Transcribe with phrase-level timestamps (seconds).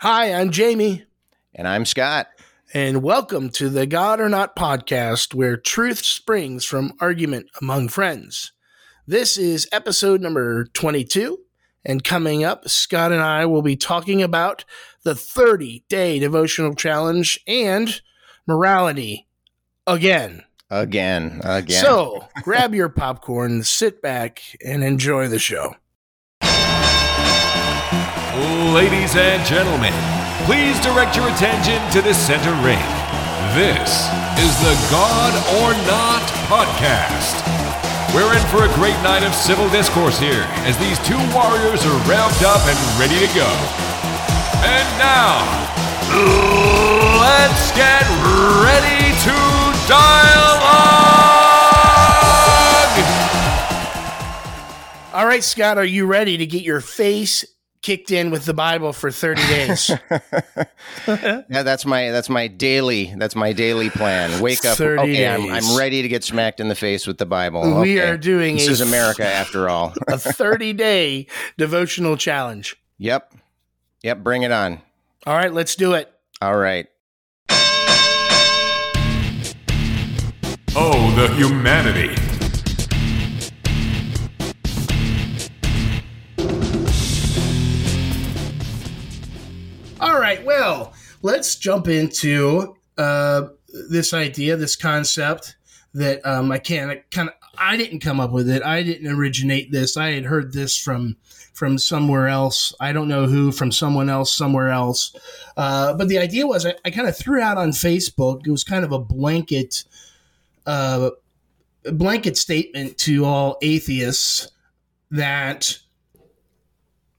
[0.00, 1.04] Hi, I'm Jamie,
[1.54, 2.28] And I'm Scott.
[2.72, 8.52] and welcome to the God or Not podcast, where truth springs from argument among friends.
[9.06, 11.40] This is episode number 22,
[11.84, 14.64] and coming up, Scott and I will be talking about
[15.02, 18.00] the 30 day devotional challenge and
[18.46, 19.26] morality
[19.86, 20.44] again.
[20.70, 21.82] Again, again.
[21.82, 25.74] So grab your popcorn, sit back, and enjoy the show.
[28.30, 29.92] Ladies and gentlemen,
[30.46, 32.78] please direct your attention to the center ring.
[33.58, 34.06] This
[34.38, 37.42] is the God or Not podcast.
[38.14, 41.98] We're in for a great night of civil discourse here as these two warriors are
[42.06, 43.50] revved up and ready to go.
[44.62, 45.42] And now,
[47.18, 48.06] let's get
[48.62, 49.34] ready to
[49.90, 50.70] dialogue!
[55.14, 57.44] All right, Scott, are you ready to get your face
[57.82, 59.90] kicked in with the Bible for 30 days?
[61.06, 64.40] yeah, that's my that's my daily that's my daily plan.
[64.40, 64.76] Wake up.
[64.76, 65.50] 30 Okay, I'm.
[65.50, 67.62] I'm ready to get smacked in the face with the Bible.
[67.80, 68.08] We Okay.
[68.08, 69.94] are doing This a- is America after all.
[70.08, 71.26] a 30 day
[71.58, 72.76] devotional challenge.
[72.98, 73.32] yep.
[74.02, 74.80] Yep, bring it on.
[75.26, 76.10] All right, let's do it.
[76.40, 76.86] All right.
[80.76, 82.14] Oh, the humanity.
[90.30, 90.92] Right, well,
[91.22, 93.48] let's jump into uh,
[93.88, 95.56] this idea, this concept
[95.94, 97.34] that um, I can't kind of.
[97.58, 98.62] I didn't come up with it.
[98.62, 99.96] I didn't originate this.
[99.96, 101.16] I had heard this from
[101.52, 102.72] from somewhere else.
[102.80, 103.52] I don't know who.
[103.52, 105.14] From someone else, somewhere else.
[105.56, 108.46] Uh, but the idea was, I, I kind of threw out on Facebook.
[108.46, 109.84] It was kind of a blanket,
[110.64, 111.10] uh,
[111.84, 114.48] blanket statement to all atheists
[115.10, 115.76] that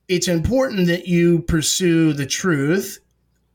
[0.08, 3.01] it's important that you pursue the truth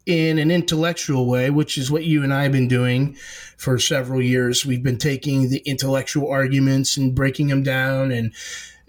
[0.07, 3.15] in an intellectual way, which is what you and I have been doing
[3.57, 4.65] for several years.
[4.65, 8.33] We've been taking the intellectual arguments and breaking them down, and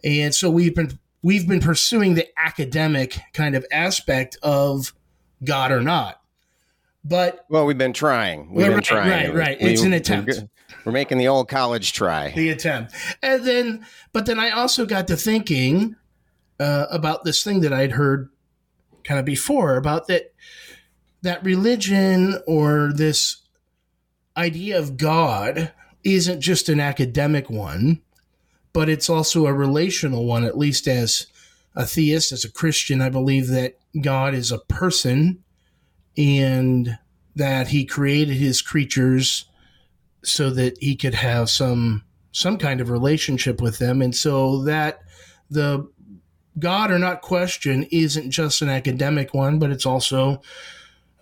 [0.05, 4.95] and so we've been we've been pursuing the academic kind of aspect of
[5.45, 6.23] God or not.
[7.05, 8.53] But Well, we've been trying.
[8.53, 9.11] We've been right, trying.
[9.11, 9.57] right, right.
[9.61, 10.45] It's an attempt.
[10.84, 12.31] We're making the old college try.
[12.31, 12.95] the attempt.
[13.23, 15.97] And then, but then I also got to thinking
[16.61, 18.31] uh, about this thing that I'd heard
[19.05, 20.34] kind of before about that
[21.23, 23.39] that religion or this
[24.37, 25.73] idea of God
[26.05, 28.01] isn't just an academic one,
[28.73, 30.45] but it's also a relational one.
[30.45, 31.27] At least as
[31.75, 35.43] a theist, as a Christian, I believe that God is a person
[36.17, 36.99] and
[37.34, 39.49] that He created His creatures
[40.23, 45.01] so that he could have some some kind of relationship with them and so that
[45.51, 45.89] the
[46.59, 50.41] god or not question isn't just an academic one but it's also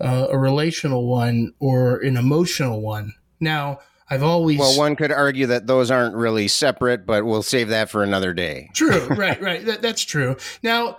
[0.00, 3.78] uh, a relational one or an emotional one now
[4.10, 7.90] i've always Well, one could argue that those aren't really separate, but we'll save that
[7.90, 8.70] for another day.
[8.74, 9.64] True, right, right.
[9.64, 10.36] That, that's true.
[10.62, 10.98] Now,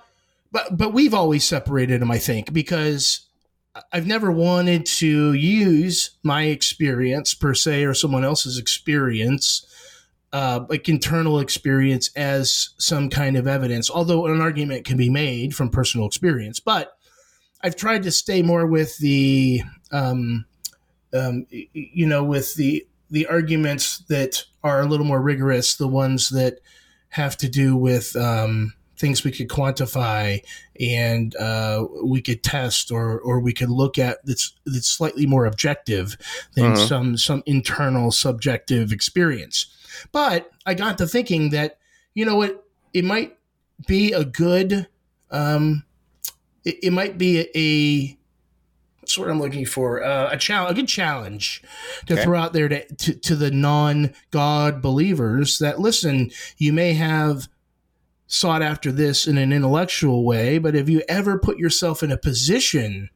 [0.52, 3.28] but but we've always separated them, I think, because
[3.92, 9.66] I've never wanted to use my experience per se or someone else's experience,
[10.34, 13.90] uh, like internal experience, as some kind of evidence.
[13.90, 16.97] Although an argument can be made from personal experience, but
[17.64, 20.46] I've tried to stay more with the, um,
[21.14, 26.30] um, you know, with the the arguments that are a little more rigorous, the ones
[26.30, 26.60] that
[27.10, 30.42] have to do with um, things we could quantify
[30.80, 35.46] and uh, we could test or or we could look at that's that's slightly more
[35.46, 36.18] objective
[36.56, 36.88] than Mhm.
[36.88, 39.68] some some internal subjective experience.
[40.12, 41.78] But I got to thinking that
[42.14, 43.38] you know what it might
[43.88, 44.88] be a good
[45.32, 45.84] um,
[46.68, 48.18] it, it might be a, a
[49.00, 51.64] what's what I'm looking for uh, a challenge a good challenge
[52.08, 52.24] to Okay.
[52.24, 57.48] throw out there to, to to the non God believers that listen you may have
[58.30, 62.18] sought after this in an intellectual way, but have you ever put yourself in a
[62.18, 63.10] position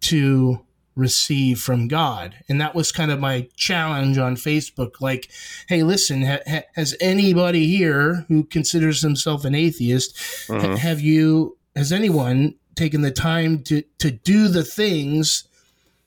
[0.00, 0.64] to
[0.96, 2.36] receive from God?
[2.48, 4.92] And that was kind of my challenge on Facebook.
[5.00, 5.30] Like,
[5.68, 10.16] hey, listen, ha- ha- has anybody here who considers himself an atheist,
[10.48, 10.78] ha- Mhm.
[10.78, 15.44] have you, has anyone taken the time to, to do the things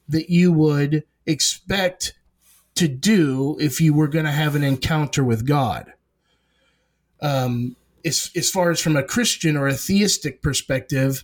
[0.07, 2.13] that you would expect
[2.75, 5.93] to do if you were going to have an encounter with God?
[7.21, 7.75] um,
[8.05, 11.23] as, as far as from a Christian or a theistic perspective,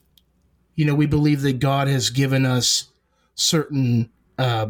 [0.76, 2.92] you know, we believe that God has given us
[3.36, 4.68] certain uh,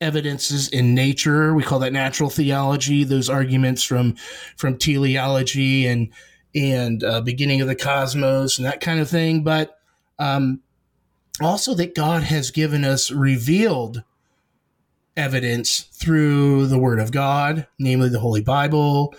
[0.00, 1.52] evidences in nature.
[1.52, 3.04] We call that natural theology.
[3.04, 4.14] Those arguments from
[4.56, 6.10] from teleology and
[6.54, 9.42] and uh, beginning of the cosmos and that kind of thing.
[9.42, 9.78] But
[10.18, 10.60] um,
[11.40, 14.02] also that God has given us revealed
[15.16, 19.14] evidence through the Word of God, namely the Holy Bible,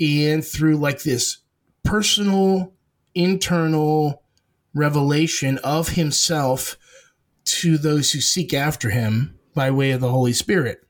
[0.00, 1.38] and through like this
[1.82, 2.72] personal,
[3.14, 4.22] internal
[4.74, 6.76] revelation of Himself
[7.44, 10.82] to those who seek after Him by way of the Holy Spirit.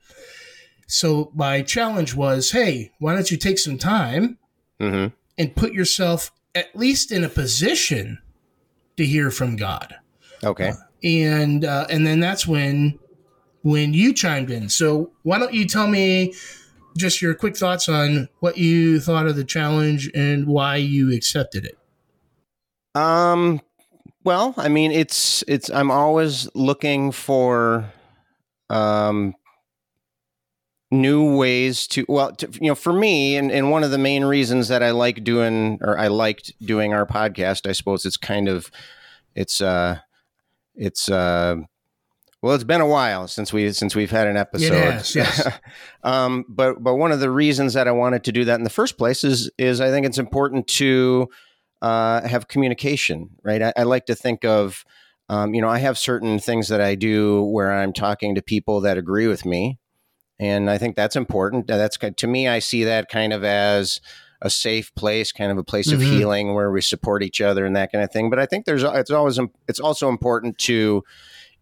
[0.87, 4.37] So my challenge was, hey, why don't you take some time
[4.79, 5.15] Mm-hmm.
[5.37, 8.19] And put yourself at least in a position
[8.97, 9.95] to hear from God?
[10.43, 10.71] Okay.
[11.03, 12.99] and uh, and then that's when
[13.63, 14.69] when you chimed in.
[14.69, 16.33] So why don't you tell me
[16.97, 21.65] just your quick thoughts on what you thought of the challenge and why you accepted
[21.65, 21.77] it?
[22.95, 23.61] Um.
[24.23, 25.69] Well, I mean, it's it's.
[25.69, 27.93] I'm always looking for,
[28.69, 29.35] um,
[30.91, 32.05] new ways to.
[32.07, 34.91] Well, to, you know, for me, and and one of the main reasons that I
[34.91, 38.71] like doing, or I liked doing our podcast, I suppose it's kind of,
[39.35, 39.99] it's uh,
[40.75, 41.57] it's uh.
[42.43, 45.03] Well, it's been a while since we since we've had an episode.
[45.15, 45.47] yes.
[46.03, 48.69] um, but but one of the reasons that I wanted to do that in the
[48.69, 51.29] first place is is I think it's important to
[51.81, 53.61] uh, have communication, right?
[53.61, 54.85] I, I like to think of,
[55.29, 58.81] um, you know, I have certain things that I do where I'm talking to people
[58.81, 59.79] that agree with me,
[60.39, 61.67] and I think that's important.
[61.67, 63.99] That's to me, I see that kind of as
[64.41, 66.03] a safe place, kind of a place of Mhm.
[66.03, 68.29] healing where we support each other and that kind of thing.
[68.29, 71.03] But I think there's it's always it's also important to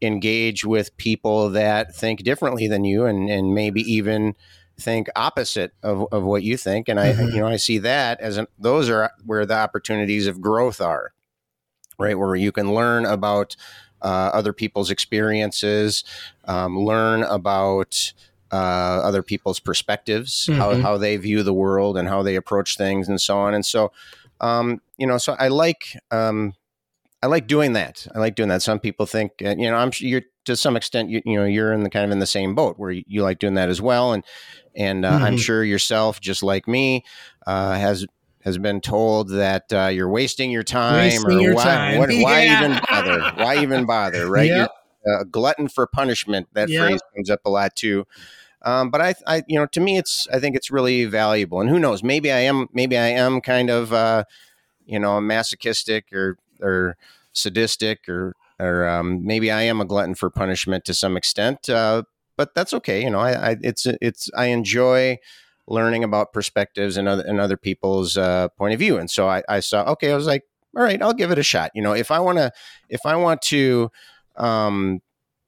[0.01, 4.35] engage with people that think differently than you and and maybe even
[4.77, 7.33] think opposite of, of what you think and i Mhm.
[7.33, 11.13] you know i see that as an, those are where the opportunities of growth are
[11.97, 13.55] right where you can learn about
[14.01, 16.03] uh, other people's experiences
[16.43, 18.11] um, learn about
[18.51, 18.55] uh,
[19.03, 20.81] other people's perspectives how, Mhm.
[20.83, 23.91] how they view the world and how they approach things and so on and so
[24.41, 26.53] um, you know so i like um,
[27.23, 28.05] I like doing that.
[28.13, 28.61] I like doing that.
[28.61, 31.45] Some people think, uh, you know, I'm sure you're to some extent, you, you know,
[31.45, 33.67] you're in the kind of in the same boat where you, you like doing that
[33.69, 34.13] as well.
[34.13, 34.23] And
[34.75, 35.39] and uh, I'm Mhm.
[35.39, 37.03] sure yourself, just like me,
[37.47, 38.05] uh, has
[38.43, 41.97] has been told that uh, you're wasting your time Wasting or your why, time.
[41.97, 42.61] What, why Yeah.
[42.61, 43.23] even bother?
[43.33, 44.27] Why even bother?
[44.29, 44.51] Right?
[44.51, 44.69] Yep.
[45.05, 46.47] A glutton for punishment.
[46.53, 46.81] That Yep.
[46.81, 48.05] phrase comes up a lot too.
[48.63, 51.61] Um, but I, I, you know, to me, it's I think it's really valuable.
[51.61, 52.03] And who knows?
[52.03, 52.67] Maybe I am.
[52.73, 54.23] Maybe I am kind of, uh,
[54.85, 56.97] you know, masochistic or or
[57.33, 61.69] sadistic or or um, maybe I am a glutton for punishment to some extent.
[61.69, 62.03] Uh,
[62.37, 63.03] but that's okay.
[63.03, 65.17] You know, I, I it's it's I enjoy
[65.67, 68.97] learning about perspectives and other and other people's uh, point of view.
[68.97, 70.43] And so I, I saw okay, I was like,
[70.75, 71.71] all right, I'll give it a shot.
[71.75, 72.51] You know, if I want to
[72.89, 73.91] if I want to
[74.37, 75.01] um,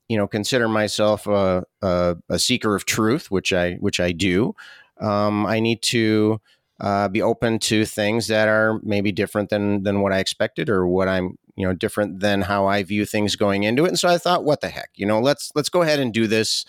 [0.07, 4.55] you know consider myself a, a, a seeker of truth, which I which I do,
[4.99, 6.39] um, I need to
[6.79, 10.87] uh, be open to things that are maybe different than than what I expected or
[10.87, 13.89] what I'm you know different than how I view things going into it.
[13.89, 16.27] And so I thought, what the heck, you know, let's let's go ahead and do
[16.27, 16.65] this.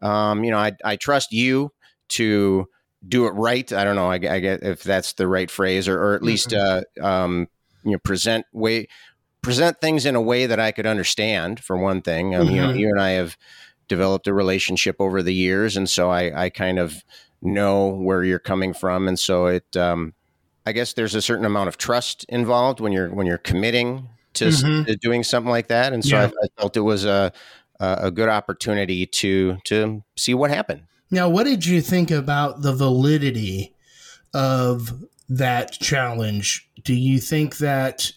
[0.00, 1.72] Um, you know, I I trust you
[2.10, 2.68] to
[3.06, 3.70] do it right.
[3.72, 6.54] I don't know, I, I get if that's the right phrase, or or at least
[6.54, 7.48] uh, um,
[7.84, 8.88] you know present way
[9.48, 11.60] present things in a way that I could understand.
[11.64, 12.78] For one thing, um, you know, Mhm.
[12.78, 13.36] you and I have
[13.88, 17.02] developed a relationship over the years, and so I I kind of
[17.40, 19.74] know where you're coming from, and so it.
[19.76, 20.12] Um,
[20.66, 24.48] I guess there's a certain amount of trust involved when you're when you're committing to,
[24.48, 24.86] Mhm.
[24.86, 26.24] to doing something like that, and so Yeah.
[26.24, 27.32] I, I felt it was a
[27.80, 30.82] a a good opportunity to to see what happened.
[31.10, 33.74] Now, what did you think about the validity
[34.34, 34.92] of
[35.30, 36.68] that challenge?
[36.84, 38.12] Do you think that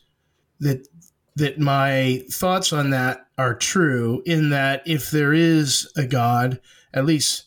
[0.60, 0.88] that
[1.36, 6.60] that my thoughts on that are true in that if there is a God,
[6.94, 7.46] at least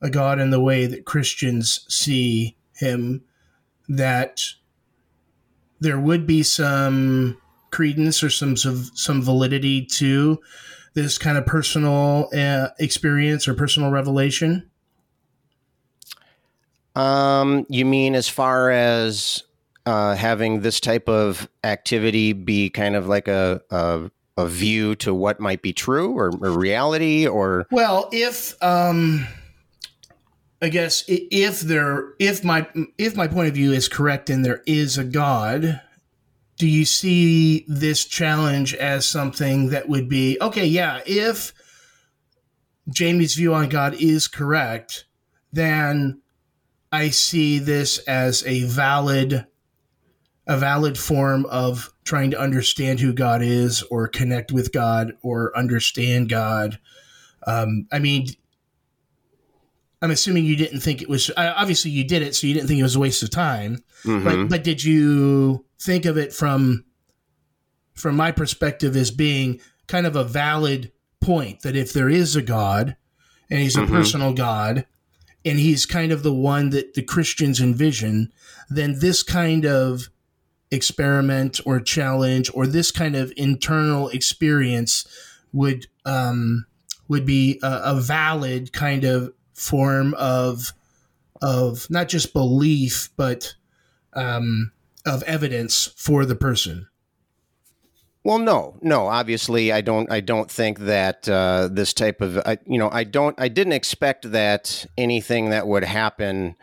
[0.00, 3.22] a God in the way that Christians see him,
[3.88, 4.42] that
[5.80, 7.36] there would be some
[7.70, 10.40] credence or some some, validity to
[10.94, 14.68] this kind of personal uh, experience or personal revelation?
[16.96, 19.44] Um, you mean as far as
[19.90, 25.12] uh, having this type of activity be kind of like a a, a view to
[25.12, 29.26] what might be true or, or reality, or Well, if um,
[30.62, 32.68] I guess if there if my
[32.98, 35.80] if my point of view is correct and there is a God,
[36.56, 40.66] do you see this challenge as something that would be okay?
[40.66, 41.52] Yeah, if
[42.88, 45.06] Jamie's view on God is correct,
[45.52, 46.22] then
[46.92, 49.46] I see this as a valid
[50.50, 55.56] a valid form of trying to understand who God is or connect with God or
[55.56, 56.80] understand God.
[57.46, 58.26] Um, I mean,
[60.02, 61.30] I'm assuming you didn't think it was.
[61.36, 63.84] Obviously, you did it, so you didn't think it was a waste of time.
[64.04, 64.24] Mhm.
[64.24, 66.84] But but did you think of it from
[67.94, 70.90] from my perspective as being kind of a valid
[71.20, 72.96] point that if there is a God
[73.50, 73.88] and he's a Mhm.
[73.88, 74.84] personal God
[75.44, 78.32] and he's kind of the one that the Christians envision,
[78.68, 80.08] then this kind of
[80.70, 85.06] experiment or challenge or this kind of internal experience
[85.52, 86.66] would um,
[87.08, 90.72] would be a, a valid kind of form of
[91.42, 93.54] of not just belief but
[94.12, 94.72] um,
[95.06, 96.86] of evidence for the person.
[98.22, 99.06] Well, no, no.
[99.06, 100.10] Obviously, I don't.
[100.12, 103.34] I don't think that uh, this type of, I, you know, I don't.
[103.40, 106.54] I didn't expect that anything that would happen.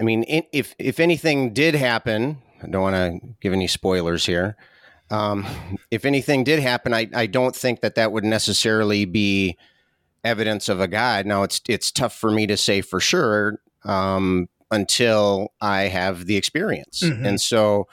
[0.00, 4.56] I mean, if if anything did happen, I don't want to give any spoilers here.
[5.10, 5.46] Um,
[5.90, 9.56] if anything did happen, I, I don't think that that would necessarily be
[10.24, 11.24] evidence of a god.
[11.26, 16.36] Now, it's it's tough for me to say for sure um, until I have the
[16.36, 17.26] experience, Mhm.
[17.26, 17.88] and so.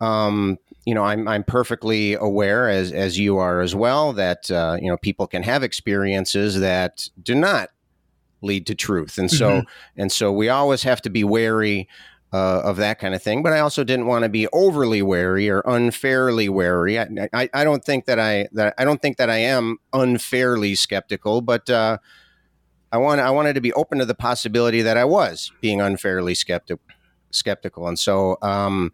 [0.00, 4.76] Um, you know, I'm I'm perfectly aware, as as you are as well, that uh,
[4.80, 7.70] you know people can have experiences that do not
[8.42, 9.62] lead to truth, and so
[9.96, 11.88] and so we always have to be wary
[12.34, 13.44] uh, of that kind of thing.
[13.44, 16.98] But I also didn't want to be overly wary or unfairly wary.
[16.98, 20.74] I, I, I don't think that I that I don't think that I am unfairly
[20.74, 21.98] skeptical, but uh,
[22.90, 26.34] I want I wanted to be open to the possibility that I was being unfairly
[26.34, 26.80] skeptic,
[27.30, 28.36] skeptical, and so.
[28.42, 28.92] Um,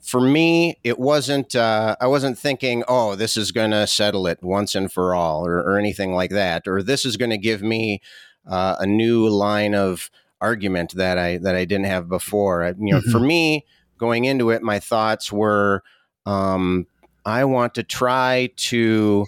[0.00, 1.54] for me, it wasn't.
[1.54, 5.44] Uh, I wasn't thinking, "Oh, this is going to settle it once and for all,"
[5.44, 8.00] or, or anything like that, or this is going to give me
[8.46, 10.08] uh, a new line of
[10.40, 12.64] argument that I that I didn't have before.
[12.64, 13.66] I, you know, for me,
[13.98, 15.82] going into it, my thoughts were,
[16.26, 16.86] um,
[17.24, 19.26] I want to try to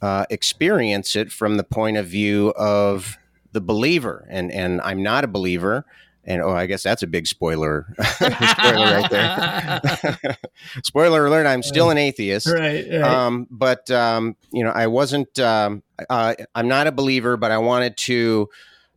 [0.00, 3.18] uh, experience it from the point of view of
[3.52, 5.84] the believer, and and I'm not a believer.
[6.26, 7.94] And oh, I guess that's a big spoiler.
[8.02, 10.38] spoiler right there.
[10.82, 11.46] spoiler alert!
[11.46, 12.46] I'm still an atheist.
[12.46, 12.86] right.
[12.90, 13.02] right.
[13.02, 15.38] Um, but um, you know, I wasn't.
[15.38, 18.48] Um, uh, I'm not a believer, but I wanted to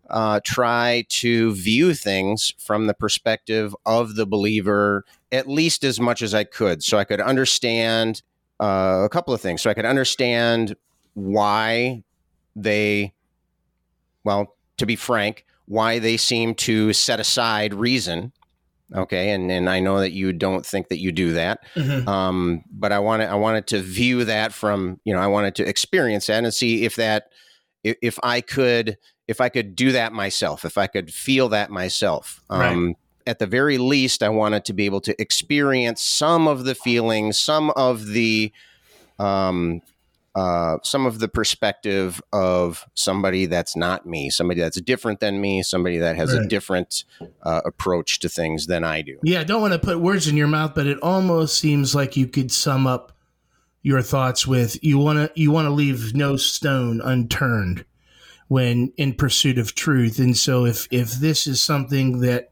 [0.10, 6.22] uh, try to view things from the perspective of the believer at least as much
[6.22, 8.22] as I could, so I could understand
[8.62, 9.62] uh, a couple of things.
[9.62, 10.76] So I could understand
[11.16, 12.04] why
[12.56, 13.14] they,
[14.24, 18.32] well, to be frank, why they seem to set aside reason.
[18.96, 22.08] Okay, and and I know that you don't think that you do that, Mhm.
[22.08, 25.68] um, but I wanted I wanted to view that from you know I wanted to
[25.68, 27.26] experience that and see if that
[27.84, 31.70] if, if I could if I could do that myself, if I could feel that
[31.70, 32.44] myself.
[32.50, 36.76] Um, At the very least, I wanted to be able to experience some of the
[36.76, 38.54] feelings, some of the
[39.20, 39.82] um,
[40.34, 45.64] uh, some of the perspective of somebody that's not me, somebody that's different than me,
[45.64, 47.06] somebody that has a different
[47.42, 49.18] uh, approach to things than I do.
[49.24, 52.16] Yeah, I don't want to put words in your mouth, but it almost seems like
[52.16, 53.14] you could sum up
[53.82, 57.84] your thoughts with you want to you want to leave no stone unturned
[58.48, 60.20] when in pursuit of truth.
[60.20, 62.52] And so if if this is something that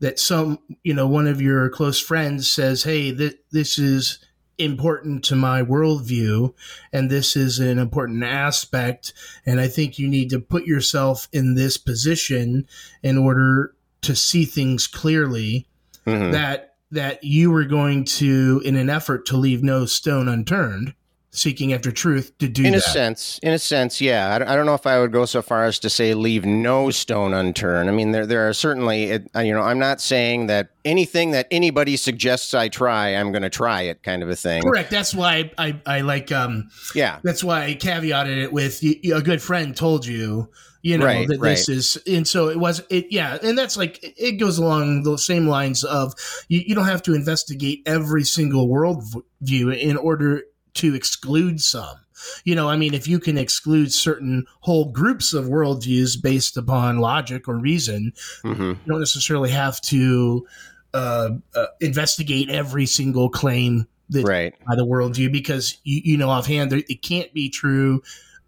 [0.00, 4.18] that some you know one of your close friends says, "Hey, th- this is
[4.58, 6.52] important to my worldview,
[6.92, 9.12] and this is an important aspect,
[9.46, 12.66] and I think you need to put yourself in this position
[13.02, 15.66] in order to see things clearly."
[16.06, 16.32] Mhm.
[16.32, 20.92] that that you were going to in an effort to leave no stone unturned
[21.34, 24.34] seeking after truth to do in a sense in a sense yeah.
[24.34, 26.44] I, don't- I don't know if i would go so far as to say leave
[26.44, 27.88] no stone unturned.
[27.88, 31.46] I mean there, there are certainly it, you know i'm not saying that anything that
[31.50, 34.62] anybody suggests i try i'm going to try it kind of a thing.
[34.62, 34.90] Correct.
[34.90, 37.18] That's why I, I i like um yeah.
[37.22, 40.50] that's why i caveated it with a good friend told you
[40.82, 44.02] you know Right, that this is and so it was it yeah and that's like
[44.02, 46.12] it- it goes along the same lines of
[46.48, 49.02] you, you don't have to investigate every single world
[49.40, 50.42] view in order
[50.74, 51.96] to exclude some.
[52.44, 56.98] You know i mean if you can exclude certain whole groups of worldviews based upon
[56.98, 58.12] logic or reason
[58.42, 60.46] hmm you don't necessarily have to
[60.94, 64.54] uh, uh, investigate every single claim that right.
[64.68, 68.02] by the worldview because you, you know offhand there, it can't be true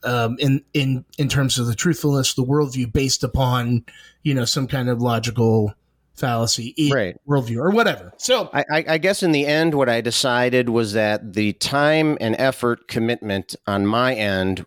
[0.04, 3.84] um, in in in terms of the truthfulness of the worldview based upon
[4.22, 5.74] you know some kind of logical
[6.14, 8.12] fallacy in right worldview or whatever.
[8.18, 12.36] So I, I guess in the end, what I decided was that the time and
[12.38, 14.64] effort commitment on my end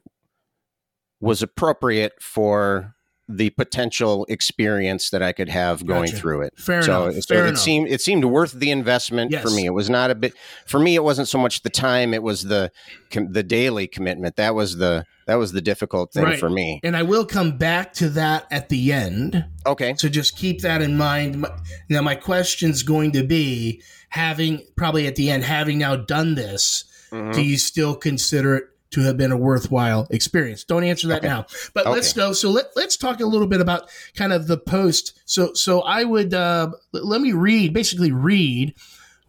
[1.20, 2.96] was appropriate for
[3.30, 6.18] the potential experience that I could have going Gotcha.
[6.18, 6.54] through it.
[6.58, 7.24] fair so, enough.
[7.24, 7.60] so fair it enough.
[7.60, 9.66] seemed it seemed worth the investment for me.
[9.66, 10.34] It was not a bit
[10.66, 10.96] for me.
[10.96, 12.72] It wasn't so much the time; it was the
[13.12, 14.38] com- the daily commitment.
[14.38, 16.40] That was the that was the difficult thing Right.
[16.40, 16.80] for me.
[16.86, 19.44] and I will come back to that at the end.
[19.66, 21.46] Okay, So just keep that in mind.
[21.90, 26.86] Now, my question's going to be having probably at the end, having now done this,
[27.12, 27.34] Mhm.
[27.34, 30.63] do you still consider it to have been a worthwhile experience.
[30.63, 31.27] Don't answer that Okay.
[31.27, 31.46] now.
[31.74, 31.96] But Okay.
[31.96, 32.34] let's go.
[32.34, 35.20] So let, let's talk a little bit about kind of the post.
[35.25, 38.74] So so I would uh, let me read basically read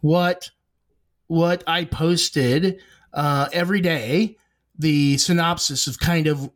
[0.01, 0.51] what
[1.27, 2.79] what I posted
[3.13, 4.37] uh, every day,
[4.77, 6.49] the synopsis of kind of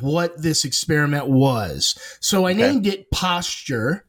[0.00, 1.98] what this experiment was.
[2.20, 2.62] So I Okay.
[2.62, 4.04] named it posture.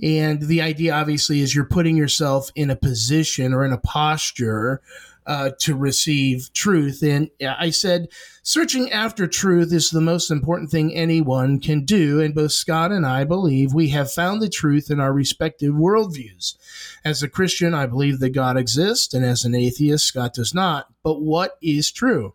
[0.00, 4.80] And the idea, obviously, is you're putting yourself in a position or in a posture
[5.28, 7.02] uh, to receive truth.
[7.02, 8.08] And I said,
[8.42, 12.18] searching after truth is the most important thing anyone can do.
[12.20, 16.56] And both Scott and I believe we have found the truth in our respective worldviews.
[17.04, 20.86] As a Christian, I believe that God exists, and as an atheist, Scott does not.
[21.02, 22.34] But what is true?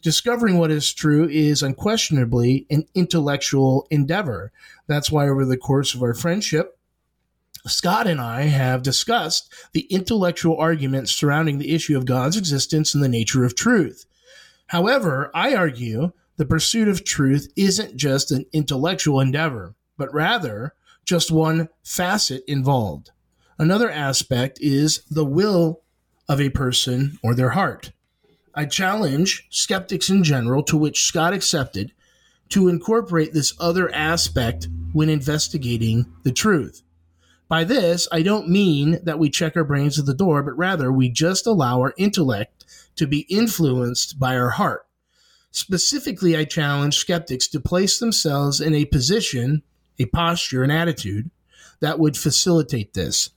[0.00, 4.52] Discovering what is true is unquestionably an intellectual endeavor.
[4.86, 6.77] That's why, over the course of our friendship,
[7.66, 13.02] Scott and I have discussed the intellectual arguments surrounding the issue of God's existence and
[13.02, 14.06] the nature of truth.
[14.68, 20.74] However, I argue the pursuit of truth isn't just an intellectual endeavor, but rather
[21.04, 23.10] just one facet involved.
[23.58, 25.82] Another aspect is the will
[26.28, 27.92] of a person or their heart.
[28.54, 31.92] I challenge skeptics in general, to which Scott accepted,
[32.50, 36.82] to incorporate this other aspect when investigating the truth.
[37.48, 40.92] By this, I don't mean that we check our brains at the door, but rather
[40.92, 42.64] we just allow our intellect
[42.96, 44.86] to be influenced by our heart.
[45.50, 49.62] Specifically, I challenge skeptics to place themselves in a position,
[49.98, 51.30] a posture, an attitude
[51.80, 53.30] that would facilitate this.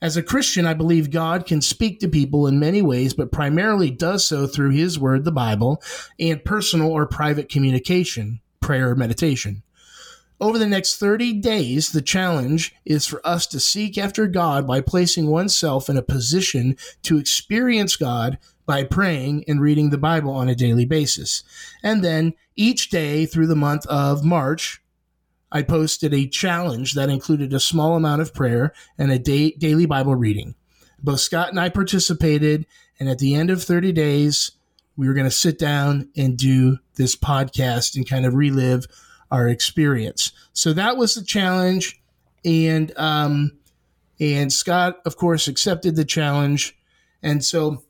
[0.00, 3.90] As a Christian, I believe God can speak to people in many ways, but primarily
[3.90, 5.82] does so through His Word, the Bible,
[6.18, 9.62] and personal or private communication, prayer, meditation.
[10.42, 14.80] Over the next 30 days, the challenge is for us to seek after God by
[14.80, 20.48] placing oneself in a position to experience God by praying and reading the Bible on
[20.48, 21.44] a daily basis.
[21.80, 24.82] And then each day through the month of March,
[25.52, 29.86] I posted a challenge that included a small amount of prayer and a day, daily
[29.86, 30.56] Bible reading.
[31.00, 32.66] Both Scott and I participated,
[32.98, 34.50] and at the end of 30 days,
[34.96, 38.88] we were going to sit down and do this podcast and kind of relive
[39.32, 40.30] our experience.
[40.52, 42.00] So that was the challenge,
[42.44, 43.58] and um,
[44.20, 46.78] and Scott, of course, accepted the challenge,
[47.20, 47.82] and so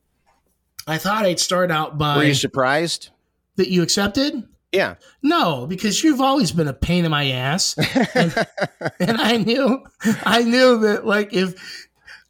[0.87, 2.17] I thought I'd start out by.
[2.17, 3.11] Were you surprised?
[3.57, 4.43] that you accepted.
[4.73, 4.95] Yeah.
[5.23, 7.77] No, because you've always been a pain in my ass,
[8.15, 8.35] and,
[9.01, 9.85] and I knew,
[10.25, 11.55] I knew that like if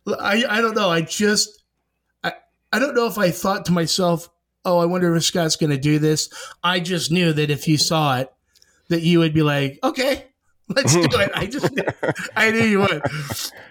[0.06, 1.62] I, I don't know, I just,
[2.24, 2.32] I,
[2.72, 4.28] I don't know if I thought to myself,
[4.64, 6.28] oh, I wonder if Scott's going to do this.
[6.64, 8.32] I just knew that if you saw it,
[8.92, 10.26] that you would be like, okay,
[10.68, 11.30] let's do it.
[11.34, 11.82] I just, knew,
[12.36, 13.02] I knew you would.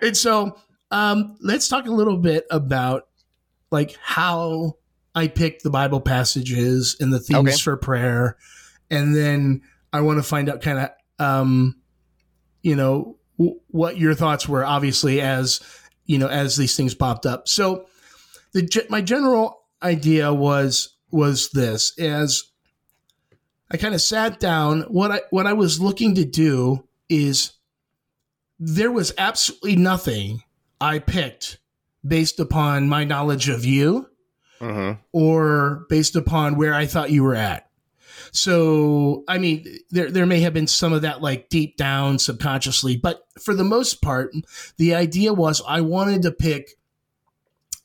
[0.02, 0.58] And so,
[0.92, 3.08] um, let's talk a little bit about
[3.72, 4.74] like how
[5.16, 7.58] I picked the Bible passages and the themes Okay.
[7.58, 8.38] for prayer,
[8.90, 9.62] and then
[9.94, 10.90] I want to find out kind of,
[11.26, 11.76] um,
[12.62, 14.66] you know, w- what your thoughts were.
[14.66, 15.62] Obviously, as
[16.06, 17.48] you know, as these things popped up.
[17.48, 17.86] So,
[18.54, 22.44] the my general idea was was this: as
[23.72, 27.54] I kind of sat down, what I what I was looking to do is
[28.60, 30.44] there was absolutely nothing
[30.80, 31.58] I picked
[32.06, 34.08] based upon my knowledge of you
[34.60, 37.68] hmm or based upon where I thought you were at.
[38.34, 42.98] So, I mean, there there may have been some of that like deep down subconsciously,
[42.98, 44.34] but for the most part,
[44.78, 46.78] the idea was I wanted to pick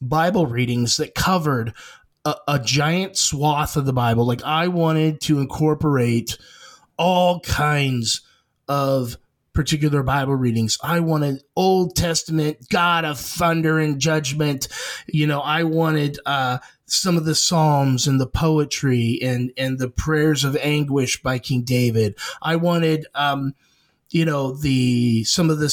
[0.01, 1.73] Bible readings that covered
[2.27, 4.27] a, a giant swath of the Bible.
[4.27, 6.37] Like I wanted to incorporate
[6.99, 8.23] all kinds
[8.69, 9.17] of
[9.55, 10.77] particular Bible readings.
[10.83, 14.69] I wanted Old Testament, God of thunder and judgment.
[15.07, 19.89] You know, I wanted uh, some of the Psalms and the poetry and and the
[19.89, 22.19] prayers of anguish by King David.
[22.43, 23.07] I wanted.
[23.15, 23.55] Um,
[24.11, 25.69] you know the some of the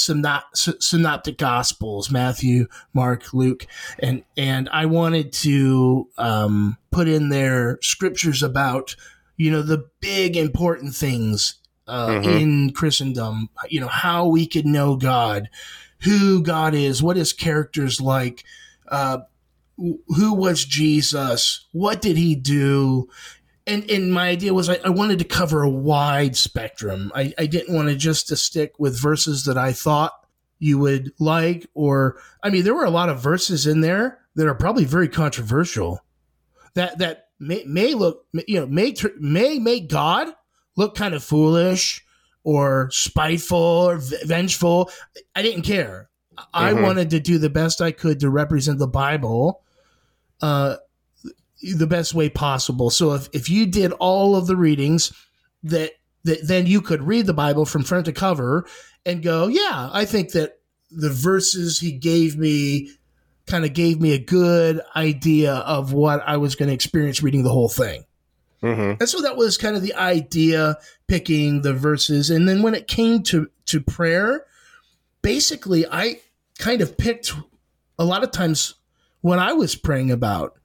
[0.79, 3.65] synoptic gospels matthew mark luke
[3.99, 8.95] and and i wanted to um, put in there scriptures about
[9.37, 11.55] you know the big important things
[11.87, 12.41] uh, Mhm.
[12.41, 15.49] in christendom you know how we could know god
[15.99, 18.43] who god is what his characters like
[18.87, 19.19] uh,
[19.77, 23.07] who was jesus what did he do
[23.65, 27.11] and and my idea was I, I wanted to cover a wide spectrum.
[27.15, 30.13] I, I didn't want to just to stick with verses that I thought
[30.59, 34.47] you would like, or I mean, there were a lot of verses in there that
[34.47, 36.03] are probably very controversial.
[36.75, 40.33] That that may, may look you know may may make God
[40.75, 42.03] look kind of foolish
[42.43, 44.89] or spiteful or vengeful.
[45.35, 46.09] I didn't care.
[46.53, 46.81] I Mhm.
[46.83, 49.61] wanted to do the best I could to represent the Bible.
[50.41, 50.77] Uh,
[51.75, 52.89] the best way possible.
[52.89, 55.13] So if, if you did all of the readings
[55.63, 55.91] that
[56.25, 58.65] that then you could read the Bible from front to cover
[59.05, 60.59] and go, yeah, I think that
[60.91, 62.91] the verses he gave me
[63.45, 67.43] kind of gave me a good idea of what I was going to experience reading
[67.43, 68.05] the whole thing.
[68.61, 69.01] Mm-hmm.
[69.01, 72.29] And so that was kind of the idea, picking the verses.
[72.29, 74.45] And then when it came to, to prayer,
[75.21, 76.21] basically, I
[76.57, 77.33] kind of picked
[77.99, 78.75] a lot of times
[79.19, 80.57] what I was praying about.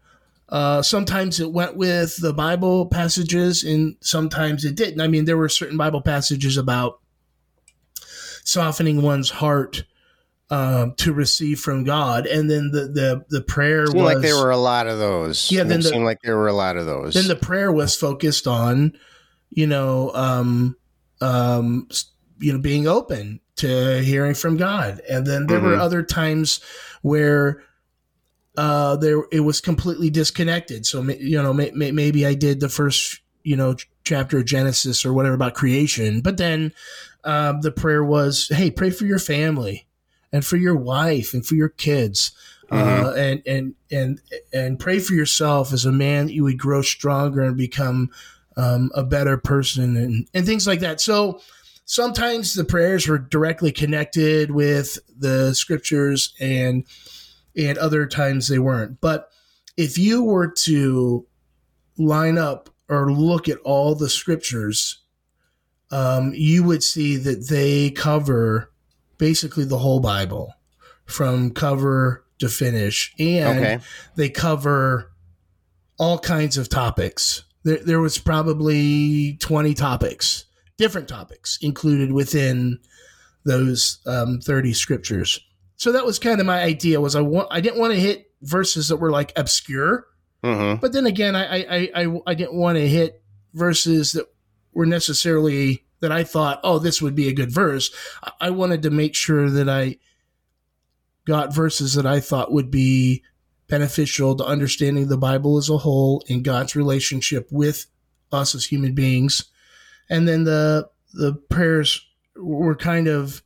[0.48, 5.00] Uh, sometimes it went with the Bible passages, and sometimes it didn't.
[5.00, 7.00] I mean, there were certain Bible passages about
[8.44, 9.84] softening one's heart
[10.50, 14.50] um, to receive from God, and then the the the prayer was like there were
[14.50, 15.50] a lot of those.
[15.52, 17.14] Yeah, It then the- seemed like there were a lot of those.
[17.14, 18.92] then the prayer was focused on
[19.50, 20.76] you know um
[21.20, 21.88] um
[22.38, 25.80] you know being open to hearing from god and then there were Mhm.
[25.80, 26.60] other times
[27.02, 27.62] where
[28.58, 32.68] uh there it was completely disconnected so you know may, may, maybe i did the
[32.68, 36.72] first you know chapter of genesis or whatever about creation but then
[37.24, 39.86] um the prayer was hey pray for your family
[40.32, 42.32] and for your wife and for your kids
[42.70, 44.20] uh, and and and
[44.52, 48.10] and pray for yourself as a man that you would grow stronger and become
[48.56, 51.00] um, a better person and and things like that.
[51.00, 51.40] So
[51.86, 56.84] sometimes the prayers were directly connected with the scriptures, and
[57.58, 59.00] and other times they weren't.
[59.00, 59.28] But
[59.76, 61.26] if you were to
[61.98, 65.02] line up or look at all the scriptures,
[65.90, 68.70] um, you would see that they cover
[69.18, 70.54] basically the whole Bible
[71.04, 73.78] from cover to finish, and okay.
[74.14, 75.10] they cover
[75.98, 77.42] all kinds of topics.
[77.64, 80.44] There, there was probably 20 topics,
[80.76, 82.78] different topics included within
[83.44, 85.40] those um, 30 scriptures.
[85.78, 88.30] So that was kind of my idea was I want I didn't want to hit
[88.42, 90.06] verses that were like obscure,
[90.44, 90.80] Mm-hmm.
[90.80, 93.22] but then again I I, I, I, didn't want to hit
[93.54, 94.26] verses that
[94.72, 97.90] were necessarily that I thought oh this would be a good verse.
[98.22, 99.96] I- I wanted to make sure that I
[101.26, 103.22] got verses that I thought would be
[103.68, 107.86] beneficial to understanding the Bible as a whole and God's relationship with
[108.32, 109.44] us as human beings.
[110.10, 112.04] And then the the prayers
[112.36, 113.42] were kind of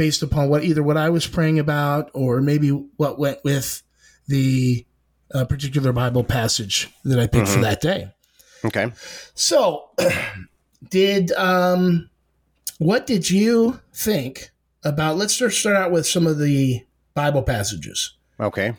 [0.00, 3.82] based upon what either what I was praying about or maybe what went with
[4.28, 4.86] the
[5.34, 7.62] uh, particular Bible passage that I picked for Mhm.
[7.64, 8.08] that day.
[8.64, 8.90] Okay.
[9.34, 9.90] So,
[10.88, 12.08] did um,
[12.78, 14.52] what did you think
[14.84, 15.18] about?
[15.18, 16.80] Let's just start out with some of the
[17.12, 18.14] Bible passages.
[18.40, 18.72] Okay.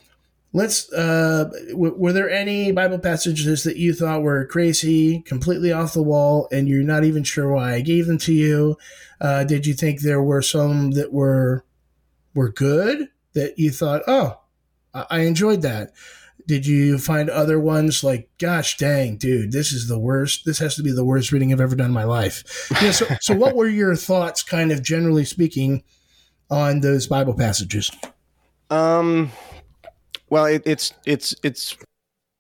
[0.54, 0.92] Let's.
[0.92, 6.04] Uh, w- were there any Bible passages that you thought were crazy, completely off the
[6.04, 8.78] wall, and you're not even sure why I gave them to you?
[9.22, 11.66] Uh, did you think there were some that were
[12.34, 14.40] were good that you thought, oh,
[14.94, 15.92] I, I enjoyed that?
[16.48, 20.44] Did you find other ones like, gosh dang, dude, this is the worst.
[20.46, 22.68] This has to be the worst reading I've ever done in my life.
[22.82, 22.92] Yeah.
[22.92, 25.84] So, so what were your thoughts, kind of generally speaking,
[26.50, 27.90] on those Bible passages?
[28.70, 29.32] Um.
[30.32, 31.78] Well, it, it's it's it's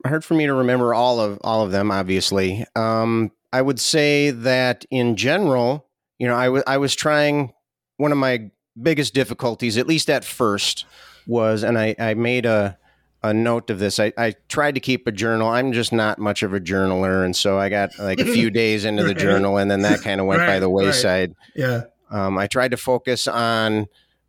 [0.06, 1.92] hard for me to remember all of all of them.
[1.92, 5.86] Obviously, um, I would say that in general,
[6.18, 7.54] you know, I was I was trying.
[7.98, 8.50] One of my
[8.82, 10.86] biggest difficulties, at least at first,
[11.28, 12.78] was, and I I made a
[13.24, 14.00] a note of this.
[14.00, 15.50] I, I tried to keep a journal.
[15.50, 18.86] I'm just not much of a journaler, and so I got like a few days
[18.86, 20.86] into the journal, and then that kind of went by Right, the right.
[20.88, 21.36] wayside.
[21.56, 21.82] Yeah.
[22.10, 23.88] Um, I tried to focus on,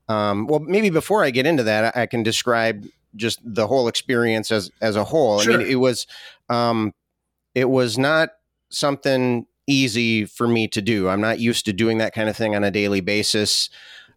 [0.08, 3.88] um, well, maybe before I get into that, I, I can describe just the whole
[3.88, 5.40] experience as as a whole.
[5.40, 5.58] I Sure.
[5.58, 6.06] mean, it was,
[6.48, 6.92] um,
[7.54, 8.30] it was not
[8.70, 11.08] something easy for me to do.
[11.08, 13.70] I'm not used to doing that kind of thing on a daily basis.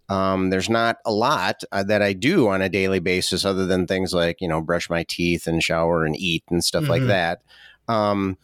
[0.08, 3.88] Um, there's not a lot uh, that I do on a daily basis other than
[3.88, 7.08] things like, you know, brush my teeth and shower and eat and stuff like Mhm.
[7.08, 7.42] that.
[7.88, 8.38] Um,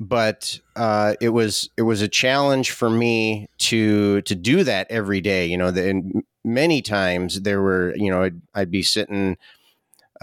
[0.00, 5.20] but uh, it was it was a challenge for me to to do that every
[5.20, 5.46] day.
[5.46, 9.36] You know, the, and many times there were, you know, I'd, I'd be sitting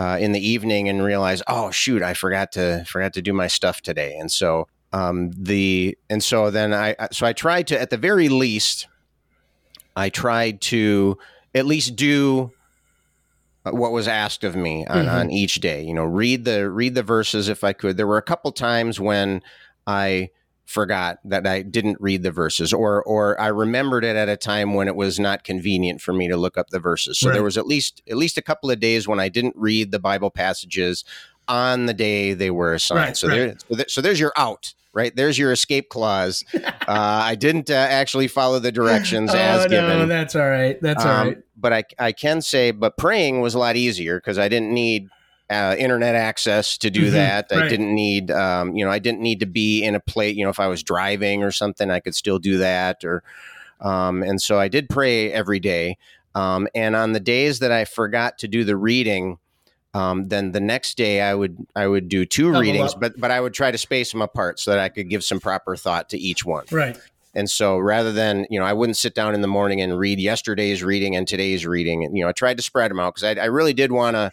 [0.01, 3.47] uh, in the evening and realize, oh shoot, I forgot to forgot to do my
[3.47, 7.89] stuff today, and so um, the and so then I so I tried to at
[7.89, 8.87] the very least,
[9.95, 11.17] I tried to
[11.53, 12.51] at least do
[13.65, 15.13] uh, what was asked of me on, Mhm.
[15.19, 15.83] on each day.
[15.83, 17.95] You know, read the read the verses if I could.
[17.97, 19.41] There were a couple times when
[19.85, 20.29] I
[20.71, 24.73] forgot that I didn't read the verses, or or I remembered it at a time
[24.73, 27.19] when it was not convenient for me to look up the verses.
[27.19, 27.33] So Right.
[27.35, 29.99] there was at least at least a couple of days when I didn't read the
[29.99, 31.03] Bible passages
[31.47, 32.99] on the day they were assigned.
[32.99, 33.35] Right, so right.
[33.35, 34.73] there, so, there, so there's your out.
[34.93, 36.43] Right there's your escape clause.
[36.53, 39.99] uh, I didn't uh, actually follow the directions as oh, given.
[39.99, 40.81] no, that's all right.
[40.81, 41.37] That's all Um, right.
[41.55, 45.07] But I, I can say, but praying was a lot easier because I didn't need
[45.51, 47.47] uh, internet access to do Mhm, that.
[47.51, 50.35] I didn't need, um, you know, I didn't need to be in a place.
[50.35, 53.03] You know, if I was driving or something, I could still do that.
[53.03, 53.21] Or,
[53.81, 55.97] um, and so I did pray every day.
[56.33, 59.37] Um, and on the days that I forgot to do the reading,
[59.93, 63.01] um, then the next day I would I would do two Double readings, up.
[63.01, 65.41] but but I would try to space them apart so that I could give some
[65.41, 66.65] proper thought to each one.
[66.71, 66.97] Right.
[67.35, 70.19] And so rather than, you know, I wouldn't sit down in the morning and read
[70.19, 72.03] yesterday's reading and today's reading.
[72.05, 74.15] And, you know, I tried to spread them out because I, I really did want
[74.15, 74.31] to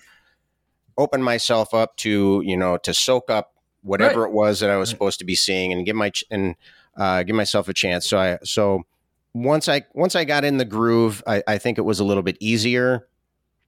[0.98, 4.88] open myself up to, you know, to soak up whatever it was that I was
[4.90, 4.94] Right.
[4.96, 6.56] supposed to be seeing and give my, ch- and
[6.96, 8.06] uh, give myself a chance.
[8.06, 8.82] So I, so
[9.32, 12.22] once I, once I got in the groove, I, I think it was a little
[12.24, 13.06] bit easier.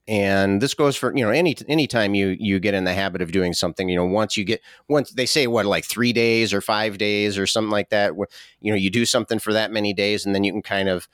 [0.08, 3.30] And this goes for, you know, any, anytime you, you get in the habit of
[3.30, 6.60] doing something, you know, once you get, once they say what, like three days or
[6.60, 8.26] five days or something like that, where,
[8.60, 11.06] you know, you do something for that many days and then you can kind of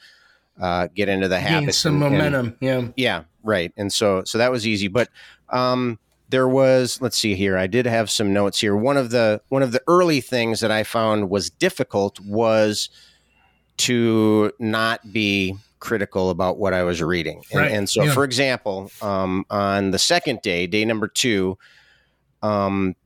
[0.59, 1.75] uh, get into the Gain habit.
[1.75, 2.57] some and- and- momentum.
[2.61, 2.83] yeah.
[2.97, 3.71] yeah, right.
[3.77, 4.89] And so so that was easy.
[4.89, 5.11] But
[5.51, 7.57] um there was let's see here.
[7.57, 8.77] I did have some notes here.
[8.77, 12.89] One of the one of the early things that I found was difficult was
[13.79, 17.43] to not be critical about what I was reading.
[17.53, 18.13] And, Right, and so yeah.
[18.13, 21.57] for example, um on the second day, day number 2,
[22.43, 22.97] um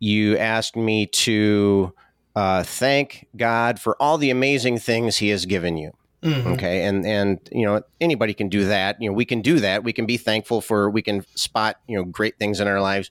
[0.00, 1.92] you asked me to
[2.36, 6.46] uh, thank God for all the amazing things He has given you Mhm.
[6.54, 9.00] okay and and you know anybody can do that.
[9.00, 9.84] You know we can do that.
[9.84, 13.10] We can be thankful for we can spot you know great things in our lives.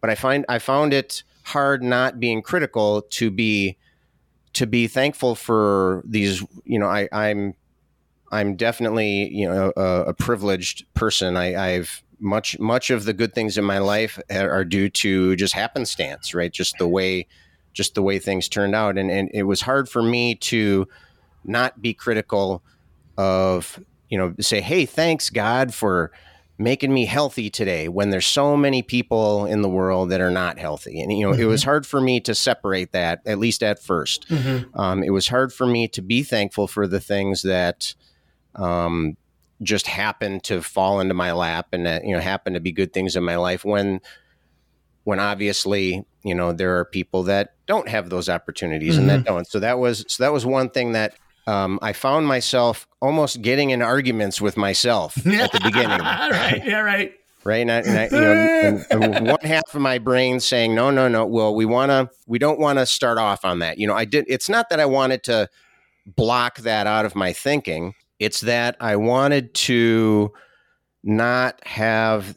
[0.00, 3.76] But i find i found it hard not being critical to be
[4.54, 7.54] to be thankful for these you know i i'm
[8.32, 11.36] i'm definitely you know a, a privileged person.
[11.36, 15.54] I i've much much of the good things in my life are due to just
[15.54, 16.52] happenstance right?
[16.52, 17.26] Just the way
[17.72, 18.96] just the way things turned out.
[18.98, 20.86] And and it was hard for me to
[21.44, 22.62] not be critical
[23.16, 23.78] of
[24.08, 26.10] you know say hey thanks god for
[26.56, 30.56] making me healthy today when there's so many people in the world that are not
[30.56, 31.00] healthy.
[31.02, 34.28] And you know it was hard for me to separate that at least at 1st
[34.28, 34.66] Mhm.
[34.78, 37.92] um, it was hard for me to be thankful for the things that
[38.54, 39.16] um,
[39.62, 42.92] just happened to fall into my lap and that you know happen to be good
[42.92, 44.00] things in my life when
[45.02, 49.46] when obviously you know there are people that don't have those opportunities and that don't.
[49.46, 51.14] So that was so that was one thing that
[51.46, 56.62] um, I found myself almost getting in arguments with myself at the beginning right.
[56.64, 56.80] Yeah.
[56.80, 57.12] Right.
[57.44, 57.60] right?
[57.60, 60.90] And, I, and, I, you know, and, and one half of my brain saying, "No,
[60.90, 61.26] no, no.
[61.26, 62.10] Well, we want to.
[62.26, 64.24] We don't want to start off on that." You know, I did.
[64.28, 65.48] It's not that I wanted to
[66.06, 67.94] block that out of my thinking.
[68.18, 70.32] It's that I wanted to
[71.02, 72.36] not have.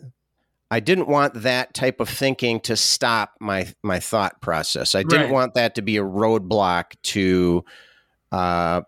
[0.69, 4.95] I didn't want that type of thinking to stop my my thought process.
[4.95, 5.31] I didn't Right.
[5.31, 7.63] want that to be a roadblock to,
[8.33, 8.81] uh,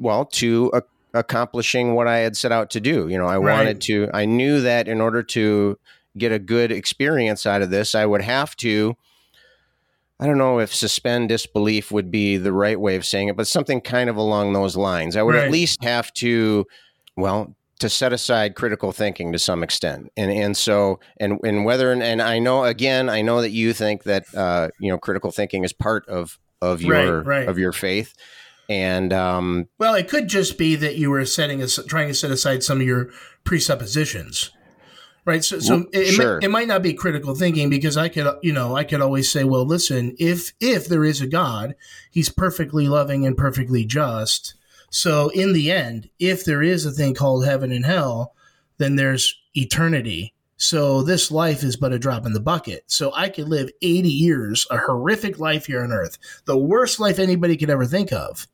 [0.00, 0.82] well, to a,
[1.14, 3.08] accomplishing what I had set out to do.
[3.08, 3.52] You know, I Right.
[3.52, 4.10] wanted to.
[4.12, 5.78] I knew that in order to
[6.18, 8.96] get a good experience out of this, I would have to.
[10.18, 13.46] I don't know if suspend disbelief would be the right way of saying it, but
[13.46, 15.14] something kind of along those lines.
[15.14, 15.44] I would Right.
[15.44, 16.64] at least have to,
[17.16, 21.92] well, to set aside critical thinking to some extent, and and so and and whether
[21.92, 25.62] and I know again, I know that you think that uh, you know critical thinking
[25.64, 27.48] is part of of your Right, right.
[27.48, 28.14] of your faith,
[28.68, 32.30] and um, Well, it could just be that you were setting as trying to set
[32.30, 33.10] aside some of your
[33.44, 34.50] presuppositions,
[35.24, 35.44] right?
[35.44, 36.34] So, so Well, it, it, sure.
[36.34, 39.30] might, it might not be critical thinking because I could, you know, I could always
[39.30, 41.74] say, well, listen, if if there is a God,
[42.10, 44.54] He's perfectly loving and perfectly just.
[44.90, 48.34] So, in the end, if there is a thing called heaven and hell,
[48.78, 50.32] then there's eternity.
[50.58, 52.84] So this life is but a drop in the bucket.
[52.86, 57.18] So I could live 80 years, a horrific life here on earth, the worst life
[57.18, 58.46] anybody could ever think of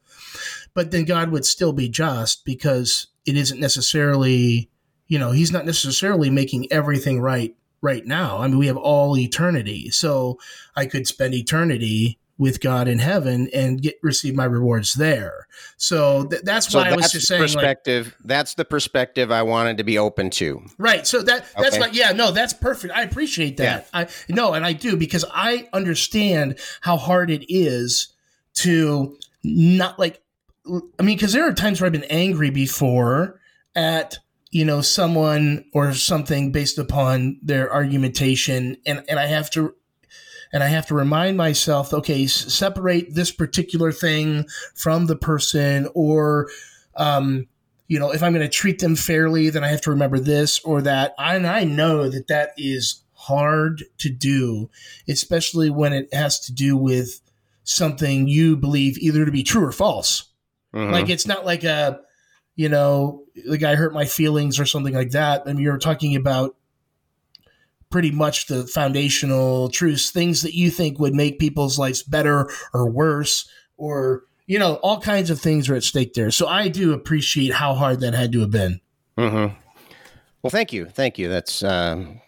[0.75, 4.71] but then God would still be just because it isn't necessarily,
[5.09, 8.39] you know, He's not necessarily making everything right right now.
[8.39, 10.39] I mean, we have all eternity, so
[10.77, 15.47] I could spend eternity with God in heaven and get receive my rewards there.
[15.77, 18.17] So th- that's so why I was just saying, like, perspective.
[18.25, 20.61] that's the perspective I wanted to be open to.
[20.79, 21.07] Right.
[21.07, 21.81] So that that's Okay.
[21.81, 22.95] like yeah, no, that's perfect.
[22.97, 23.87] I appreciate that.
[23.93, 28.13] I no, and I do because I understand how hard it is
[28.55, 30.21] to not like
[30.99, 33.41] I mean cuz there are times where I've been angry before
[33.75, 34.19] at
[34.51, 39.75] you know someone or something based upon their argumentation and and I have to
[40.53, 45.89] and I have to remind myself, okay, s- separate this particular thing from the person,
[45.95, 46.51] or,
[46.97, 47.47] um,
[47.89, 50.61] you know, if I'm going to treat them fairly, then I have to remember this
[50.61, 51.15] or that.
[51.19, 54.69] And I know that that is hard to do,
[55.09, 57.21] especially when it has to do with
[57.65, 60.32] something you believe either to be true or false.
[60.75, 60.91] Mhm.
[60.91, 62.01] Like it's not like a,
[62.57, 65.43] you know, the guy hurt my feelings or something like that.
[65.47, 66.57] I mean, you're talking about
[67.91, 72.91] pretty much the foundational truths, things that you think would make people's lives better or
[72.91, 76.31] worse, or you know, all kinds of things are at stake there.
[76.31, 78.81] So I do appreciate how hard that had to have been.
[79.17, 79.55] Mm-hmm.
[80.43, 81.29] Well, thank you, thank you.
[81.29, 82.21] That's um,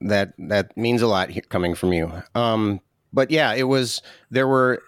[0.00, 2.10] that that means a lot coming from you.
[2.34, 2.80] Um,
[3.12, 4.82] but yeah, it was there were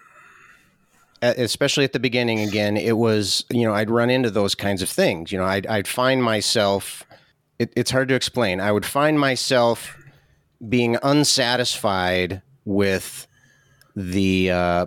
[1.21, 4.89] especially at the beginning again it was you know i'd run into those kinds of
[4.89, 5.31] things.
[5.31, 7.03] You know i'd, I'd find myself
[7.59, 8.59] it, it's hard to explain.
[8.59, 9.97] I would find myself
[10.67, 13.27] being unsatisfied with
[13.95, 14.85] the uh,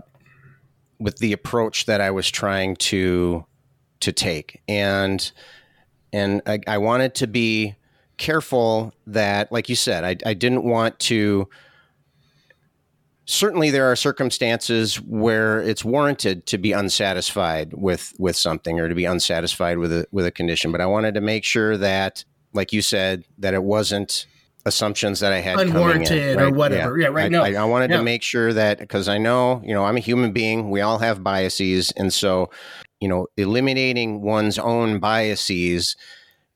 [0.98, 3.44] with the approach that i was trying to
[4.00, 4.62] to take.
[4.68, 5.30] And
[6.12, 7.74] and I, I wanted to be
[8.18, 11.48] careful that like you said I, I didn't want to
[13.30, 18.94] certainly there are circumstances where it's warranted to be unsatisfied with with something or to
[18.94, 22.72] be unsatisfied with a with a condition but i wanted to make sure that like
[22.72, 24.26] you said that it wasn't
[24.66, 26.46] assumptions that i had unwarranted in, right?
[26.46, 27.26] or whatever yeah, yeah right.
[27.26, 27.42] I, no.
[27.42, 27.98] I, I wanted yeah.
[27.98, 30.70] to make sure that because i know you know i'm a human being.
[30.70, 31.92] We all have biases.
[31.92, 32.50] And so
[33.00, 35.96] you know eliminating one's own biases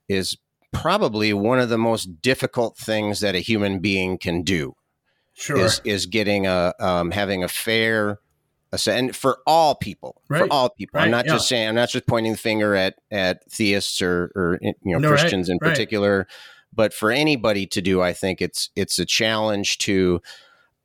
[0.07, 0.37] is
[0.71, 4.75] probably one of the most difficult things that a human being can do
[5.35, 5.57] sure.
[5.57, 8.19] is is getting a um, having a fair
[8.87, 10.39] and for all people right.
[10.39, 11.05] for all people right.
[11.05, 11.33] i'm not yeah.
[11.33, 14.97] just saying i'm not just pointing the finger at at theists or or you know
[14.97, 15.53] no, christians right.
[15.53, 16.27] in particular
[16.73, 20.21] but for anybody to do i think it's it's a challenge to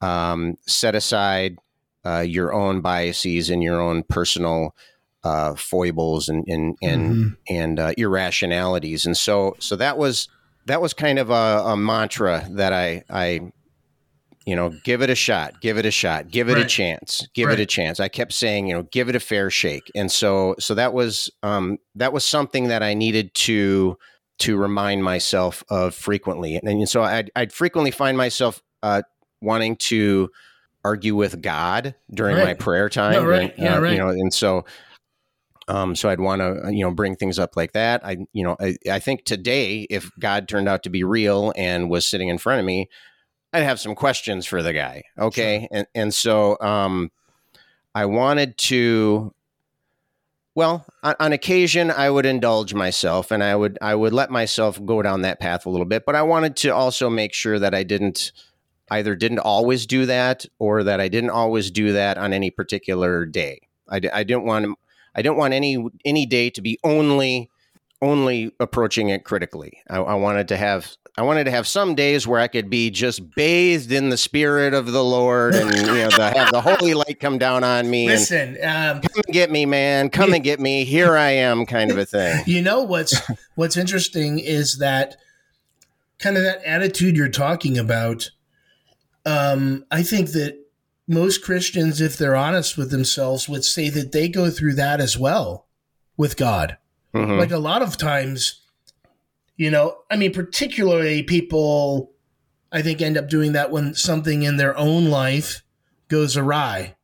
[0.03, 1.57] um, set aside
[2.07, 4.75] uh, your own biases and your own personal
[5.25, 7.29] uh, foibles and and and, mm-hmm.
[7.51, 10.29] and uh, irrationalities and so so that was
[10.67, 13.53] that was kind of a, a mantra that I I
[14.47, 16.65] you know, give it a shot, give it a shot, give it right.
[16.65, 17.59] a chance, give right.
[17.59, 18.01] it a chance.
[18.01, 19.91] I kept saying, you know, give it a fair shake.
[19.95, 23.99] And so, so that was, um, that was something that I needed to,
[24.39, 26.57] to remind myself of frequently.
[26.57, 29.03] And, and so I'd, I'd frequently find myself, uh,
[29.43, 30.31] wanting to
[30.83, 32.47] argue with God during right.
[32.47, 33.13] my prayer time.
[33.13, 33.53] No, right.
[33.55, 33.93] And, yeah, uh, right.
[33.93, 34.65] You know, and so,
[35.69, 38.05] um, so I'd want to, you know, bring things up like that.
[38.05, 41.91] I, you know, I, I think today, if God turned out to be real and
[41.91, 42.89] was sitting in front of me,
[43.53, 45.05] I'd have some questions for the guy.
[45.19, 45.61] Okay.
[45.61, 45.69] Sure.
[45.73, 47.11] And, and so, um,
[47.95, 49.35] I wanted to,
[50.55, 54.85] well, on, on, occasion I would indulge myself and I would, I would let myself
[54.85, 57.75] go down that path a little bit, but I wanted to also make sure that
[57.75, 58.33] I didn't
[58.91, 63.25] either didn't always do that or that I didn't always do that on any particular
[63.25, 63.61] day.
[63.89, 64.79] I, I didn't want,
[65.15, 67.51] I didn't want any, any day to be only,
[68.03, 69.83] only approaching it critically.
[69.89, 72.91] I, I wanted to have I wanted to have some days where I could be
[72.91, 76.95] just bathed in the spirit of the Lord and you know the, have the holy
[76.95, 78.07] light come down on me.
[78.07, 80.09] Listen, um, come and get me, man.
[80.09, 80.85] Come and get me.
[80.85, 82.45] Here I am, kind of a thing.
[82.47, 83.21] You know what's
[83.55, 85.17] what's interesting is that
[86.19, 88.31] kind of that attitude you're talking about.
[89.25, 90.59] Um, I think that
[91.07, 95.19] most Christians, if they're honest with themselves, would say that they go through that as
[95.19, 95.67] well
[96.17, 96.77] with God.
[97.15, 97.39] Mm-hmm.
[97.39, 98.60] Like a lot of times
[99.61, 102.13] you know, I mean, particularly people,
[102.73, 105.63] I think, end up doing that when something in their own life
[106.09, 106.97] goes awry.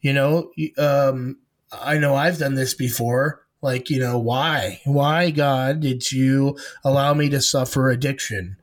[0.00, 1.38] You know, um,
[1.72, 3.44] I know I've done this before.
[3.62, 4.80] Like, you know, why?
[4.84, 8.58] Why, God, did you allow me to suffer addiction?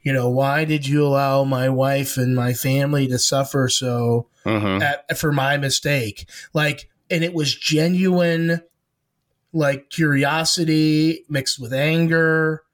[0.00, 4.80] You know, why did you allow my wife and my family to suffer so mm-hmm.
[4.80, 6.26] at, for my mistake?
[6.54, 8.62] Like, and it was genuine,
[9.52, 12.64] like curiosity mixed with anger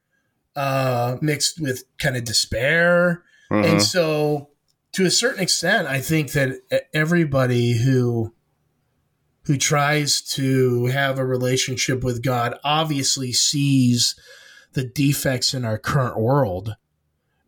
[0.57, 3.23] uh, mixed with kind of despair.
[3.51, 3.64] Mm-hmm.
[3.64, 4.51] And so,
[4.93, 6.61] to a certain extent, I think that
[6.93, 8.33] everybody who
[9.47, 14.19] who tries to have a relationship with God obviously sees
[14.73, 16.77] the defects in our current world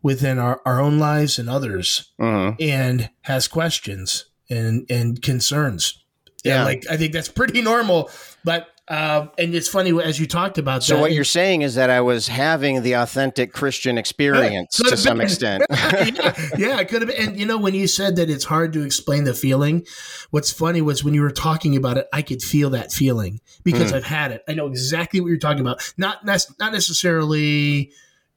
[0.02, 2.54] within our, our own lives and others mm-hmm.
[2.60, 6.04] and has questions and, and concerns.
[6.44, 6.56] Yeah.
[6.56, 8.10] And like I think that's pretty normal.
[8.44, 10.84] But uh, and it's funny as you talked about.
[10.84, 14.96] So that, what you're saying is that I was having the authentic Christian experience to
[14.96, 15.26] some been.
[15.26, 15.64] extent.
[15.70, 17.28] yeah, yeah, it could have been.
[17.28, 19.84] And you know, when you said that it's hard to explain the feeling,
[20.30, 23.90] what's funny was when you were talking about it, I could feel that feeling because
[23.90, 23.96] mm.
[23.96, 24.44] I've had it.
[24.48, 25.92] I know exactly what you're talking about.
[25.96, 27.90] Not not necessarily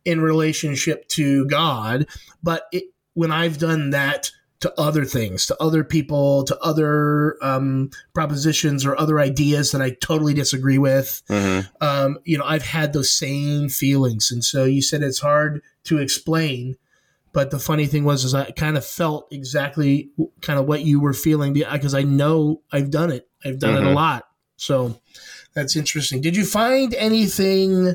[0.06, 2.08] in relationship to God,
[2.42, 4.32] but it, when I've done that
[4.62, 9.92] to other things, to other people, to other um, propositions or other ideas that I
[9.92, 11.22] totally disagree with.
[11.30, 11.68] Mm-hmm.
[11.84, 15.98] Um, you know, I've had those same feelings, and so you said it's hard to
[16.00, 16.76] explain.
[17.32, 20.10] But the funny thing was, is I kind of felt exactly
[20.42, 23.30] kind of what you were feeling because I know I've done it.
[23.46, 23.88] I've done Mm-hmm.
[23.88, 24.26] it a lot.
[24.58, 25.00] So
[25.54, 26.22] that's interesting.
[26.22, 27.94] Did you find anything,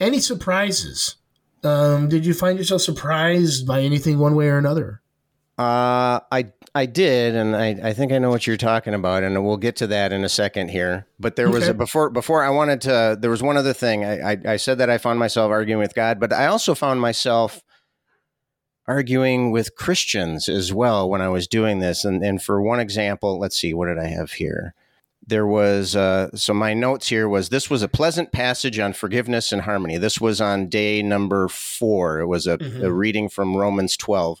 [0.00, 1.16] any surprises
[1.62, 5.01] Um, did you find yourself surprised by anything one way or another?
[5.58, 9.44] Uh, I I did, and I, I think I know what you're talking about, and
[9.44, 11.06] we'll get to that in a second here.
[11.20, 11.70] But there was Okay.
[11.72, 13.18] a before before I wanted to.
[13.20, 14.04] There was one other thing.
[14.04, 17.00] I, I I said that I found myself arguing with God, but I also found
[17.00, 17.62] myself
[18.88, 22.04] arguing with Christians as well when I was doing this.
[22.04, 24.74] And and for one example, let's see, what did I have here?
[25.24, 29.52] There was uh, so my notes here was this was a pleasant passage on forgiveness
[29.52, 29.98] and harmony.
[29.98, 32.20] This was on day number four.
[32.20, 32.82] It was a, Mhm.
[32.82, 34.40] a reading from Romans twelve.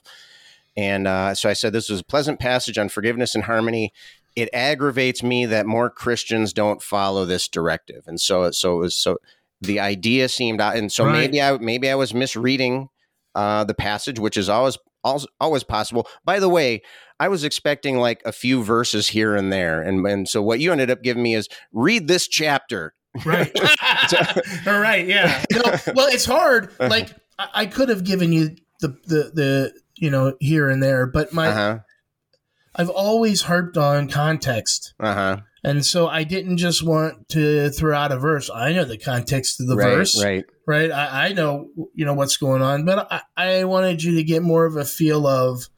[0.76, 3.92] And uh, so I said, This was a pleasant passage on forgiveness and harmony.
[4.34, 8.04] It aggravates me that more Christians don't follow this directive.
[8.06, 9.18] And so, so it was so
[9.60, 11.12] the idea seemed, and so Right.
[11.12, 12.88] maybe I maybe I was misreading
[13.34, 16.06] uh, the passage, which is always always always possible.
[16.24, 16.80] By the way,
[17.20, 20.72] I was expecting like a few verses here and there, and and so what you
[20.72, 22.94] ended up giving me is read this chapter.
[23.26, 23.52] Right.
[24.66, 25.06] All right.
[25.06, 25.44] Yeah.
[25.52, 25.60] No,
[25.94, 26.72] well, it's hard.
[26.80, 31.06] Like I, I could have given you the, the the you know here and there,
[31.06, 31.78] but my Uh huh.
[32.74, 35.36] I've always harped on context, Uh huh.
[35.62, 38.48] and so I didn't just want to throw out a verse.
[38.54, 39.84] I know the context of the right.
[39.96, 40.44] verse, Right.
[40.66, 40.90] right?
[40.90, 44.42] I, I know you know what's going on, but I, I wanted you to get
[44.42, 45.68] more of a feel of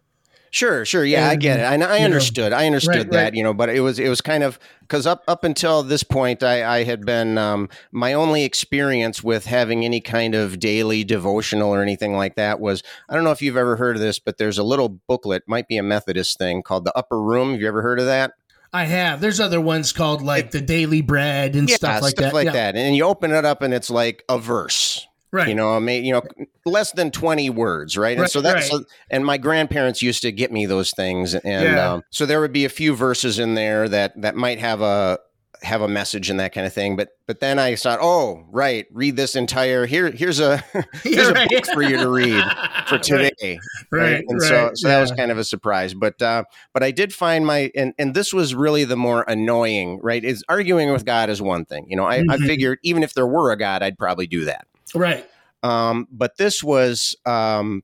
[0.54, 1.04] Sure, sure.
[1.04, 1.64] Yeah, I get it.
[1.64, 2.52] I, I you know, understood.
[2.52, 3.34] I understood right, that, right.
[3.34, 6.44] you know, but it was it was kind of because up up until this point,
[6.44, 11.74] I, I had been um, my only experience with having any kind of daily devotional
[11.74, 14.38] or anything like that was I don't know if you've ever heard of this, but
[14.38, 17.50] there's a little booklet, might be a Methodist thing called the Upper Room.
[17.50, 18.34] Have you ever heard of that?
[18.72, 19.20] I have.
[19.20, 22.32] There's other ones called like the Daily Bread and stuff like that.
[22.32, 22.52] Yeah.
[22.52, 22.76] that.
[22.76, 25.04] And you open it up, and it's like a verse.
[25.34, 25.48] Right.
[25.48, 26.22] You know, I mean, you know,
[26.64, 28.16] less than twenty words, right?
[28.16, 28.82] and so that's right.
[29.10, 31.94] and my grandparents used to get me those things, and Yeah.
[31.94, 35.18] um, so there would be a few verses in there that that might have a
[35.62, 36.94] have a message and that kind of thing.
[36.94, 40.10] But but then I thought, oh, right, read this entire here.
[40.10, 40.58] Here's a
[41.02, 41.46] here's Right.
[41.46, 42.44] a book for you to read
[42.86, 43.58] for today,
[43.90, 44.22] Right.
[44.28, 45.94] And right, so so that was kind of a surprise.
[45.94, 49.98] But uh, but I did find my and and this was really the more annoying,
[50.02, 50.22] right?
[50.22, 51.86] Is arguing with God is one thing.
[51.88, 52.46] You know, I, I Mhm.
[52.46, 54.66] figured even if there were a God, I'd probably do that.
[54.94, 55.28] Right.
[55.62, 57.82] Um, but this was um,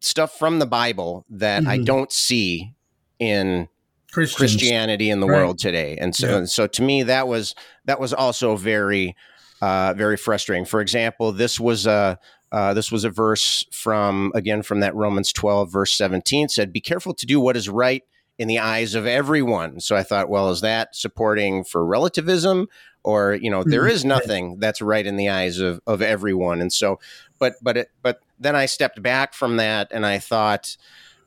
[0.00, 1.84] stuff from the Bible that I Mhm.
[1.86, 2.74] don't see
[3.18, 3.68] in
[4.12, 4.36] Christians.
[4.52, 5.38] Christianity in the Right.
[5.38, 6.44] world today, and so Yeah.
[6.44, 7.54] so to me that was
[7.86, 9.16] that was also very
[9.62, 10.64] uh, very frustrating.
[10.64, 12.18] For example, this was a
[12.50, 16.80] uh, this was a verse from again from that Romans twelve verse seventeen said, "Be
[16.80, 18.02] careful to do what is right."
[18.38, 19.78] In the eyes of everyone.
[19.78, 22.66] So I thought, well, is that supporting for relativism?
[23.04, 24.04] Or, you know, there Mhm.
[24.04, 26.60] nothing that's right in the eyes of, of everyone.
[26.60, 27.00] And so,
[27.38, 30.76] but, but, it, but then I stepped back from that and I thought,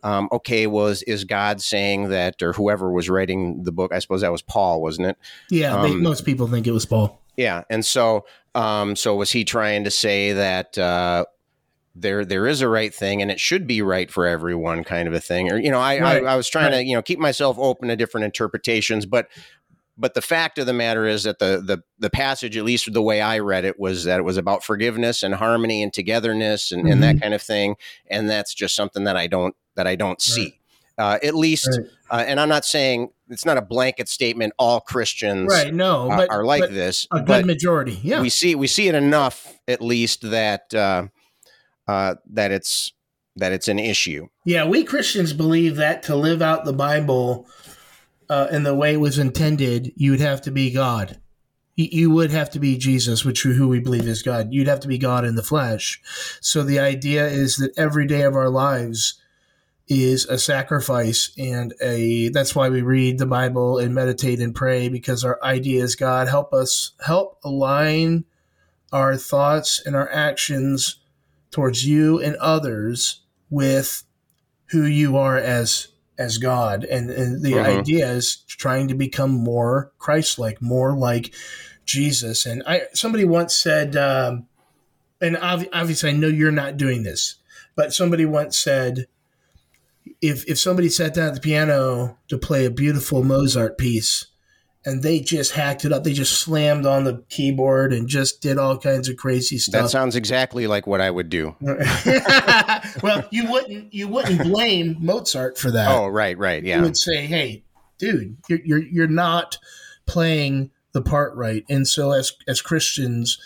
[0.04, 3.92] um, okay, was is God saying that, or whoever was writing the book?
[3.92, 5.18] I suppose that was Paul, wasn't it?
[5.50, 5.82] Yeah.
[5.82, 7.20] they, Um, most people think it was Paul.
[7.38, 11.26] Yeah, and so, um, so was he trying to say that uh,
[11.96, 15.14] there there is a right thing and it should be right for everyone, kind of
[15.14, 15.52] a thing?
[15.52, 16.80] Or you know, I Right, I, I was trying right.
[16.80, 19.28] to you know keep myself open to different interpretations, but
[19.98, 23.02] but the fact of the matter is that the the the passage, at least the
[23.02, 26.82] way I read it, was that it was about forgiveness and harmony and togetherness and,
[26.82, 27.02] and Mm-hmm.
[27.02, 27.76] that kind of thing,
[28.10, 30.60] and that's just something that I don't that I don't see.
[30.98, 31.88] Uh, at least, Right.
[32.22, 34.54] uh, and I'm not saying it's not a blanket statement.
[34.58, 35.74] All Christians Right.
[35.74, 38.00] No, uh, but are like but this, a good majority.
[38.02, 38.22] Yeah.
[38.22, 41.08] we see we see it enough at least that uh,
[41.88, 42.94] uh, that it's
[43.36, 44.28] that it's an issue.
[44.46, 47.46] Yeah, we Christians believe that to live out the Bible
[48.30, 51.20] uh, in the way it was intended, you would have to be God.
[51.76, 54.54] You- You would have to be Jesus, which who we believe is God.
[54.54, 56.02] You'd have to be God in the flesh.
[56.42, 59.16] So the idea is that every day of our lives
[59.88, 64.90] is a sacrifice, and a that's why we read the Bible and meditate and pray
[64.90, 68.26] because our idea is God help us help align
[68.92, 70.98] our thoughts and our actions
[71.52, 74.04] towards you and others with
[74.68, 77.66] who you are as as God, and, and the Mhm.
[77.66, 81.34] idea is trying to become more Christ-like, more like
[81.86, 82.46] Jesus.
[82.46, 84.48] And I somebody once said, um,
[85.22, 87.36] and ob- obviously I know you're not doing this,
[87.76, 89.08] but somebody once said,
[90.22, 94.28] if if somebody sat down at the piano to play a beautiful Mozart piece.
[94.86, 96.04] And they just hacked it up.
[96.04, 99.84] They just slammed on the keyboard and just did all kinds of crazy stuff.
[99.84, 101.56] That sounds exactly like what I would do.
[103.02, 105.90] well, you wouldn't you wouldn't blame Mozart for that.
[105.90, 106.78] Oh, right, right, yeah.
[106.78, 107.64] You would say, "Hey,
[107.98, 109.58] dude, you're you're, you're not
[110.06, 113.40] playing the part right." And so, as as Christians,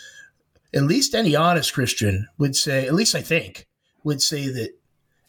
[0.74, 3.66] at least any honest Christian would say, at least I think,
[4.04, 4.78] would say that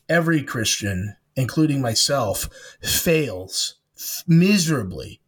[0.09, 2.49] every Christian, including myself,
[2.81, 3.75] fails
[4.27, 5.20] miserably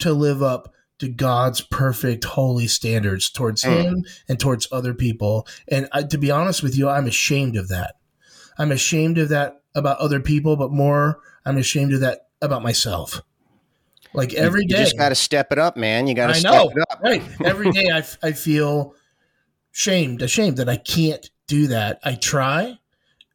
[0.00, 3.82] to live up to God's perfect holy standards towards Mm.
[3.84, 5.46] him and towards other people.
[5.68, 7.96] And I, to be honest with you, I'm ashamed of that.
[8.58, 13.20] I'm ashamed of that about other people, but more, I'm ashamed of that about myself.
[14.14, 16.06] Like every you day, just got to step it up, man.
[16.06, 17.00] You got to step know, it up.
[17.02, 17.22] right?
[17.44, 18.94] Every day, I, f- I feel
[19.72, 21.98] shamed, ashamed that I can't do that.
[22.02, 22.78] I try,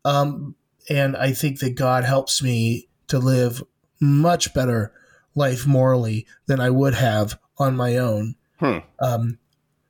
[0.03, 0.55] um,
[0.89, 3.61] and I think that God helps me to live
[3.99, 4.91] much better
[5.35, 8.35] life morally than I would have on my own.
[8.59, 8.79] Hmm.
[9.01, 9.39] Um,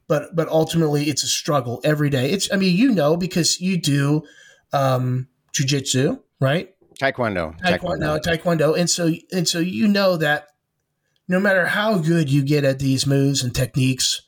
[0.07, 2.31] but but ultimately, it's a struggle every day.
[2.31, 4.23] It's I mean, you know, because you do
[4.73, 6.73] um, jujitsu, right?
[6.99, 7.59] Taekwondo.
[7.59, 10.47] taekwondo, taekwondo, and so and so you know that
[11.27, 14.21] no matter how good you get at these moves and techniques,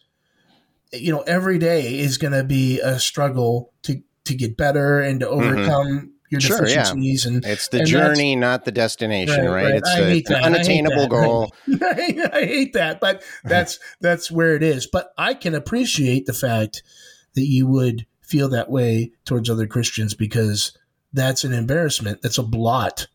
[0.92, 5.20] you know every day is going to be a struggle to to get better and
[5.20, 6.58] to overcome your.
[6.58, 6.90] Sure, yeah.
[6.92, 9.64] and It's the And journey, not the destination, Right, right?
[9.66, 9.76] right.
[9.76, 10.36] It's I a, an.
[10.36, 11.54] I unattainable goal.
[11.68, 14.88] I hate that, but that's that's where it is.
[14.88, 16.84] But I can appreciate the fact
[17.36, 20.78] that you would feel that way towards other Christians because
[21.14, 22.22] that's an embarrassment.
[22.22, 23.08] That's a blot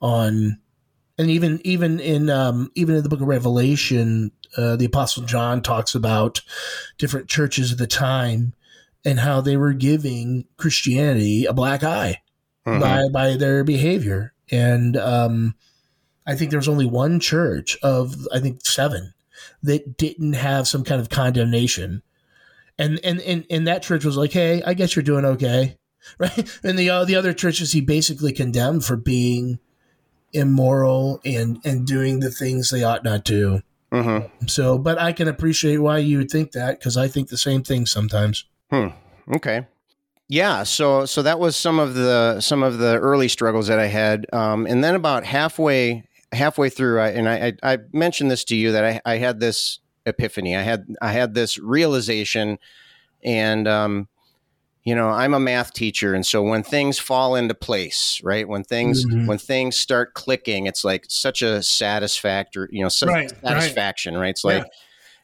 [0.00, 0.58] on,
[1.18, 5.62] and even even in um, even in the Book of Revelation, uh, the Apostle John
[5.62, 6.40] talks about
[6.98, 8.54] different churches of the time
[9.04, 12.18] and how they were giving Christianity a black eye
[12.66, 12.80] Mhm.
[12.80, 14.32] by by their behavior.
[14.50, 15.54] And um,
[16.26, 19.14] I think there was only one church of I think seven
[19.62, 22.02] that didn't have some kind of condemnation.
[22.78, 25.76] And and and, and that church was like, "Hey, I guess you're doing okay."
[26.18, 26.60] Right?
[26.64, 29.60] And the uh, the other churches he basically condemned for being
[30.32, 33.62] immoral and and doing the things they ought not to.
[33.92, 34.28] Mhm.
[34.50, 37.62] So, but I can appreciate why you would think that because I think the same
[37.62, 38.46] thing sometimes.
[38.70, 38.88] Hmm.
[39.32, 39.66] Okay.
[40.32, 43.84] Yeah, so so that was some of the some of the early struggles that I
[43.84, 48.42] had, um, and then about halfway halfway through, I, and I, I I mentioned this
[48.44, 50.56] to you that I, I had this epiphany.
[50.56, 52.58] I had I had this realization,
[53.22, 54.08] and um,
[54.84, 58.48] you know I'm a math teacher, and so when things fall into place, right?
[58.48, 59.26] When things Mhm.
[59.26, 63.44] when things start clicking, it's like such a satisfactory, you know, such Right, right.
[63.44, 64.30] satisfaction, right?
[64.30, 64.60] It's Yeah.
[64.60, 64.64] like,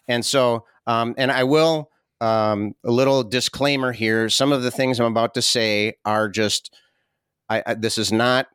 [0.06, 1.90] and so um, and I will
[2.20, 4.28] um, a little disclaimer here.
[4.28, 6.74] Some of the things I'm about to say are just,
[7.48, 8.46] I, I this is not.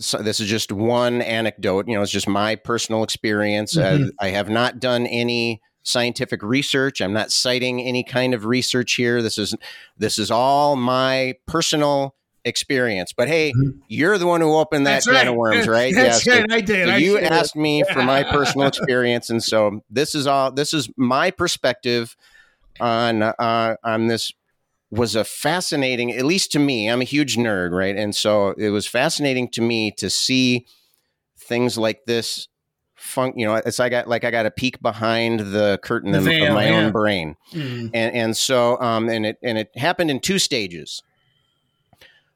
[0.00, 1.86] So this is just one anecdote.
[1.88, 3.76] You know, it's just my personal experience.
[3.76, 4.10] Uh, Mhm.
[4.18, 7.00] I have not done any scientific research.
[7.02, 9.20] I'm not citing any kind of research here.
[9.22, 9.54] This is
[9.98, 12.14] this is all my personal
[12.46, 13.12] experience.
[13.12, 13.80] But hey, Mhm.
[13.88, 15.28] you're the one who opened that That's can right.
[15.28, 15.94] of worms, right?
[15.94, 16.52] That's Yeah, so- right.
[16.52, 16.88] I did.
[16.88, 20.50] so I you asked me for my personal experience, and so this is all.
[20.50, 22.16] This is my perspective
[22.80, 24.32] on uh, on this.
[24.92, 26.90] Was a fascinating, at least to me.
[26.90, 27.94] I'm a huge nerd, right?
[27.94, 30.66] And so it was fascinating to me to see
[31.38, 32.48] things like this.
[32.96, 36.10] Fun, you know, it's like I got like I got a peek behind the curtain
[36.10, 36.76] The of, veil, of my yeah.
[36.76, 37.90] own brain Mm.
[37.94, 41.02] and and so um and it and it happened in two stages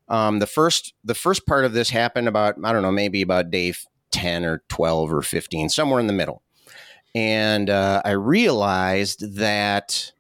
[0.09, 3.51] um the first the first part of this happened about i don't know maybe about
[3.51, 3.75] day
[4.13, 6.43] 10 or 12 or 15 somewhere in the middle
[7.15, 10.13] and uh, i realized that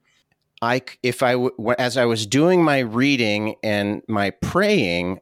[0.65, 1.37] i if i
[1.79, 5.21] as i was doing my reading and my praying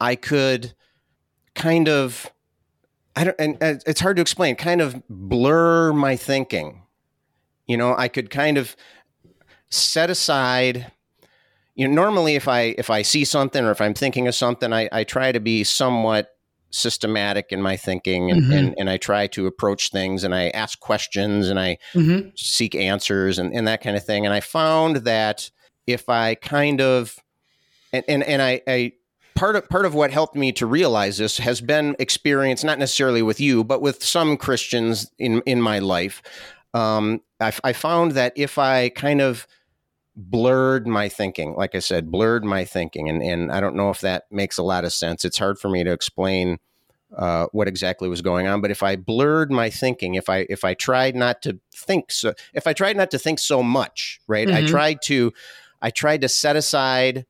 [0.00, 0.74] i could
[1.54, 2.30] kind of
[3.16, 6.82] i don't and uh, it's hard to explain kind of blur my thinking.
[7.66, 8.76] You know i could kind of
[9.70, 10.92] set aside
[11.74, 14.72] you know normally if i if i see something or if i'm thinking of something
[14.72, 16.36] i, I try to be somewhat
[16.72, 18.58] systematic in my thinking and, Mhm.
[18.58, 22.32] and, and i try to approach things and i ask questions and i Mhm.
[22.34, 25.50] seek answers and, and that kind of thing and i found that
[25.86, 27.16] if i kind of
[27.92, 28.92] and and, and I, I
[29.34, 33.22] part of part of what helped me to realize this has been experience not necessarily
[33.22, 36.22] with you but with some christians in in my life
[36.74, 39.46] um, I, I found that if i kind of
[40.14, 44.00] blurred my thinking like i said blurred my thinking and, and i don't know if
[44.00, 46.58] that makes a lot of sense it's hard for me to explain
[47.16, 50.64] uh, what exactly was going on but if i blurred my thinking if i if
[50.64, 54.48] i tried not to think so if i tried not to think so much right
[54.50, 54.68] i Mhm.
[54.68, 55.32] tried to
[55.80, 57.26] i tried to set aside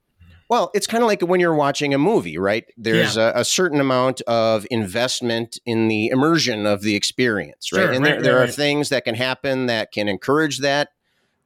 [0.48, 2.66] well, it's kind of like when you're watching a movie, right?
[2.76, 7.84] There's a, a certain amount of investment in the immersion of the experience, right?
[7.84, 8.54] Sure, and right, there, there right, are right.
[8.54, 10.90] things that can happen that can encourage that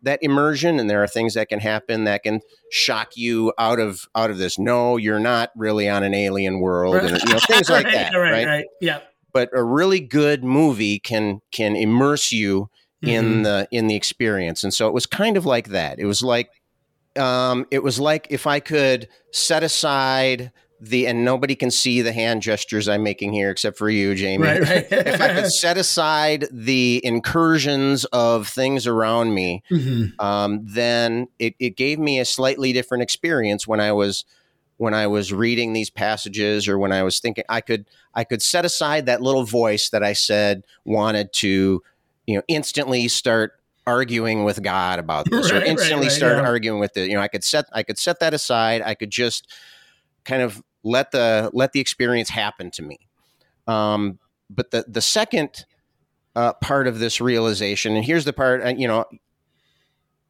[0.03, 2.40] that immersion, and there are things that can happen that can
[2.70, 4.59] shock you out of out of this.
[4.59, 8.14] No, you're not really on an alien world, and you know, things like right, that,
[8.14, 8.47] right, right?
[8.47, 8.64] right.
[8.80, 9.01] Yeah.
[9.32, 12.70] But a really good movie can can immerse you
[13.03, 13.42] in Mhm.
[13.44, 16.49] the in the experience and so it was kind of like that it was like
[17.16, 22.12] um it was like if i could set aside the and nobody can see the
[22.12, 24.44] hand gestures I'm making here except for you, Jamie.
[24.44, 24.86] Right, right.
[24.90, 30.12] if I could set aside the incursions of things around me, Mhm.
[30.20, 34.24] um, then it, it gave me a slightly different experience when I was
[34.78, 38.42] when I was reading these passages or when I was thinking I could I could
[38.42, 41.82] set aside that little voice that I said wanted to
[42.26, 43.52] you know instantly start
[43.86, 46.42] arguing with God about this Right, or instantly start yeah.
[46.42, 49.10] arguing with it you know I could set I could set that aside I could
[49.10, 49.50] just
[50.26, 52.98] kind of let the let the experience happen to me.
[53.66, 54.18] Um,
[54.50, 55.64] but the the second
[56.34, 59.06] uh, part of this realization and here's the part uh, you know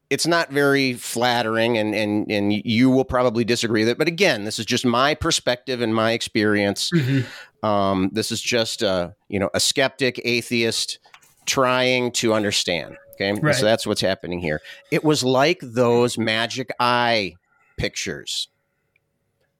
[0.08, 4.44] it's not very flattering and and and you will probably disagree with it but again
[4.44, 6.90] this is just my perspective and my experience.
[6.94, 7.26] Mhm.
[7.64, 11.00] um, this is just a you know a skeptic atheist
[11.44, 13.32] trying to understand okay?
[13.32, 13.54] Right.
[13.54, 14.60] so that's what's happening here.
[14.90, 17.34] It was like those magic eye
[17.76, 18.48] pictures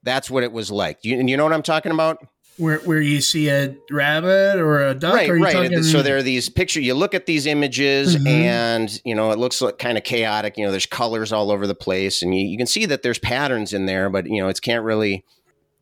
[0.07, 2.19] that's what it was like you, and you know what i'm talking about
[2.57, 5.13] Where where you see a rabbit or a duck?
[5.15, 8.27] right right talking- so there are these picture you look at these images Mhm.
[8.27, 11.67] and you know it looks like kind of chaotic you know there's colors all over
[11.67, 14.49] the place and you, you can see that there's patterns in there but you know
[14.49, 15.23] it's can't really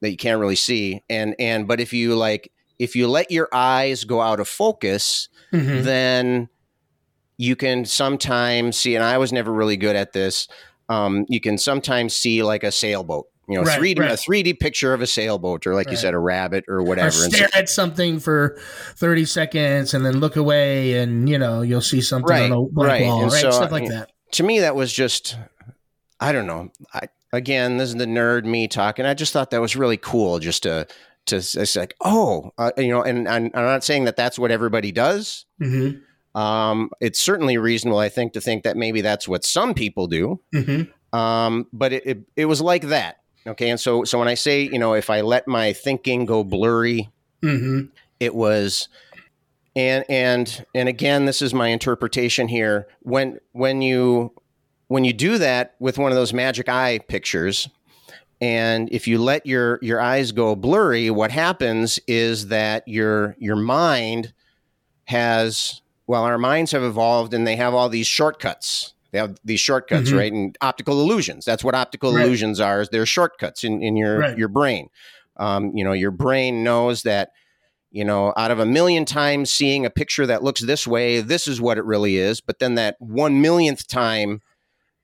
[0.00, 2.50] that you can't really see and and but if you like
[2.80, 5.84] if you let your eyes go out of focus Mhm.
[5.84, 6.48] then
[7.36, 10.48] you can sometimes see and i was never really good at this
[10.88, 14.10] um, you can sometimes see like a sailboat you know Right, 3d right.
[14.10, 17.22] a 3d picture of a sailboat or like you said a rabbit or or whatever.
[17.24, 18.58] And so- stare at something for
[18.96, 22.60] 30 seconds and then look away and you know you'll see something Right, on a
[22.60, 23.02] right.
[23.06, 23.40] wall And right?
[23.42, 24.10] so, stuff like you- that.
[24.32, 25.36] to me that was just
[26.20, 26.70] i don't know.
[26.92, 30.38] I again this is the nerd me talking i just thought that was really cool
[30.38, 30.86] just to
[31.26, 34.50] to it's like oh uh, you know and, and i'm not saying that that's what
[34.50, 35.44] everybody does.
[35.62, 35.90] Hmm
[36.36, 40.40] um it's certainly reasonable i think to think that maybe that's what some people do.
[40.52, 40.82] Hmm
[41.16, 44.62] um but it, it, it was like that okay and so so when i say
[44.62, 47.08] you know if i let my thinking go blurry
[47.42, 47.82] hmm
[48.20, 48.88] it was
[49.76, 52.86] and and and again this is my interpretation here.
[53.00, 54.32] When when you
[54.88, 57.68] when you do that with one of those magic eye pictures
[58.40, 63.56] and if you let your your eyes go blurry what happens is that your your
[63.56, 64.32] mind
[65.06, 69.60] has well our minds have evolved and they have all these shortcuts they have these
[69.60, 70.16] shortcuts Mhm.
[70.18, 72.26] right and optical illusions that's what optical Right.
[72.26, 74.36] illusions are is they're shortcuts in, in your Right.
[74.36, 74.88] your brain
[75.38, 77.30] um, you know your brain knows that
[77.90, 81.46] you know out of a million times seeing a picture that looks this way this
[81.46, 84.40] is what it really is but then that one millionth time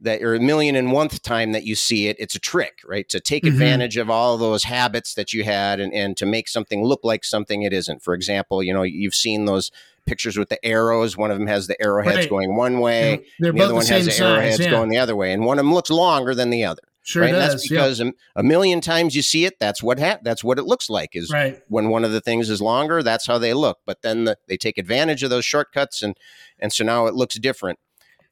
[0.03, 3.09] that or a million and one time that you see it it's a trick right?
[3.11, 3.49] To take Mhm.
[3.49, 7.25] advantage of all those habits that you had and, and to make something look like
[7.25, 8.03] something it isn't.
[8.03, 9.71] For example you know you've seen those
[10.07, 11.17] pictures with the arrows.
[11.17, 12.31] One of them has the arrowheads Right.
[12.31, 14.71] going one way they're the other the one has the size arrowheads yeah.
[14.71, 17.33] going the other way and one of them looks longer than the other sure right?
[17.33, 20.59] Does that's because a, a million times you see it that's what ha- that's what
[20.59, 21.61] it looks like is right.
[21.69, 23.79] when one of the things is longer that's how they look.
[23.87, 26.17] But then the, they take advantage of those shortcuts and
[26.59, 27.79] and so now it looks different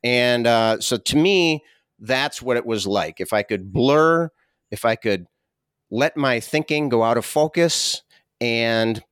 [0.02, 1.62] and uh, so to me
[2.00, 4.30] that's what it was like if i could blur
[4.70, 5.26] if i could
[5.90, 8.02] let my thinking go out of focus
[8.40, 9.02] and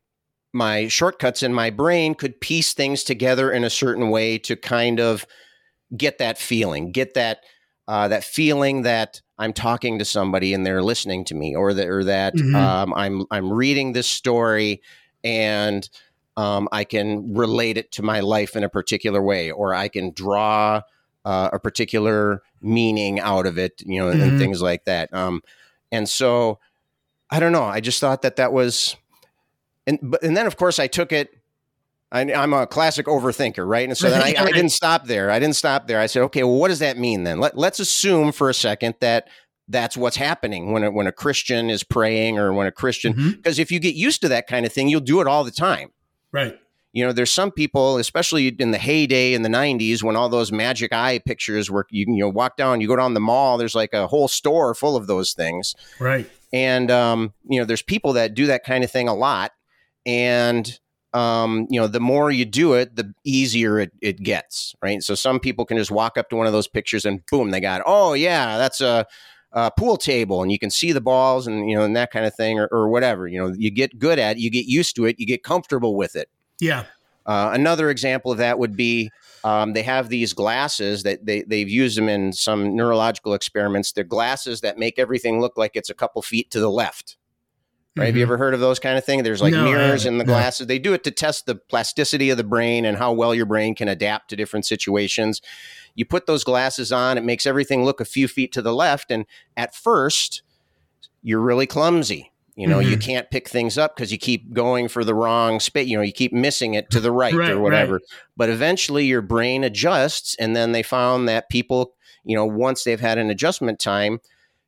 [0.53, 5.01] my shortcuts in my brain could piece things together in a certain way to kind
[5.01, 5.27] of
[5.97, 7.41] get that feeling get that
[7.89, 11.87] uh, that feeling that I'm talking to somebody and they're listening to me, or that,
[11.89, 12.55] or that Mhm.
[12.57, 14.83] um, I'm I'm reading this story
[15.23, 15.89] and
[16.37, 20.13] um, I can relate it to my life in a particular way, or I can
[20.13, 20.83] draw
[21.25, 24.23] uh, a particular meaning out of it, you know, Mhm.
[24.23, 25.13] and things like that.
[25.13, 25.43] Um,
[25.91, 26.59] and so
[27.31, 27.65] I don't know.
[27.65, 28.95] I just thought that that was,
[29.87, 31.31] and but and then of course I took it.
[32.13, 33.89] I, I'm a classic overthinker, right?
[33.89, 35.29] And so then I, I didn't stop there.
[35.31, 35.99] I didn't stop there.
[35.99, 37.41] I said, okay, well, what does that mean then?
[37.41, 39.27] Let, let's assume for a second that
[39.67, 43.59] that's what's happening when a, when a Christian is praying or when a Christian, because
[43.59, 45.91] if you get used to that kind of thing, you'll do it all the time.
[46.37, 46.59] Right.
[46.93, 50.51] You know, there's some people, especially in the heyday in the 90s when all those
[50.51, 53.59] magic eye pictures were, you can, you know, walk down, you go down the mall,
[53.59, 55.75] there's like a whole store full of those things.
[56.01, 56.27] Right.
[56.53, 59.53] And um, you know there's people that do that kind of thing a lot.
[60.07, 60.79] And
[61.13, 65.03] um, you know the more you do it the easier it, it gets right?
[65.03, 67.61] So some people can just walk up to one of those pictures and boom they
[67.61, 69.07] got oh yeah that's a,
[69.57, 72.27] a pool table and you can see the balls and you know and that kind
[72.27, 74.95] of thing or, or whatever you know you get good at it you get used
[74.95, 76.29] to it you get comfortable with it
[76.61, 76.85] yeah
[77.25, 79.11] uh, another example of that would be
[79.43, 83.93] um, they have these glasses that they, they've used them in some neurological experiments.
[83.93, 87.16] They're glasses that make everything look like it's a couple feet to the left.
[87.97, 88.07] Right?
[88.07, 88.29] Have you Mhm.
[88.29, 89.23] ever heard of those kind of things?
[89.23, 90.33] There's like No, mirrors in the No.
[90.33, 90.67] glasses.
[90.67, 93.75] They do it to test the plasticity of the brain and how well your brain
[93.75, 95.41] can adapt to different situations.
[95.95, 99.11] You put those glasses on, it makes everything look a few feet to the left.
[99.11, 99.25] And
[99.57, 100.43] at first,
[101.23, 103.01] you're really clumsy You know, you Mhm.
[103.03, 105.87] can't pick things up because you keep going for the wrong space.
[105.89, 108.01] You know, you keep missing it to the right, Right, or whatever.
[108.35, 110.35] But eventually your brain adjusts.
[110.41, 111.93] And then they found that people,
[112.25, 114.21] you know, once they've had an adjustment time,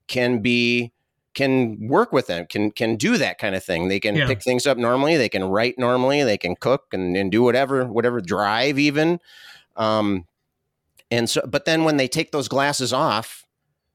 [0.07, 0.93] can be
[1.39, 3.89] can work with them, can can do that kind of thing.
[3.89, 4.27] They can Yeah.
[4.27, 7.87] pick things up normally, they can write normally, they can cook and, and do whatever,
[7.87, 9.21] whatever drive even.
[9.77, 10.27] Um
[11.11, 13.47] and so but then when they take those glasses off,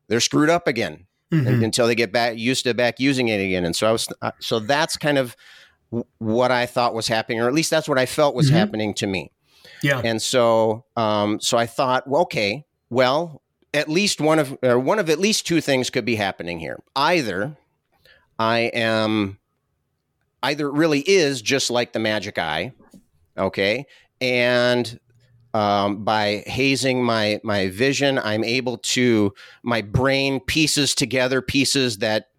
[0.07, 1.63] they're screwed up again Mhm.
[1.63, 3.65] until they get back used to back using it again.
[3.65, 5.35] And so I was, uh, so that's kind of
[6.19, 8.53] what I thought was happening, or at least that's what I felt was Mhm.
[8.53, 9.31] happening to me.
[9.83, 10.01] yeah.
[10.03, 13.41] And so, um, so I thought, well, okay, well,
[13.73, 16.79] at least one of, or one of at least two things could be happening here.
[16.95, 17.57] Either
[18.37, 19.39] I am,
[20.41, 22.73] either it really is just like the magic eye,
[23.37, 23.85] okay,
[24.21, 24.99] and
[25.53, 32.29] um, by hazing my my vision, I'm able to my brain pieces together pieces that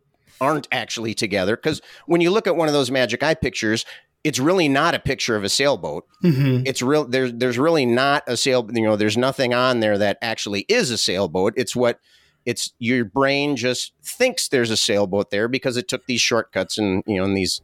[0.41, 1.57] aren't actually together.
[1.57, 3.85] Because when you look at one of those magic eye pictures,
[4.25, 6.05] it's really not a picture of a sailboat.
[6.25, 6.63] Mhm.
[6.67, 7.05] It's real.
[7.07, 8.67] There's there's really not a sail.
[8.73, 11.53] You know, there's nothing on there that actually is a sailboat.
[11.57, 12.01] It's what
[12.47, 17.03] it's your brain just thinks there's a sailboat there because it took these shortcuts and
[17.07, 17.61] you know and these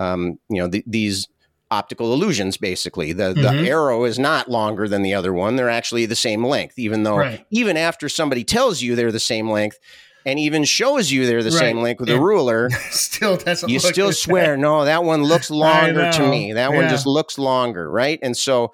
[0.00, 1.28] um, you know th- these
[1.70, 3.42] optical illusions basically the Mhm.
[3.42, 7.02] the arrow is not longer than the other one they're actually the same length even
[7.04, 7.44] though Right.
[7.50, 9.78] even after somebody tells you they're the same length
[10.26, 11.58] and even shows you they're the Right.
[11.58, 13.68] same length with a ruler Still doesn't.
[13.68, 17.90] you still swear no that one looks longer to me that one just looks longer
[17.90, 18.72] right and so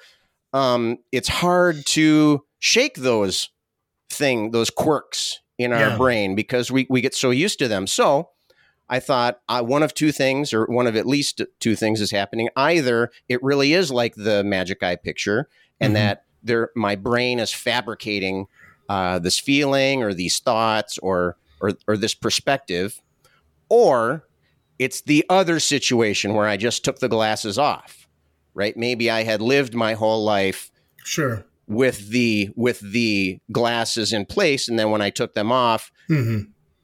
[0.53, 3.51] um it's hard to shake those
[4.11, 5.97] thing those quirks in our Yeah.
[5.97, 8.31] brain because we, we get so used to them so
[8.89, 12.11] i thought uh, one of two things or one of at least two things is
[12.11, 15.49] happening either it really is like the magic eye picture
[15.81, 15.95] and Mhm.
[15.95, 18.47] that there my brain is fabricating
[18.89, 23.01] uh, this feeling or these thoughts or or, or this perspective
[23.69, 24.25] or
[24.79, 28.09] it's the other situation where I just took the glasses off,
[28.55, 28.77] right?
[28.77, 30.71] Maybe I had lived my whole life
[31.05, 31.45] Sure.
[31.67, 36.41] with the with the glasses in place, and then when I took them off, hmm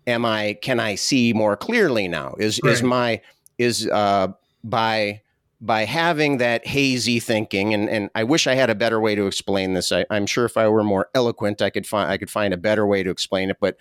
[0.07, 2.35] am I can I see more clearly now?
[2.39, 3.21] Is is my
[3.59, 4.29] is uh
[4.63, 5.23] by
[5.61, 9.27] by having that hazy thinking and, and I wish I had a better way to
[9.27, 9.91] explain this.
[9.91, 12.59] I, I'm sure if I were more eloquent I could find I could find a
[12.59, 13.77] better way to explain it, but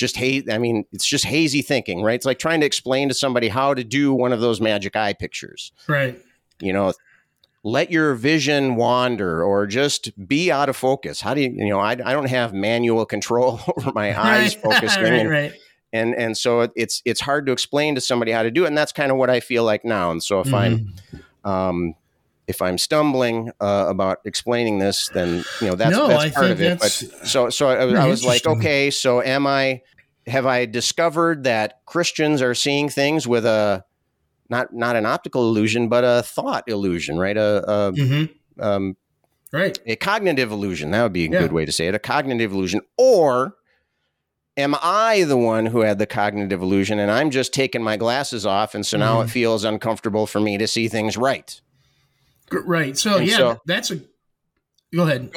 [0.00, 0.50] just hate.
[0.50, 2.14] I mean it's just hazy thinking, right?
[2.14, 5.12] It's like trying to explain to somebody how to do one of those magic eye
[5.12, 5.70] pictures.
[5.86, 6.18] Right.
[6.60, 6.92] You know,
[7.62, 11.20] let your vision wander or just be out of focus.
[11.20, 15.02] How do you, you know, I, I don't have manual control over my eyes focusing.
[15.04, 15.12] right.
[15.12, 15.52] and, Right.
[15.92, 18.78] and and so it's it's hard to explain to somebody how to do it and
[18.78, 20.92] that's kind of what i feel like now and so if i'm
[21.44, 21.48] Mhm.
[21.50, 21.94] um
[22.50, 26.50] if i'm stumbling uh, about explaining this then you know that's No, that's I part
[26.50, 29.80] of it but so so i, was- I was like okay so am i
[30.26, 33.84] have i discovered that christians are seeing things with a
[34.50, 38.30] not not an optical illusion but a thought illusion right a, a Mhm.
[38.58, 38.96] um,
[39.52, 39.76] Right.
[39.84, 40.92] a cognitive illusion.
[40.92, 41.40] That would be a Yeah.
[41.40, 41.94] good way to say it.
[41.96, 42.82] A cognitive illusion.
[42.96, 43.56] Or
[44.56, 48.46] am I the one who had the cognitive illusion and I'm just taking my glasses
[48.46, 49.24] off and so now Mhm.
[49.24, 51.60] it feels uncomfortable for me to see things right?
[52.52, 52.96] Right.
[52.96, 54.00] So And yeah, so- that's a.
[54.94, 55.32] Go ahead.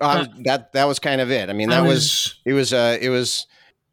[0.00, 1.48] Uh, that that was kind of it.
[1.48, 3.46] I mean, that I was, it was uh it was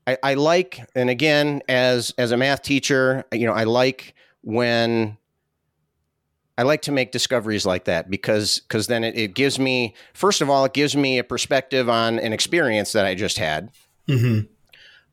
[0.06, 5.18] I, I like and again as as a math teacher, you know, I like when
[6.58, 10.42] I like to make discoveries like that because because then it, it gives me first
[10.42, 13.72] of all it gives me a perspective on an experience that I just had.
[14.10, 14.48] Mhm.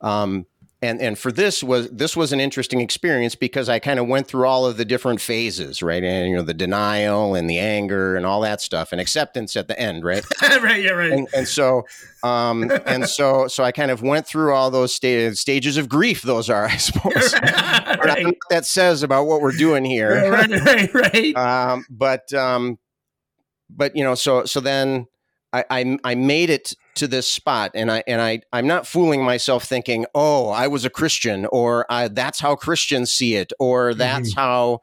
[0.01, 0.47] Um,
[0.83, 4.27] and and for this was this was an interesting experience because I kind of went
[4.27, 6.03] through all of the different phases, right?
[6.03, 9.69] And you know the denial and the anger and all that stuff, and acceptance at
[9.69, 10.25] the end, right?
[10.43, 10.83] right.
[10.83, 10.91] Yeah.
[10.91, 11.13] Right.
[11.13, 11.85] and, and so
[12.25, 16.23] um, and so so I kind of went through all those sta- stages of grief.
[16.23, 17.33] Those are, I suppose.
[17.33, 18.27] Or I don't know right.
[18.27, 20.21] what that says about what we're doing here.
[20.33, 20.51] Right.
[20.51, 20.95] Right.
[20.95, 21.37] Right.
[21.37, 22.79] um, but um,
[23.71, 25.07] but you know, so so then
[25.53, 29.25] I, I I made it to this spot, and I and I I'm not fooling
[29.25, 33.95] myself thinking, oh, I was a Christian, or I, that's how Christians see it, or
[33.95, 34.81] that's how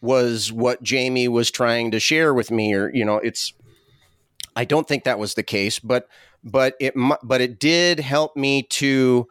[0.00, 3.52] was what Jamie was trying to share with me, or you know, it's.
[4.56, 6.08] I don't think that was the case, but
[6.42, 9.28] but it but it did help me to.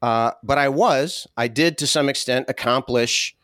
[0.00, 3.34] Uh, but I was I did to some extent accomplish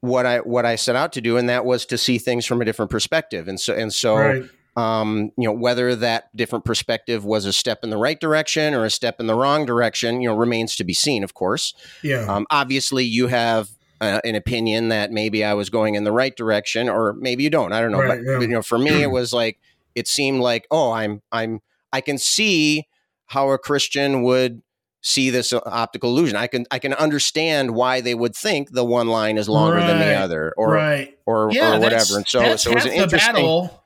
[0.00, 2.60] what I what I set out to do, and that was to see things from
[2.60, 3.48] a different perspective.
[3.48, 4.42] And so and so, right.
[4.76, 8.84] Um, you know, whether that different perspective was a step in the right direction or
[8.84, 11.24] a step in the wrong direction, you know, remains to be seen.
[11.24, 12.26] Of course, Yeah.
[12.28, 13.70] um, obviously, you have
[14.00, 17.50] uh, an opinion that maybe I was going in the right direction, or maybe you
[17.50, 17.72] don't.
[17.72, 18.00] I don't know.
[18.00, 18.38] Right, but, yeah.
[18.38, 19.58] but, you know, for me, it was like
[19.94, 21.60] it seemed like, oh, I'm I'm
[21.92, 22.86] I can see
[23.26, 24.60] how a Christian would
[25.00, 26.36] see this optical illusion.
[26.36, 29.98] I can I can understand why they would think the one line is longer than
[30.00, 31.16] the other, or right.
[31.24, 32.16] or, Yeah, or whatever.
[32.18, 33.32] And so so it was an interesting.
[33.34, 33.84] battle.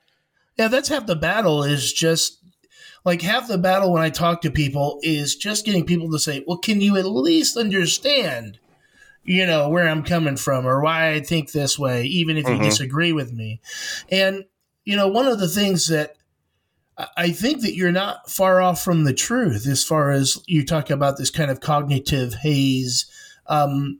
[0.57, 2.39] Yeah, that's half the battle is just
[3.03, 6.43] like half the battle when I talk to people is just getting people to say,
[6.45, 8.59] "Well, can you at least understand,
[9.23, 12.55] you know, where I'm coming from or why I think this way, even if you
[12.55, 12.63] Mhm.
[12.63, 13.59] disagree with me?"
[14.09, 14.45] And
[14.83, 16.15] you know, one of the things that
[17.17, 20.89] I- think that you're not far off from the truth as far as you talk
[20.89, 23.05] about this kind of cognitive haze.
[23.47, 23.99] Um,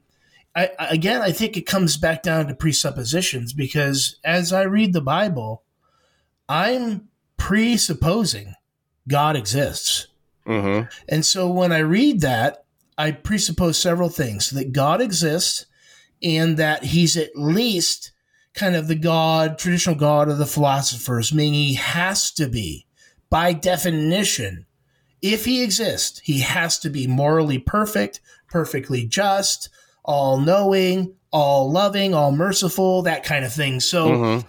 [0.56, 5.02] I- again, I think it comes back down to presuppositions because as I read the
[5.02, 5.64] Bible,
[6.52, 8.56] I'm presupposing
[9.08, 10.08] God exists.
[10.46, 10.90] Mhm.
[11.08, 12.66] And so when I read that,
[12.98, 15.66] I presuppose several things that God exists
[16.22, 18.12] and that he's at least
[18.54, 22.86] kind of the God, traditional God of the philosophers, meaning he has to be,
[23.30, 24.66] by definition,
[25.22, 29.70] if he exists, he has to be morally perfect, perfectly just,
[30.04, 33.80] all knowing, all loving, all merciful, that kind of thing.
[33.80, 34.46] So, Mhm.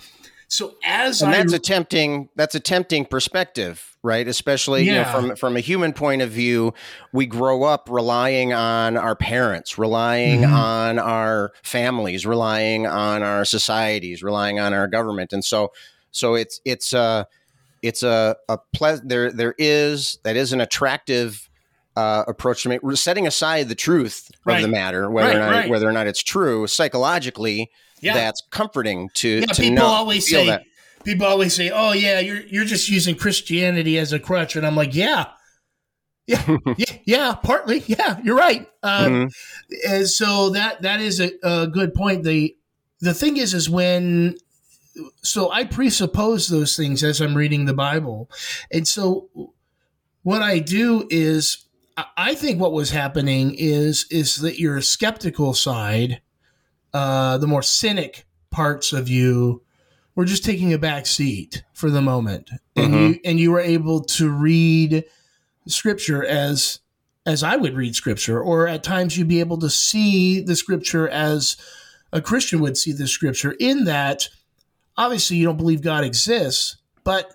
[0.52, 5.04] So as and I that's a tempting that's a tempting perspective right especially you know,
[5.04, 6.74] from from a human point of view
[7.12, 10.52] we grow up relying on our parents relying Mhm.
[10.52, 15.72] on our families relying on our societies relying on our government and so
[16.10, 17.26] so it's it's a
[17.80, 21.48] it's a a ple- there there is that is an attractive
[21.94, 24.56] uh, approach to me, setting aside the truth Right.
[24.56, 25.70] of the matter whether Right, or not right.
[25.70, 27.70] whether or not it's true psychologically
[28.02, 28.14] yeah.
[28.14, 30.62] that's comforting to Yeah, to people always say that.
[31.04, 34.76] people always say, "Oh yeah, you're you're just using Christianity as a crutch," and I'm
[34.76, 35.26] like, "Yeah,
[36.26, 39.32] yeah, yeah, yeah, partly, yeah, you're right." Um, Mhm.
[39.88, 42.24] and so that that is a, a good point.
[42.24, 42.54] the
[43.00, 44.36] The thing is, is when
[45.22, 48.28] so I presuppose those things as I'm reading the Bible,
[48.70, 49.28] and so
[50.22, 51.64] what I do is
[51.96, 56.20] I- I think what was happening is is that your skeptical side,
[56.92, 59.62] uh, the more cynic parts of you,
[60.14, 63.08] were just taking a back seat for the moment, and Mhm.
[63.08, 65.04] you and you were able to read
[65.66, 66.80] scripture as
[67.24, 71.08] as I would read scripture, or at times you'd be able to see the scripture
[71.08, 71.56] as
[72.12, 73.52] a Christian would see the scripture.
[73.52, 74.28] In that,
[74.96, 77.34] obviously, you don't believe God exists, but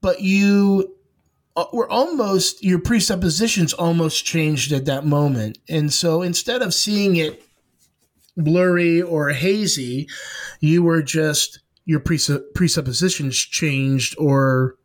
[0.00, 0.94] but you
[1.56, 7.16] uh, were almost your presuppositions almost changed at that moment, and so instead of seeing
[7.16, 7.42] it
[8.36, 10.08] blurry or hazy,
[10.60, 14.76] you were just your presu- presuppositions changed, or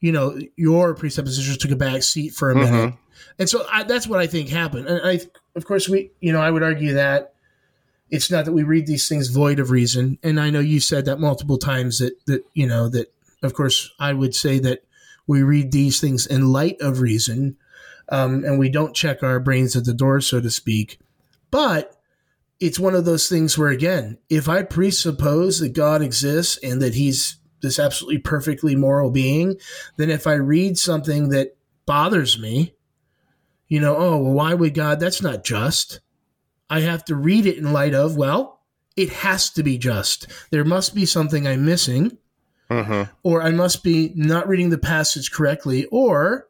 [0.00, 2.70] you know your presuppositions took a back seat for a Mhm.
[2.70, 2.94] minute,
[3.38, 4.86] and so I, that's what I think happened.
[4.86, 5.20] And I,
[5.54, 7.32] of course, we you know I would argue that
[8.10, 11.04] it's not that we read these things void of reason, and I know you said
[11.06, 14.82] that multiple times that that you know that of course I would say that
[15.26, 17.56] we read these things in light of reason,
[18.10, 20.98] um, and we don't check our brains at the door, so to speak.
[21.50, 21.95] But
[22.60, 26.94] it's one of those things where, again, if I presuppose that God exists and that
[26.94, 29.56] He's this absolutely perfectly moral being,
[29.96, 32.74] then if I read something that bothers me,
[33.68, 35.00] you know, oh, well, why would God?
[35.00, 36.00] That's not just.
[36.70, 38.60] I have to read it in light of, well,
[38.96, 40.26] it has to be just.
[40.50, 42.18] There must be something I'm missing
[42.70, 43.08] Mhm.
[43.22, 46.48] or I must be not reading the passage correctly, or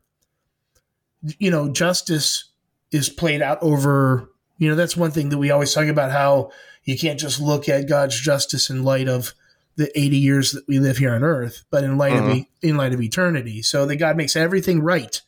[1.38, 2.44] you know, justice
[2.92, 4.30] is played out over.
[4.58, 6.50] You know, that's one thing that we always talk about how
[6.84, 9.34] you can't just look at God's justice in light of
[9.76, 12.36] the 80 years that we live here on earth, but in light of Mhm.
[12.36, 13.60] e- in light of eternity.
[13.62, 15.20] So that God makes everything right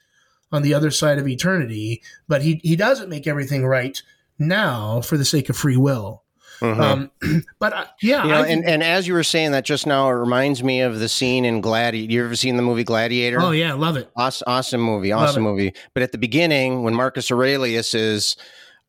[0.50, 4.00] on the other side of eternity, but he he doesn't make everything right
[4.38, 6.22] now for the sake of free will.
[6.62, 6.80] Mhm.
[6.80, 7.10] Um,
[7.60, 10.12] but uh, yeah, you know, and, and as you were saying that just now, it
[10.14, 12.10] reminds me of the scene in Gladiator.
[12.12, 13.40] You ever seen the movie Gladiator?
[13.40, 14.10] oh yeah, love it.
[14.16, 15.74] Awesome, awesome movie, awesome movie.
[15.94, 18.34] But at the beginning, when Marcus Aurelius is,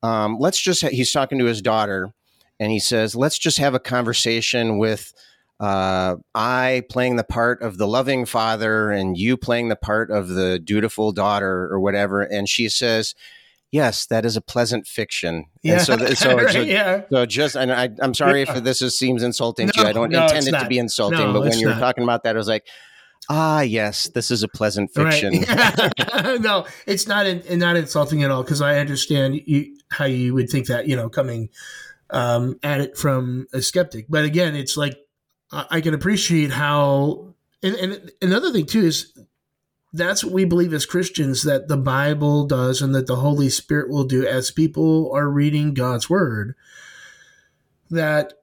[0.03, 2.13] um, let's just, ha- he's talking to his daughter,
[2.59, 5.13] and he says, let's just have a conversation with
[5.59, 10.29] uh, I playing the part of the loving father and you playing the part of
[10.29, 12.21] the dutiful daughter or whatever.
[12.21, 13.13] And she says,
[13.71, 15.45] yes, that is a pleasant fiction.
[15.61, 17.01] Yeah, And so, th- so, right, so yeah.
[17.09, 18.57] so just, and I, I'm sorry Yeah.
[18.57, 19.85] if this is, seems insulting to you.
[19.85, 21.79] I don't no, intend it to be insulting, No, but when you were not.
[21.81, 22.65] talking about that, I was like,
[23.29, 25.33] ah, yes, this is a pleasant fiction.
[25.41, 26.41] Right.
[26.41, 30.49] no, it's not in, not insulting at all because I understand you, how you would
[30.49, 31.49] think that you know coming
[32.09, 34.05] um, at it from a skeptic.
[34.09, 34.97] But again, it's like
[35.51, 37.33] I, I can appreciate how.
[37.61, 39.13] And, and another thing too is
[39.91, 43.89] that's what we believe as Christians that the Bible does and that the Holy Spirit
[43.89, 46.55] will do as people are reading God's word.
[47.89, 48.33] That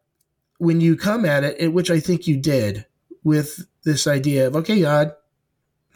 [0.59, 2.85] when you come at it, which I think you did
[3.27, 5.13] with this idea of, okay, God,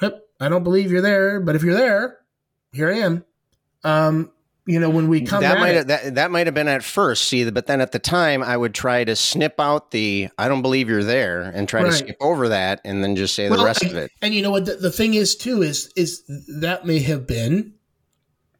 [0.02, 2.18] Yep, I don't believe you're there, but if you're there,
[2.72, 3.24] here I am.
[3.84, 4.32] um,
[4.66, 7.24] you know, when we come that might have, that that might have been at first.
[7.24, 10.62] See, but then at the time, I would try to snip out the "I don't
[10.62, 13.82] believe you're there" and try to skip over that, and then just say the rest
[13.82, 14.12] and, of it.
[14.22, 14.66] And you know what?
[14.66, 16.22] The, the thing is, too, is is
[16.60, 17.74] that may have been,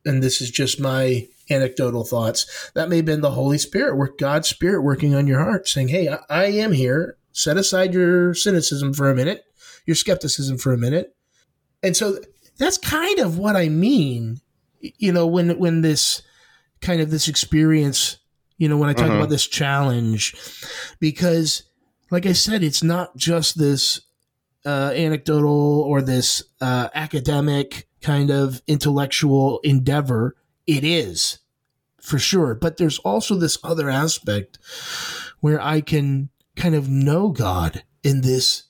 [0.04, 2.70] and this is just my anecdotal thoughts.
[2.74, 5.88] That may have been the Holy Spirit, work God's Spirit working on your heart, saying,
[5.88, 7.18] "Hey, I, I am here.
[7.32, 9.44] Set aside your cynicism for a minute,
[9.86, 11.14] your skepticism for a minute."
[11.82, 12.18] And so
[12.58, 14.40] that's kind of what I mean.
[14.80, 16.22] You know, when when this
[16.80, 18.18] kind of this experience,
[18.58, 19.16] you know, when I talk Mhm.
[19.16, 20.34] about this challenge,
[20.98, 21.62] because,
[22.10, 24.00] like I said, it's not just this
[24.66, 30.36] uh, anecdotal or this uh, academic kind of intellectual endeavor.
[30.66, 31.38] It is
[32.00, 34.58] for sure, but there's also this other aspect
[35.40, 38.64] where I can kind of know God in this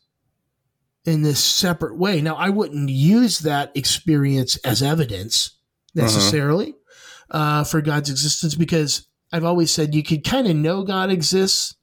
[1.05, 2.21] in this separate way.
[2.21, 5.57] Now, I wouldn't use that experience as evidence
[5.95, 6.75] necessarily
[7.31, 11.75] uh, for God's existence because I've always said you could kind of know God exists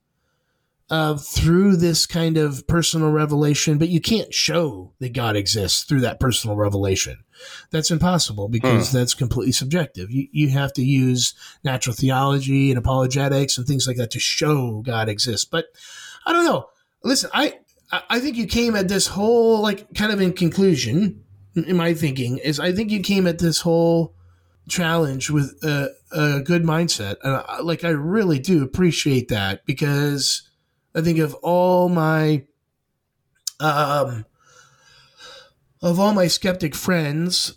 [0.89, 6.01] uh, through this kind of personal revelation, but you can't show that God exists through
[6.01, 7.23] that personal revelation.
[7.71, 10.09] That's impossible because that's completely subjective.
[10.09, 11.33] You, you have to use
[11.63, 15.45] natural theology and apologetics and things like that to show God exists.
[15.45, 15.65] But
[16.25, 16.69] I don't know.
[17.03, 17.59] Listen, I
[17.91, 21.23] I I think you came at this whole like kind of in conclusion.
[21.55, 24.13] In my thinking is, I think you came at this whole
[24.69, 30.47] challenge with a, a good mindset, and I, like I really do appreciate that because
[30.97, 32.43] I think of all my
[33.59, 34.25] um
[35.81, 37.53] of all my skeptic friends,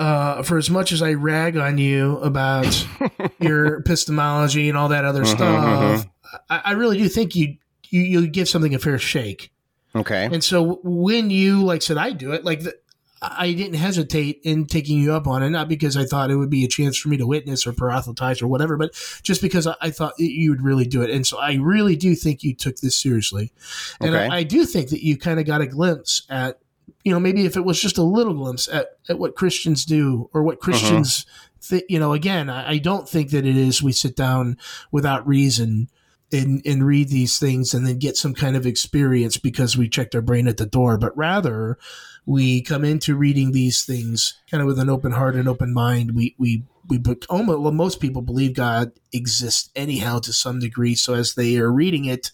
[0.00, 2.86] uh, for as much as I rag on you about
[3.38, 6.06] your epistemology and all that other Mhm, stuff,
[6.50, 7.56] I, I really do think you
[7.88, 9.52] you you give something a fair shake.
[9.94, 10.24] Okay.
[10.24, 12.74] And so when you like said I do it, like the,
[13.22, 16.50] I didn't hesitate in taking you up on it, not because I thought it would
[16.50, 18.92] be a chance for me to witness or proselytize or whatever, but
[19.22, 21.10] just because I, thought you would really do it.
[21.10, 23.52] And so I really do think you took this seriously,
[24.00, 24.26] and Okay.
[24.26, 26.58] I, I do think that you kind of got a glimpse at,
[27.04, 30.28] you know, maybe if it was just a little glimpse at at what Christians do
[30.34, 30.64] or what uh-huh.
[30.64, 31.24] Christians,
[31.62, 34.58] thi- you know, again, I, I don't think that it is we sit down
[34.92, 35.88] without reason
[36.32, 40.14] and and read these things and then get some kind of experience because we checked
[40.14, 41.78] our brain at the door, but rather
[42.26, 46.14] we come into reading these things kind of with an open heart and open mind.
[46.14, 50.94] We we we but almost well, most people believe God exists anyhow to some degree.
[50.96, 52.32] So as they are reading it,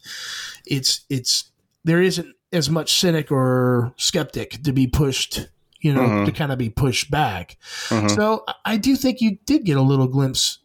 [0.66, 1.50] it's it's
[1.84, 5.48] there isn't as much cynic or skeptic to be pushed,
[5.80, 6.26] you know, Mhm.
[6.26, 7.56] to kind of be pushed back.
[7.88, 8.10] Mhm.
[8.14, 10.58] So I- I do think you did get a little glimpse.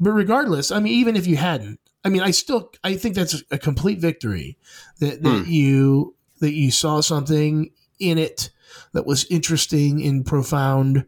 [0.00, 3.42] But regardless, I mean, even if you hadn't, I mean, I still I think that's
[3.50, 4.56] a complete victory
[5.00, 5.50] that, that Hmm.
[5.50, 8.50] you that you saw something in it
[8.92, 11.06] that was interesting and profound.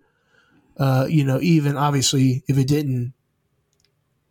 [0.76, 3.14] Uh, you know, even obviously if it didn't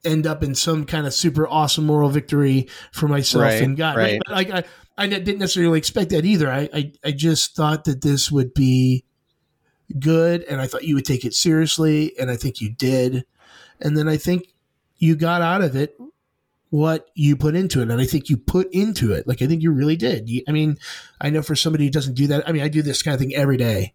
[0.04, 3.98] end up in some kind of super awesome moral victory for myself Right, and God.
[3.98, 4.22] right.
[4.28, 4.64] But I, I,
[4.98, 6.52] I didn't necessarily expect that either.
[6.52, 9.06] I, I, I just thought that this would be
[10.00, 13.26] good and I thought you would take it seriously and I think you did.
[13.82, 14.54] And then I think
[14.98, 15.98] you got out of it
[16.70, 19.28] what you put into it and I think you put into it.
[19.28, 20.30] Like I think you really did.
[20.30, 20.78] You, I mean,
[21.22, 23.20] I know for somebody who doesn't do that, I mean, I do this kind of
[23.22, 23.94] thing every day.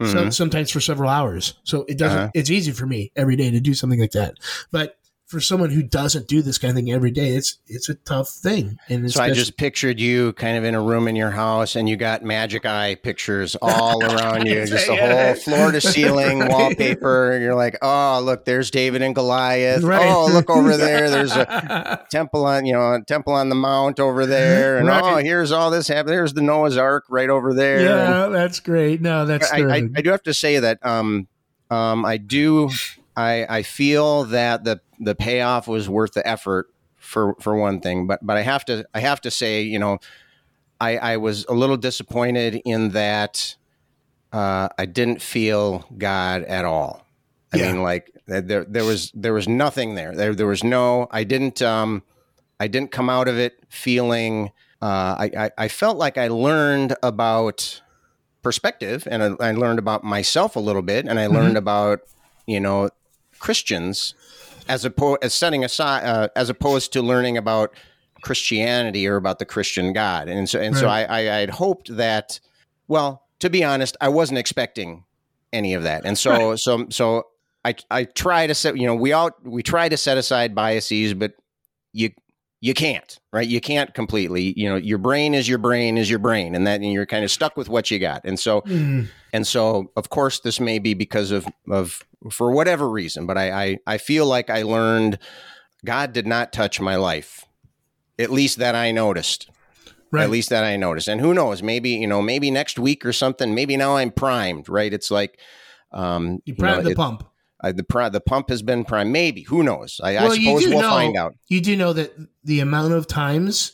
[0.00, 0.32] So, Mhm.
[0.32, 1.54] sometimes for several hours.
[1.64, 2.30] So it doesn't Uh-huh.
[2.34, 4.34] it's easy for me every day to do something like that.
[4.70, 4.97] But
[5.28, 8.30] for someone who doesn't do this kind of thing every day, it's it's a tough
[8.30, 8.78] thing.
[8.88, 11.86] And So I just pictured you kind of in a room in your house, and
[11.86, 15.26] you got magic eye pictures all around you, just a Yeah.
[15.26, 16.50] whole floor to ceiling Right.
[16.50, 17.32] wallpaper.
[17.32, 19.82] And you're like, oh, look, there's David and Goliath.
[19.82, 20.10] Right.
[20.10, 21.10] Oh, look over there.
[21.10, 24.78] There's a temple on, you know, a temple on the mount over there.
[24.78, 26.16] And oh, here's all this happening.
[26.16, 27.76] There's the Noah's Ark right over there.
[27.76, 29.02] And yeah, that's great.
[29.02, 29.76] No, that's I, I.
[29.94, 31.28] I do have to say that um,
[31.70, 32.70] um, I do
[33.18, 38.06] I, I feel that the the payoff was worth the effort for for one thing,
[38.06, 39.98] but but I have to I have to say you know
[40.80, 43.56] I I was a little disappointed in that
[44.32, 47.04] uh, I didn't feel God at all.
[47.52, 47.72] I Yeah.
[47.72, 50.14] mean, like there there was there was nothing there.
[50.14, 51.08] There there was no.
[51.10, 52.02] I didn't um
[52.60, 54.50] I didn't come out of it feeling.
[54.82, 57.80] Uh, I, I I felt like I learned about
[58.42, 62.00] perspective and I, I learned about myself a little bit and I learned about
[62.46, 62.90] you know
[63.38, 64.14] Christians
[64.68, 67.72] as opposed as setting aside uh, as opposed to learning about
[68.22, 70.28] Christianity or about the Christian God.
[70.28, 72.40] And so and so I, I I had hoped that
[72.86, 75.04] well to be honest I wasn't expecting
[75.52, 76.04] any of that.
[76.04, 77.24] And so so so
[77.64, 81.14] I I try to set you know we all we try to set aside biases
[81.14, 81.32] but
[81.92, 82.10] you
[82.60, 83.46] you can't, right?
[83.46, 84.52] You can't completely.
[84.56, 87.24] You know, your brain is your brain is your brain, and that and you're kind
[87.24, 88.22] of stuck with what you got.
[88.24, 89.08] And so, Mm.
[89.32, 92.02] and so, of course, this may be because of of
[92.32, 95.18] for whatever reason, but I I, I feel like I learned
[95.84, 97.44] God did not touch my life,
[98.18, 99.48] at least that I noticed.
[100.10, 100.24] Right.
[100.24, 101.06] At least that I noticed.
[101.06, 101.62] And who knows?
[101.62, 103.54] Maybe you know, maybe next week or something.
[103.54, 104.92] Maybe now I'm primed, right?
[104.92, 105.38] It's like.
[105.92, 107.24] Um, you you know, prime the it- pump.
[107.62, 109.10] Uh, the the pump has been primed.
[109.10, 110.00] Maybe who knows?
[110.02, 111.34] I, Well, I suppose we'll know- find out.
[111.48, 113.72] You do know that the amount of times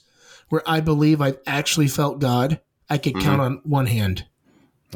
[0.49, 4.25] where I believe I've actually felt God, I could count on one hand.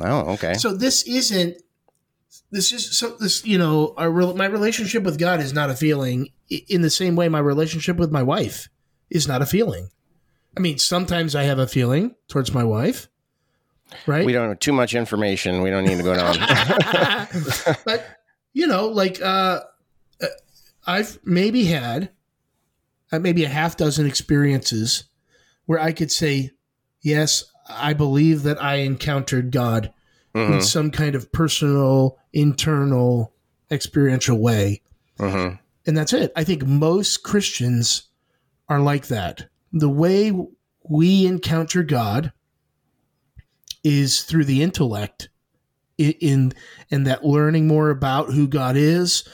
[0.01, 0.55] Oh, okay.
[0.55, 1.61] So this isn't.
[2.51, 3.17] This is so.
[3.19, 6.29] This you know, our my relationship with God is not a feeling.
[6.69, 8.69] In the same way, my relationship with my wife
[9.11, 9.89] is not a feeling.
[10.57, 13.09] I mean, sometimes I have a feeling towards my wife,
[14.07, 14.25] right?
[14.25, 15.63] we don't have too much information.
[15.63, 16.37] We don't need to go down.
[17.85, 18.18] but
[18.59, 19.61] you know, like uh,
[20.21, 20.27] uh,
[20.85, 22.11] I've maybe had
[23.13, 25.05] uh, maybe a half dozen experiences
[25.67, 26.51] where I could say,
[27.01, 29.93] yes, I believe that I encountered God
[30.35, 33.33] in Mhm, some kind of personal, internal,
[33.71, 34.83] experiential way,
[35.21, 35.61] mhm.
[35.87, 36.33] and that's it.
[36.35, 38.09] I think most Christians
[38.69, 39.49] are like that.
[39.73, 40.33] The way
[40.83, 42.33] we encounter God
[43.85, 45.29] is through the intellect
[45.99, 46.53] in
[46.91, 49.25] and that learning more about who God is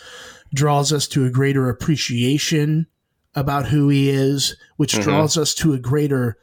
[0.52, 2.86] draws us to a greater appreciation
[3.34, 5.02] about who he is which Mhm.
[5.02, 6.36] draws us to a greater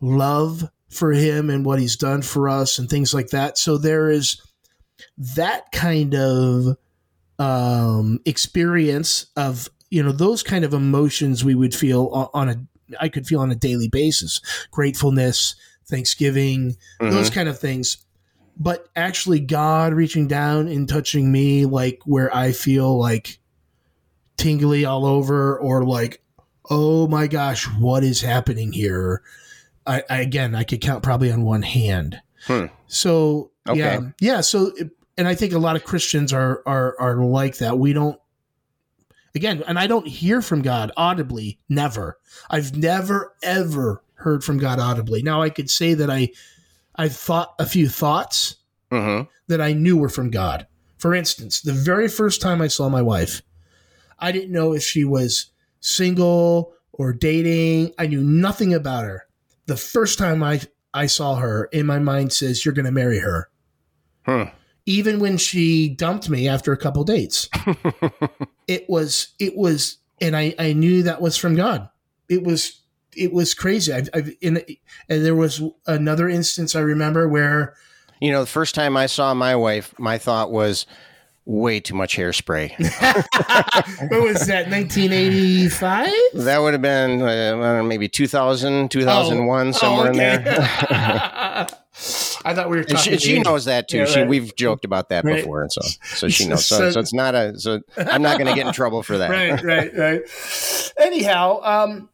[0.00, 4.10] love for him and what he's done for us and things like that so there
[4.10, 4.36] is
[5.16, 6.76] that kind of
[7.38, 12.56] um experience of you know those kind of emotions we would feel on a
[13.00, 14.40] I could feel on a daily basis
[14.70, 15.54] gratefulness
[15.88, 17.34] thanksgiving those Mhm.
[17.34, 17.96] kind of things
[18.56, 23.38] but actually god reaching down and touching me like where i feel like
[24.36, 26.22] tingly all over or like
[26.70, 29.22] oh my gosh what is happening here?
[29.86, 32.20] I, I again i could count probably on one hand.
[32.46, 32.66] Hmm.
[32.86, 33.78] so Okay.
[33.78, 37.58] yeah yeah so it- and i think a lot of christians are are are like
[37.58, 37.78] that.
[37.78, 38.18] We don't
[39.34, 42.18] again and i don't hear from god audibly never.
[42.50, 45.22] I've never ever heard from god audibly.
[45.22, 46.30] Now i could say that i
[46.96, 48.56] i thought a few thoughts
[48.92, 49.28] Mhm.
[49.48, 50.66] that i knew were from god.
[50.98, 53.42] For instance the very first time i saw my wife
[54.18, 57.92] i didn't know if she was single or dating.
[57.98, 59.24] I knew nothing about her.
[59.66, 60.60] The first time i
[60.94, 63.48] i saw her in my mind says you're going to marry her.
[64.24, 64.44] Hmm.
[64.86, 67.48] even when she dumped me after a couple dates.
[68.66, 71.88] It was it was and i i knew that was from god.
[72.30, 72.80] It was
[73.16, 74.64] it was crazy i've, I've in
[75.08, 77.74] and there was another instance i remember where
[78.20, 80.86] You know, the first time I saw my wife, my thought was
[81.46, 82.70] way too much hairspray.
[84.10, 86.10] what was that 1985
[86.44, 90.42] that would have been uh, maybe 2000, 2001, somewhere in there.
[92.46, 93.98] i thought we were And she, she knows that too.
[93.98, 94.28] Yeah, She, right.
[94.28, 95.36] we've joked about that Right.
[95.36, 95.82] before, and so
[96.14, 96.64] so she knows.
[96.66, 97.58] So- So, so it's not a.
[97.58, 99.30] So I'm not going to get in trouble for that.
[99.30, 100.22] right, right, right.
[100.98, 102.08] Anyhow, um,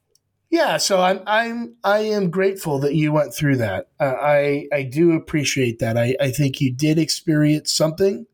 [0.51, 0.77] yeah.
[0.79, 3.89] So I'm, I'm, I am grateful that you went through that.
[4.01, 5.97] Uh, I, I do appreciate that.
[5.97, 8.27] I, I think you did experience something,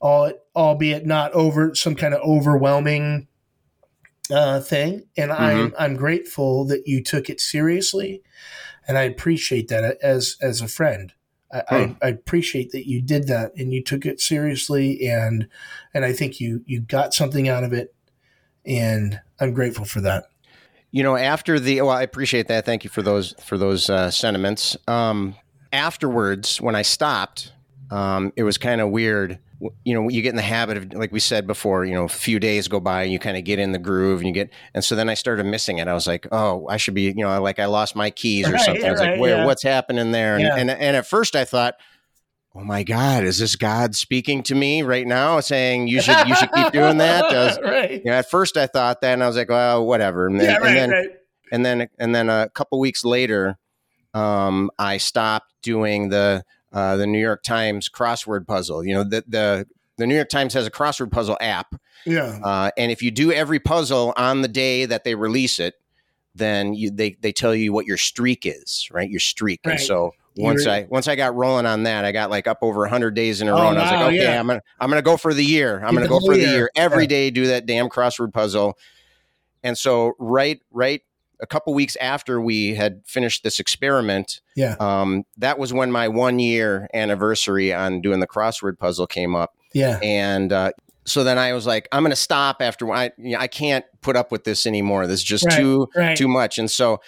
[0.00, 3.26] all, albeit not over some kind of overwhelming
[4.30, 5.04] uh, thing.
[5.16, 8.22] And I'm, I'm grateful that you took it seriously,
[8.86, 11.14] and I appreciate that as, as a friend.
[11.52, 15.46] I, I, I appreciate that you did that and you took it seriously and
[15.94, 17.94] and I think you you got something out of it
[18.64, 20.24] and I'm grateful for that.
[20.96, 22.64] You know, after the well, I appreciate that.
[22.64, 24.78] Thank you for those for those uh, sentiments.
[24.88, 25.34] Um,
[25.70, 27.52] afterwards, when I stopped,
[27.90, 29.38] um, it was kind of weird.
[29.84, 32.08] You know, you get in the habit of, like we said before, you know, a
[32.08, 34.50] few days go by, and you kind of get in the groove, and you get,
[34.72, 35.86] and so then I started missing it.
[35.86, 38.52] I was like, oh, I should be, you know, like I lost my keys or
[38.52, 38.84] Right, something.
[38.86, 39.44] I was right, like, where, yeah.
[39.44, 40.36] what's happening there?
[40.36, 40.56] And, Yeah.
[40.56, 41.74] and and at first I thought.
[42.58, 43.24] Oh my God!
[43.24, 46.96] Is this God speaking to me right now, saying you should you should keep doing
[46.98, 47.24] that?
[47.30, 47.90] Was- right.
[48.02, 50.26] you know, at first I thought that, and I was like, well, whatever.
[50.26, 51.08] And then, yeah, right, and then right.
[51.52, 53.58] and then and then a couple weeks later,
[54.14, 58.82] um, I stopped doing the uh, the New York Times crossword puzzle.
[58.84, 59.66] You know, the the
[59.98, 61.74] the New York Times has a crossword puzzle app,
[62.06, 62.38] Yeah.
[62.42, 65.74] uh, and if you do every puzzle on the day that they release it,
[66.34, 69.10] then you, they they tell you what your streak is, right?
[69.10, 69.72] Your streak, Right.
[69.72, 70.12] and so.
[70.38, 73.40] Once I once I got rolling on that, I got like up over hundred days
[73.40, 74.38] in a Oh, row, and I was wow, like, okay, yeah.
[74.40, 75.82] I'm gonna I'm gonna go for the year.
[75.84, 76.50] I'm gonna go for the year.
[76.50, 77.08] year every Yeah.
[77.08, 77.30] day.
[77.30, 78.76] Do that damn crossword puzzle.
[79.62, 81.02] And so right right
[81.40, 84.74] a couple weeks after we had finished this experiment, Yeah.
[84.80, 89.52] um, that was when my one year anniversary on doing the crossword puzzle came up.
[89.74, 89.98] Yeah.
[90.02, 90.72] And uh,
[91.04, 93.84] so then I was like, I'm going to stop after I, you know, I can't
[94.00, 95.06] put up with this anymore.
[95.06, 96.16] This is just Right, too, right.
[96.16, 96.58] too much.
[96.58, 97.00] And so,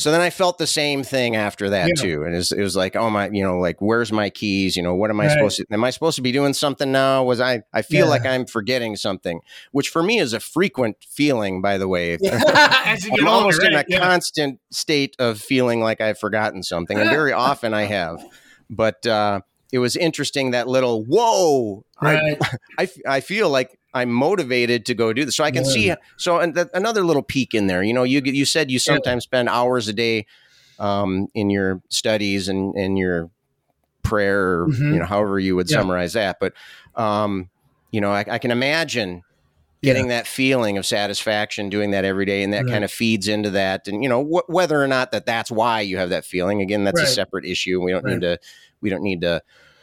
[0.00, 2.02] so then I felt the same thing after that Yeah.
[2.02, 2.22] too.
[2.24, 4.74] And it was, it was like, oh my, you know, like, where's my keys?
[4.76, 5.32] You know, what am I Right.
[5.34, 7.22] supposed to, am I supposed to be doing something now?
[7.24, 8.10] Was I, I feel Yeah.
[8.10, 9.40] like I'm forgetting something,
[9.72, 12.16] which for me is a frequent feeling, by the way.
[12.32, 13.84] I'm older, almost in a?
[13.88, 13.98] Yeah.
[13.98, 18.24] constant state of feeling like I've forgotten something, and very often I have.
[18.70, 19.40] But uh,
[19.72, 21.84] it was interesting that little whoa.
[22.00, 22.38] I, Right.
[22.78, 25.70] I, f- I feel like I'm motivated to go do this, so I can Yeah.
[25.70, 25.94] see.
[26.16, 27.82] So and th- another little peek in there.
[27.82, 30.26] You know, you you said you sometimes spend hours a day
[30.78, 33.30] um, in your studies and and your
[34.02, 34.92] prayer, or, Mhm.
[34.92, 35.78] you know, however you would Yeah.
[35.78, 36.38] summarize that.
[36.40, 36.54] But
[36.94, 37.50] um,
[37.90, 39.22] you know, I, I can imagine
[39.82, 42.72] getting that feeling of satisfaction doing that every day and that Right.
[42.72, 45.80] kind of feeds into that and you know wh- whether or not that that's why
[45.80, 48.12] you have that feeling again that's a separate issue we don't Right.
[48.12, 48.38] need to
[48.82, 49.40] we don't need to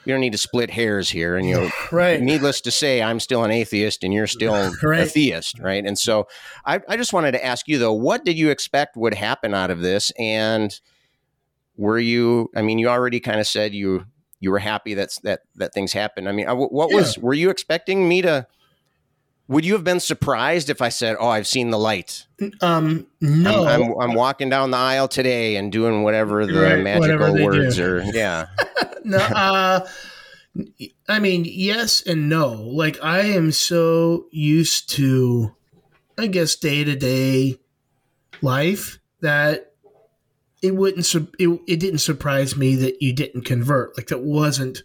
[0.07, 2.21] we don't need to split hairs here and you know right.
[2.21, 5.85] needless to say i'm still an atheist and you're still a theist right?
[5.85, 6.27] And so
[6.65, 9.69] I, I just wanted to ask you though what did you expect would happen out
[9.69, 10.11] of this?
[10.17, 10.79] And
[11.75, 14.05] were you i mean you already kind of said you
[14.39, 16.29] you were happy that's that that things happened.
[16.29, 18.47] I mean uh, what was were you expecting me to
[19.47, 22.25] would you have been surprised if i said oh i've seen the light
[22.61, 23.65] Um, no.
[23.65, 27.43] I'm, I'm, I'm walking down the aisle today and doing whatever the Right, magical whatever
[27.43, 27.83] words do.
[27.85, 28.47] are yeah
[29.03, 29.87] no, uh,
[31.07, 32.47] I mean, yes and no.
[32.51, 35.55] Like, I am so used to,
[36.17, 37.59] I guess, day to day
[38.41, 39.73] life that
[40.63, 43.95] it wouldn't, it, it didn't surprise me that you didn't convert.
[43.97, 44.81] Like, that wasn't,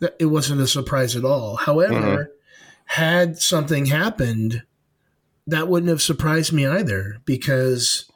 [0.00, 1.56] that it wasn't a surprise at all.
[1.56, 2.30] However,
[2.96, 4.62] had something happened,
[5.46, 8.10] that wouldn't have surprised me either because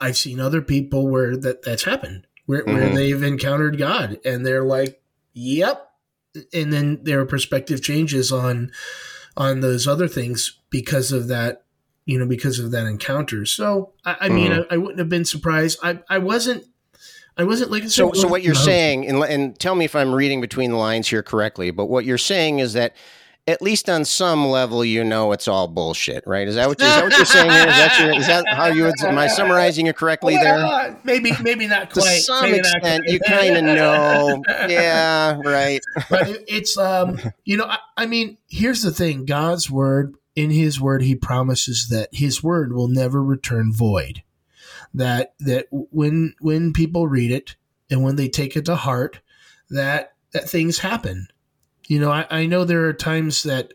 [0.00, 2.94] I've seen other people where that that's happened where, where Mhm.
[2.94, 5.02] they've encountered God and they're like,
[5.34, 5.86] "Yep,"
[6.52, 8.70] and then their perspective changes on
[9.36, 11.64] on those other things because of that,
[12.04, 13.44] you know, because of that encounter.
[13.46, 14.66] So I, I mean, Mhm.
[14.70, 15.78] I, I wouldn't have been surprised.
[15.82, 16.64] I I wasn't.
[17.36, 18.60] I wasn't like So, so what you're No.
[18.60, 22.04] saying, and, and tell me if I'm reading between the lines here correctly, but what
[22.04, 22.94] you're saying is that
[23.46, 26.46] at least on some level, you know it's all bullshit, right?
[26.46, 27.68] Is that what, you, is that what you're saying here?
[27.68, 30.56] Is that, your, is that how you would, am I summarizing it correctly there?
[30.56, 32.16] Well, maybe maybe not quite.
[32.16, 34.42] To some maybe extent, you kind of know.
[34.68, 35.80] Yeah, right.
[36.08, 40.50] but it, it's um you know I, I mean here's the thing god's word in
[40.50, 44.22] his word he promises that his word will never return void
[44.94, 47.56] that that when when people read it
[47.90, 49.20] and when they take it to heart
[49.68, 51.28] that that things happen
[51.90, 53.74] you know i, I know there are times that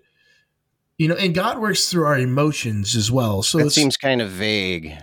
[0.97, 4.29] you know and god works through our emotions as well so it seems kind of
[4.29, 4.97] vague.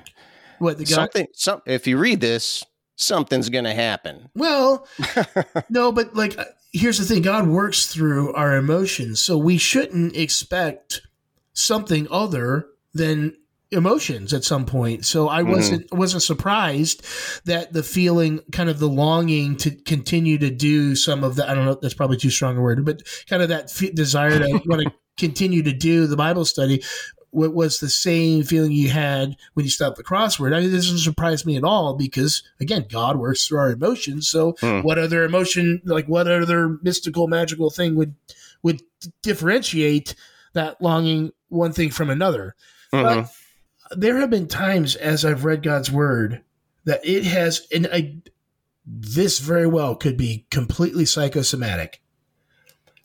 [0.59, 2.65] what the god Something, some, if you read this,
[2.97, 4.31] something's going to happen.
[4.35, 4.87] Well,
[5.71, 10.17] no, but like, uh, here's the thing: God works through our emotions, so we shouldn't
[10.17, 11.03] expect
[11.53, 13.37] something other than
[13.73, 15.05] emotions at some point.
[15.05, 15.49] So I Mhm.
[15.51, 17.03] wasn't wasn't surprised
[17.45, 21.49] that the feeling, kind of the longing to continue to do some of the.
[21.49, 21.79] I don't know.
[21.81, 24.93] That's probably too strong a word, but kind of that f- desire to want to
[25.19, 26.83] continue to do the Bible study.
[27.31, 30.55] What was the same feeling you had when you stopped the crossword?
[30.55, 34.29] I mean, this doesn't surprise me at all because, again, God works through our emotions.
[34.29, 34.81] So, Hmm.
[34.81, 38.15] what other emotion, like what other mystical, magical thing would
[38.63, 38.83] would
[39.23, 40.15] differentiate
[40.53, 42.55] that longing one thing from another?
[42.93, 43.29] Mhm.
[43.97, 46.43] There have been times as I've read God's word
[46.85, 48.17] that it has, and I,
[48.87, 52.01] this very well could be completely psychosomatic,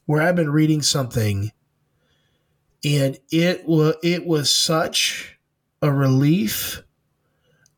[0.05, 1.51] where I've been reading something,
[2.83, 5.37] and it was it was such
[5.81, 6.83] a relief,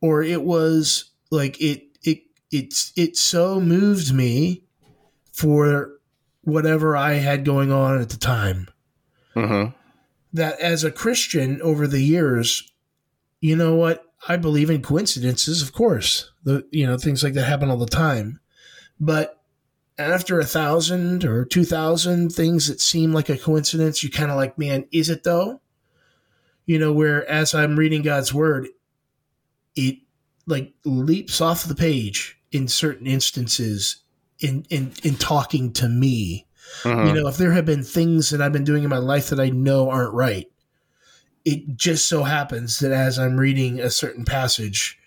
[0.02, 4.64] or it was like it it it's it so moved me
[5.34, 5.94] for
[6.42, 8.70] whatever I had going on at the time
[9.36, 9.74] Mhm.
[10.34, 12.72] that as a Christian over the years,
[13.42, 14.06] you know what?
[14.28, 16.32] I believe in coincidences, of course.
[16.44, 18.40] The you know things like that happen all the time,
[19.00, 19.42] but
[19.98, 24.38] after a thousand or two thousand things that seem like a coincidence, you kind of
[24.38, 25.62] like, man, is it though?
[26.66, 28.68] You know, where as I'm reading God's word,
[29.76, 29.98] it
[30.46, 33.98] like leaps off the page in certain instances
[34.40, 36.46] in in in talking to me
[36.84, 37.08] Mhm.
[37.08, 39.40] you know, if there have been things that I've been doing in my life that
[39.40, 40.46] I know aren't right,
[41.46, 45.00] it just so happens that as I'm reading a certain passage,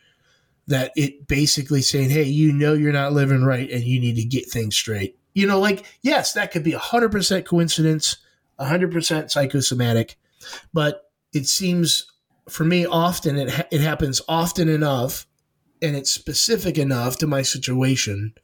[0.67, 4.25] that it basically saying, "Hey, you know you're not living right, and you need to
[4.25, 8.17] get things straight." You know, like yes, that could be hundred percent coincidence,
[8.59, 10.17] hundred percent psychosomatic,
[10.73, 12.07] but it seems
[12.49, 15.27] for me often it ha- it happens often enough,
[15.81, 18.35] and it's specific enough to my situation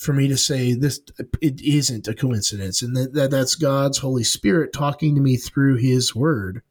[0.00, 1.00] for me to say this
[1.42, 5.76] it isn't a coincidence and that, that that's god's holy spirit talking to me through
[5.76, 6.62] his word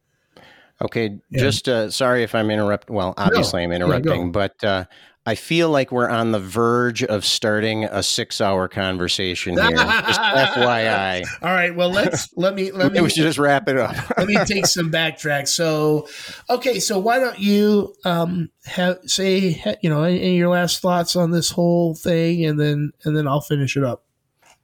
[0.81, 1.39] Okay, Yeah.
[1.41, 2.95] just uh, sorry if I'm interrupting.
[2.95, 4.85] Well, obviously I'm interrupting, but uh,
[5.25, 9.71] I feel like we're on the verge of starting a six-hour conversation here.
[9.75, 13.77] just FYI, all right well let's let me let me we should just wrap it
[13.77, 13.93] up.
[14.17, 16.07] let me take some backtrack so
[16.49, 21.15] okay so why don't you um have say you know any, any your last thoughts
[21.15, 24.03] on this whole thing and then and then i'll finish it up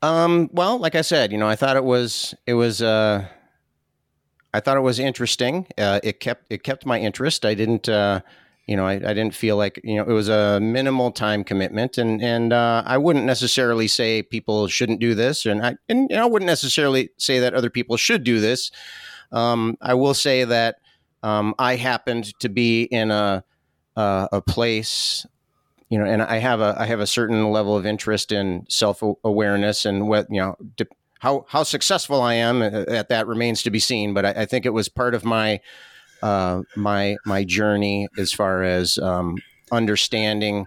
[0.02, 3.28] Um, well, like I said, you know, I thought it was it was uh,
[4.56, 5.68] I thought it was interesting.
[5.78, 7.46] Uh, it kept it kept my interest.
[7.46, 8.22] I didn't uh,
[8.68, 11.98] you know I, I didn't feel like you know it was a minimal time commitment,
[11.98, 16.26] and and uh, I wouldn't necessarily say people shouldn't do this, and I and I
[16.26, 18.72] wouldn't necessarily say that other people should do this.
[19.34, 20.78] Um, I will say that
[21.22, 23.44] um, I happened to be in a
[23.98, 25.26] a place
[25.90, 29.04] you know, and I have a I have a certain level of interest in self
[29.24, 30.88] awareness and what you know de-
[31.20, 34.14] how how successful I am uh, at that remains to be seen.
[34.14, 35.60] But I, I think it was part of my
[36.22, 39.38] uh, my my journey as far as um,
[39.72, 40.66] understanding.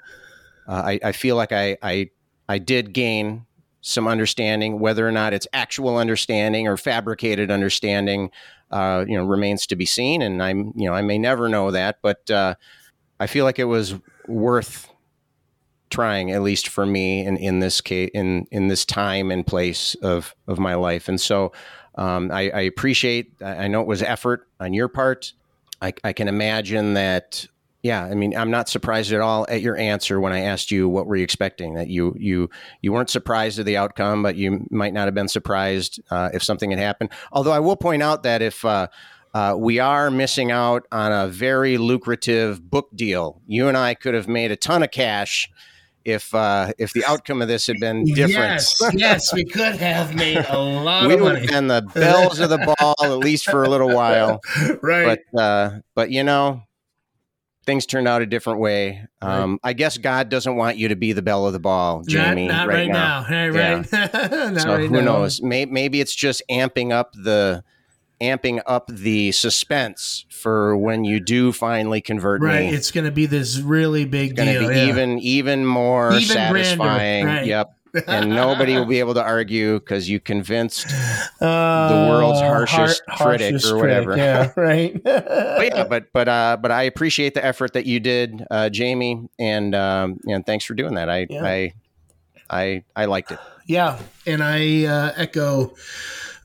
[0.67, 2.11] Uh, I, I feel like I, I
[2.49, 3.47] I did gain
[3.81, 8.31] some understanding, whether or not it's actual understanding or fabricated understanding.
[8.71, 11.71] Uh, you know, remains to be seen, and I'm you know I may never know
[11.71, 12.55] that, but uh,
[13.19, 13.95] I feel like it was
[14.27, 14.91] worth
[15.91, 19.95] trying at least for me in, in this case in in this time and place
[19.97, 21.53] of of my life and so
[21.95, 25.33] um, I, I appreciate I know it was effort on your part
[25.83, 27.47] I, I can imagine that
[27.83, 30.89] yeah I mean I'm not surprised at all at your answer when I asked you
[30.89, 32.51] what were you expecting that you you
[32.83, 36.43] you weren't surprised at the outcome but you might not have been surprised uh, if
[36.43, 38.89] something had happened although I will point out that if uh,
[39.35, 43.41] uh, we are missing out on a very lucrative book deal.
[43.47, 45.51] You and I could have made a ton of cash
[46.09, 48.33] if uh, if the outcome of this had been different.
[48.33, 52.49] yes yes we could have made a lot we would have been the belles of
[52.51, 54.41] the ball at least for a little while.
[54.83, 56.63] right But uh, but you know,
[57.67, 59.05] things turned out a different way.
[59.21, 62.49] Um, I guess God doesn't want you to be the belle of the ball, Jamie.
[62.49, 63.93] not, not right, now, Right, right.
[63.93, 65.01] Not so right who now.
[65.01, 65.43] knows?
[65.43, 67.63] May, maybe it's just amping up the
[68.21, 72.75] amping up the suspense for when you do finally convert Right, me.
[72.75, 74.69] it's going to be this really big to deal.
[74.69, 74.87] be yeah.
[74.89, 77.25] even even more Even grander, satisfying.
[77.27, 77.47] right.
[77.47, 77.75] Yep.
[78.07, 80.87] and nobody will be able to argue because you convinced.
[81.41, 84.15] Uh, world's harshest har- critic or whatever.
[84.15, 85.03] critic, Yeah, right.
[85.05, 89.29] But yeah, but but uh, but I appreciate the effort that you did, uh, Jamie,
[89.39, 91.09] and um, and thanks for doing that.
[91.09, 91.45] I Yeah.
[91.45, 91.73] I
[92.51, 93.39] I I liked it.
[93.67, 95.75] Yeah, and I uh, echo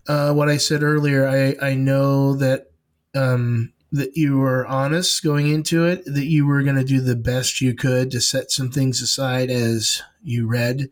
[0.08, 1.28] uh, what I said earlier.
[1.28, 2.72] I I know that
[3.16, 6.04] um, that you were honest going into it.
[6.06, 9.50] That you were going to do the best you could to set some things aside
[9.50, 10.90] as you read,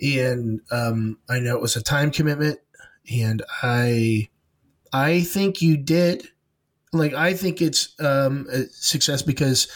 [0.00, 2.60] and um, I know it was a time commitment,
[3.10, 4.28] and I
[4.92, 6.28] I think you did.
[6.92, 9.68] Like I think it's um, a success because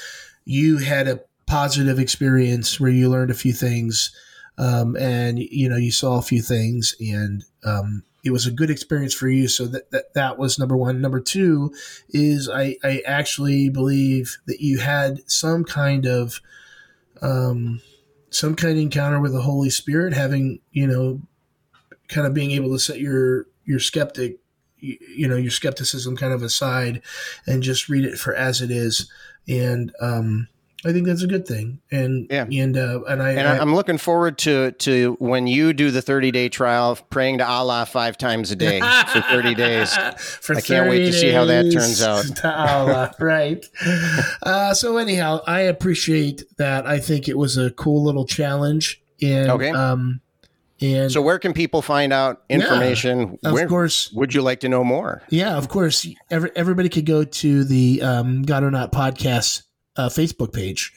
[0.44, 4.14] you had a positive experience where you learned a few things
[4.58, 8.70] um, and you know you saw a few things and um, it was a good
[8.70, 9.48] experience for you.
[9.48, 11.00] So that, that that was number one.
[11.00, 11.72] Number two
[12.10, 16.40] is I, I actually believe that you had some kind of
[17.22, 17.80] um,
[18.30, 21.20] some kind of encounter with the holy spirit having you know
[22.08, 24.38] kind of being able to set your your skeptic
[24.78, 27.02] you, you know your skepticism kind of aside
[27.46, 29.10] and just read it for as it is.
[29.48, 30.48] And um,
[30.86, 32.44] I think that's a good thing, and Yeah.
[32.44, 36.00] and uh, and I, And I I'm looking forward to to when you do the
[36.00, 38.80] 30 day trial, praying to Allah five times a day
[39.12, 39.92] for 30 days.
[40.16, 42.24] For I can't wait to see how that turns out.
[42.36, 43.66] to Allah, right.
[44.42, 46.86] Uh, so anyhow, I appreciate that.
[46.86, 49.70] I think it was a cool little challenge, and Okay.
[49.70, 50.20] um,
[50.80, 53.36] and So where can people find out information?
[53.44, 55.22] of where course, would you like to know more?
[55.28, 59.62] yeah, of course, every, everybody could go to the um, God or Not podcast
[59.98, 60.92] uh, Facebook page,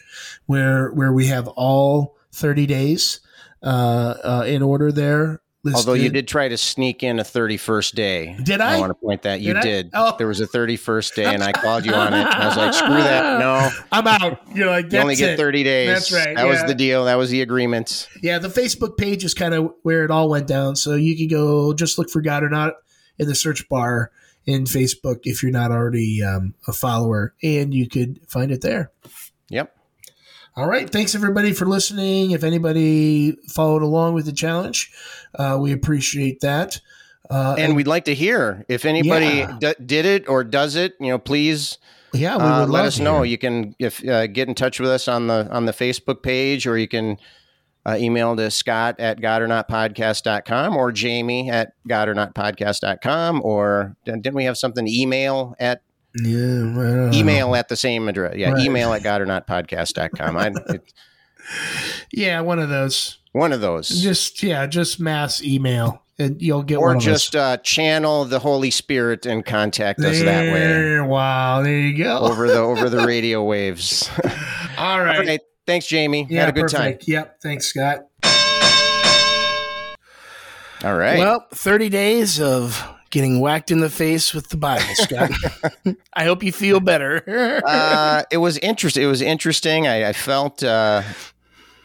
[0.45, 3.19] where where we have all thirty days
[3.64, 5.41] uh, uh, in order there.
[5.76, 8.36] Although you did try to sneak in a 31st day.
[8.41, 8.78] Did I?
[8.78, 9.90] I want to point that you Did did.
[9.94, 10.15] Oh.
[10.18, 12.26] There was a 31st day, and I called you on it.
[12.26, 13.22] I was like, "Screw that!
[13.40, 14.41] No, I'm out.
[14.56, 15.38] You're like you only get it.
[15.38, 17.06] 30 days." That's right, That was the deal.
[17.06, 18.10] That was the agreement.
[18.23, 20.76] Yeah, the Facebook page is kind of where it all went down.
[20.76, 22.73] So you can go just look for God or Not
[23.19, 24.11] in the search bar
[24.45, 28.91] in Facebook if you're not already um, a follower, and you could find it there.
[29.49, 29.76] Yep.
[30.55, 30.89] All right.
[30.89, 32.31] Thanks everybody for listening.
[32.31, 34.91] If anybody followed along with the challenge,
[35.35, 36.80] uh, we appreciate that.
[37.30, 39.57] Uh, And we'd like to hear if anybody Yeah.
[39.59, 40.95] d- did it or does it.
[40.99, 41.77] You know, please
[42.13, 43.23] yeah, we uh, let us know.
[43.23, 46.68] You can if uh, get in touch with us on the on the Facebook page,
[46.68, 47.15] or you can
[47.86, 54.88] uh, email to Scott at godornotpodcast.com or Jamie at godornotpodcast.com or didn't we have something
[54.88, 55.82] email at
[56.16, 58.36] Yeah, email at the same address?
[58.36, 58.64] Yeah, Right.
[58.66, 60.38] email at godornotpodcast.com.
[60.38, 60.94] I, it,
[62.12, 63.18] Yeah, one of those.
[63.32, 63.90] one of those.
[63.90, 68.40] Just yeah, just mass email, and you'll get or one of just uh, channel the
[68.40, 72.20] Holy Spirit and contact us that way Wow, there you go.
[72.20, 74.08] over the over the radio waves.
[74.78, 75.20] All right.
[75.22, 75.40] okay,
[75.72, 76.27] thanks, Jamie.
[76.30, 77.07] Yeah, Had a good perfect.
[77.07, 77.39] Yep.
[77.41, 77.99] Thanks, Scott.
[80.84, 81.18] All right.
[81.19, 85.31] Well, 30 days of getting whacked in the face with the Bible, Scott.
[86.14, 87.23] I hope you feel better.
[87.65, 89.03] uh, it was interesting.
[89.03, 89.88] It was interesting.
[89.88, 91.03] I, I felt, uh,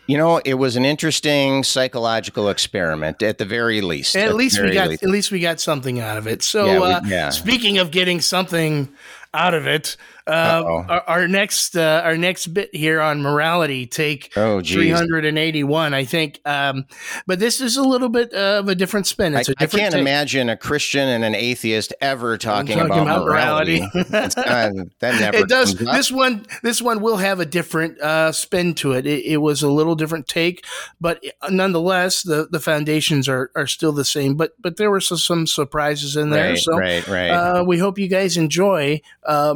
[0.06, 4.16] you know, it was an interesting psychological experiment at the very least.
[4.16, 5.02] at the least we got least.
[5.02, 6.42] at least we got something out of it.
[6.42, 7.30] So, Yeah, we- uh, yeah.
[7.30, 8.88] speaking of getting something
[9.34, 9.96] out of it,
[10.26, 16.04] uh, our, our next uh, our next bit here on morality take Oh, 381, I
[16.04, 16.40] think.
[16.44, 16.86] Um,
[17.26, 19.34] but this is a little bit of a different spin.
[19.34, 20.00] I, a I different can't take.
[20.00, 23.80] imagine a Christian and an atheist ever talking, Talking about, about morality.
[23.80, 24.34] morality.
[24.36, 24.70] Uh,
[25.00, 28.92] that never it does this one this one will have a different uh, spin to
[28.92, 29.06] it.
[29.06, 30.64] it it was a little different take
[31.00, 35.18] but nonetheless the the foundations are are still the same but but there were some,
[35.18, 37.30] some surprises in there Right, so right, right.
[37.30, 39.52] uh, we hope you guys enjoy uh,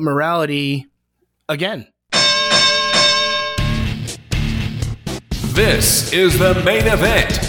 [0.61, 0.87] morality
[1.49, 1.87] again
[5.53, 7.49] This is the main event.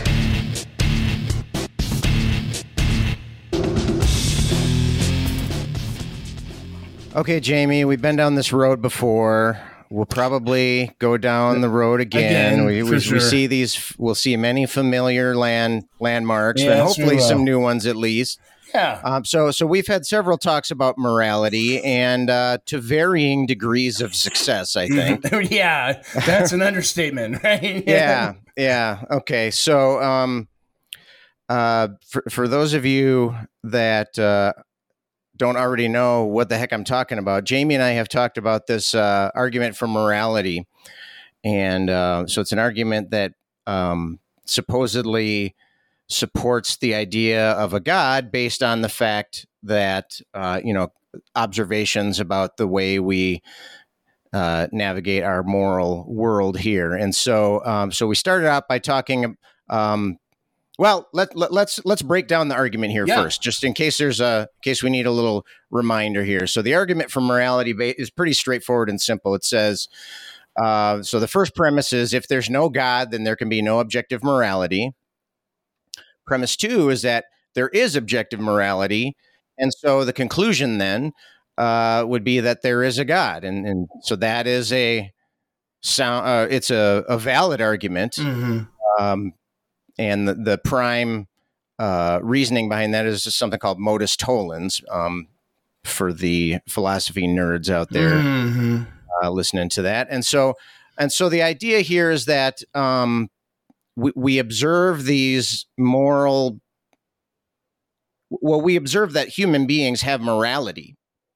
[7.16, 9.62] Okay, Jamie, we've been down this road before.
[9.92, 12.54] We'll probably go down the road again.
[12.54, 13.16] Again, we, we, sure.
[13.16, 13.94] we, see these.
[13.98, 18.40] We'll see many familiar land landmarks, Yes, and hopefully some new ones at least.
[18.74, 24.02] Yeah Um, so, so we've had several talks about morality, and uh, to varying degrees
[24.02, 24.76] of success.
[24.76, 25.26] I think.
[25.52, 29.04] yeah that's an understatement right yeah, yeah.
[29.12, 30.48] Okay, so um,
[31.50, 34.54] uh, for for those of you that uh,
[35.36, 38.68] don't already know what the heck I'm talking about, Jamie and I have talked about
[38.68, 40.68] this uh, argument for morality,
[41.44, 43.34] and uh, so it's an argument that
[43.68, 45.56] um, supposedly
[46.12, 50.92] supports the idea of a god based on the fact that uh, you know
[51.36, 53.42] observations about the way we
[54.34, 56.94] uh, navigate our moral world here.
[56.94, 59.38] And so, um, so we started out by talking.
[59.70, 60.18] Um,
[60.80, 63.22] well, let, let let's let's break down the argument here Yeah.
[63.22, 66.48] first, just in case there's a in case we need a little reminder here.
[66.48, 69.36] So the argument for morality is pretty straightforward and simple.
[69.36, 69.88] It says.
[70.62, 73.80] Uh, so the first premise is if there's no God, then there can be no
[73.80, 74.92] objective morality.
[76.26, 77.26] Premise two is that
[77.56, 79.16] there is objective morality,
[79.58, 81.12] and so the conclusion then
[81.58, 85.12] uh, would be that there is a God, and and so that is a
[85.82, 86.26] sound.
[86.28, 88.68] Uh, it's a, a valid argument, Mhm.
[89.00, 89.34] um,
[89.98, 91.28] and the, the prime
[91.80, 94.82] uh, reasoning behind that is just something called modus tollens.
[94.90, 95.28] Um,
[95.84, 98.86] for the philosophy nerds out there Mhm.
[99.24, 100.08] uh, listening to that.
[100.12, 100.54] And so,
[100.96, 103.32] and so the idea here is that um,
[104.02, 106.60] we, we observe these moral.
[108.30, 110.96] Well, we observe that human beings have morality,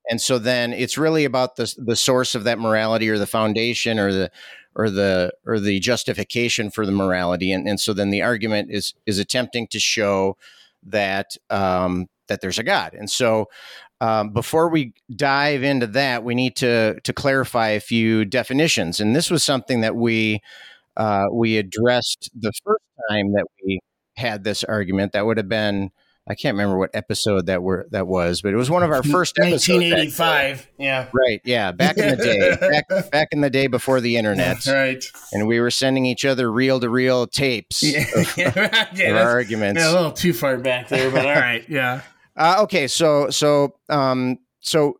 [0.10, 4.00] and so then it's really about the the source of that morality, or the foundation,
[4.00, 4.32] or the
[4.76, 7.52] or the or the justification for the morality.
[7.52, 10.38] And and so then the argument is is attempting to show
[10.84, 12.94] that um, that there's a God.
[12.94, 13.48] And so
[14.02, 19.00] um, before we dive into that, we need to to clarify a few definitions.
[19.00, 20.42] And this was something that we
[20.98, 23.80] uh, we addressed the first time that we
[24.18, 25.14] had this argument.
[25.14, 25.92] That would have been
[26.28, 29.04] I can't remember what episode that were that was, but it was one of our
[29.04, 29.68] first episodes.
[29.70, 32.58] 1985 yeah Right, yeah, back in the day,
[32.90, 36.52] back, back in the day before the internet, right and we were sending each other
[36.52, 39.80] reel to reel tapes yeah, of, yeah, of that's- our arguments.
[39.82, 42.02] yeah, a little too far back there but all right yeah
[42.36, 44.96] Uh, okay, so so um, so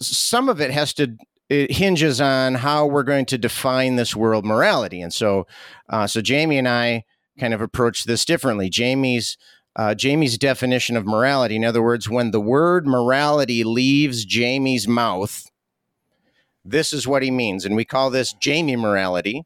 [0.00, 1.16] some of it has to
[1.50, 5.46] it hinges on how we're going to define this world morality, and so
[5.88, 7.04] uh, so Jamie and I
[7.38, 8.70] kind of approach this differently.
[8.70, 9.36] Jamie's
[9.76, 15.50] uh, Jamie's definition of morality, in other words, when the word morality leaves Jamie's mouth,
[16.64, 19.44] this is what he means, and we call this Jamie morality.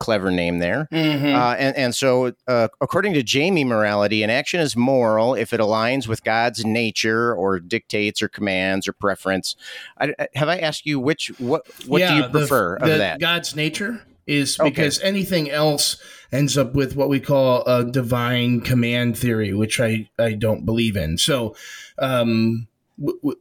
[0.00, 0.88] Clever name there.
[0.90, 1.34] Mhm.
[1.34, 5.60] Uh, and, and so, uh, according to Jamie morality, an action is moral if it
[5.60, 9.54] aligns with God's nature or dictates or commands or preference.
[10.00, 13.20] I, have I asked you which what what do you prefer the of that?
[13.20, 14.70] God's nature is Okay.
[14.70, 15.96] because anything else
[16.32, 20.96] ends up with what we call a divine command theory, which I, I don't believe
[20.96, 21.18] in.
[21.18, 21.54] So,
[21.98, 22.68] um,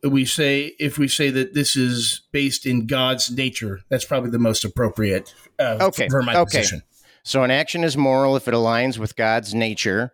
[0.04, 4.40] we say if we say that this is based in God's nature, that's probably the
[4.40, 6.60] most appropriate uh, Okay, for my okay.
[6.60, 6.84] position.
[7.24, 10.12] So an action is moral if it aligns with God's nature,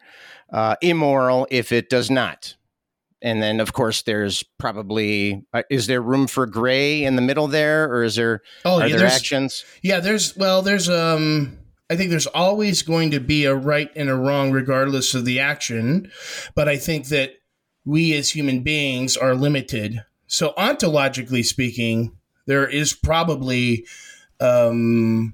[0.51, 2.55] uh, immoral if it does not.
[3.21, 7.47] And then, of course, there's probably uh, is there room for gray in the middle
[7.47, 9.63] there, or is there Oh, are yeah, there actions?
[9.81, 11.57] Yeah, there's well, there's um
[11.89, 15.39] I think there's always going to be a right and a wrong regardless of the
[15.39, 16.11] action,
[16.55, 17.33] but I think that
[17.85, 20.03] we as human beings are limited.
[20.27, 22.17] So ontologically speaking,
[22.47, 23.85] there is probably
[24.39, 25.33] um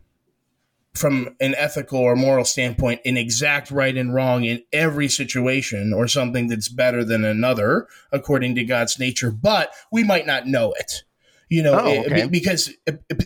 [0.94, 6.06] from an ethical or moral standpoint an exact right and wrong in every situation or
[6.06, 11.04] something that's better than another according to God's nature, but we might not know it.
[11.50, 12.28] You know, Oh, it- okay.
[12.28, 12.72] because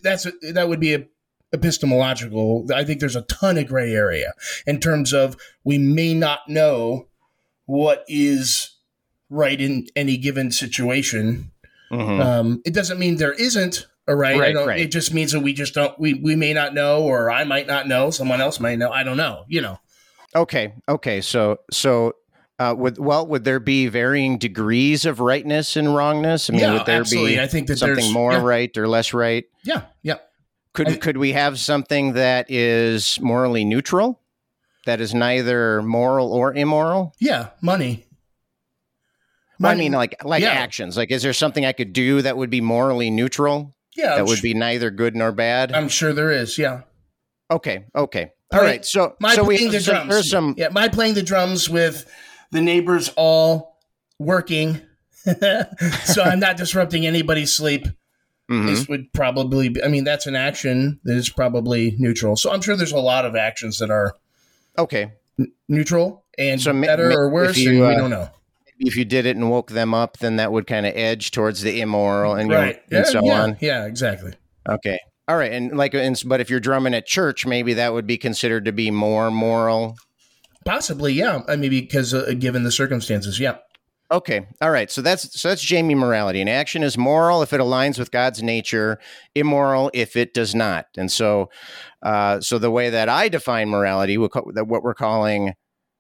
[0.04, 1.06] that's that would be a
[1.54, 2.68] epistemological.
[2.74, 4.34] I think there's a ton of gray area
[4.68, 7.08] in terms of we may not know
[7.66, 8.75] what is
[9.30, 11.52] right in any given situation.
[11.92, 12.24] Mhm.
[12.24, 14.38] Um, it doesn't mean there isn't a right.
[14.38, 14.80] Right, right.
[14.80, 15.98] It just means that we just don't.
[16.00, 18.12] We we may not know, or I might not know.
[18.12, 18.92] Someone else might know.
[18.92, 19.46] I don't know.
[19.48, 19.80] You know.
[20.36, 21.22] Okay, okay.
[21.22, 22.14] So, so
[22.60, 26.50] uh, would well, would there be varying degrees of rightness and wrongness?
[26.50, 27.36] I mean, yeah, would there absolutely.
[27.36, 29.46] be I think that something there's more yeah, right or less right?
[29.64, 30.18] Yeah, yeah.
[30.74, 34.22] Could I- could we have something that is morally neutral,
[34.86, 37.14] that is neither moral or immoral?
[37.20, 38.05] Yeah, money.
[39.60, 40.50] Well, I mean, like like yeah.
[40.52, 40.98] actions.
[40.98, 43.76] Like, is there something I could do that would be morally neutral?
[43.96, 45.72] yeah, that I'm would su- be neither good nor bad.
[45.72, 46.58] I'm sure there is.
[46.58, 46.82] Yeah.
[47.52, 48.86] okay, okay, all Play- right.
[48.86, 50.10] So, My so we playing the so drums.
[50.10, 50.56] there's some.
[50.58, 52.06] Yeah, my playing the drums with
[52.52, 53.80] the neighbors all
[54.20, 54.82] working,
[56.04, 57.88] so I'm not disrupting anybody's sleep.
[58.52, 58.68] Mhm.
[58.68, 59.84] This would probably be.
[59.84, 62.36] I mean, that's an action that is probably neutral.
[62.36, 64.14] So I'm sure there's a lot of actions that are
[64.78, 65.14] Okay,
[65.70, 68.30] neutral and So better ma- or worse, you, and we uh, don't know.
[68.80, 71.62] If you did it and woke them up, then that would kind of edge towards
[71.62, 72.82] the immoral and Right.
[72.92, 73.58] and yeah, so yeah, on.
[73.62, 74.34] Yeah, exactly.
[74.68, 75.00] Okay.
[75.28, 75.52] All right.
[75.52, 78.72] And like, and, but if you're drumming at church, maybe that would be considered to
[78.72, 79.96] be more moral.
[80.66, 81.42] Possibly, yeah.
[81.48, 83.58] I mean, because uh, given the circumstances, yeah.
[84.12, 84.48] Okay.
[84.62, 84.92] All right.
[84.92, 86.42] So that's, so that's Jamie morality.
[86.42, 89.00] An action is moral if it aligns with God's nature,
[89.34, 90.86] immoral if it does not.
[90.96, 91.50] And so,
[92.04, 95.54] uh, so the way that I define morality, that what we're calling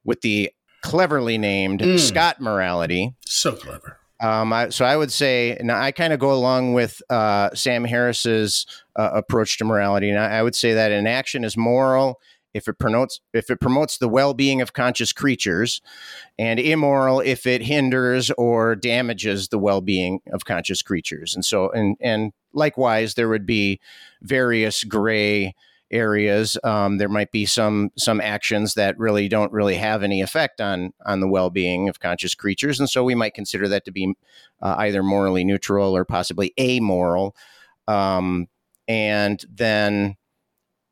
[0.04, 0.52] with the
[0.86, 2.00] cleverly named Mm.
[2.00, 3.98] Scott morality, So clever.
[4.22, 7.84] Um, I, so I would say, now I kind of go along with uh, Sam
[7.84, 12.20] Harris's uh, approach to morality, and I, I would say that an action is moral
[12.54, 15.82] if it promotes if it promotes the well-being of conscious creatures,
[16.40, 21.36] and immoral if it hinders or damages the well-being of conscious creatures.
[21.36, 23.82] And so, and and likewise, there would be
[24.22, 25.54] various gray
[25.96, 26.58] areas.
[26.64, 30.94] Um, there might be some some actions that really don't really have any effect on
[31.06, 34.14] on the well being of conscious creatures, and so we might consider that to be
[34.62, 37.36] uh, either morally neutral or possibly amoral.
[37.88, 38.48] Um,
[38.88, 40.16] and then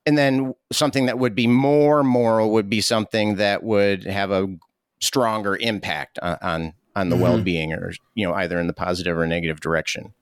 [0.05, 4.47] and then something that would be more moral would be something that would have a
[4.99, 7.19] stronger impact on on, on the Mhm.
[7.21, 10.13] well being, or you know, either in the positive or negative direction.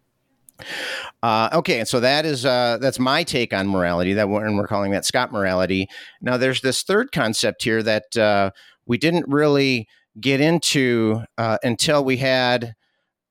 [1.23, 4.13] Uh, okay, and so that is uh, that's my take on morality.
[4.13, 5.87] That and we're calling that Scott morality.
[6.21, 8.51] Now, there's this third concept here that uh,
[8.85, 9.87] we didn't really
[10.19, 12.73] get into uh, until we had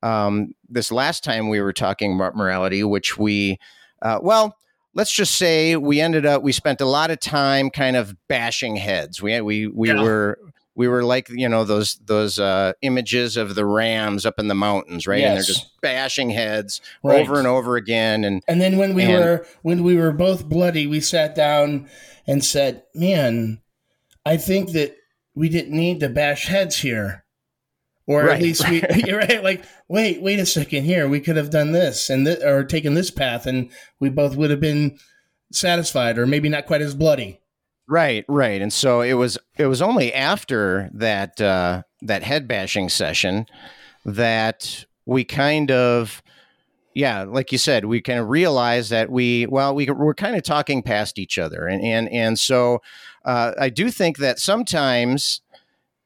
[0.02, 3.58] um, this last time we were talking about morality, which we,
[4.02, 4.56] uh, well,
[4.94, 8.76] let's just say we ended up we spent a lot of time kind of bashing
[8.76, 9.20] heads.
[9.20, 10.02] We we we Yeah.
[10.02, 10.38] were.
[10.80, 14.54] We were like, you know, those those uh, images of the rams up in the
[14.54, 15.22] mountains, right?
[15.22, 17.20] And they're just bashing heads Right.
[17.20, 18.24] over and over again.
[18.24, 21.86] And And then when we And- were when we were both bloody, we sat down
[22.26, 23.60] and said, "Man,
[24.24, 24.96] I think that
[25.34, 27.24] we didn't need to bash heads here."
[28.06, 31.06] Or Right, at least we you're right like wait, wait a second here.
[31.08, 33.68] We could have done this and th- or taken this path and
[34.00, 34.98] we both would have been
[35.52, 37.38] satisfied or maybe not quite as bloody.
[37.90, 38.62] Right, right.
[38.62, 43.46] And so it was it was only after that uh that head bashing session
[44.04, 46.22] that we kind of
[46.94, 50.44] yeah, like you said, we kind of realized that we well we we're kind of
[50.44, 52.80] talking past each other and and and so
[53.24, 55.40] uh I do think that sometimes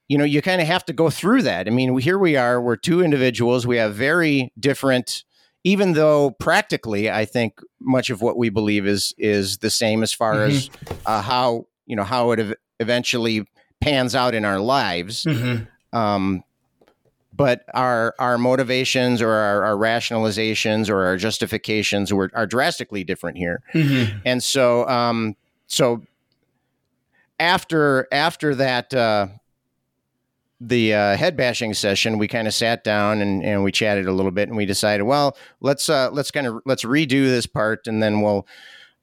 [0.09, 1.67] you know you kind of have to go through that.
[1.67, 5.25] I mean, here we are, we're two individuals, we have very different
[5.65, 10.15] even though practically I think much of what we believe is is the same as
[10.15, 10.71] far as
[11.05, 13.47] uh, how you know how it ev- eventually
[13.81, 15.25] pans out in our lives.
[15.25, 15.97] Mm-hmm.
[15.97, 16.43] Um,
[17.37, 23.37] but our our motivations or our, our rationalizations or our justifications were, are drastically different
[23.37, 23.61] here.
[23.73, 24.19] Mm-hmm.
[24.25, 25.37] And so, um,
[25.67, 26.03] so
[27.41, 29.27] after after that, uh,
[30.61, 34.13] the uh, head bashing session, we kind of sat down and, and we chatted a
[34.13, 37.87] little bit, and we decided, well, let's uh, let's kind of let's redo this part,
[37.87, 38.47] and then we'll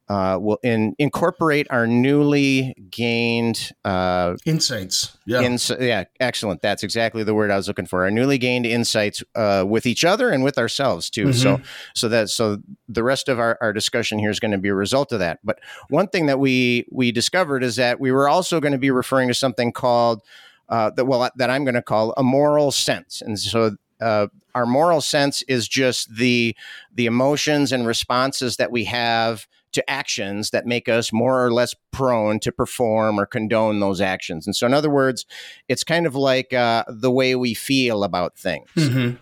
[0.09, 5.17] uh, will in, incorporate our newly gained uh, insights.
[5.25, 6.61] Yeah, ins- yeah, excellent.
[6.61, 8.03] That's exactly the word I was looking for.
[8.03, 11.27] Our newly gained insights uh, with each other and with ourselves too.
[11.27, 11.35] Mhm.
[11.35, 11.61] So,
[11.95, 12.57] so that so
[12.89, 15.39] the rest of our, our discussion here is going to be a result of that.
[15.43, 15.59] But
[15.89, 19.29] one thing that we we discovered is that we were also going to be referring
[19.29, 20.21] to something called
[20.67, 23.77] uh, that well that I'm going to call a moral sense, and so.
[24.01, 24.25] Uh,
[24.55, 26.55] our moral sense is just the
[26.91, 31.75] the emotions and responses that we have to actions that make us more or less
[31.91, 34.45] prone to perform or condone those actions.
[34.45, 35.25] And so, in other words,
[35.67, 38.69] it's kind of like uh, the way we feel about things.
[38.75, 39.17] Mhm.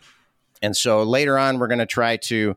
[0.61, 2.55] And so later on, we're going to try to,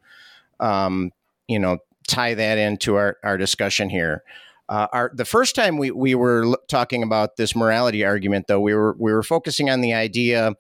[0.59, 1.13] um,
[1.47, 1.79] you know,
[2.09, 4.25] tie that into our, our discussion here.
[4.69, 8.61] Uh, our, the first time we, we were l- talking about this morality argument, though,
[8.61, 10.55] we were we were focusing on the idea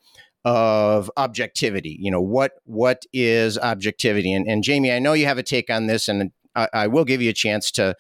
[0.45, 1.97] of objectivity.
[1.99, 4.33] You know, what what is objectivity?
[4.33, 7.05] And, and Jamie, I know you have a take on this, and I, I will
[7.05, 7.97] give you a chance to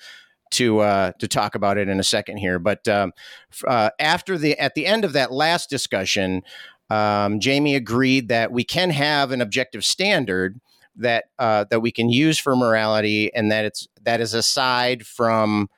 [0.52, 2.58] to uh, to talk about it in a second here.
[2.58, 3.12] But um,
[3.66, 6.42] uh, after the at the end of that last discussion,
[6.90, 10.60] um, Jamie agreed that we can have an objective standard
[10.96, 15.68] that uh, that we can use for morality, and that it's that is aside from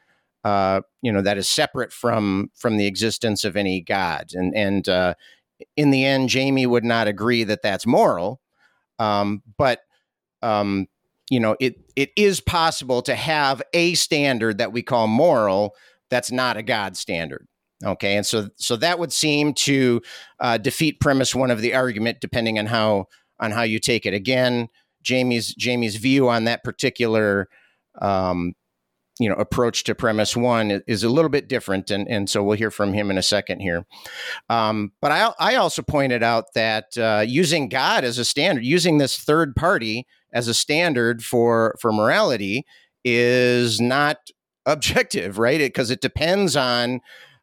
[0.43, 4.31] uh, you know that is separate from from the existence of any God.
[4.33, 5.15] And and uh,
[5.77, 8.41] in the end, Jamie would not agree that that's moral,
[8.99, 9.81] um, but
[10.43, 10.87] um,
[11.31, 15.75] you know it it is possible to have a standard that we call moral
[16.11, 17.47] that's not a God standard.
[17.85, 20.01] Okay, and so so that would seem to
[20.41, 23.07] uh, defeat premise one of the argument, depending on how
[23.41, 24.15] on how you take it.
[24.15, 24.69] Again,
[25.03, 27.49] Jamie's Jamie's view on that particular
[28.01, 28.55] um,
[29.19, 32.57] you know approach to premise one is a little bit different, and and so we'll
[32.57, 33.85] hear from him in a second here.
[34.49, 38.99] Um, but I I also pointed out that uh, using God as a standard, using
[38.99, 42.67] this third party as a standard for for morality
[43.05, 44.19] is not
[44.67, 45.61] objective, right?
[45.61, 47.01] Because it, depends on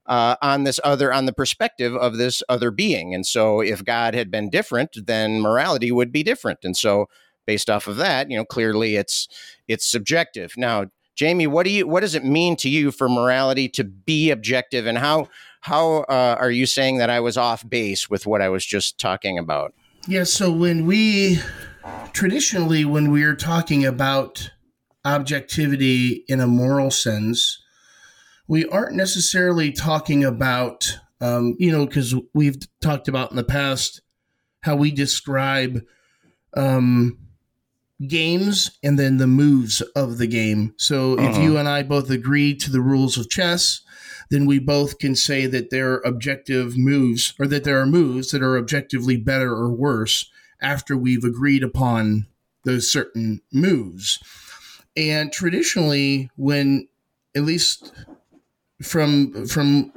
[0.07, 4.13] uh, on this other on the perspective of this other being, and so if God
[4.13, 7.07] had been different, then morality would be different, and so
[7.47, 9.27] based off of that, you know, clearly it's
[9.67, 10.53] it's subjective.
[10.57, 10.85] Now,
[11.15, 14.85] Jamie, what do you what does it mean to you for morality to be objective,
[14.85, 15.29] and how
[15.61, 18.97] how uh, are you saying that I was off base with what I was just
[18.97, 19.73] talking about?
[20.07, 21.39] Yeah, so when we
[22.13, 24.51] traditionally, when we're talking about
[25.03, 27.61] objectivity in a moral sense,
[28.47, 34.01] we aren't necessarily talking about, um, you know, because we've talked about in the past
[34.61, 35.81] how we describe
[36.55, 37.17] um,
[38.07, 40.73] games and then the moves of the game.
[40.77, 41.41] So if Uh-huh.
[41.41, 43.81] you and I both agree to the rules of chess,
[44.29, 48.31] then we both can say that there are objective moves or that there are moves
[48.31, 50.29] that are objectively better or worse
[50.61, 52.27] after we've agreed upon
[52.63, 54.19] those certain moves.
[54.95, 56.87] And traditionally, when
[57.35, 57.93] at least
[58.81, 59.93] from from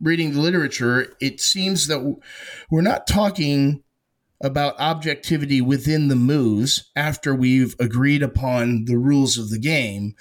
[0.00, 2.20] reading the literature, it seems that
[2.70, 3.82] we're not talking
[4.40, 10.14] about objectivity within the moves after we've agreed upon the rules of the game,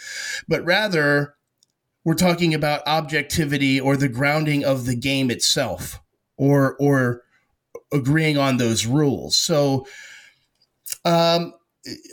[0.48, 1.36] but rather
[2.06, 6.00] we're talking about objectivity or the grounding of the game itself
[6.38, 7.24] or or
[7.94, 9.38] agreeing on those rules.
[9.38, 9.88] So
[11.06, 11.54] um,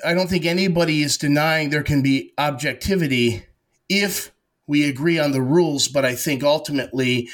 [0.04, 3.44] I don't think anybody is denying there can be objectivity
[3.88, 4.32] if
[4.66, 7.28] we agree on the rules, but I think ultimately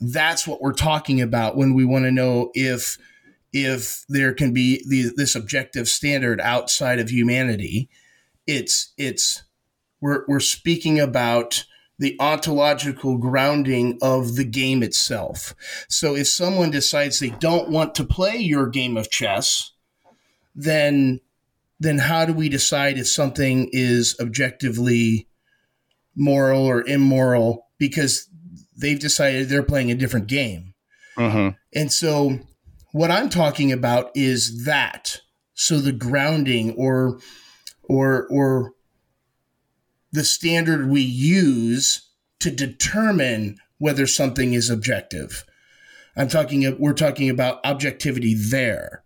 [0.00, 2.98] that's what we're talking about when we want to know if
[3.52, 7.88] if there can be the, this objective standard outside of humanity.
[8.46, 9.44] It's it's
[10.00, 11.64] we're we're speaking about
[12.02, 15.54] the ontological grounding of the game itself.
[15.88, 19.70] So if someone decides they don't want to play your game of chess,
[20.52, 21.20] then
[21.78, 25.28] then how do we decide if something is objectively
[26.16, 28.28] moral or immoral because
[28.76, 30.74] they've decided they're playing a different game.
[31.16, 31.56] Mm-hmm.
[31.72, 32.40] And so
[32.90, 35.20] what I'm talking about is that.
[35.54, 37.20] So the grounding or
[37.84, 38.72] or or
[40.12, 42.10] the standard we use
[42.40, 45.44] to determine whether something is objective.
[46.16, 49.02] I'm talking we're talking about objectivity there.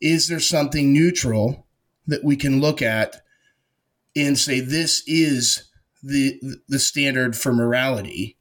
[0.00, 1.66] Is there something neutral
[2.06, 3.22] that we can look at
[4.16, 5.70] and say this is
[6.02, 8.36] the the standard for morality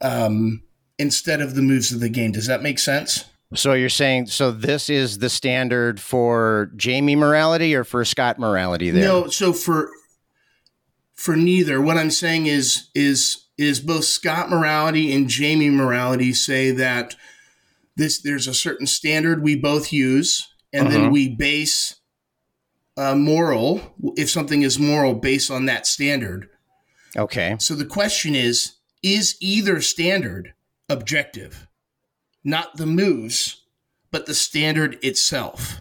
[0.00, 0.62] um,
[0.98, 2.32] instead of the moves of the game?
[2.32, 3.24] Does that make sense?
[3.54, 8.90] So you're saying so this is the standard for Jamie morality or for Scott morality
[8.90, 9.04] there?
[9.04, 9.90] No, so for
[11.14, 16.70] for neither, what I'm saying is is is both Scott morality and Jamie morality say
[16.72, 17.14] that
[17.96, 20.98] this there's a certain standard we both use, and Uh-huh.
[20.98, 21.96] then we base
[22.96, 26.48] uh, moral if something is moral based on that standard.
[27.16, 27.56] Okay.
[27.58, 28.72] So the question is
[29.02, 30.54] is either standard
[30.88, 31.66] objective?
[32.44, 33.62] Not the moves,
[34.10, 35.80] but the standard itself.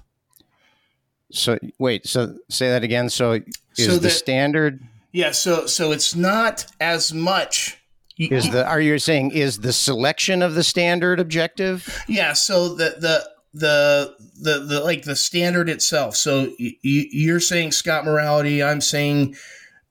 [1.32, 3.10] So wait, so say that again.
[3.10, 3.44] So is
[3.86, 7.78] So the the- standard Yeah, so so it's not as much
[8.18, 12.04] is the are you saying is the selection of the standard objective?
[12.08, 16.16] Yeah, so the the the the, the like the standard itself.
[16.16, 19.36] So y- y- you're saying Scott morality, I'm saying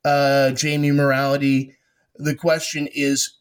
[0.05, 1.77] uh, Jamie morality.
[2.17, 3.37] The question is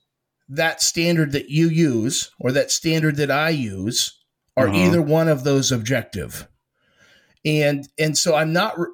[0.50, 4.18] that standard that you use or that standard that I use
[4.58, 4.88] are Mhm.
[4.88, 6.48] either one of those objective,
[7.46, 8.88] and and so I'm not re-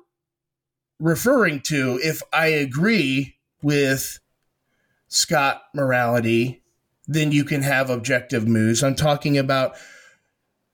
[1.00, 4.20] referring to if I agree with
[5.08, 6.64] Scott morality
[7.08, 8.84] then you can have objective moves.
[8.84, 9.76] I'm talking about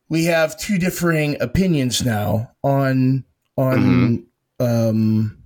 [0.09, 3.25] we have two differing opinions now on
[3.57, 4.25] on
[4.59, 5.37] um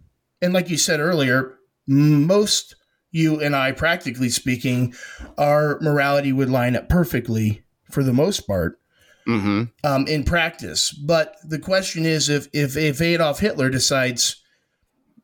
[0.41, 1.55] and like you said earlier,
[1.87, 2.75] most
[3.11, 4.93] you and I practically speaking,
[5.37, 8.79] our morality would line up perfectly for the most part
[9.27, 9.63] Mm-hmm.
[9.83, 10.91] um, in practice.
[10.91, 14.35] But the question is, if if, if Adolf Hitler decides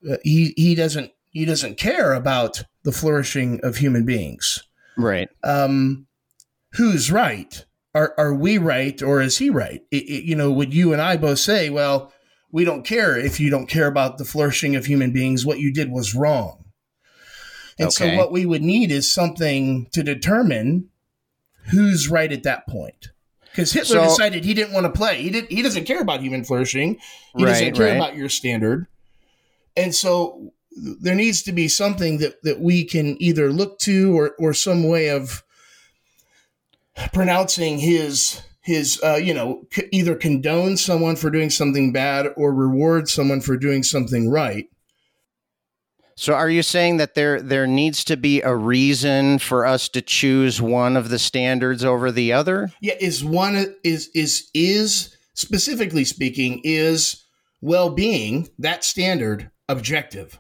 [0.10, 4.64] uh, he he doesn't he doesn't care about the flourishing of human beings,
[4.98, 5.30] Right.
[5.44, 6.07] um,
[6.73, 7.65] who's right?
[7.94, 9.82] Are are we right or is he right?
[9.91, 12.11] It, it- you know, would you and I both say, well,
[12.52, 15.45] we don't care if you don't care about the flourishing of human beings.
[15.45, 16.65] What you did was wrong.
[17.80, 20.90] And so, what we would need is something to determine
[21.72, 23.10] who's right at that point.
[23.45, 25.22] Because Hitler So- decided he didn't want to play.
[25.22, 25.45] He did.
[25.49, 26.98] He doesn't care about human flourishing.
[27.36, 27.95] He doesn't care right.
[27.95, 28.88] about your standard.
[29.76, 34.35] And so there needs to be something that, that we can either look to or,
[34.39, 35.43] or some way of
[37.14, 42.53] pronouncing his his uh, you know c- either condone someone for doing something bad or
[42.53, 44.68] reward someone for doing something right.
[46.15, 50.02] So are you saying that there there needs to be a reason for us to
[50.02, 52.72] choose one of the standards over the other?
[52.81, 57.26] Yeah, is one is is is specifically speaking is
[57.61, 60.40] well-being that standard objective.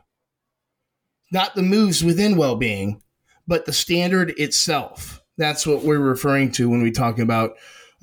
[1.31, 3.01] Not the moves within well-being,
[3.47, 5.21] but the standard itself.
[5.37, 7.53] That's what we're referring to when we talk about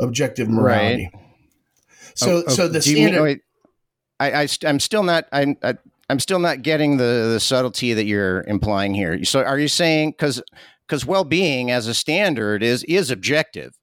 [0.01, 1.11] objective morality.
[1.13, 1.23] Right.
[2.15, 3.41] So Oh, oh, so the you mean- standard wait,
[4.21, 5.75] I, I, I'm still not I'm I,
[6.11, 9.23] I'm still not getting the the subtlety that you're implying here.
[9.25, 10.43] So are you saying because
[10.87, 13.79] because well-being as a standard is is objective?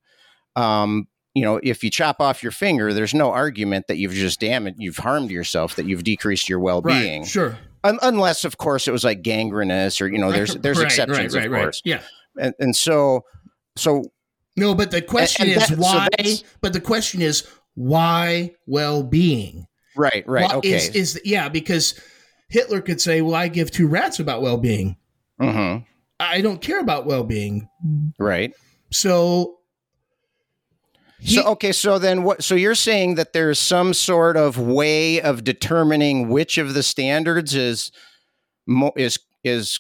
[0.55, 4.39] Um, you know, if you chop off your finger, there's no argument that you've just
[4.39, 7.21] damaged, you've harmed yourself, that you've decreased your well-being.
[7.21, 7.57] right, sure.
[7.83, 11.35] Un- unless, of course, it was like gangrenous or you know, there's there's Right, exceptions,
[11.35, 11.81] right, of course.
[11.85, 12.01] Yeah.
[12.39, 13.25] And, and so
[13.75, 14.05] so
[14.57, 17.45] No, but the question and is so why that's- but the question is
[17.75, 19.67] why well-being?
[19.97, 21.99] right right Why- okay Is, is yeah, because
[22.49, 24.95] Hitler could say, "Well, I give two rats about well-being.
[25.39, 25.77] hmm
[26.19, 27.67] I don't care about well-being."
[28.19, 28.53] right.
[28.91, 29.57] So,
[31.19, 32.43] he- So okay, so then what?
[32.43, 37.53] So you're saying that there's some sort of way of determining which of the standards
[37.55, 37.91] is
[38.67, 39.79] mo- is is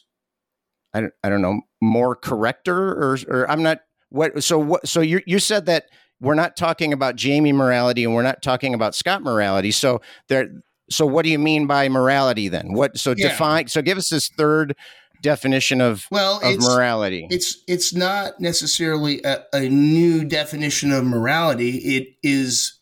[0.93, 3.79] I don't, I don't know more corrector or or I'm not
[4.09, 5.85] what so what so you you said that
[6.21, 9.71] we're not talking about Jamie morality and we're not talking about Scott morality.
[9.71, 10.47] So there
[10.89, 12.73] so what do you mean by morality then?
[12.73, 13.27] What so Yeah.
[13.29, 14.75] define so give us this third
[15.21, 17.27] definition of well, of it's morality.
[17.29, 21.77] it's it's not necessarily a, a new definition of morality.
[21.77, 22.79] It is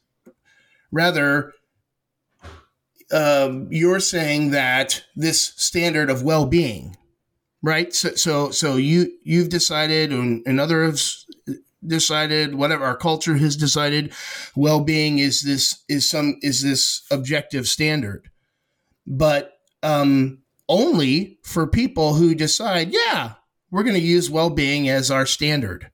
[0.91, 1.53] rather
[3.11, 6.97] um, you're saying that this standard of well-being,
[7.61, 7.93] right?
[7.93, 11.26] So so so you you've decided, and, and others
[11.85, 14.14] decided, whatever our culture has decided,
[14.55, 18.30] well-being is this is some is this objective standard,
[19.05, 23.34] but um, only for people who decide, yeah,
[23.72, 25.90] we're going to use well-being as our standard.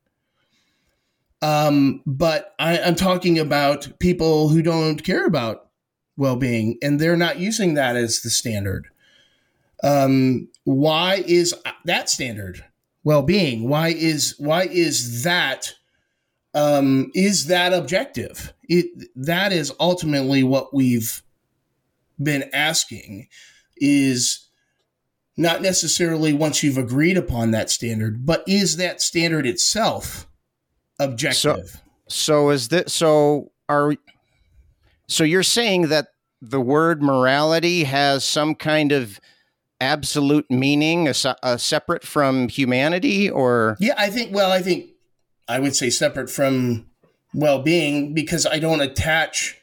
[1.41, 5.70] Um, but I, I'm talking about people who don't care about
[6.18, 8.90] well-being, and they're not using that as the standard.
[9.82, 11.56] Um, why is
[11.86, 12.66] that standard
[13.06, 13.70] well-being?
[13.70, 15.76] Why is why is that
[16.54, 18.54] um, is that objective?
[18.68, 21.24] It, that is ultimately what we've
[22.22, 23.30] been asking.
[23.78, 24.49] Is
[25.40, 30.28] not necessarily once you've agreed upon that standard, but is that standard itself
[30.99, 31.82] objective?
[32.10, 33.95] So is this so are
[35.07, 36.07] so you're saying that
[36.41, 39.20] the word morality has some kind of
[39.80, 44.36] absolute meaning a, a uh, separate from humanity or yeah, I think.
[44.36, 44.90] Well, I think
[45.48, 46.88] I would say separate from
[47.34, 49.57] well-being because I don't attach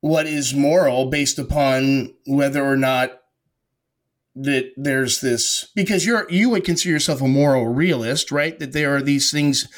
[0.00, 3.20] what is moral based upon whether or not
[4.36, 8.58] that there's this because you're you would consider yourself a moral realist, right?
[8.58, 9.68] That there are these things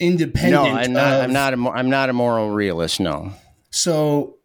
[0.00, 0.52] independent.
[0.64, 1.12] No, I'm not.
[1.14, 1.54] of- I'm not.
[1.54, 3.00] A, I'm not a moral realist.
[3.00, 3.32] No.
[3.70, 4.36] So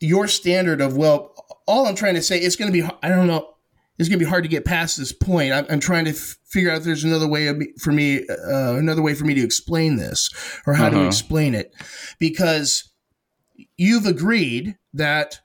[0.00, 1.34] your standard of well,
[1.66, 3.54] all I'm trying to say it's going to be I don't know
[3.98, 5.52] it's going to be hard to get past this point.
[5.52, 8.26] I'm, I'm trying to f- figure out if there's another way of me, for me
[8.28, 10.30] uh, another way for me to explain this
[10.66, 11.06] or how to Uh-huh.
[11.06, 11.74] explain it
[12.18, 12.90] because
[13.76, 15.40] you've agreed that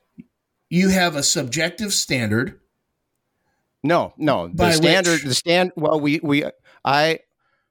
[0.69, 2.59] you have a subjective standard
[3.83, 4.13] No.
[4.17, 4.47] No.
[4.47, 5.11] The standard.
[5.13, 5.71] which- The stand.
[5.75, 6.43] Well, we we
[6.83, 7.19] I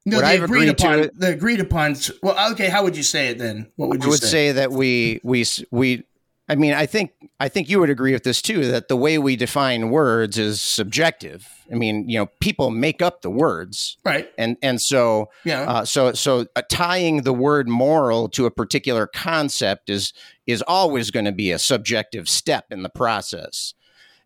[0.07, 3.03] no What the I've agreed agreed upon the agreed upon well okay how would you
[3.03, 4.09] say it then what would you?
[4.09, 6.05] I would say that we we we.
[6.47, 8.66] I mean, I think I think you would agree with this too.
[8.66, 11.49] That the way we define words is subjective.
[11.73, 15.85] I mean, you know, people make up the words, right and and so yeah Uh,
[15.87, 20.12] so so uh, tying the word moral to a particular concept is
[20.47, 23.73] is always going to be a subjective step in the process.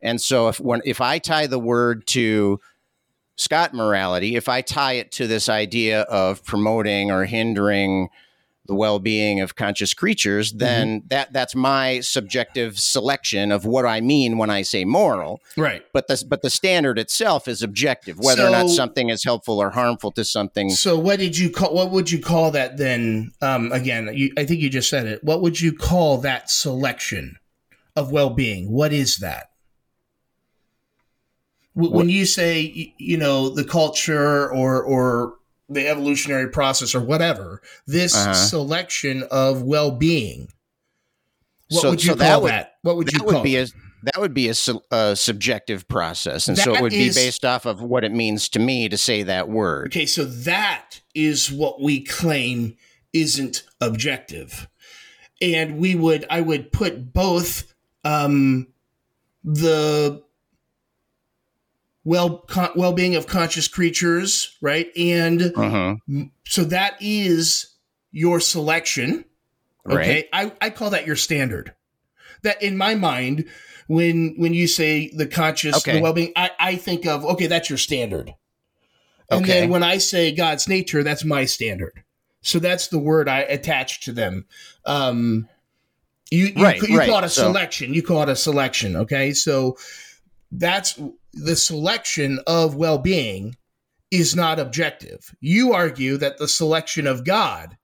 [0.03, 2.59] And so if when if I tie the word to
[3.37, 8.09] Scott morality, if I tie it to this idea of promoting or hindering
[8.69, 14.37] the well-being of conscious creatures, then that that's my subjective selection of what I mean
[14.37, 15.41] when I say moral.
[15.57, 19.59] right But the but the standard itself is objective, whether or not something is helpful
[19.59, 20.71] or harmful to something.
[20.71, 21.75] So what did you call?
[21.75, 23.33] What would you call that then?
[23.41, 25.25] Um, again, you, I think you just said it.
[25.25, 27.39] What would you call that selection
[27.97, 28.71] of well-being?
[28.71, 29.51] What is that?
[31.75, 35.38] When you say you know the culture or or
[35.69, 38.33] the evolutionary process or whatever, this Uh-huh.
[38.35, 40.49] selection of well-being.
[41.71, 42.75] What So- would you so that would- that?
[42.83, 43.71] What would you that call would be it?
[43.71, 43.73] a
[44.05, 47.45] that would be a, su- a subjective process, and so it would is- be based
[47.45, 49.89] off of what it means to me to say that word.
[49.89, 52.77] Okay, so that is what we claim
[53.13, 54.69] isn't objective.
[55.43, 57.75] And we would I would put both
[58.05, 58.69] um
[59.45, 60.23] the
[62.09, 64.91] well con- well-being of conscious creatures, right?
[64.97, 66.31] And Mhm.
[66.47, 67.75] so that is
[68.13, 69.27] your selection.
[69.87, 70.27] Okay.
[70.33, 71.75] I, I call that your standard.
[72.43, 73.45] That in my mind,
[73.89, 75.97] when when you say the conscious, Okay.
[75.97, 78.33] the well-being, I, I think of okay, that's your standard.
[79.31, 79.61] And Okay.
[79.61, 81.93] then when I say God's nature, that's my standard.
[82.41, 84.47] So that's the word I attach to them.
[84.87, 85.47] Um,
[86.31, 87.09] you you, Right, you right.
[87.09, 87.93] call it a So- selection.
[87.93, 88.97] You call it a selection.
[88.97, 89.77] Okay, so
[90.51, 90.99] that's
[91.33, 93.57] the selection of well-being
[94.11, 95.35] is not objective.
[95.41, 97.77] You argue that the selection of God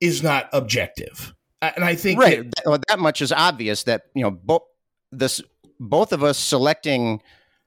[0.00, 2.44] is not objective, and I think right.
[2.44, 4.62] that- well, that much is obvious that you know both
[5.12, 5.40] this
[5.80, 7.20] both of us selecting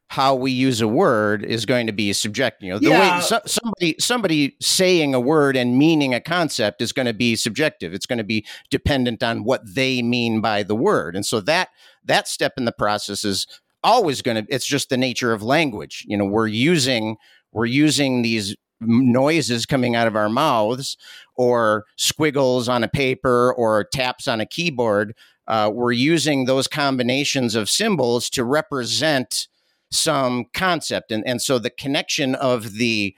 [0.07, 2.65] how we use a word is going to be subjective.
[2.68, 3.18] You know, the Yeah.
[3.19, 7.38] way so, somebody somebody saying a word and meaning a concept is going to be
[7.38, 7.93] subjective.
[7.93, 11.69] It's going to be dependent on what they mean by the word, and so that
[12.03, 13.45] that step in the process is
[13.84, 14.53] always going to.
[14.53, 16.06] It's just the nature of language.
[16.08, 17.18] You know, we're using
[17.52, 20.98] we're using these noises coming out of our mouths
[21.36, 25.16] or squiggles on a paper or taps on a keyboard.
[25.48, 29.48] Uh, we're using those combinations of symbols to represent
[29.91, 33.14] some concept, and and so the connection of the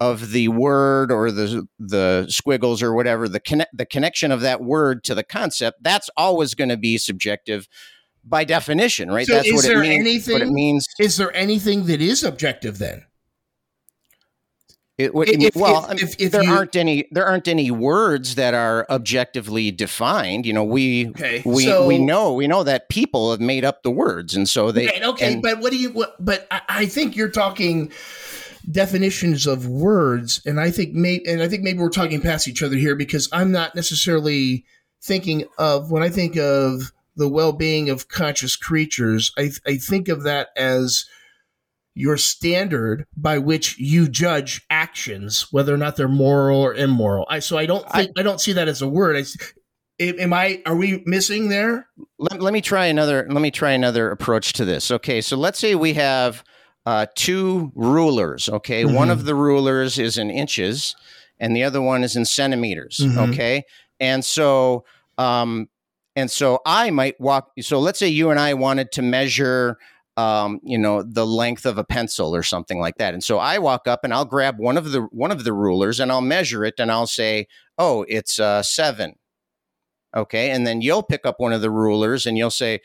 [0.00, 4.62] of the word or the the squiggles or whatever the connect the connection of that
[4.62, 7.68] word to the concept that's always going to be subjective
[8.24, 9.26] by definition, right?
[9.26, 10.28] So that's is what it means.
[10.28, 10.86] What it means.
[10.98, 13.04] is there anything that is objective then?
[14.98, 17.48] It, what, If- well, if- I mean, if- if there you- aren't any there aren't
[17.48, 20.44] any words that are objectively defined.
[20.44, 23.82] You know, we Okay, we so- we know we know that people have made up
[23.82, 25.90] the words, and so they right, okay, and- but what do you?
[25.90, 27.90] What, but I, I think you're talking
[28.70, 32.62] definitions of words, and I think maybe, and I think maybe we're talking past each
[32.62, 34.66] other here because I'm not necessarily
[35.02, 39.30] thinking of when I think of the well-being of conscious creatures.
[39.38, 41.04] I I think of that as
[41.94, 47.26] your standard by which you judge actions, whether or not they're moral or immoral.
[47.28, 49.16] I so I don't think I, don't see that as a word.
[49.16, 49.24] I,
[50.04, 50.62] am I?
[50.66, 51.86] Are we missing there?
[52.18, 55.58] let, let me try another let me try another approach to this okay so let's
[55.58, 56.42] say we have
[56.86, 59.12] uh, two rulers okay one Mhm.
[59.12, 60.96] of the rulers is in inches
[61.38, 63.28] and the other one is in centimeters Mhm.
[63.28, 63.64] okay
[63.98, 64.84] and so
[65.18, 65.68] um
[66.20, 69.76] and so i might walk so let's say you and i wanted to measure
[70.16, 73.58] um, you know the length of a pencil or something like that and so i
[73.58, 76.64] walk up and i'll grab one of the one of the rulers and i'll measure
[76.64, 77.46] it and i'll say
[77.78, 79.14] oh it's uh, seven
[80.16, 80.50] Okay.
[80.50, 82.80] And then you'll pick up one of the rulers and you'll say,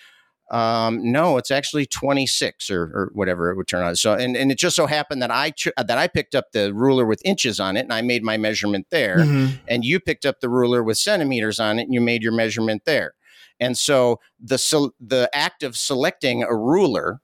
[0.51, 3.97] um, no, it's actually 26 or, or whatever it would turn out.
[3.97, 6.71] So, and, and it just so happened that I, ch- that I picked up the
[6.71, 9.57] ruler with inches on it and I made my measurement there Mhm.
[9.67, 12.83] and you picked up the ruler with centimeters on it and you made your measurement
[12.85, 13.15] there.
[13.59, 14.57] And so the
[14.99, 17.21] the act of selecting a ruler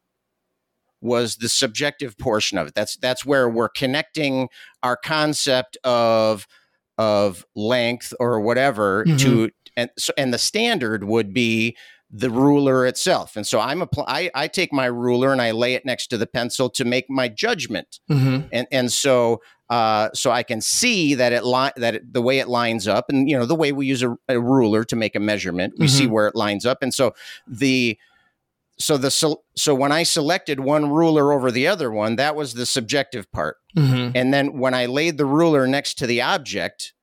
[1.02, 2.76] was the subjective portion of it.
[2.76, 4.50] That's that's where we're connecting
[4.84, 6.48] our concept of
[6.98, 9.20] of length or whatever Mhm.
[9.20, 11.76] to and so and the standard would be
[12.14, 13.36] the ruler itself.
[13.38, 16.18] And so I'm apply I, I take my ruler and I lay it next to
[16.18, 18.00] the pencil to make my judgment.
[18.10, 18.48] Mm-hmm.
[18.52, 22.40] And and so uh, so I can see that it li- that it, the way
[22.40, 25.16] it lines up, and you know the way we use a, a ruler to make
[25.16, 27.14] a measurement, we see where it lines up, and so
[27.48, 27.98] the
[28.78, 32.54] so the so, so when I selected one ruler over the other one, that was
[32.54, 34.12] the subjective part, Mm-hmm.
[34.18, 36.94] and then when I laid the ruler next to the object,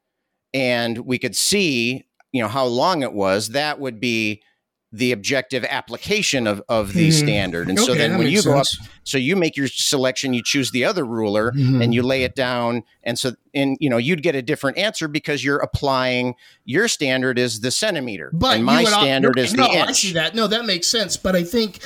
[0.53, 4.43] and we could see you know how long it was, that would be
[4.91, 7.13] the objective application of of the Mhm.
[7.13, 8.67] standard, and so then when you go up
[9.05, 11.83] so you make your selection you choose the other ruler Mhm.
[11.85, 15.07] and you lay it down and so and you know you'd get a different answer
[15.07, 16.35] because you're applying
[16.65, 19.79] your standard is the centimeter But and my you would al- standard is no, the
[19.89, 20.35] I see that.
[20.35, 21.19] No, that makes sense.
[21.19, 21.81] But I think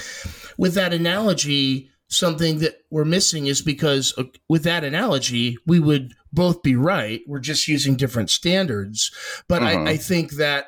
[0.57, 6.13] with that analogy, something that we're missing is because uh, with that analogy, we would
[6.33, 7.23] both be right.
[7.27, 9.11] We're just using different standards.
[9.49, 9.87] But Mhm.
[9.89, 10.67] I, I think that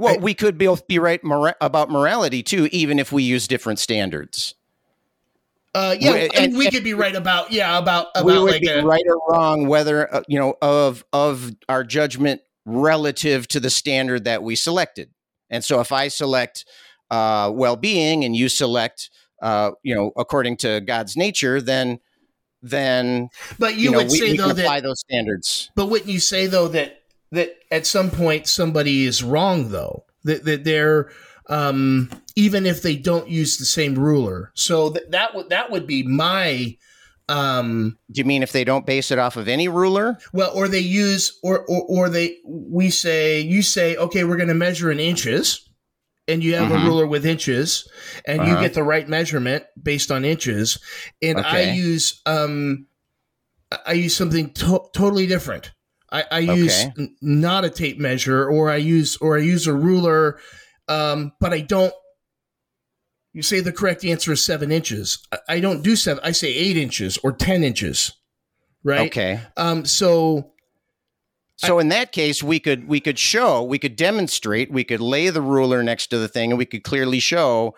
[0.00, 3.46] well I- we could both be right mora- about morality too even if we use
[3.46, 4.54] different standards
[5.72, 8.60] uh, yeah, We- mean, and- we could be right about yeah about we would like
[8.62, 13.60] be a, right or wrong whether uh, you know of of our judgment relative to
[13.60, 15.10] the standard that we selected
[15.48, 16.64] and so if i select
[17.10, 19.10] uh, well-being and you select
[19.42, 21.98] uh, you know according to god's nature then
[22.62, 23.28] then
[23.58, 24.86] But you, you, know would we, say we though apply that.
[24.88, 26.99] those standards But wouldn't you say though that
[27.32, 31.10] that at some point somebody is wrong though that that they're
[31.46, 34.52] um, even if they don't use the same ruler.
[34.54, 36.76] So that that would that would be my
[37.28, 40.66] um, do you mean if they don't base it off of any ruler well, or
[40.68, 44.90] they use or or, or they we say you say okay we're going to measure
[44.90, 45.66] in inches.
[46.28, 47.88] And you have a ruler with inches,
[48.24, 48.60] and you Uh-huh.
[48.62, 50.78] get the right measurement based on inches.
[51.20, 52.86] And I use um,
[53.84, 55.72] I use something to- totally different.
[56.12, 56.92] I, I use Okay.
[56.98, 60.38] n- not a tape measure, or I use or I use a ruler,
[60.88, 61.92] um, but I don't.
[63.32, 65.24] You say the correct answer is seven inches.
[65.30, 66.20] I, I don't do seven.
[66.24, 68.12] I say eight inches or ten inches,
[68.82, 69.06] right?
[69.06, 69.84] okay Um.
[69.84, 70.52] So
[71.56, 75.28] so in that case we could we could show we could demonstrate we could lay
[75.28, 77.74] the ruler next to the thing and we could clearly show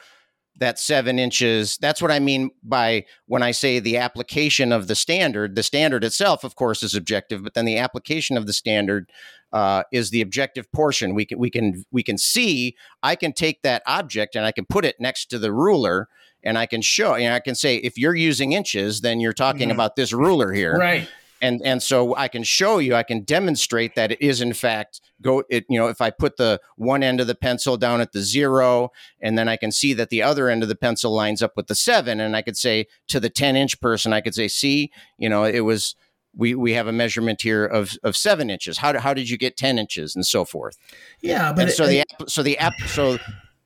[0.56, 4.94] that seven inches that's what i mean by when i say the application of the
[4.94, 9.10] standard the standard itself of course is objective but then the application of the standard
[9.52, 13.62] uh, is the objective portion we can we can we can see i can take
[13.62, 16.08] that object and i can put it next to the ruler
[16.42, 19.68] and i can show and i can say if you're using inches then you're talking
[19.68, 19.72] Mhm.
[19.72, 21.08] about this ruler here right.
[21.42, 25.00] And and so I can show you, I can demonstrate that it is in fact
[25.20, 25.42] go.
[25.50, 28.22] It you know if I put the one end of the pencil down at the
[28.22, 28.90] zero,
[29.20, 31.66] and then I can see that the other end of the pencil lines up with
[31.66, 34.90] the seven, and I could say to the ten inch person, I could say, see,
[35.18, 35.94] you know, it was.
[36.34, 38.78] We, we have a measurement here of, of seven inches.
[38.78, 40.78] How, how did you get ten inches and so forth?
[41.20, 43.18] Yeah, but and so it- the app, so the app so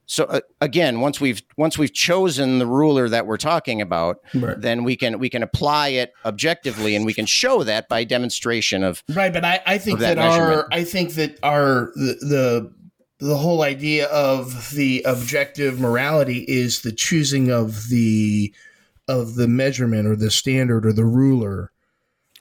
[0.07, 4.61] so uh, again once we've once we've chosen the ruler that we're talking about, Right.
[4.61, 8.83] then we can we can apply it objectively and we can show that by demonstration
[8.85, 10.69] of Right, but I, I think that that, our.
[10.73, 12.73] I think that our the, the
[13.19, 18.55] the whole idea of the objective morality is the choosing of the
[19.09, 21.70] of the measurement or the standard or the ruler.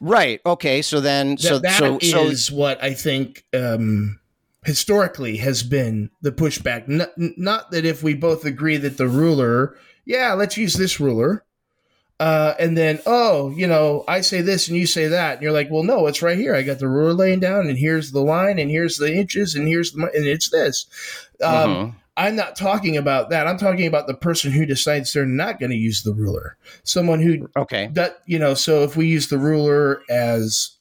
[0.02, 4.20] right okay so then That, so that so so what I think um,
[4.66, 6.88] historically has been the pushback.
[6.88, 9.76] Not, not that if we both agree that the ruler,
[10.06, 11.44] yeah, let's use this ruler.
[12.20, 15.52] Uh, and then, oh, you know, I say this and you say that, and you're
[15.52, 16.56] like, well, no, it's right here.
[16.56, 19.68] I got the ruler laying down, and here's the line, and here's the inches, and
[19.68, 20.86] here's the, and it's this.
[21.44, 21.96] Um, Mhm.
[22.18, 23.46] I'm not talking about that.
[23.46, 26.56] I'm talking about the person who decides they're not going to use the ruler.
[26.86, 30.78] Someone who okay that you know so if we use the ruler as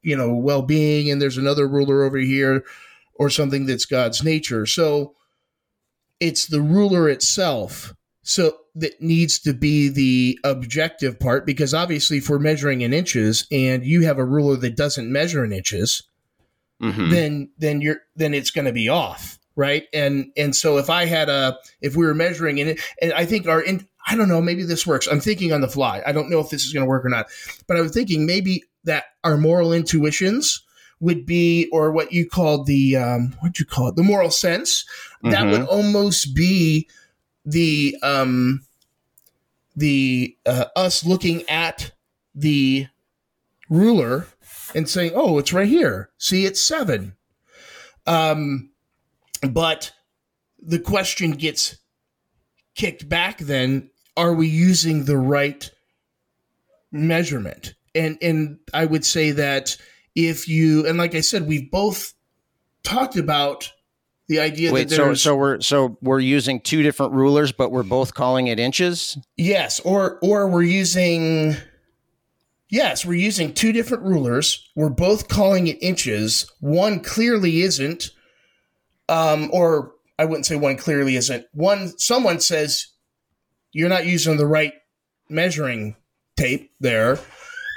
[0.00, 2.64] you know well-being and there's another ruler over here
[3.20, 4.66] or something that's god's nature.
[4.66, 5.14] So
[6.18, 12.28] it's the ruler itself so that needs to be the objective part because obviously if
[12.28, 16.02] we're measuring in inches and you have a ruler that doesn't measure in inches
[16.82, 17.10] Mhm.
[17.10, 19.84] then then you're then it's going to be off right?
[19.92, 23.26] And and so if i had a if we were measuring in it and i
[23.26, 25.06] think our in i don't know maybe this works.
[25.06, 26.02] I'm thinking on the fly.
[26.06, 27.26] I don't know if this is going to work or not.
[27.68, 30.62] But i was thinking maybe that our moral intuitions
[31.00, 33.96] would be or what you called the um what'd you call it?
[33.96, 34.84] The moral sense.
[35.22, 35.50] That Mhm.
[35.50, 36.88] would almost be
[37.44, 38.66] the um
[39.76, 41.92] the uh, us looking at
[42.34, 42.86] the
[43.68, 44.26] ruler
[44.74, 46.10] and saying oh it's right here.
[46.18, 47.16] See it's seven.
[48.06, 48.70] Um
[49.50, 49.92] but
[50.62, 51.76] the question gets
[52.74, 55.70] kicked back then are we using the right
[56.92, 57.74] measurement?
[57.94, 59.76] And and i would say that
[60.14, 62.14] if you and like i said we've both
[62.82, 63.70] talked about
[64.28, 67.72] the idea Wait, that there's so so we're so we're using two different rulers, but
[67.72, 69.18] we're both calling it inches.
[69.36, 71.56] yes or or we're using
[72.68, 78.10] yes we're using two different rulers we're both calling it inches one clearly isn't
[79.08, 82.86] um or i wouldn't say one clearly isn't one someone says
[83.72, 84.74] you're not using the right
[85.28, 85.96] measuring
[86.36, 87.18] tape there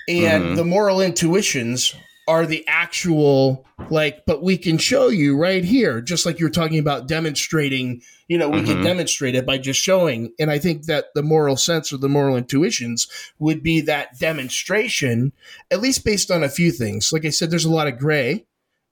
[0.08, 0.56] and Mhm.
[0.56, 1.96] the moral intuitions
[2.28, 6.80] are the actual like but we can show you right here just like you're talking
[6.80, 8.84] about demonstrating you know we can Mhm.
[8.84, 12.38] demonstrate it by just showing and i think that the moral sense or the moral
[12.38, 13.08] intuitions
[13.40, 15.34] would be that demonstration
[15.70, 18.46] at least based on a few things like i said there's a lot of gray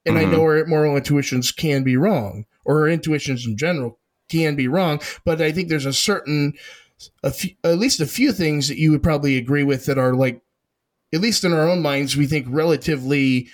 [0.05, 0.31] and i Mhm.
[0.31, 3.97] know our moral intuitions can be wrong or our intuitions in general
[4.29, 6.53] can be wrong but i think there's a certain
[7.23, 10.13] a few, at least a few things that you would probably agree with that are
[10.13, 10.41] like
[11.13, 13.47] at least in our own minds we think relatively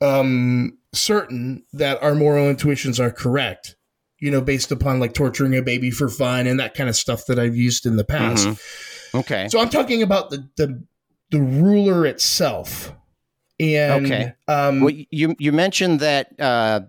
[0.00, 3.76] um certain that our moral intuitions are correct
[4.18, 7.26] you know based upon like torturing a baby for fun and that kind of stuff
[7.26, 8.48] that i've used in the past
[9.14, 9.48] Okay.
[9.48, 10.82] so i'm talking about the the
[11.30, 12.92] the ruler itself
[13.58, 14.32] and Okay.
[14.48, 16.80] um Well, you you mentioned that uh,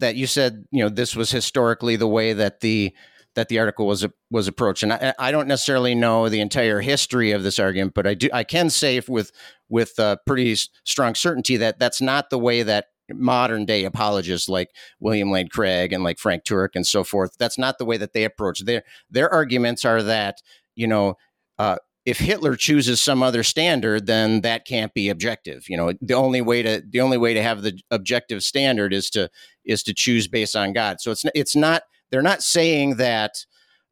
[0.00, 2.92] that you said you know this was historically the way that the
[3.38, 7.30] that the article was was approached, and I, I don't necessarily know the entire history
[7.30, 9.30] of this argument, but I do I can say with
[9.68, 14.70] with uh, pretty strong certainty that that's not the way that modern day apologists like
[14.98, 17.36] William Lane Craig and like Frank Turek and so forth.
[17.38, 20.42] That's not the way that they approach their their arguments are that
[20.74, 21.14] you know.
[21.60, 25.68] Uh, if Hitler chooses some other standard, then that can't be objective.
[25.68, 29.10] You know, the only way to the only way to have the objective standard is
[29.10, 29.28] to
[29.64, 31.00] is to choose based on God.
[31.00, 33.44] So it's it's not they're not saying that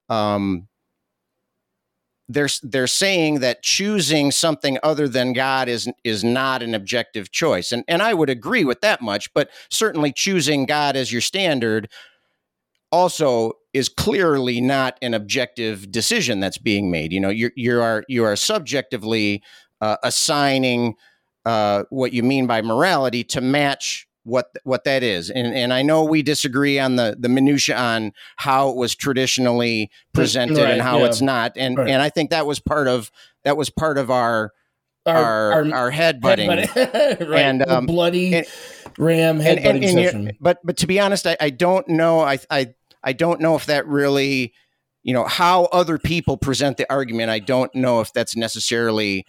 [0.08, 0.68] um,
[2.28, 7.72] they're they're saying that choosing something other than God is is not an objective choice,
[7.72, 9.32] and and I would agree with that much.
[9.32, 11.88] But certainly choosing God as your standard
[12.90, 17.12] also is clearly not an objective decision that's being made.
[17.12, 19.42] You know, you you are you are subjectively
[19.80, 20.94] uh, assigning
[21.44, 25.30] uh, what you mean by morality to match what what that is.
[25.30, 29.90] And and I know we disagree on the the minutia on how it was traditionally
[30.12, 31.04] presented Right, and how yeah.
[31.06, 31.52] it's not.
[31.56, 31.88] And Right.
[31.88, 33.10] and I think that was part of
[33.44, 34.52] that was part of our
[35.06, 36.66] our our, headbutting.
[36.66, 37.28] headbutting.
[37.30, 38.46] right, And, um, bloody and-
[38.98, 40.32] ram headbutting and, and session.
[40.40, 42.20] but but to be honest, I, I don't know.
[42.20, 42.74] I I
[43.04, 44.52] I don't know if that really,
[45.04, 47.30] you know, how other people present the argument.
[47.30, 49.24] I don't know if that's necessarily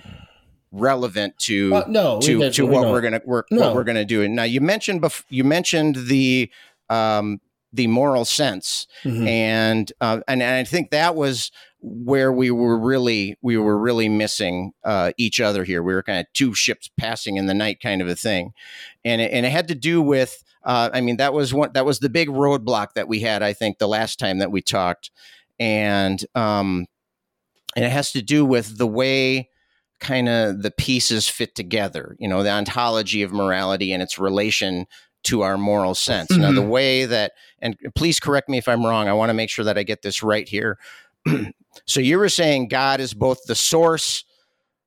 [0.80, 3.62] relevant to Uh, no, to we- to what we're gonna work No.
[3.62, 4.22] what we're gonna do.
[4.24, 6.50] And now you mentioned bef- you mentioned the
[6.90, 7.40] um
[7.74, 9.28] the moral sense Mhm.
[9.28, 11.52] and uh, and and I think that was
[11.82, 15.84] where we were really we were really missing uh, each other here.
[15.84, 18.54] We were kind of two ships passing in the night, kind of a thing,
[19.06, 20.44] and it, and it had to do with.
[20.64, 23.44] Uh, I mean, that was one that was the big roadblock that we had.
[23.44, 25.12] I think the last time that we talked,
[25.60, 26.88] and um,
[27.76, 29.50] and it has to do with the way
[30.00, 32.16] kind of the pieces fit together.
[32.20, 34.86] You know, the ontology of morality and its relation
[35.24, 36.32] to our moral sense.
[36.32, 39.08] Now, the way that, and please correct me if I'm wrong.
[39.10, 40.78] I want to make sure that I get this right here.
[41.86, 44.24] so you were saying God is both the source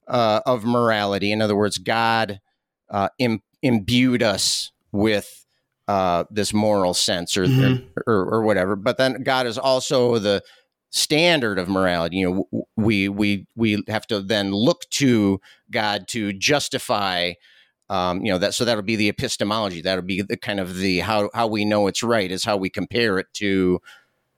[0.08, 1.32] uh, of morality.
[1.32, 2.40] In other words, God
[2.88, 5.44] uh, Im- imbued us with
[5.88, 7.84] uh, this moral sense, or, Mhm.
[8.06, 8.76] or or whatever.
[8.76, 10.42] But then God is also the
[10.90, 12.16] standard of morality.
[12.18, 15.40] You know, we we we have to then look to
[15.70, 17.32] God to justify.
[17.88, 19.82] Um, you know that so that'll be the epistemology.
[19.82, 22.70] That'll be the kind of the how how we know it's right is how we
[22.70, 23.80] compare it to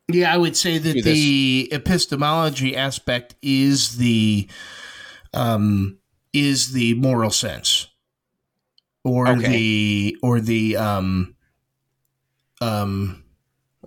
[0.09, 4.49] Yeah, I would say that the epistemology aspect is the
[5.35, 5.99] um
[6.33, 7.89] is the moral sense.
[9.05, 9.49] Or Okay.
[9.49, 11.35] the or the um
[12.61, 13.25] um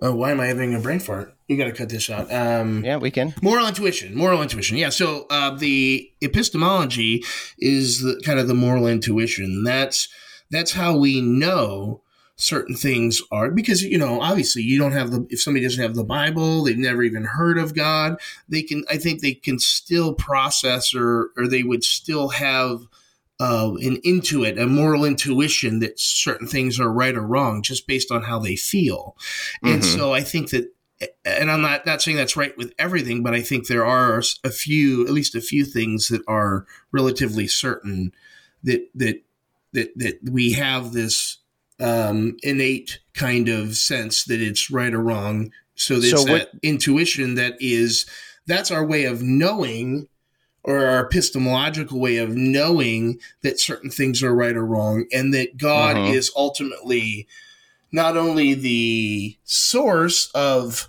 [0.02, 1.35] oh why am I having a brain fart?
[1.48, 2.32] You gotta cut this out.
[2.32, 4.76] Um yeah we can Moral intuition, moral intuition.
[4.76, 4.88] Yeah.
[4.90, 7.24] So uh, the epistemology
[7.58, 9.62] is the kind of the moral intuition.
[9.64, 10.08] That's
[10.50, 12.02] that's how we know
[12.38, 15.94] certain things are because you know obviously you don't have the if somebody doesn't have
[15.94, 20.12] the bible they've never even heard of god they can i think they can still
[20.12, 22.80] process or or they would still have
[23.40, 28.12] uh, an intuit a moral intuition that certain things are right or wrong just based
[28.12, 29.16] on how they feel
[29.62, 29.96] and Mhm.
[29.96, 30.70] so i think that
[31.24, 34.50] and I'm not not saying that's right with everything, but I think there are a
[34.50, 38.12] few, at least a few things that are relatively certain
[38.62, 39.22] that that
[39.72, 41.38] that that we have this
[41.78, 45.52] um, innate kind of sense that it's right or wrong.
[45.74, 48.06] So there's So that intuition that is
[48.46, 50.08] that's our way of knowing
[50.62, 55.58] or our epistemological way of knowing that certain things are right or wrong and that
[55.58, 56.14] God Mhm.
[56.14, 57.28] is ultimately
[57.92, 60.88] not only the source of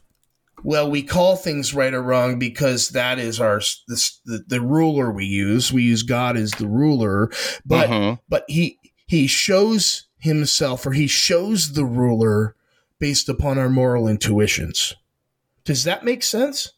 [0.64, 5.12] well we call things right or wrong because that is our this, the, the ruler
[5.12, 5.72] we use.
[5.72, 7.30] We use god as the ruler
[7.66, 8.20] but Mhm.
[8.28, 12.56] but he he shows himself or he shows the ruler
[13.00, 14.96] based upon our moral intuitions.
[15.64, 16.74] Does that make sense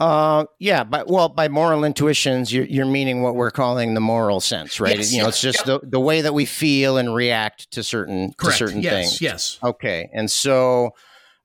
[0.00, 4.40] Uh, yeah, but well, by moral intuitions, you're, you're meaning what we're calling the moral
[4.40, 4.96] sense, right?
[4.96, 8.32] Yes, you know, it's just the, the way that we feel and react to certain
[8.38, 9.20] to certain yes things.
[9.20, 10.94] yes Okay, and so,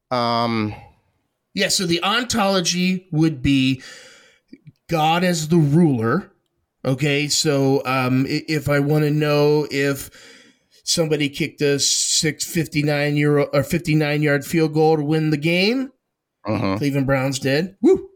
[0.09, 0.73] um,
[1.55, 3.81] yeah so the ontology would be
[4.87, 6.31] god as the ruler
[6.83, 10.11] okay so um if i want to know if
[10.83, 15.91] somebody kicked a 659 euro or 59 yard field goal to win the game
[16.45, 16.77] mhm.
[16.77, 17.75] Cleveland Browns did.
[17.81, 18.09] Woo!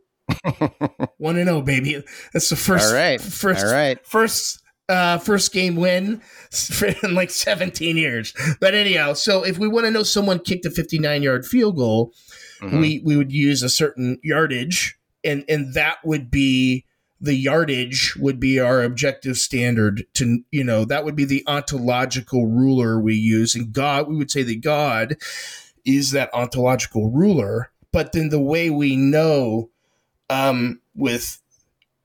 [1.18, 2.04] One and zero, baby.
[2.34, 2.88] That's the first.
[2.90, 3.66] all right, First.
[3.66, 4.06] all right.
[4.06, 4.62] First.
[4.88, 6.20] Uh, first game win
[7.04, 8.34] in like 17 years.
[8.60, 12.12] But anyhow, so if we want to know someone kicked a 59 yard field goal,
[12.60, 12.82] Mhm.
[12.82, 16.86] we we would use a certain yardage, and and that would be
[17.22, 22.48] the yardage would be our objective standard to you know that would be the ontological
[22.48, 25.18] ruler we use and god we would say that god
[25.86, 29.70] is that ontological ruler but then the way we know
[30.30, 31.42] um with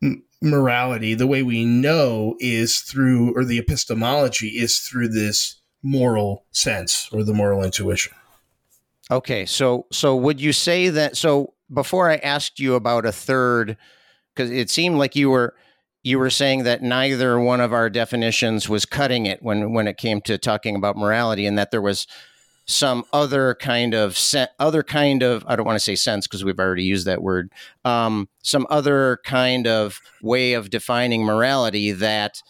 [0.02, 6.44] m- morality the way we know is through or the epistemology is through this moral
[6.50, 8.12] sense or the moral intuition
[9.10, 11.16] Okay, so so would you say that?
[11.16, 13.76] So before I asked you about a third,
[14.34, 15.54] because it seemed like you were
[16.02, 19.98] you were saying that neither one of our definitions was cutting it when when it
[19.98, 22.06] came to talking about morality, and that there was
[22.66, 26.44] some other kind of sen- other kind of I don't want to say sense because
[26.44, 27.52] we've already used that word.
[27.84, 32.42] Um, some other kind of way of defining morality that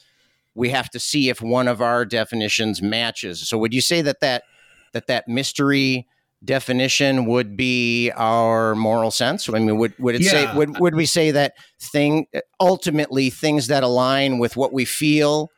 [0.55, 3.47] we have to see if one of our definitions matches.
[3.49, 4.45] So would you say that that
[4.93, 6.07] that that mystery
[6.45, 9.49] definition would be our moral sense?
[9.49, 12.27] I mean, would would it say would would we say that thing
[12.61, 15.51] ultimately things that align with what we feel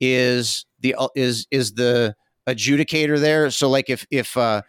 [0.00, 2.14] is the is is the
[2.48, 3.50] adjudicator there?
[3.50, 4.62] So like if if uh,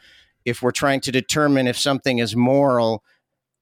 [0.45, 3.03] if we're trying to determine if something is moral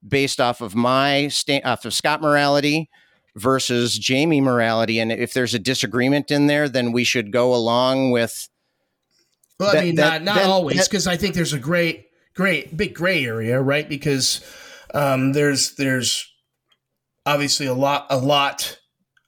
[0.07, 2.89] based off of my sta- off of Scott morality
[3.35, 8.11] versus Jamie morality, and if there's a disagreement in there, then we should go along
[8.11, 8.49] with
[9.59, 12.75] Well, I mean, that- not not that- always, because I think there's a great, great,
[12.75, 13.87] big gray area, right?
[13.87, 14.41] Because
[14.93, 16.31] um, there's there's
[17.25, 18.79] obviously a lot, a lot,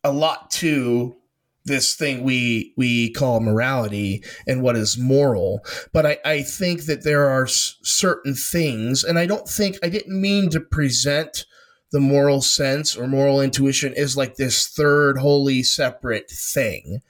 [0.03, 1.15] a lot to
[1.65, 5.59] this thing we we call morality and what is moral.
[5.93, 9.89] But I, I think that there are s- certain things, and I don't think I
[9.89, 11.45] didn't mean to present
[11.91, 17.01] the moral sense or moral intuition is like this third wholly separate thing.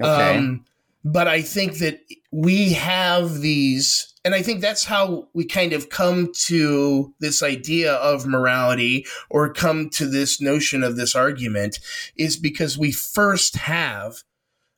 [0.00, 0.38] okay.
[0.38, 0.64] Um,
[1.04, 2.00] but I think that
[2.30, 7.94] we have these, and I think that's how we kind of come to this idea
[7.94, 11.80] of morality or come to this notion of this argument
[12.16, 14.22] is because we first have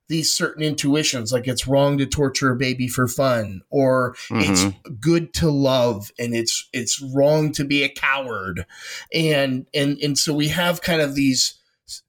[0.08, 4.94] these certain intuitions like it's wrong to torture a baby for fun or it's mm-hmm.
[4.94, 8.66] good to love and it's it's wrong to be a coward.
[9.12, 11.54] And and and so we have kind of these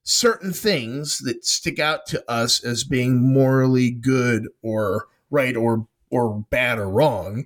[0.04, 6.46] certain things that stick out to us as being morally good or right or or
[6.50, 7.46] bad or wrong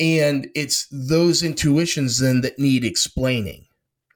[0.00, 3.66] and it's those intuitions then that need explaining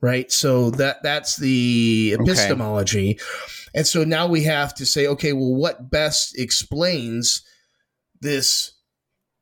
[0.00, 2.22] right so that that's the Okay.
[2.30, 3.18] epistemology
[3.74, 7.42] and so now we have to say okay well what best explains
[8.20, 8.72] this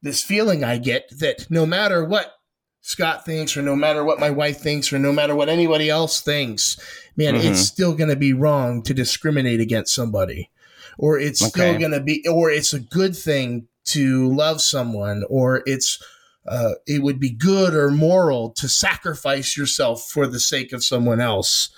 [0.03, 2.35] this feeling i get that no matter what
[2.83, 6.23] Scott thinks, or no matter what my wife thinks, or no matter what anybody else
[6.23, 6.79] thinks,
[7.15, 7.45] man, Mhm.
[7.45, 10.49] it's still going to be wrong to discriminate against somebody,
[10.97, 15.63] or it's still going to be, or it's a good thing to love someone, or
[15.67, 16.03] it's
[16.47, 21.21] uh, it would be good or moral to sacrifice yourself for the sake of someone
[21.21, 21.71] else.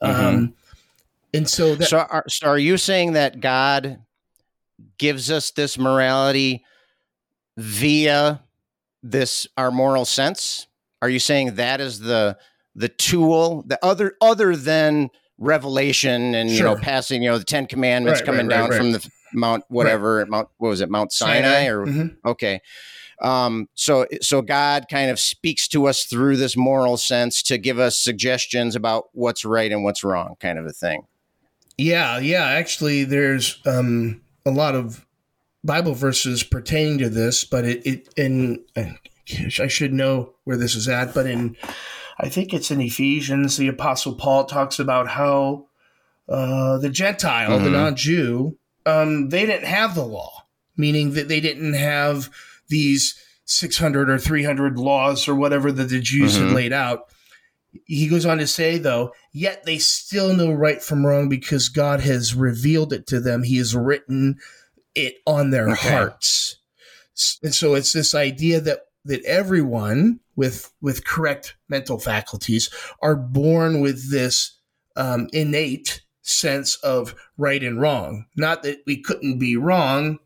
[0.00, 0.54] Um,
[1.32, 4.00] and so that so, are, so are you saying that God
[4.98, 6.64] gives us this morality
[7.56, 8.42] via
[9.02, 10.68] this our moral sense?
[11.02, 12.38] Are you saying that is the
[12.74, 17.66] the tool, the other other than revelation and you know passing you know the Ten
[17.66, 21.12] Commandments Right, coming right, right, down from the Mount whatever Mount what was it Mount
[21.12, 22.16] Sinai, or Mhm.
[22.24, 22.60] okay.
[23.20, 27.78] Um, so so God kind of speaks to us through this moral sense to give
[27.78, 31.06] us suggestions about what's right and what's wrong, kind of a thing.
[31.78, 32.44] Yeah, yeah.
[32.44, 35.06] Actually, there's um, a lot of
[35.62, 38.64] Bible verses pertaining to this, but it, it in
[39.58, 41.56] I should know where this is at, but in
[42.18, 45.66] I think it's in Ephesians, the Apostle Paul talks about how
[46.28, 47.64] uh, the Gentile, mm-hmm.
[47.64, 48.56] the non-Jew,
[48.86, 50.46] um, they didn't have the law,
[50.76, 52.30] meaning that they didn't have
[52.68, 56.46] these 600 or 300 laws or whatever that the Jews mm-hmm.
[56.46, 57.08] had laid out.
[57.86, 62.00] He goes on to say, though, yet they still know right from wrong because God
[62.00, 63.42] has revealed it to them.
[63.42, 64.38] He has written
[64.94, 65.90] it on their okay.
[65.90, 66.58] hearts.
[67.42, 72.70] And so it's this idea that that everyone with with correct mental faculties
[73.02, 74.58] are born with this
[74.96, 78.26] um, innate sense of right and wrong.
[78.34, 80.18] Not that we couldn't be wrong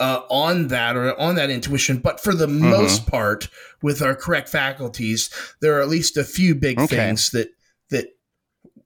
[0.00, 2.70] uh, on that or on that intuition, but for the mm-hmm.
[2.70, 3.48] most part,
[3.82, 5.28] with our correct faculties,
[5.60, 6.96] there are at least a few big okay.
[6.96, 7.50] things that
[7.90, 8.06] that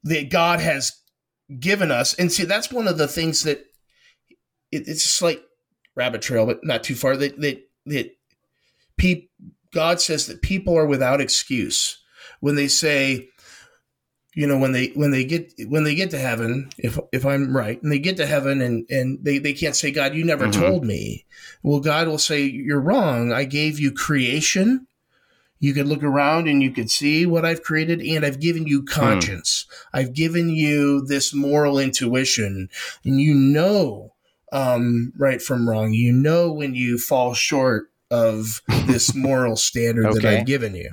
[0.05, 0.93] that God has
[1.61, 2.15] given us.
[2.15, 3.59] And see, that's one of the things that
[4.71, 5.43] it, it's a slight
[5.95, 7.17] rabbit trail, but not too far.
[7.17, 8.17] That that that
[8.97, 9.29] pe-
[9.73, 11.99] God says that people are without excuse
[12.41, 13.29] when they say,
[14.35, 17.55] you know, when they when they get when they get to heaven, if if I'm
[17.55, 20.47] right, and they get to heaven and and they, they can't say, God, you never
[20.47, 20.61] mm-hmm.
[20.61, 21.27] told me.
[21.63, 23.33] Well, God will say, You're wrong.
[23.33, 24.87] I gave you creation.
[25.61, 28.81] You could look around and you could see what I've created, and I've given you
[28.81, 28.87] hmm.
[28.87, 29.67] conscience.
[29.69, 30.01] Mm.
[30.01, 32.69] I've given you this moral intuition,
[33.05, 34.15] and you know
[34.51, 35.93] um, right from wrong.
[35.93, 40.19] You know when you fall short of this moral standard okay.
[40.19, 40.91] that I've given you.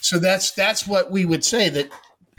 [0.00, 1.90] So that's that's what we would say that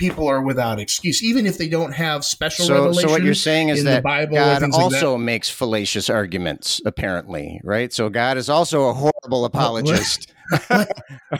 [0.02, 3.08] people are without excuse, even if they don't have special so, revelation.
[3.08, 7.94] So what you're saying is that God also like makes fallacious arguments, apparently, right?
[7.94, 10.34] So God is also a horrible apologist.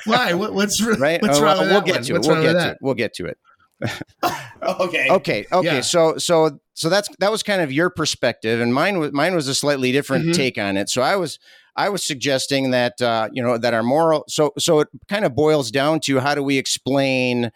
[0.06, 0.34] Why?
[0.34, 1.20] What, what's right?
[1.22, 2.22] What's wrong we'll, we'll get to it.
[2.22, 2.78] We'll get to it.
[2.82, 3.38] We'll get to it.
[4.62, 5.10] okay.
[5.10, 5.46] Okay.
[5.52, 5.66] Okay.
[5.66, 5.82] Yeah.
[5.82, 9.48] So so so that's that was kind of your perspective, and mine was mine was
[9.48, 10.34] a slightly different mm-hmm.
[10.34, 10.88] take on it.
[10.88, 11.40] So I was
[11.76, 15.36] I was suggesting that uh, you know that our moral so so it kind of
[15.36, 17.52] boils down to how do we explain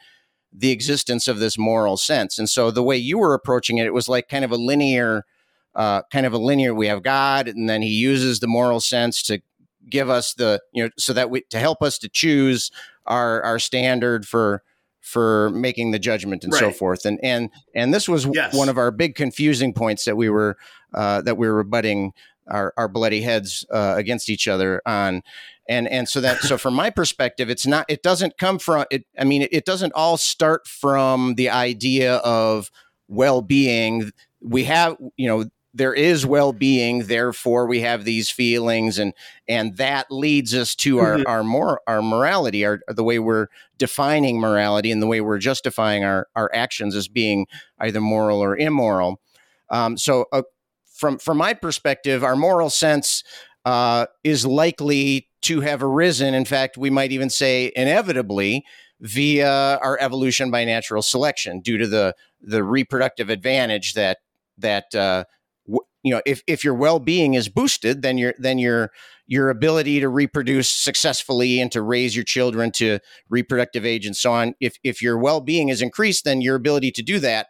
[0.58, 3.94] the existence of this moral sense, and so the way you were approaching it, it
[3.94, 5.26] was like kind of a linear.
[5.74, 6.74] Uh, kind of a linear.
[6.74, 9.42] We have God, and then He uses the moral sense to
[9.90, 12.72] give us the you know so that we to help us to choose
[13.06, 14.64] our our standard for
[15.06, 16.60] for making the judgment and right.
[16.60, 17.06] so forth.
[17.06, 18.56] And and and this was yes.
[18.56, 20.58] one of our big confusing points that we were
[20.94, 22.14] uh, that we were butting
[22.48, 25.22] our, our bloody heads uh, against each other on.
[25.68, 29.06] And and so that so from my perspective, it's not it doesn't come from it.
[29.18, 32.70] I mean, it, it doesn't all start from the idea of
[33.08, 34.12] well being.
[34.42, 39.14] We have you know there is well-being therefore we have these feelings and
[39.48, 41.28] and that leads us to our mm-hmm.
[41.28, 43.48] our more our morality our the way we're
[43.78, 47.46] defining morality and the way we're justifying our our actions as being
[47.80, 49.22] either moral or immoral
[49.70, 50.44] um, so uh,
[50.86, 53.24] from from my perspective our moral sense
[53.66, 58.66] uh, is likely to have arisen in fact we might even say inevitably
[59.00, 64.18] via our evolution by natural selection due to the the reproductive advantage that
[64.58, 65.24] that uh,
[65.68, 68.92] you know if, if your well-being is boosted then your then your
[69.28, 73.00] your ability to reproduce successfully and to raise your children to
[73.30, 77.04] reproductive age and so on if if your well-being is increased then your ability to
[77.04, 77.48] do that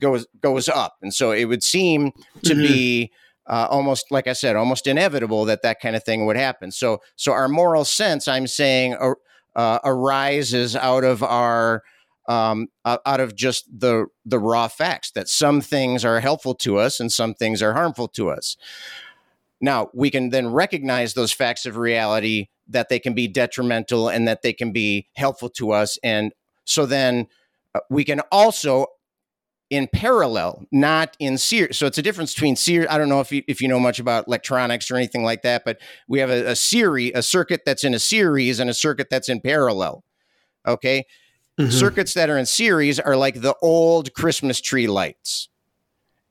[0.00, 2.12] goes goes up and so it would seem
[2.42, 2.62] to mm-hmm.
[2.62, 3.12] be
[3.48, 7.00] uh, almost like i said almost inevitable that that kind of thing would happen so
[7.16, 8.96] so our moral sense i'm saying
[9.56, 11.82] uh, arises out of our
[12.28, 17.00] um, out of just the the raw facts that some things are helpful to us
[17.00, 18.56] and some things are harmful to us.
[19.60, 24.26] Now we can then recognize those facts of reality that they can be detrimental and
[24.26, 26.32] that they can be helpful to us, and
[26.64, 27.28] so then
[27.74, 28.86] uh, we can also
[29.70, 31.76] in parallel, not in series.
[31.76, 32.88] So it's a difference between series.
[32.88, 35.64] I don't know if you, if you know much about electronics or anything like that,
[35.64, 35.78] but
[36.08, 39.28] we have a, a series, a circuit that's in a series and a circuit that's
[39.28, 40.04] in parallel.
[40.66, 41.04] Okay.
[41.58, 41.70] Mm-hmm.
[41.70, 45.48] Circuits that are in series are like the old Christmas tree lights.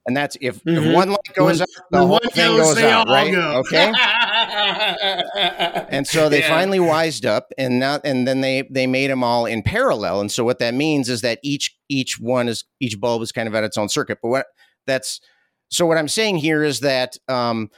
[0.06, 0.86] And that's if, mm-hmm.
[0.86, 3.32] if one light goes out, the whole thing goes, goes out, right?
[3.32, 3.64] Go.
[3.66, 3.92] Okay.
[5.90, 6.50] and so they yeah.
[6.50, 10.22] finally wised up, and now and then they they made them all in parallel.
[10.22, 13.48] And so what that means is that each each one is each bulb is kind
[13.48, 14.20] of at its own circuit.
[14.22, 14.46] But what
[14.86, 15.22] that's
[15.70, 17.72] so what I'm saying here is that um,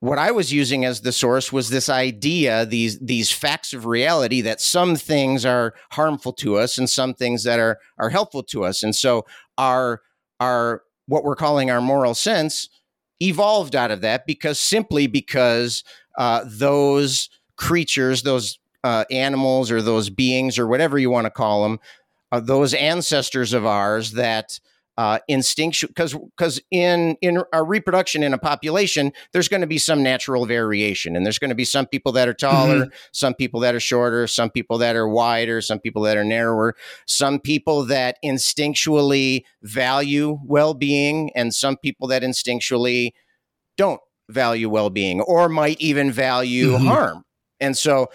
[0.00, 4.40] what I was using as the source was this idea, these these facts of reality
[4.42, 8.64] that some things are harmful to us and some things that are are helpful to
[8.64, 8.82] us.
[8.82, 9.26] And so
[9.58, 10.00] our
[10.40, 12.68] our what we're calling our moral sense
[13.20, 15.84] evolved out of that because simply because
[16.18, 21.62] uh, those creatures, those uh, animals or those beings or whatever you want to call
[21.62, 21.80] them,
[22.32, 24.60] uh, those ancestors of ours that
[24.98, 29.76] uh, instinctual because because in in a reproduction in a population there's going to be
[29.76, 32.96] some natural variation and there's going to be some people that are taller mm-hmm.
[33.12, 36.74] some people that are shorter some people that are wider some people that are narrower
[37.06, 43.10] some people that instinctually value well-being and some people that instinctually
[43.76, 44.00] don't
[44.30, 46.86] value well-being or might even value mm-hmm.
[46.86, 47.22] harm
[47.60, 48.06] and so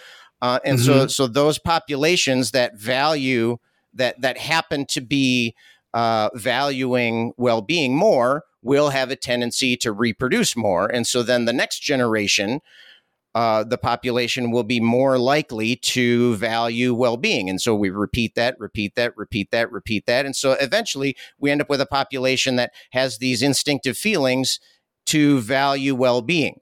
[0.42, 1.02] uh, and mm-hmm.
[1.02, 3.58] so so those populations that value
[3.94, 5.54] that that happen to be
[5.94, 10.88] uh, valuing well being more will have a tendency to reproduce more.
[10.88, 12.62] And so then the next generation,
[13.34, 17.50] uh, the population will be more likely to value well being.
[17.50, 20.26] And so we repeat that, repeat that, repeat that, repeat that.
[20.26, 24.60] And so eventually we end up with a population that has these instinctive feelings
[25.08, 26.60] to value well being.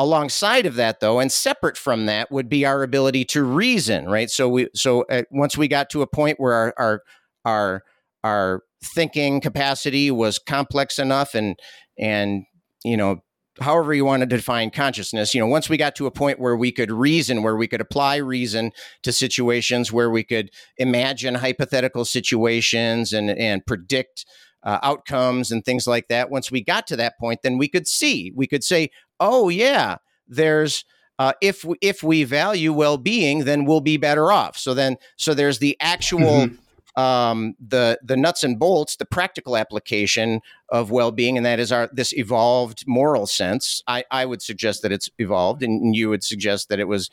[0.00, 4.30] Alongside of that, though, and separate from that, would be our ability to reason, right?
[4.30, 7.02] So we, so uh, once we got to a point where our, our,
[7.44, 7.84] our
[8.24, 11.58] our thinking capacity was complex enough and
[11.98, 12.44] and
[12.84, 13.18] you know
[13.60, 16.56] however you want to define consciousness you know once we got to a point where
[16.56, 18.70] we could reason where we could apply reason
[19.02, 24.24] to situations where we could imagine hypothetical situations and and predict
[24.64, 27.86] uh, outcomes and things like that once we got to that point then we could
[27.86, 28.32] see.
[28.34, 28.90] We could say
[29.20, 29.96] oh yeah
[30.26, 30.84] there's
[31.20, 34.56] uh, if we, if we value well-being then we'll be better off.
[34.56, 36.54] So then so there's the actual mm-hmm
[36.98, 41.70] um, the the nuts and bolts, the practical application of well being, and that is
[41.70, 43.84] our this evolved moral sense.
[43.86, 47.08] I, I would suggest that it's evolved, and you would suggest that it was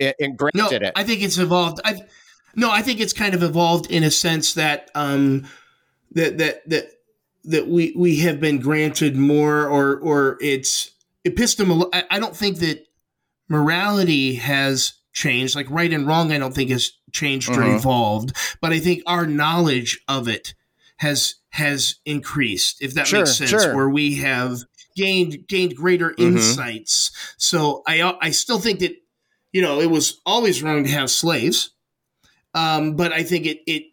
[0.00, 0.92] it, it granted no, it.
[0.96, 1.80] I think it's evolved.
[1.84, 2.02] I
[2.56, 5.46] no, I think it's kind of evolved in a sense that um,
[6.10, 6.90] that that that
[7.44, 10.90] that we we have been granted more, or or it's
[11.24, 11.88] epistemol.
[11.92, 12.84] I, I don't think that
[13.48, 15.54] morality has changed.
[15.54, 17.76] Like right and wrong, I don't think has changed or uh-huh.
[17.76, 20.54] evolved, but I think our knowledge of it
[20.98, 22.82] has has increased.
[22.82, 23.74] If that sure, makes sense, sure.
[23.74, 24.58] where we have
[24.96, 26.36] gained gained greater mm-hmm.
[26.36, 27.10] insights.
[27.38, 28.94] So I I still think that
[29.52, 31.70] you know it was always wrong to have slaves,
[32.54, 33.84] um, but I think it it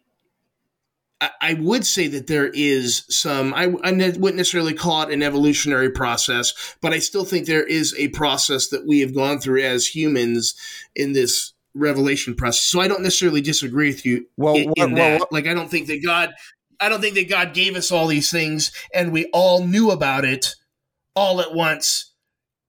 [1.20, 5.90] I would say that there is some, I, I, wouldn't necessarily call it an evolutionary
[5.90, 9.86] process, but I still think there is a process that we have gone through as
[9.86, 10.54] humans
[10.94, 12.62] in this revelation process.
[12.62, 15.88] So I don't necessarily disagree with you well, in, in well, like, I don't think
[15.88, 16.34] that God,
[16.78, 20.24] I don't think that God gave us all these things and we all knew about
[20.24, 20.54] it
[21.16, 22.12] all at once,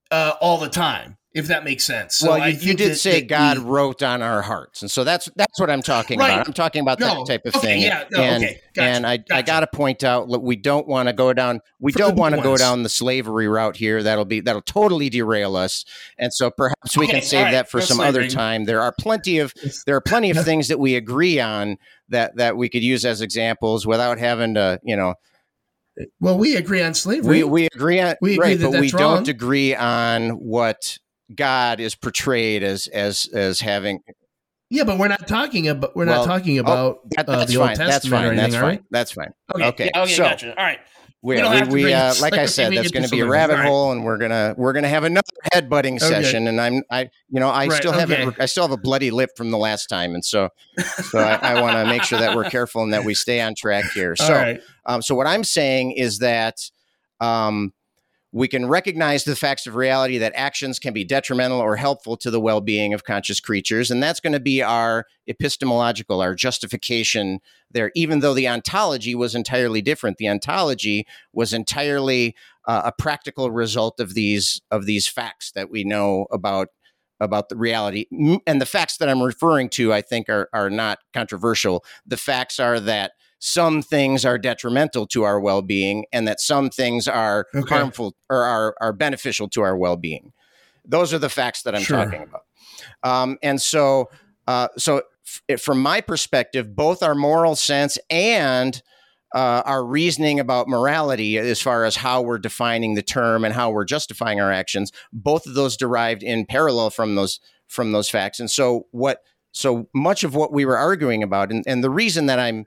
[0.10, 2.18] uh, all the time if that makes sense.
[2.18, 4.92] So well, you, you did that, say that God we, wrote on our hearts, and
[4.92, 6.34] so that's that's what I'm talking right.
[6.34, 6.48] about.
[6.48, 7.08] I'm talking about no.
[7.08, 7.82] that type of okay, thing.
[7.82, 8.62] Yeah, no, and okay.
[8.74, 8.88] gotcha.
[8.88, 9.36] and I gotcha.
[9.36, 12.16] I got to point out that we don't want to go down we For don't
[12.16, 14.04] want to go down the slavery route here.
[14.04, 15.86] That'll be that'll totally derail us.
[16.18, 17.52] And so perhaps we okay, can save right.
[17.52, 18.26] that for some slavery.
[18.26, 18.66] other time.
[18.66, 19.54] There are plenty of
[19.86, 21.78] there are plenty of things that we agree on
[22.10, 25.16] that that we could use as examples without having to you know
[26.20, 27.44] well, we agree on slavery.
[27.44, 29.16] We, we agree on we agree right, but we wrong.
[29.16, 30.98] don't agree on what
[31.34, 34.02] God is portrayed as as as having.
[34.70, 37.46] Yeah, but we're not talking about we're well, not talking oh, about oh, that, uh,
[37.46, 38.80] the Old Testament that's fine, or anything, that's right?
[38.80, 38.88] fine.
[38.92, 39.34] That's fine.
[39.56, 40.50] Okay, okay, yeah, okay so, gotcha.
[40.58, 40.80] All right.
[41.22, 43.66] We, we, we, we uh, like I said, that's going to be a rabbit right.
[43.66, 46.08] hole, and we're gonna we're gonna have another headbutting okay.
[46.08, 46.48] session.
[46.48, 48.42] And I'm I you know I right, still have okay.
[48.42, 50.48] I still have a bloody lip from the last time, and so
[51.10, 53.54] so I, I want to make sure that we're careful and that we stay on
[53.54, 54.16] track here.
[54.30, 54.62] So right.
[54.86, 56.58] um, so what I'm saying is that
[57.20, 57.74] um,
[58.32, 62.30] we can recognize the facts of reality that actions can be detrimental or helpful to
[62.30, 63.90] the well being of conscious creatures.
[63.90, 67.40] And that's going to be our epistemological, our justification
[67.72, 70.18] there, even though the ontology was entirely different.
[70.18, 72.36] The ontology was entirely
[72.68, 76.68] uh, a practical result of these of these facts that we know about
[77.22, 78.06] about the reality
[78.48, 82.60] and the facts that i'm referring to i think are, are not controversial the facts
[82.60, 87.76] are that some things are detrimental to our well-being and that some things are okay.
[87.76, 90.34] harmful or are, are beneficial to our well-being
[90.86, 91.98] those are the facts that i'm sure.
[91.98, 92.44] talking about
[93.04, 94.10] um, and so
[94.48, 95.02] uh, so
[95.50, 98.82] f- from my perspective both our moral sense and
[99.36, 103.70] uh, our reasoning about morality as far as how we're defining the term and how
[103.70, 108.40] we're justifying our actions both of those derived in parallel from those from those facts
[108.40, 109.22] and so what
[109.52, 112.66] so much of what we were arguing about and, and the reason that i'm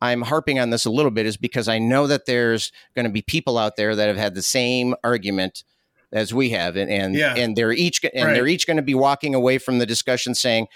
[0.00, 3.10] I'm harping on this a little bit is because I know that there's going to
[3.12, 5.64] be people out there that have had the same argument
[6.12, 7.34] as we have, and and, yeah.
[7.34, 8.32] and they're each and right.
[8.32, 10.66] they're each going to be walking away from the discussion saying,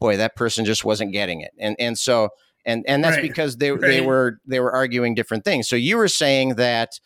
[0.00, 2.30] "Boy, that person just wasn't getting it," and and so
[2.64, 3.22] and and that's right.
[3.22, 3.80] because they right.
[3.80, 5.68] they were they were arguing different things.
[5.68, 7.00] So you were saying that,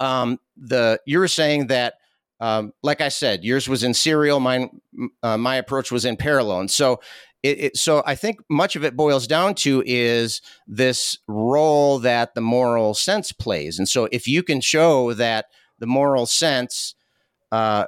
[0.00, 1.94] um, the you were saying that.
[2.40, 4.40] Um, like I said, yours was in serial.
[4.40, 4.80] Mine,
[5.22, 7.00] uh, my approach was in parallel, and so
[7.44, 12.34] it, it, so I think much of it boils down to is this role that
[12.34, 13.78] the moral sense plays.
[13.78, 15.46] And so if you can show that
[15.78, 16.94] the moral sense
[17.52, 17.84] uh,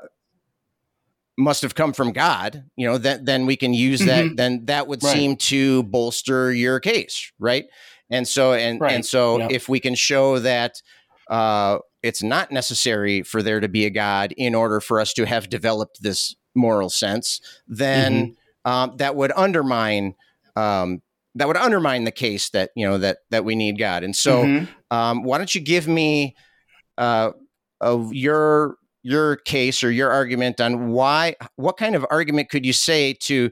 [1.39, 4.25] must have come from God, you know, that then we can use that.
[4.27, 4.37] Mhm.
[4.37, 5.13] Then that would Right.
[5.13, 7.67] seem to bolster your case, right?
[8.11, 8.93] And so and Right.
[8.95, 9.49] and so Yeah.
[9.51, 10.81] if we can show that
[11.29, 15.27] uh, it's not necessary for there to be a God in order for us to
[15.27, 18.33] have developed this moral sense, then Mm-hmm.
[18.67, 20.15] Um, that would undermine
[20.57, 21.01] um,
[21.37, 24.05] that would undermine the case that you know that that we need God.
[24.05, 24.69] And so, Mhm.
[24.91, 26.35] um, why don't you give me
[26.99, 27.31] uh,
[27.81, 32.73] of your your case or your argument on why what kind of argument could you
[32.73, 33.51] say to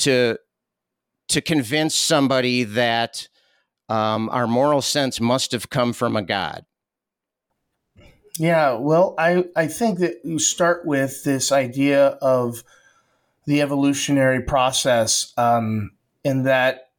[0.00, 0.36] to
[1.28, 3.28] to convince somebody that
[3.88, 6.64] um, our moral sense must have come from a God?
[8.38, 12.62] Yeah, well, I, I think that you start with this idea of
[13.46, 15.92] the evolutionary process, um,
[16.24, 16.90] in that,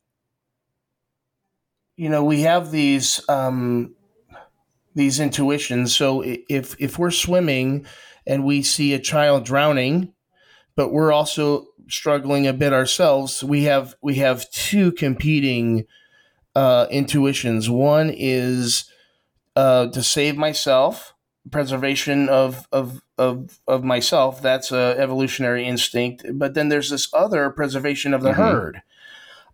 [1.95, 3.95] you know, we have these um,
[4.95, 5.95] these intuitions.
[5.95, 7.85] So if if we're swimming
[8.25, 10.13] and we see a child drowning,
[10.75, 15.85] but we're also struggling a bit ourselves, we have we have two competing
[16.55, 17.69] uh, intuitions.
[17.69, 18.89] One is
[19.55, 21.13] uh, to save myself
[21.51, 26.23] preservation of of of of myself that's a evolutionary instinct.
[26.33, 28.35] But then there's this other preservation of the Mhm.
[28.35, 28.81] herd.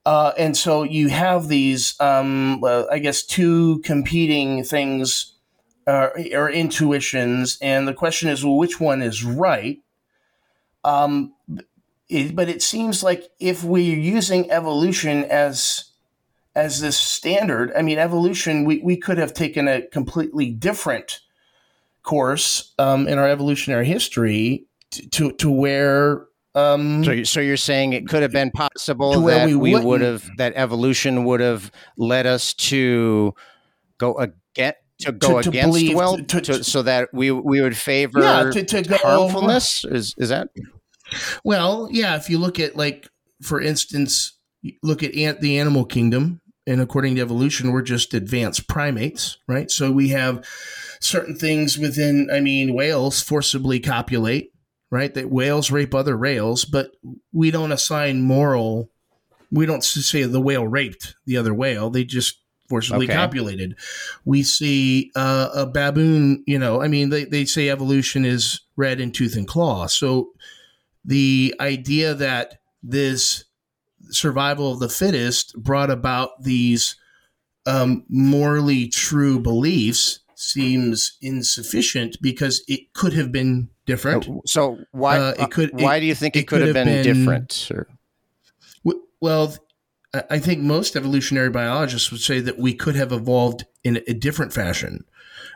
[0.05, 5.35] Uh, and so you have these um, well, i guess two competing things
[5.87, 7.57] uh, or intuitions.
[7.61, 9.79] And the question is well which one is right?
[10.83, 11.33] Um,
[12.09, 15.85] it, but it seems like if we're using evolution as
[16.55, 21.21] as this standard i mean evolution we, we could have taken a completely different
[22.03, 26.25] course um, in our evolutionary history t- to to where
[26.55, 30.29] um, So, so you're saying it could have been possible that we we, would have
[30.37, 33.33] that evolution would have led us to
[33.97, 37.31] go against to go To- to against believe- well, to- to, to- so that we
[37.31, 39.83] we would favor yeah to, to harmfulness.
[39.85, 40.49] Is is that
[41.43, 43.09] Well, yeah, if you look at like
[43.41, 44.37] for instance,
[44.83, 49.69] look at ant, the animal kingdom, and according to evolution, we're just advanced primates, right?
[49.71, 50.45] So we have
[51.03, 52.29] certain things within.
[52.31, 54.51] I mean, whales forcibly copulate,
[54.89, 55.13] right?
[55.13, 56.91] That whales rape other whales, but
[57.31, 58.89] we don't assign moral.
[59.51, 61.89] We don't say the whale raped the other whale.
[61.89, 62.39] They just
[62.69, 63.13] forcibly Okay.
[63.15, 63.75] copulated.
[64.25, 66.43] We see uh, a baboon.
[66.47, 69.85] You know, I mean, they they say evolution is red in tooth and claw.
[69.87, 70.31] So
[71.05, 73.45] the idea that this
[74.09, 76.95] survival of the fittest brought about these
[77.65, 84.27] um, morally true beliefs seems insufficient because it could have been different.
[84.45, 84.77] so?
[84.91, 86.87] Why Uh, it could- why it- do you think it it, could, could have been,
[87.03, 87.69] been- different?
[87.71, 87.87] Or,
[89.21, 89.55] Well,
[90.29, 94.51] I think most evolutionary biologists would say that we could have evolved in a different
[94.53, 95.05] fashion.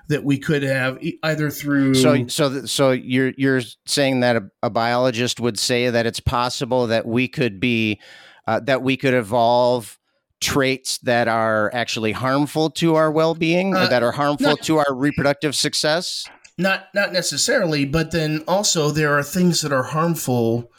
[0.08, 4.70] That we could have either through so so so you're you're saying that a, a
[4.70, 8.00] biologist would say that it's possible that we could be
[8.48, 10.00] uh, that we could evolve
[10.40, 14.78] traits that are actually harmful to our well-being or Uh, that are harmful not- to
[14.78, 16.26] our reproductive success?
[16.58, 20.72] Not not necessarily but then also there are things that are harmful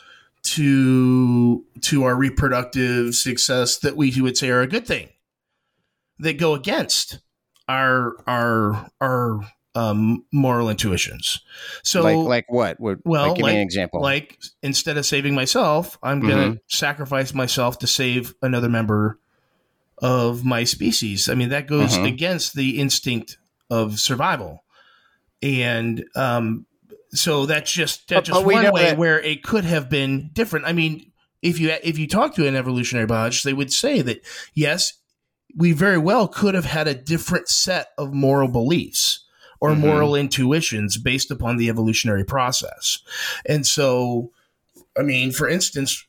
[0.43, 5.09] to to our reproductive success that we would say are a good thing
[6.19, 7.19] that go against
[7.69, 9.41] our our our
[9.75, 11.41] um, moral intuitions.
[11.85, 12.81] So like like what?
[12.81, 14.01] Would well, like, give me an example.
[14.01, 16.29] like instead of saving myself i'm Mm-hmm.
[16.31, 19.19] gonna sacrifice myself to save another member
[20.03, 22.07] of my species i mean that goes Mhm.
[22.07, 23.39] against the instinct
[23.71, 24.65] of survival
[25.43, 26.67] and um
[27.11, 29.89] so that's just that's just but we one know way that- where it could have
[29.89, 31.11] been different i mean
[31.43, 34.21] if you if you talk to an evolutionary biologist they would say that
[34.55, 34.95] yes
[35.57, 39.25] we very well could have had a different set of moral beliefs
[39.61, 39.79] or Mhm.
[39.81, 42.99] moral intuitions based upon the evolutionary process.
[43.47, 44.31] And so,
[44.97, 46.05] I mean, for instance,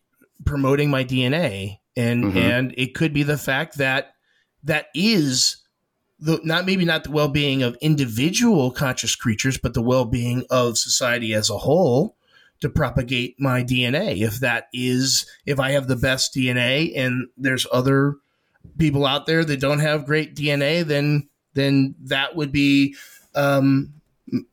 [0.46, 2.36] promoting my DNA, and Mhm.
[2.36, 4.14] and it could be the fact that
[4.64, 5.58] that is
[6.20, 10.44] the not maybe not the well being of individual conscious creatures, but the well being
[10.50, 12.16] of society as a whole
[12.62, 14.22] to propagate my DNA.
[14.22, 18.16] If that is, if I have the best DNA and there's other
[18.78, 22.96] people out there that don't have great DNA, then then that would be
[23.36, 23.94] um,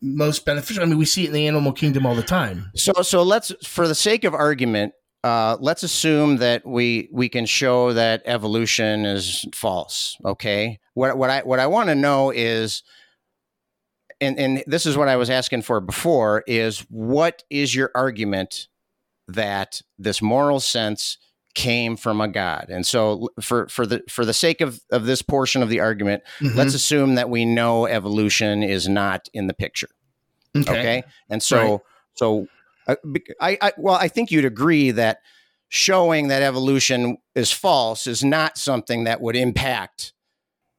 [0.00, 0.82] most beneficial.
[0.82, 2.70] I mean, we see it in the animal kingdom all the time.
[2.74, 4.92] So, so let's, for the sake of argument,
[5.26, 10.16] uh, let's assume that we we can show that evolution is false.
[10.24, 10.78] Okay.
[10.94, 12.84] What what I what I want to know is,
[14.20, 18.68] and and this is what I was asking for before is what is your argument
[19.26, 21.18] that this moral sense
[21.56, 22.66] came from a god.
[22.68, 26.22] And so for for the for the sake of of this portion of the argument,
[26.40, 26.54] Mhm.
[26.54, 29.88] let's assume that we know evolution is not in the picture.
[30.56, 31.02] Okay.
[31.28, 31.80] And so, Right.
[32.14, 32.46] so
[32.86, 32.96] Uh,
[33.40, 35.20] I, I, well, I think you'd agree that
[35.68, 40.12] showing that evolution is false is not something that would impact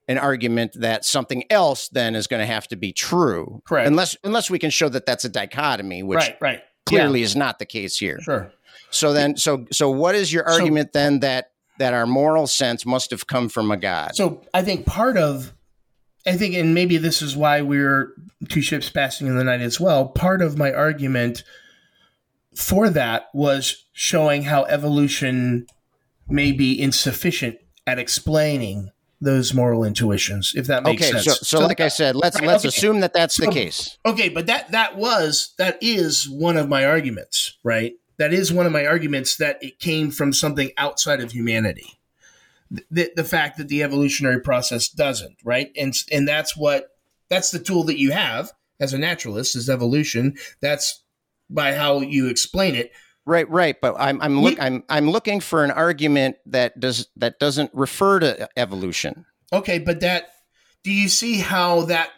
[0.07, 3.61] an argument that something else then is going to have to be true.
[3.67, 3.87] Correct.
[3.87, 6.61] Unless, unless we can show that that's a dichotomy, which right, right.
[6.85, 8.19] clearly is not the case here.
[8.21, 8.51] Sure.
[8.89, 12.85] So then, so, so what is your So- argument then that, that our moral sense
[12.85, 14.15] must have come from a God?
[14.15, 15.53] So I think part of,
[16.25, 18.13] I think, and maybe this is why we're
[18.47, 20.07] two ships passing in the night as well.
[20.07, 21.43] Part of my argument
[22.57, 25.67] for that was showing how evolution
[26.27, 31.11] may be insufficient at explaining those moral intuitions, if that makes okay.
[31.11, 31.39] sense.
[31.39, 32.69] So, so, like I said, let's, Right, let's okay.
[32.69, 33.97] assume that that's the case.
[34.05, 37.93] Okay, but that that was that is one of my arguments, right?
[38.17, 41.99] That is one of my arguments that it came from something outside of humanity.
[42.91, 45.71] The, the fact that the evolutionary process doesn't, right?
[45.77, 46.89] And and that's what
[47.29, 50.35] that's the tool that you have as a naturalist is evolution.
[50.59, 51.03] That's
[51.49, 52.91] by how you explain it.
[53.25, 53.75] Right, right.
[53.81, 58.19] But I'm I'm look I'm I'm looking for an argument that does that doesn't refer
[58.21, 59.25] to evolution.
[59.51, 60.29] Okay, but that
[60.83, 62.11] do you see how that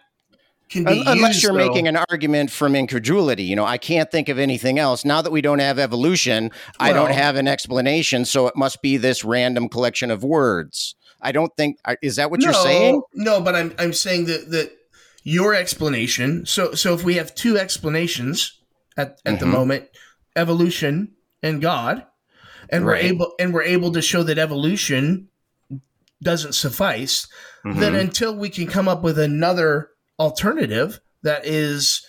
[0.69, 1.67] can be Un- Unless used, you're though?
[1.67, 3.43] making an argument from incredulity.
[3.43, 5.03] You know, I can't think of anything else.
[5.03, 8.97] Now that we don't have evolution, I don't have an explanation, so it must be
[8.97, 10.95] this random collection of words.
[11.21, 13.01] I don't think is that what you're saying?
[13.15, 14.71] No, but I'm I'm saying that that
[15.23, 16.45] your explanation.
[16.45, 18.58] So so if we have two explanations
[18.99, 19.51] at, at the Mhm.
[19.51, 19.85] moment,
[20.35, 22.03] evolution and God,
[22.69, 23.03] and Right.
[23.03, 25.29] we're able and we're able to show that evolution
[26.21, 27.27] doesn't suffice,
[27.63, 27.99] then Mhm.
[27.99, 29.89] until we can come up with another
[30.19, 32.01] alternative that is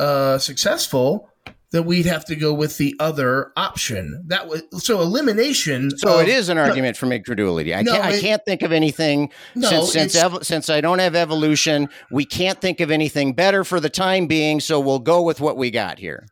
[0.00, 1.28] uh, successful,
[1.72, 4.22] then we'd have to go with the other option.
[4.28, 5.90] That was so elimination.
[5.98, 7.74] So of- it is an argument from incredulity.
[7.74, 8.04] I No, can't.
[8.04, 11.88] I can't think of anything No, since since, ev- since I don't have evolution.
[12.12, 14.60] We can't think of anything better for the time being.
[14.60, 16.26] So we'll go with what we got here.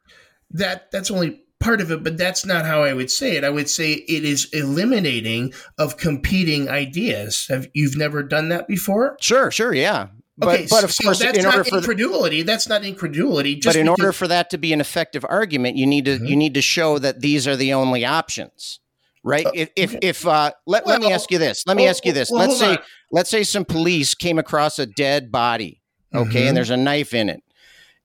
[0.51, 3.49] That that's only part of it but that's not how i would say it i
[3.51, 9.51] would say it is eliminating of competing ideas have you've never done that before Sure,
[9.51, 10.09] sure, yeah.
[10.39, 13.75] But, okay but of so course, that's in order not incredulity that's not incredulity just
[13.75, 16.29] but in order for that to be an effective argument, you need to Mhm.
[16.29, 18.81] you need to show that these are the only options,
[19.25, 19.47] right?
[19.47, 20.07] Uh, if if, okay.
[20.07, 21.65] if uh, let let me ask you this.
[21.67, 22.31] Let me well, ask you this.
[22.31, 22.79] well, let's say on.
[23.13, 25.81] let's say some police came across a dead body,
[26.15, 26.49] okay, Mhm.
[26.49, 27.43] and there's a knife in it,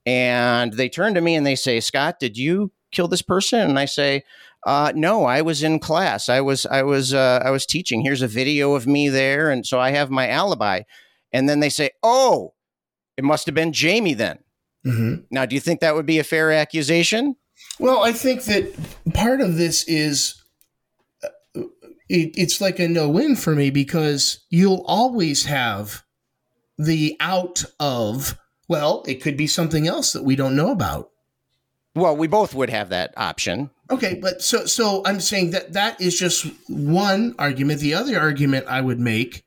[0.06, 3.80] and they turn to me and they say, "Scott, did you kill this person?" And
[3.80, 4.24] I say.
[4.64, 6.30] Uh, no, I was in class.
[6.30, 8.04] I was, I was, uh, I was teaching.
[8.04, 10.82] Here's a video of me there, and so I have my alibi.
[11.34, 12.54] And then they say, "Oh,
[13.18, 14.38] it must have been Jamie then."
[14.86, 15.24] Mhm.
[15.32, 17.38] Now, do you think that would be a fair accusation?
[17.80, 18.72] well i think that
[19.14, 20.44] part of this is
[21.24, 21.62] uh,
[22.10, 26.04] it, it's like a no-win for me because you'll always have
[26.78, 28.38] the out of
[28.72, 31.10] well it could be something else that we don't know about
[31.94, 33.70] Well, we both would have that option.
[33.90, 37.82] Okay, but so so I'm saying that that is just one argument.
[37.82, 39.44] The other argument I would make.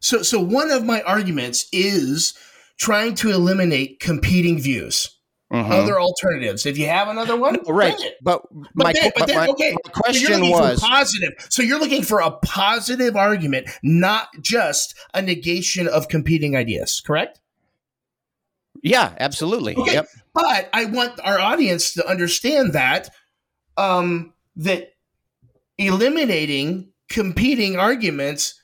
[0.00, 2.38] So so one of my arguments is
[2.78, 4.96] trying to eliminate competing views,
[5.52, 5.72] Mhm.
[5.72, 6.66] other alternatives.
[6.66, 8.14] If you have another one, right, bring it.
[8.22, 8.42] but,
[8.76, 11.32] But my, then, but but then my, okay, my question looking was positive.
[11.50, 17.02] So you're looking for a positive argument, not just a negation of competing ideas.
[17.04, 17.40] Correct?
[18.82, 19.76] Yeah, absolutely.
[19.76, 19.94] Okay.
[19.94, 20.08] Yep.
[20.34, 23.10] But I want our audience to understand that
[23.76, 24.92] um, that
[25.78, 28.60] eliminating competing arguments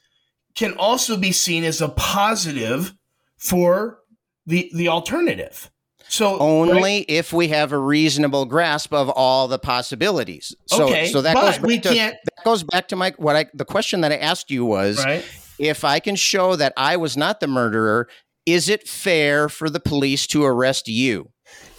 [0.55, 2.94] can also be seen as a positive
[3.39, 4.01] for
[4.47, 5.70] the the alternative.
[6.09, 10.55] So Only if we have a reasonable grasp of all the possibilities.
[10.67, 13.36] So, okay, so that goes back we to can't that goes back to my what
[13.36, 15.25] I the question that I asked you was right.
[15.59, 18.09] if I can show that I was not the murderer,
[18.47, 21.31] is it fair for the police to arrest you?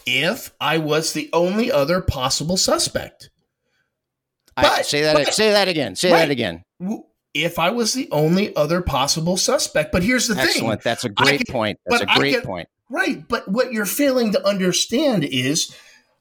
[0.06, 3.30] If I was the only other possible suspect,
[4.58, 5.96] I But- say that but- say that again.
[5.96, 6.20] Say Right.
[6.20, 6.64] that again.
[7.34, 10.82] If I was the only other possible suspect, but here's the thing, Excellent.
[10.84, 11.80] That's a great can- point.
[11.86, 12.70] That's a great can- point.
[12.90, 15.74] Right, but what you're failing to understand is,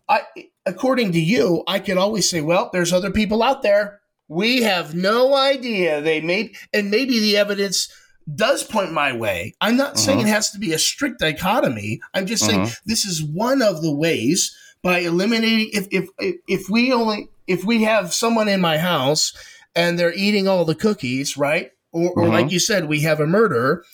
[0.09, 0.23] I,
[0.67, 4.01] according to you, I could always say, "Well, there's other people out there.
[4.29, 6.01] We have no idea.
[6.01, 7.89] They may, and maybe the evidence
[8.33, 9.55] does point my way.
[9.61, 10.29] I'm not saying Uh-huh.
[10.29, 12.01] it has to be a strict dichotomy.
[12.15, 15.71] I'm just saying this is one of the ways by eliminating.
[15.73, 16.09] If if
[16.47, 19.33] if, we only if we have someone in my house
[19.77, 21.73] and they're eating all the cookies, right?
[21.93, 22.33] Or, or Uh-huh.
[22.33, 23.85] like you said, we have a murder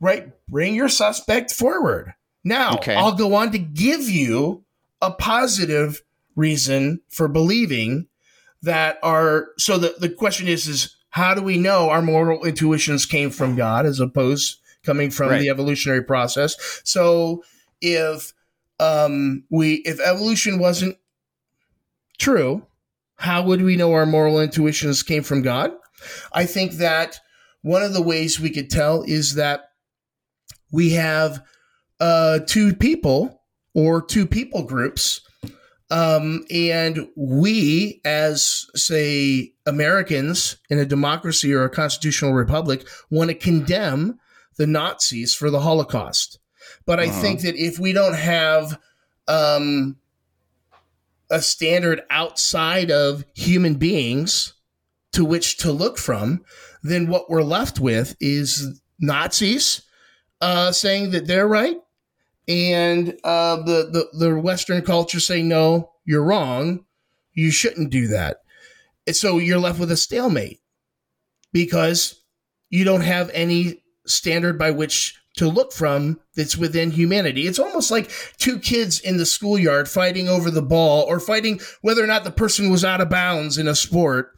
[0.00, 0.28] right?
[0.48, 2.14] Bring your suspect forward.
[2.44, 2.94] Now, Okay.
[2.94, 4.62] I'll go on to give you
[5.02, 6.02] a positive
[6.36, 8.06] reason for believing
[8.62, 13.04] that are so the, the question is is how do we know our moral intuitions
[13.06, 15.40] came from God as opposed coming from Right.
[15.40, 16.56] the evolutionary process?
[16.84, 17.42] So
[17.80, 18.32] if
[18.80, 20.96] um we if evolution wasn't
[22.18, 22.66] true,
[23.16, 25.72] how would we know our moral intuitions came from God?
[26.32, 27.18] I think that
[27.62, 29.70] one of the ways we could tell is that
[30.70, 31.42] we have
[32.00, 33.42] uh, two people
[33.74, 35.20] or two people groups.
[35.90, 43.34] Um, and we, as say Americans in a democracy or a constitutional republic, want to
[43.34, 44.18] condemn
[44.58, 46.38] the Nazis for the Holocaust.
[46.84, 47.20] But I Uh-huh.
[47.22, 48.78] think that if we don't have
[49.28, 49.96] um,
[51.30, 54.54] a standard outside of human beings
[55.12, 56.44] to which to look from,
[56.82, 59.82] then what we're left with is Nazis
[60.40, 61.76] uh, saying that they're right,
[62.48, 66.84] and uh, the, the the Western culture say no, you're wrong,
[67.34, 68.38] you shouldn't do that.
[69.06, 70.60] And so you're left with a stalemate
[71.52, 72.20] because
[72.70, 77.46] you don't have any standard by which to look from that's within humanity.
[77.46, 82.02] It's almost like two kids in the schoolyard fighting over the ball or fighting whether
[82.02, 84.37] or not the person was out of bounds in a sport.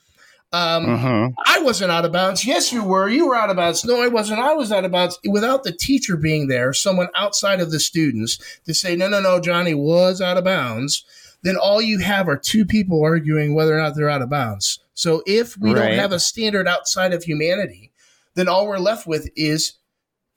[0.52, 1.34] Um, Mhm.
[1.46, 2.44] I wasn't out of bounds.
[2.44, 3.08] Yes, you were.
[3.08, 3.84] You were out of bounds.
[3.84, 4.40] No, I wasn't.
[4.40, 5.18] I was out of bounds.
[5.28, 9.38] Without the teacher being there, someone outside of the students to say, no, no, no,
[9.40, 11.04] Johnny was out of bounds,
[11.42, 14.80] then all you have are two people arguing whether or not they're out of bounds.
[14.92, 15.90] So if we Right.
[15.90, 17.92] don't have a standard outside of humanity,
[18.34, 19.74] then all we're left with is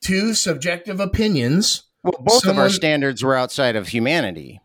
[0.01, 1.83] two subjective opinions.
[2.03, 4.61] Well, both of our standards were outside of humanity.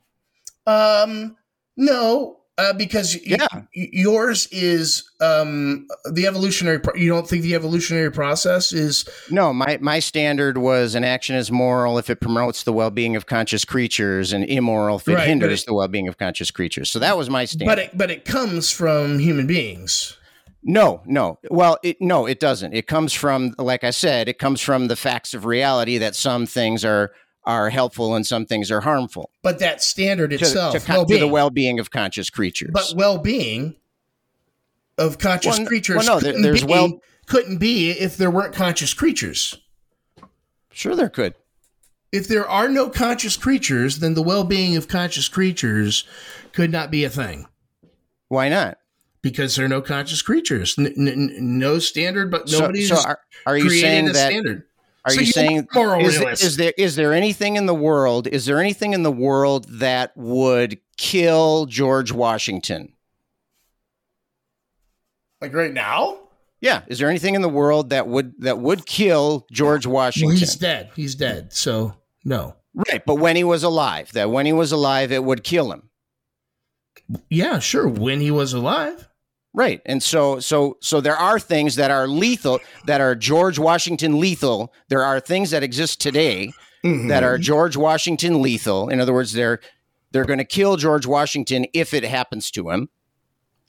[0.67, 1.37] Um,
[1.77, 3.47] no, uh, because Yeah.
[3.53, 3.63] y-
[3.93, 6.79] yours is um, the evolutionary.
[6.81, 11.37] Pro- you don't think the evolutionary process is No, my, my standard was an action
[11.37, 15.15] is moral if it promotes the well being of conscious creatures and immoral if it
[15.15, 16.91] Right, hinders it- the well being of conscious creatures.
[16.91, 17.71] So that was my standard.
[17.71, 20.17] but it but it comes from human beings.
[20.65, 21.39] No, no.
[21.51, 22.75] Well, it, no, it doesn't.
[22.75, 26.47] It comes from, like I said, it comes from the facts of reality that some
[26.47, 27.13] things are
[27.49, 31.27] are helpful and some things are harmful But that standard itself, to, con- to the
[31.27, 32.71] well-being of conscious creatures.
[32.73, 33.75] but well-being
[34.99, 38.55] of conscious Well, creatures well, no, couldn't there's be, well- couldn't be if there weren't
[38.55, 39.57] conscious creatures.
[40.73, 41.35] sure, there could.
[42.13, 46.05] If there are no conscious creatures, then the well-being of conscious creatures
[46.53, 47.47] could not be a thing.
[48.29, 48.79] Why not?
[49.21, 50.77] because there are no conscious creatures.
[50.79, 54.31] N- n- no standard, but nobody's so are, are you saying a that?
[54.31, 54.63] standard.
[55.09, 58.27] Are So you you're saying moral is, is there is there anything in the world?
[58.27, 62.93] Is there anything in the world that would kill George Washington?
[65.41, 66.19] Like right now,
[66.61, 70.37] Yeah, is there anything in the world that would that would kill George well, Washington?
[70.37, 70.91] he's dead.
[70.97, 71.53] He's dead.
[71.53, 72.57] So no.
[72.75, 75.91] right, but when he was alive, that when he was alive, it would kill him.
[77.31, 77.89] Yeah, sure.
[77.89, 79.09] When he was alive,
[79.55, 79.81] Right.
[79.87, 84.73] And so so so there are things that are lethal that are George Washington lethal.
[84.89, 86.53] There are things that exist today
[87.09, 88.89] that are George Washington lethal.
[88.89, 89.61] In other words, they're
[90.13, 92.89] they're going to kill George Washington if it happens to him.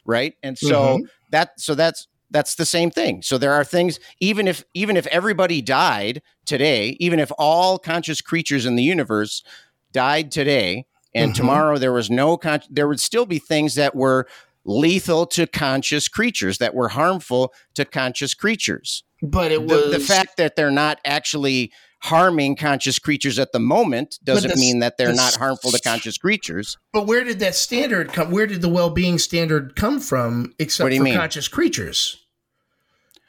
[0.06, 0.36] Right?
[0.44, 1.00] And so
[1.32, 3.22] that so that's that's the same thing.
[3.24, 8.22] So there are things even if even if everybody died today, even if all conscious
[8.22, 9.44] creatures in the universe
[9.92, 10.86] died today
[11.16, 11.36] and Mhm.
[11.36, 14.28] tomorrow there was no con- there would still be things that were
[14.66, 19.04] lethal to conscious creatures that were harmful to conscious creatures.
[19.22, 21.72] but it The, was the fact that they're not actually
[22.04, 25.80] harming conscious creatures at the moment doesn't the- mean that they're the- not harmful to
[25.82, 26.78] conscious creatures.
[26.94, 28.32] But where did that standard come?
[28.32, 30.54] Where did the well-being standard come from?
[30.60, 31.18] Except What do you for mean?
[31.18, 32.16] conscious creatures.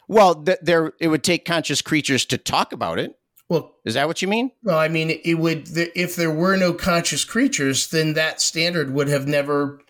[0.09, 3.17] Well, th- there it would take conscious creatures to talk about it.
[3.49, 4.52] Well, Is that what you mean?
[4.62, 9.09] well, I mean, it would if there were no conscious creatures, then that standard would
[9.09, 9.81] have never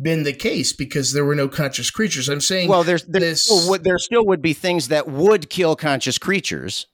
[0.00, 2.28] been the case because there were no conscious creatures.
[2.28, 5.50] I'm saying, Well, there's there, this- still would, there still would be things that would
[5.50, 6.86] kill conscious creatures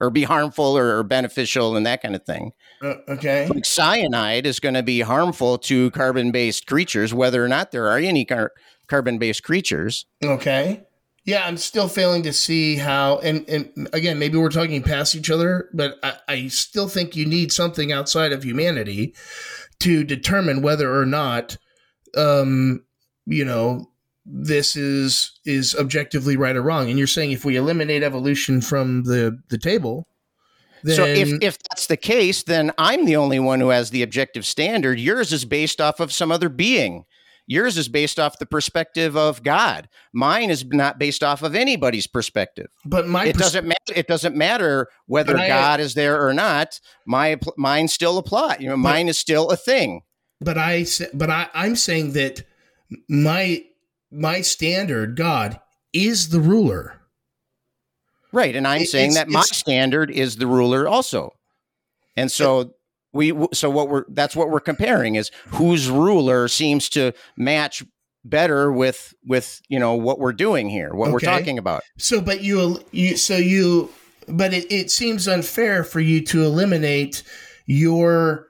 [0.00, 2.52] or be harmful or, or beneficial and that kind of thing.
[2.82, 7.70] uh, okay, Like cyanide is going to be harmful to carbon-based creatures, whether or not
[7.72, 8.52] there are any car-
[8.88, 10.06] carbon-based creatures.
[10.22, 10.82] Okay.
[11.26, 15.30] Yeah, I'm still failing to see how, and, and again, maybe we're talking past each
[15.30, 19.14] other, but I, I still think you need something outside of humanity
[19.80, 21.56] to determine whether or not,
[22.16, 22.84] um,
[23.26, 23.90] you know,
[24.26, 26.88] this is is objectively right or wrong.
[26.88, 30.06] And you're saying if we eliminate evolution from the the table,
[30.82, 34.02] then so if, if that's the case, then I'm the only one who has the
[34.02, 34.98] objective standard.
[34.98, 37.04] Yours is based off of some other being.
[37.46, 39.88] Yours is based off the perspective of God.
[40.14, 42.68] Mine is not based off of anybody's perspective.
[42.86, 43.92] but my it pers- doesn't matter.
[43.94, 46.80] It doesn't matter whether I- God is there or not.
[47.06, 48.56] My mine still apply.
[48.60, 50.00] You know, mine is still a thing.
[50.44, 52.44] But I but I I'm saying that
[53.08, 53.64] my
[54.10, 55.60] my standard, God,
[55.92, 57.00] is the ruler.
[58.32, 61.32] Right, and I'm It- saying that my standard is the ruler also.
[62.16, 62.74] And so
[63.12, 67.84] we so what we're that's what we're comparing is whose ruler seems to match
[68.24, 71.82] better with with you know what we're doing here, what we're talking about.
[71.98, 73.90] So, but you, you, so you,
[74.28, 77.22] but it, it seems unfair for you to eliminate
[77.66, 78.48] your,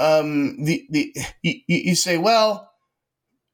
[0.00, 2.72] um, the, the, you, you say, well,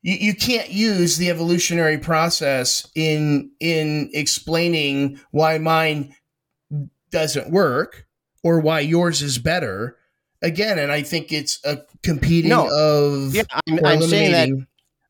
[0.03, 6.15] you, you can't use the evolutionary process in, in explaining why mine
[7.11, 8.07] doesn't work
[8.43, 9.97] or why yours is better.
[10.43, 12.69] Again, and I think it's a competing No.
[12.71, 14.49] of, Yeah, I'm, I'm saying that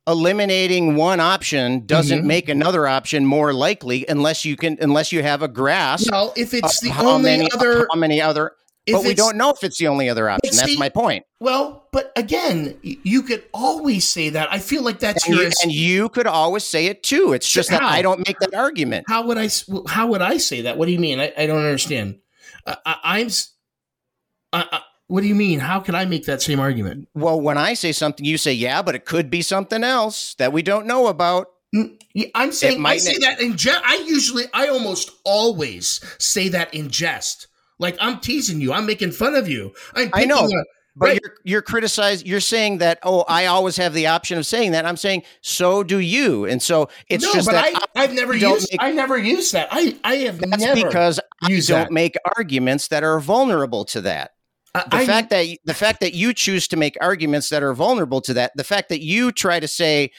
[0.07, 2.27] eliminating- one option doesn't Mhm.
[2.27, 6.55] make another option more likely unless you can unless you have a grasp Well, if
[6.55, 8.53] it's the how only many other, how many other
[8.91, 10.55] but we don't know if it's the only other option.
[10.55, 11.25] That's see- my point.
[11.41, 14.53] Well, but again, you could always say that.
[14.53, 15.45] I feel like that's And your.
[15.45, 17.33] you, and you could always say it too.
[17.33, 19.07] It's just that I don't make that argument.
[19.09, 19.49] how would I?
[19.89, 20.79] How would I say that?
[20.79, 21.21] What do you mean?
[21.21, 22.19] I, I don't understand.
[22.67, 23.31] I, I,
[24.53, 25.61] I, I, what do you mean?
[25.61, 27.09] How can I make that same argument?
[27.15, 30.53] Well, when I say something, you say, yeah, but it could be something else that
[30.53, 31.49] we don't know about.
[32.35, 33.83] I'm saying I say that in jest.
[33.85, 37.49] I usually, I almost always say that in jest.
[37.79, 38.73] Like I'm teasing you.
[38.73, 39.73] I'm making fun of you.
[39.95, 40.49] I know, a-
[40.99, 41.21] But Right.
[41.23, 42.27] you're you're criticizing.
[42.27, 42.99] You're saying that.
[43.03, 44.87] Oh, I always have the option of saying that.
[44.87, 46.47] I'm saying so do you.
[46.47, 48.69] And so it's no, just but that I, I've never used.
[48.73, 49.69] make- I never used that.
[49.71, 51.93] I, I have that's never because I used don't that.
[51.93, 54.31] make arguments that are vulnerable to that.
[54.75, 58.23] The I- fact that the fact that you choose to make arguments that are vulnerable
[58.23, 60.11] to that, the fact that you try to say,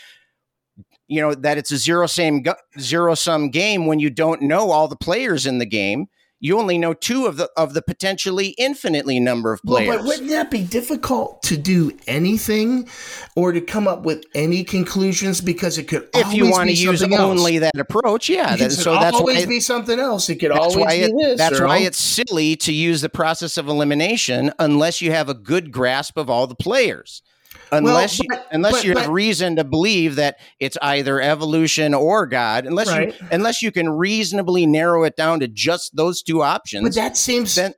[1.08, 2.44] you know, that it's a zero sum
[2.80, 6.06] zero sum game when you don't know all the players in the game.
[6.40, 9.90] You only know two of the of the potentially infinitely number of players.
[9.90, 12.88] Well, but wouldn't that be difficult to do anything
[13.36, 17.02] or to come up with any conclusions because it could if you want to use
[17.02, 17.12] else.
[17.14, 18.54] only that approach, yeah.
[18.54, 20.30] It That, so that's always why be something else.
[20.30, 21.38] It could always be it, this.
[21.40, 25.72] that's why it's silly to use the process of elimination unless you have a good
[25.72, 27.24] grasp of all the players.
[27.72, 32.26] Unless you, but- unless but- you have reason to believe that it's either evolution or
[32.26, 33.08] God, unless Right.
[33.20, 36.84] you unless you can reasonably narrow it down to just those two options.
[36.84, 37.56] But that seems.
[37.56, 37.74] then-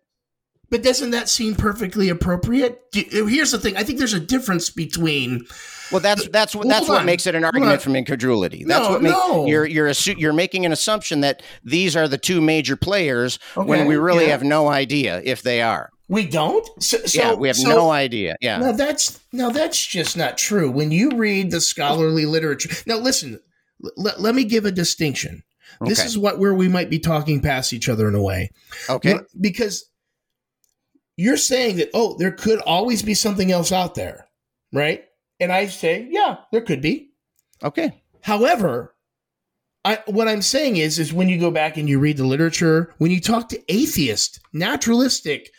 [0.70, 2.80] but doesn't that seem perfectly appropriate?
[2.92, 3.76] Do- uh, Here's the thing.
[3.76, 5.46] I think there's a difference between.
[5.92, 8.64] well, that's that's what that's what makes it an argument from incredulity.
[8.68, 9.48] That's No, what makes no.
[9.48, 13.88] you're you're assu- you're making an assumption that these are the two major players when
[13.88, 14.32] we really yeah.
[14.32, 15.90] have no idea if they are.
[16.10, 16.68] We don't.
[16.82, 18.36] So, so yeah, we have so- no idea.
[18.42, 18.58] Yeah.
[18.58, 20.70] Now that's now that's just not true.
[20.70, 23.40] When you read the scholarly literature, now listen.
[23.98, 25.44] l- let me give a distinction.
[25.82, 28.50] This is what where we might be talking past each other in a way.
[28.90, 29.20] Okay.
[29.40, 29.86] Because
[31.16, 34.28] you're saying that oh, there could always be something else out there,
[34.74, 35.06] right?
[35.40, 37.12] And I say, yeah, there could be.
[37.64, 38.02] Okay.
[38.22, 38.96] However,
[39.86, 42.94] I, what I'm saying is, is when you go back and you read the literature,
[42.98, 45.50] when you talk to atheist, naturalistic,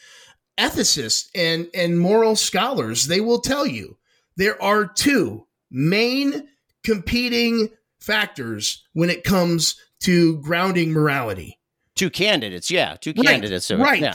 [0.59, 3.97] ethicists, and and moral scholars, they will tell you
[4.37, 6.49] there are two main
[6.85, 7.69] competing
[8.01, 11.59] factors when it comes to grounding morality.
[11.95, 12.71] Two candidates.
[12.71, 12.97] Yeah.
[13.01, 13.67] Two Right, candidates.
[13.67, 14.01] So, right.
[14.01, 14.15] Yeah.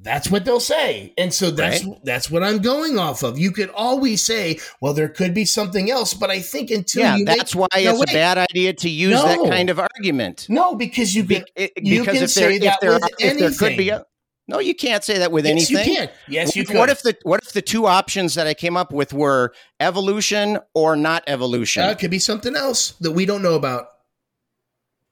[0.00, 1.12] That's what they'll say.
[1.18, 3.36] And so that's that's what I'm going off of.
[3.36, 7.18] You could always say, well, there could be something else, but I think until Yeah.
[7.24, 8.10] That's make, why No, it's wait.
[8.10, 10.46] a bad idea to use that kind of argument.
[10.48, 12.92] no, because you Be- can it- you because can if there, say if that there,
[12.92, 14.04] with if there could be a,
[14.48, 15.92] no, you can't say that with yes, anything.
[15.92, 16.10] you can.
[16.26, 16.78] Yes, you What- can.
[16.78, 20.58] What if the what if the two options that I came up with were evolution
[20.74, 21.84] or not evolution?
[21.84, 23.88] It could be something else that we don't know about.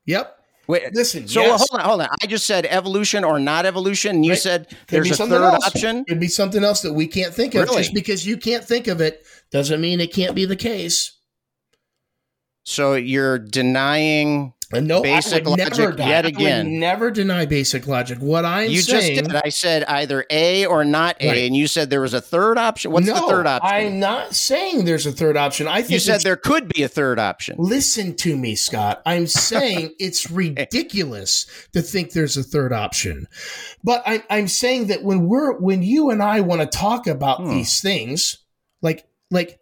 [0.06, 0.32] Yep.
[0.68, 1.28] Wait, Listen.
[1.28, 2.08] so yes, hold on, hold on.
[2.22, 4.16] I just said evolution or not evolution.
[4.16, 4.40] And you Right.
[4.40, 5.64] said could there's a third else.
[5.64, 6.04] option.
[6.06, 7.68] Could be something else that we can't think of.
[7.68, 7.82] Really?
[7.82, 11.12] Just because you can't think of it doesn't mean it can't be the case.
[12.64, 14.54] So you're denying.
[14.72, 16.80] And no, Basic logic never deny, yet again.
[16.80, 18.18] never deny basic logic.
[18.18, 19.40] What I'm you saying, just did.
[19.44, 21.38] I said either A or not A, Right.
[21.44, 22.90] and you said there was a third option.
[22.90, 23.70] What's no, the third option?
[23.72, 25.68] I'm not saying there's a third option.
[25.68, 27.54] I think you said there could be a third option.
[27.60, 29.02] Listen to me, Scott.
[29.06, 33.28] I'm saying it's ridiculous to think there's a third option.
[33.84, 37.38] But I, I'm saying that when we're when you and I want to talk about
[37.40, 37.50] Hmm.
[37.50, 38.38] these things,
[38.82, 39.60] like like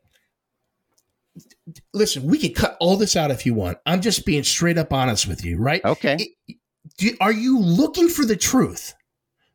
[1.94, 3.78] listen, we could cut all this out if you want.
[3.86, 5.84] I'm just being straight up honest with you, right?
[5.84, 6.34] Okay.
[6.48, 6.56] It-
[6.98, 8.94] do, are you looking for the truth?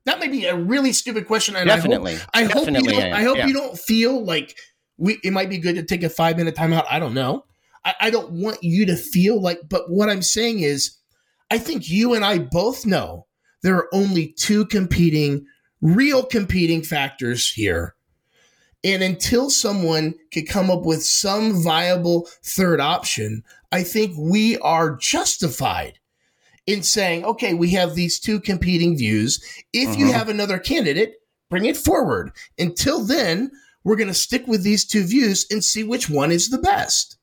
[0.05, 2.13] That may be a really stupid question, and Definitely.
[2.13, 3.13] I hope, I hope you Definitely don't.
[3.13, 3.47] I I hope yeah.
[3.47, 4.57] you don't feel like
[4.97, 5.19] we.
[5.23, 6.85] It might be good to take a five minute timeout.
[6.89, 7.45] I don't know.
[7.85, 9.59] I, I don't want you to feel like.
[9.69, 10.97] But what I'm saying is,
[11.51, 13.27] I think you and I both know
[13.61, 15.45] there are only two competing,
[15.81, 17.95] real competing factors here,
[18.83, 24.95] And until someone can come up with some viable third option, I think we are
[24.95, 25.99] justified
[26.65, 29.43] in saying, okay, we have these two competing views.
[29.73, 30.13] If you Mhm.
[30.13, 31.15] have another candidate,
[31.49, 32.31] bring it forward.
[32.57, 33.51] Until then,
[33.83, 37.17] we're going to stick with these two views and see which one is the best.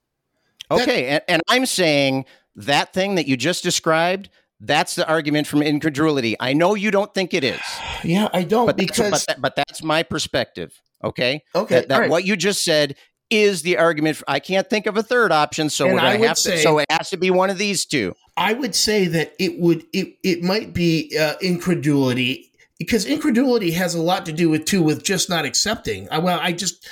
[0.68, 2.24] That- Okay, and, and I'm saying
[2.56, 4.28] that thing that you just described,
[4.60, 6.34] that's the argument from incredulity.
[6.40, 7.60] I know you don't think it is,
[8.04, 10.82] Yeah, I don't but that's, because but, that, but that's my perspective.
[11.04, 12.10] Okay, okay, that, that right.
[12.10, 12.96] what you just said
[13.30, 14.18] is the argument.
[14.18, 16.38] For, I can't think of a third option, so we're I going would to have
[16.38, 16.58] to.
[16.58, 18.14] So it has to be one of these two.
[18.36, 23.94] I would say that it would it it might be uh, incredulity because incredulity has
[23.94, 26.08] a lot to do with too with just not accepting.
[26.10, 26.88] I, well, I just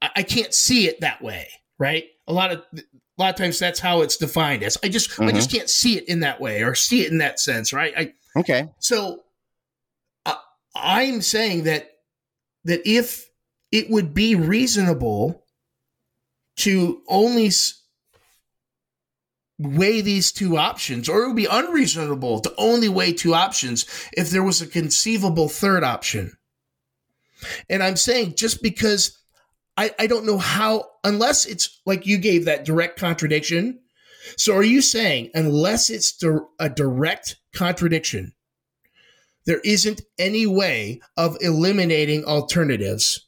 [0.00, 2.04] I, I can't see it that way, right?
[2.26, 2.82] A lot of a
[3.18, 4.78] lot of times that's how it's defined as.
[4.82, 7.40] I just I just can't see it in that way or see it in that
[7.40, 7.92] sense, right?
[7.96, 9.20] I Okay, so
[10.26, 10.34] uh,
[10.74, 11.90] I'm saying that
[12.64, 13.28] that if
[13.74, 15.44] it would be reasonable
[16.58, 17.50] to only
[19.58, 24.30] weigh these two options, or it would be unreasonable to only weigh two options if
[24.30, 26.36] there was a conceivable third option.
[27.68, 29.18] And I'm saying just because
[29.76, 33.80] I, I don't know how, unless it's like you gave that direct contradiction.
[34.36, 38.34] So are you saying unless it's dir- a direct contradiction,
[39.46, 43.23] there isn't any way of eliminating alternatives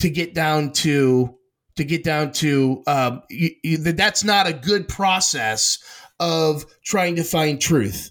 [0.00, 1.34] to get down to
[1.76, 5.78] to get down to um, you, you, that that's not a good process
[6.20, 8.10] of trying to find truth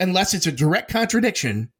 [0.00, 1.70] unless it's a direct contradiction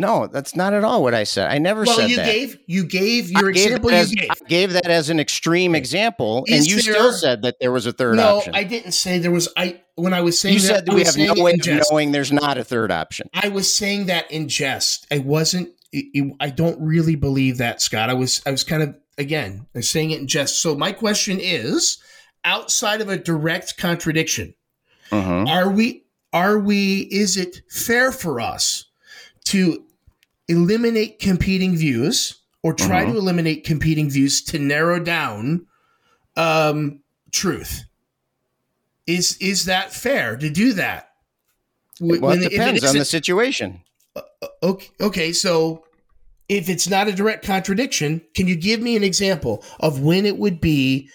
[0.00, 1.50] no, that's not at all what I said.
[1.50, 2.24] I never well said you that.
[2.24, 5.20] gave you gave your I gave example you as- gave I gave that as an
[5.20, 8.52] extreme example, and you there- still said that there was a third no option.
[8.52, 10.94] No, I didn't say there was i when i was saying you that, said that
[10.94, 13.28] we have no way of knowing there's not a third option.
[13.34, 15.06] I was saying that in jest.
[15.10, 15.68] I wasn't.
[15.92, 18.10] It- it- I don't really believe that, Scott.
[18.10, 18.40] I was.
[18.46, 19.66] I was kind of again.
[19.74, 20.60] I was saying it in jest.
[20.62, 21.98] So my question is,
[22.44, 24.54] outside of a direct contradiction,
[25.10, 25.48] Mhm.
[25.48, 26.04] are we?
[26.32, 27.00] Are we?
[27.10, 28.84] Is it fair for us
[29.46, 29.84] to
[30.48, 33.12] eliminate competing views or try Mhm.
[33.12, 35.66] to eliminate competing views to narrow down
[36.36, 37.00] um,
[37.32, 37.84] truth?
[39.06, 41.08] Is is that fair to do that?
[41.98, 43.80] Well, when- it depends on the situation.
[44.62, 45.84] Okay, okay, so
[46.48, 50.36] if it's not a direct contradiction, can you give me an example of when it
[50.36, 51.08] would be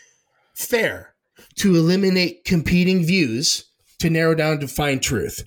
[0.54, 1.14] fair
[1.56, 3.66] to eliminate competing views
[4.00, 5.44] to narrow down to find truth?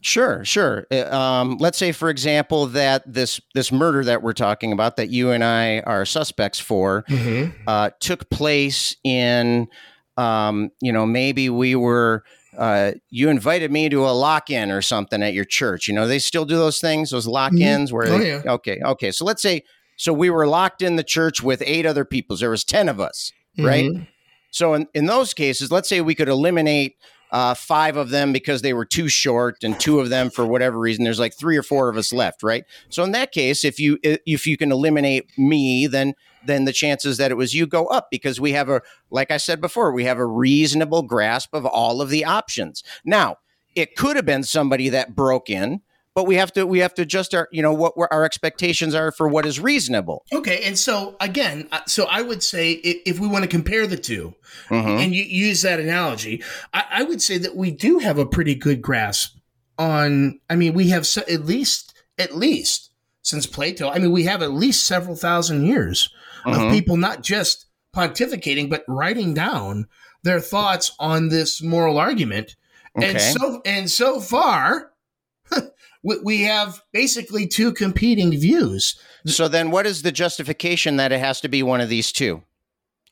[0.00, 0.86] Sure, sure.
[0.90, 5.10] Uh, Um, let's say, for example, that this this murder that we're talking about, that
[5.10, 7.04] you and I are suspects for,
[7.66, 9.68] uh, took place in,
[10.16, 12.24] um, you know, maybe we were.
[12.58, 15.86] Uh, you invited me to a lock-in or something at your church.
[15.86, 18.08] You know, they still do those things, those lock-ins where.
[18.08, 18.42] Oh, they, yeah.
[18.44, 19.12] Okay, okay.
[19.12, 19.62] So let's say,
[19.96, 22.36] so we were locked in the church with eight other people.
[22.36, 23.32] There was ten of us.
[23.58, 23.90] Right.
[23.90, 24.06] Mhm.
[24.50, 26.96] So in, in those cases, let's say we could eliminate
[27.30, 30.78] uh, five of them because they were too short, and two of them for whatever
[30.78, 31.04] reason.
[31.04, 32.64] There's like three or four of us left, right?
[32.88, 36.14] So in that case, if you if you can eliminate me, then
[36.44, 39.36] then the chances that it was you go up because we have a like I
[39.36, 42.82] said before, we have a reasonable grasp of all of the options.
[43.04, 43.36] Now,
[43.74, 45.82] it could have been somebody that broke in,
[46.14, 49.12] but we have to we have to adjust our you know what our expectations are
[49.12, 50.24] for what is reasonable.
[50.32, 54.34] Okay, and so again, so I would say if, we want to compare the 2
[54.70, 55.04] Mhm.
[55.04, 56.42] and you use that analogy,
[56.74, 59.36] I, I would say that we do have a pretty good grasp
[59.78, 60.40] on.
[60.50, 62.90] I mean, we have se- at least at least
[63.22, 63.90] since Plato.
[63.90, 66.10] I mean, we have at least several thousand years
[66.48, 66.70] Of uh-huh.
[66.70, 69.86] people not just pontificating but writing down
[70.22, 72.56] their thoughts on this moral argument.
[73.00, 74.90] And so and so far,
[76.02, 78.98] we have basically two competing views.
[79.26, 82.42] So then, what is the justification that it has to be one of these two?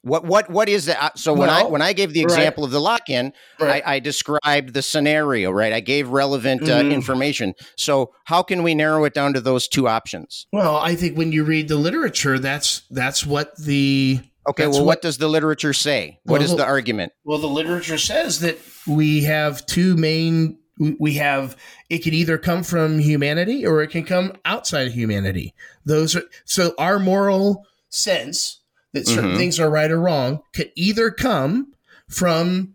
[0.06, 1.18] What what what is that?
[1.18, 2.30] So when I when I gave the right.
[2.32, 3.82] example of the lock-in, Right.
[3.84, 5.72] I, I described the scenario, right?
[5.72, 6.90] I gave relevant Mhm.
[6.90, 7.54] uh, information.
[7.76, 10.46] So how can we narrow it down to those two options?
[10.52, 14.86] Well, I think when you read the literature, that's that's what the Okay, well, what,
[14.86, 16.20] what- does the literature say?
[16.22, 17.10] What is Well, the argument?
[17.24, 20.58] well the literature says that we have two main.
[20.78, 21.56] we- We have
[21.90, 25.52] it can either come from humanity or it can come outside of humanity.
[25.84, 28.60] Those are so our moral sense
[28.96, 29.36] that certain Mhm.
[29.36, 31.72] things are right or wrong could either come
[32.08, 32.72] from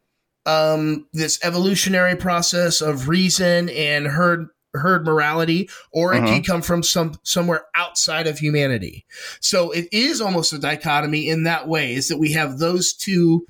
[0.48, 6.28] um, this evolutionary process of reason and herd herd morality, or it Mhm.
[6.28, 9.06] can come from some somewhere outside of humanity.
[9.40, 13.46] So it is almost a dichotomy in that way, is that we have those two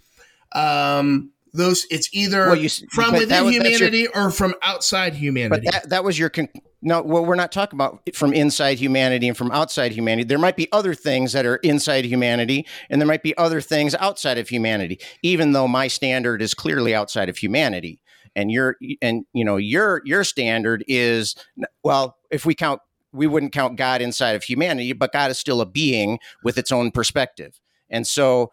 [0.53, 5.14] um, those it's either Well, you from within was- that's your- humanity or from outside
[5.16, 5.66] humanity.
[5.66, 6.50] But that, that was your con-
[6.82, 7.02] no.
[7.02, 10.28] Well, we're not talking about from inside humanity and from outside humanity.
[10.28, 13.94] There might be other things that are inside humanity, and there might be other things
[13.96, 15.00] outside of humanity.
[15.22, 18.02] Even though my standard is clearly outside of humanity,
[18.36, 21.36] and your and you know your your standard is
[21.84, 22.82] well, if we count,
[23.12, 26.72] we wouldn't count God inside of humanity, but God is still a being with its
[26.72, 28.52] own perspective, and so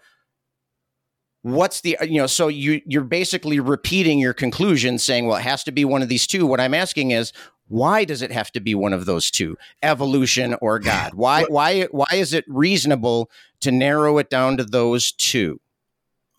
[1.53, 5.65] what's the you know so you you're basically repeating your conclusion saying well it has
[5.65, 6.47] to be one of these two.
[6.47, 7.33] What i'm asking is
[7.69, 9.57] why does it have to be one of those two?
[9.83, 11.15] Evolution or god?
[11.15, 15.61] Why why why is it reasonable to narrow it down to those two?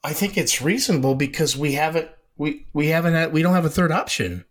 [0.04, 3.70] I think it's reasonable because we haven't we we haven't had we don't have a
[3.70, 4.46] third option.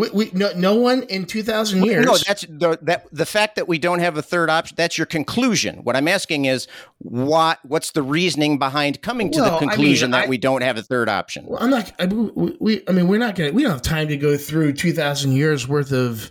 [0.00, 2.04] We, we no no one in two thousand years.
[2.06, 5.06] no that's the that the fact that we don't have a third option that's your
[5.06, 6.66] conclusion what i'm asking is
[6.98, 10.38] what what's the reasoning behind coming to Well, the I mean, conclusion that I- we
[10.38, 11.92] don't have a third option Well, I'm not.
[12.00, 13.52] I, we, we, I mean, we're not gonna.
[13.52, 16.30] We don't have time to go through two thousand years worth of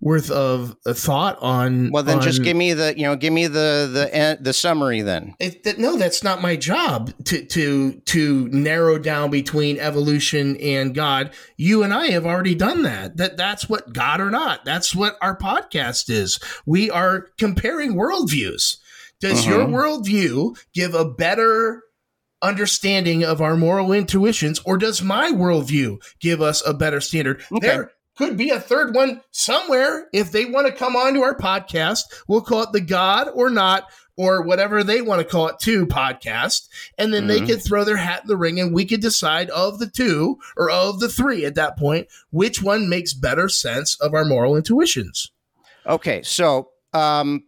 [0.00, 1.90] worth of a thought on.
[1.90, 5.34] well then just give me the you know give me the the the summary then
[5.40, 10.94] It, that, no, that's not my job to to to narrow down between evolution and
[10.94, 11.34] God.
[11.56, 13.16] You and I have already done that.
[13.16, 14.64] That that's what God or not.
[14.64, 16.38] That's what our podcast is.
[16.64, 18.76] We are comparing worldviews.
[19.20, 19.72] Does your Mhm.
[19.72, 21.82] worldview give a better
[22.40, 27.42] understanding of our moral intuitions, or does my worldview give us a better standard?
[27.52, 27.66] Okay.
[27.66, 30.08] There could be a third one somewhere.
[30.12, 33.48] If they want to come on to our podcast, we'll call it the God or
[33.48, 33.84] not,
[34.16, 36.68] or whatever they want to call it too podcast.
[36.98, 37.46] And then they Mhm.
[37.46, 40.68] could throw their hat in the ring and we could decide of the two or
[40.70, 45.30] of the three at that point, which one makes better sense of our moral intuitions.
[45.86, 47.44] Okay, so um,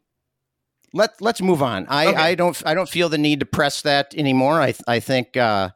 [0.93, 1.87] let let's move on.
[1.89, 2.17] I, Okay.
[2.17, 4.61] I don't I don't feel the need to press that anymore.
[4.63, 5.71] I I think uh,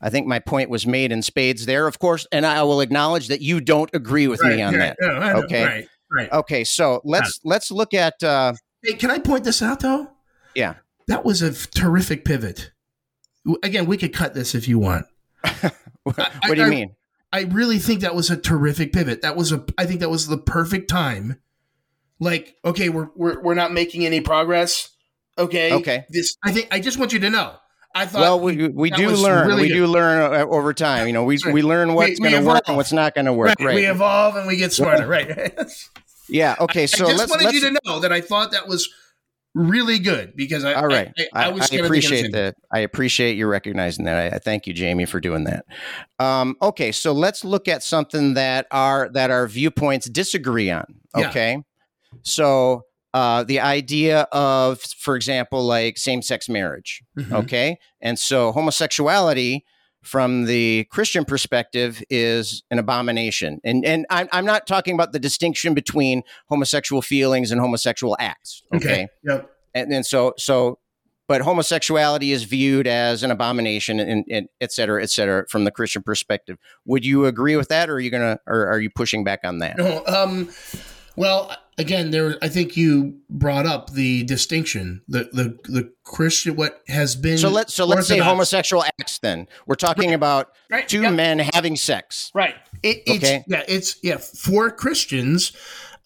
[0.00, 3.28] I think my point was made in spades there, of course, and I will acknowledge
[3.28, 4.96] that you don't agree with me on that.
[5.00, 5.64] No, Okay.
[5.64, 5.88] Right.
[6.12, 6.32] Right.
[6.32, 10.08] Okay, so let's let's look at uh, Hey, can I point this out though?
[10.54, 10.74] Yeah.
[11.06, 12.72] That was a terrific pivot.
[13.62, 15.06] Again, we could cut this if you want.
[16.02, 16.96] what I- do you I- mean?
[17.32, 19.22] I really think that was a terrific pivot.
[19.22, 21.40] That was a I think that was the perfect time.
[22.18, 24.88] Like, okay, we're we're we're not making any progress.
[25.38, 25.72] Okay.
[25.74, 26.06] Okay.
[26.10, 27.54] This I think I just want you to know.
[27.94, 29.48] I thought Well, we we do learn.
[29.48, 29.74] really we good.
[29.74, 31.06] do learn uh, over time.
[31.06, 31.52] You know, we Right.
[31.54, 33.48] we learn what's going to work and what's not going to work.
[33.58, 33.74] right, Right.
[33.74, 35.06] we evolve and we get smarter.
[35.08, 35.52] Right.
[36.28, 36.54] yeah.
[36.60, 36.86] Okay.
[36.86, 37.54] So I just let's wanted let's.
[37.56, 38.88] you to know that I thought that was
[39.54, 41.12] really good because I all right.
[41.34, 42.54] I, I, I the appreciate that.
[42.72, 44.32] I appreciate you recognizing that.
[44.32, 45.64] I, I thank you, Jamie, for doing that.
[46.20, 50.84] Um, okay, so let's look at something that our that our viewpoints disagree on.
[51.16, 51.28] Yeah.
[51.30, 51.58] Okay,
[52.22, 52.82] so
[53.14, 57.02] uh, the idea of, for example, like same-sex marriage.
[57.18, 57.32] Mhm.
[57.44, 59.64] Okay, and so homosexuality.
[60.02, 65.18] From the Christian perspective, is an abomination, and and I'm I'm not talking about the
[65.18, 68.62] distinction between homosexual feelings and homosexual acts.
[68.74, 69.08] okay?
[69.24, 69.50] Yep.
[69.74, 70.78] and then so so
[71.28, 75.70] but homosexuality is viewed as an abomination and, and et cetera et cetera from the
[75.70, 76.56] christian perspective
[76.86, 79.58] would you agree with that or are you gonna or are you pushing back on
[79.58, 80.48] that No, um,
[81.16, 82.36] well, again, there.
[82.42, 87.38] I think you brought up the distinction, the the the Christian what has been.
[87.38, 91.38] so let's so let's say homosexual acts then we're talking about right, two yep, men
[91.38, 92.54] having sex right.
[92.82, 93.44] It, it's Okay.
[93.46, 95.52] yeah, it's yeah for Christians.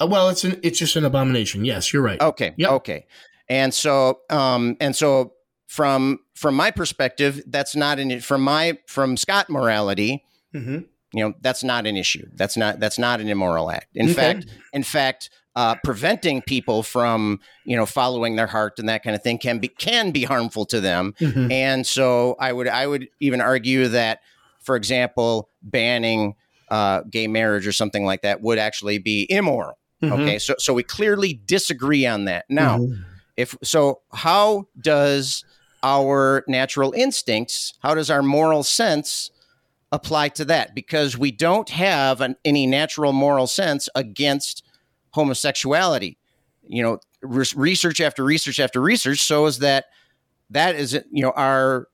[0.00, 1.64] Uh, well, it's an it's just an abomination.
[1.64, 2.20] Yes, you're right.
[2.20, 2.70] okay Yep.
[2.72, 3.06] okay
[3.48, 5.34] and so um and so
[5.66, 10.78] from from my perspective that's not an from my from scott morality hmm
[11.14, 14.14] you know that's not an issue that's not that's not an immoral act in Okay.
[14.14, 19.14] fact in fact uh, preventing people from you know following their heart and that kind
[19.14, 21.50] of thing can be can be harmful to them Mhm.
[21.52, 24.18] and so i would i would even argue that
[24.60, 26.34] for example banning
[26.70, 30.12] uh, gay marriage or something like that would actually be immoral Mhm.
[30.12, 33.04] okay so so we clearly disagree on that now Mhm.
[33.36, 35.44] if so how does
[35.84, 39.30] our natural instincts how does our moral sense
[39.94, 44.62] apply to that because we don't have an, any natural moral sense against
[45.12, 46.18] homosexuality
[46.66, 49.86] you know re- research after research after research shows that
[50.50, 51.88] that is you know our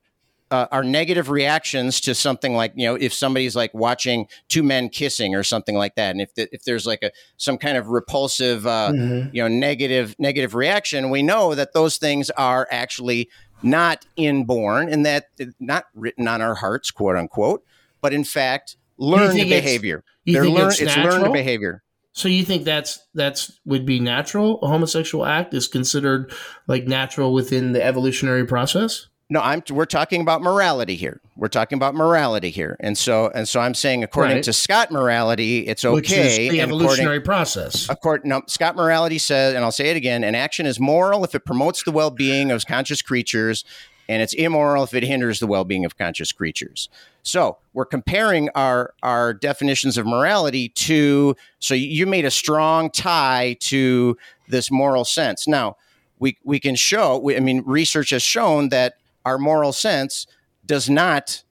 [0.49, 4.89] uh, our negative reactions to something like you know if somebody's like watching two men
[4.89, 7.87] kissing or something like that and if the, if there's like a some kind of
[7.87, 9.33] repulsive uh, Mhm.
[9.33, 13.29] you know negative negative reaction we know that those things are actually
[13.63, 15.27] not inborn and that
[15.59, 17.63] not written on our hearts quote unquote
[18.01, 22.27] but in fact learned it's- behavior You They're think learn- it's, it's learned behavior So
[22.27, 24.59] you think that's that's would be natural?
[24.61, 26.31] A homosexual act is considered
[26.67, 29.07] like natural within the evolutionary process?
[29.29, 29.63] No, I'm.
[29.69, 31.21] We're talking about morality here.
[31.37, 34.43] We're talking about morality here, and so and so I'm saying, according Right.
[34.43, 35.93] to Scott morality, it's okay.
[35.95, 37.87] which is the evolutionary process.
[37.89, 41.33] According, no, Scott Morality says, and I'll say it again: an action is moral if
[41.33, 43.63] it promotes the well-being of conscious creatures,
[44.11, 46.89] and it's immoral if it hinders the well-being of conscious creatures.
[47.23, 51.35] So we're comparing our our definitions of morality to.
[51.59, 54.17] So you made a strong tie to
[54.49, 55.47] this moral sense.
[55.47, 55.77] Now
[56.19, 57.17] we we can show.
[57.17, 60.27] We, I mean, research has shown that our moral sense
[60.65, 61.43] does not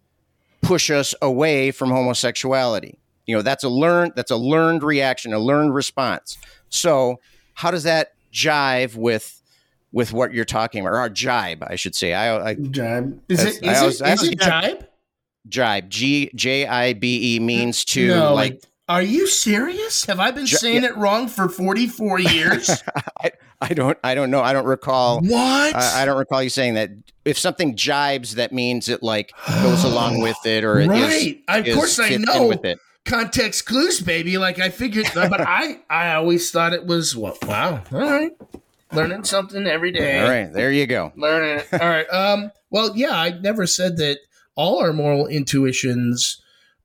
[0.61, 2.99] push us away from homosexuality.
[3.27, 6.37] You know, that's a learned that's a learned reaction, a learned response.
[6.69, 7.21] So,
[7.55, 9.40] how does that jive with
[9.93, 12.15] with what you're talking about, or jibe, I should say?
[12.15, 13.21] I, I Jibe.
[13.29, 14.87] Is it, is always- it, I always it jibe?
[15.49, 18.53] jibe, G J I B E means uh, to no, like.
[18.53, 20.05] like, are you serious?
[20.07, 22.83] Have I been Ji- saying it wrong for 44 years?
[23.23, 24.41] I, I don't I don't know.
[24.41, 25.21] I don't recall.
[25.21, 25.77] what?
[25.77, 26.91] I, I don't recall you saying that.
[27.25, 30.89] If something jibes, that means it like goes along with it, or it is.
[30.89, 31.41] right.
[31.49, 32.47] Of is course I know.
[32.49, 32.79] with it.
[33.05, 34.39] Context clues, baby.
[34.39, 37.83] Like I figured, but I, I always thought it was, well, wow.
[37.93, 38.33] All right.
[38.93, 40.21] Learning something every day.
[40.21, 41.13] All right, there you go.
[41.17, 41.65] learning.
[41.73, 42.09] All right.
[42.11, 42.51] Um.
[42.71, 44.19] Well, yeah, I never said that
[44.57, 46.41] all our moral intuitions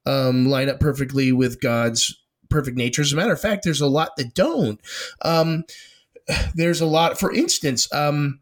[0.05, 2.15] um, line up perfectly with God's
[2.49, 3.01] perfect nature.
[3.01, 4.79] As a matter of fact, there's a lot that don't.
[5.23, 5.63] Um,
[6.55, 7.19] there's a lot.
[7.19, 8.39] For instance, um,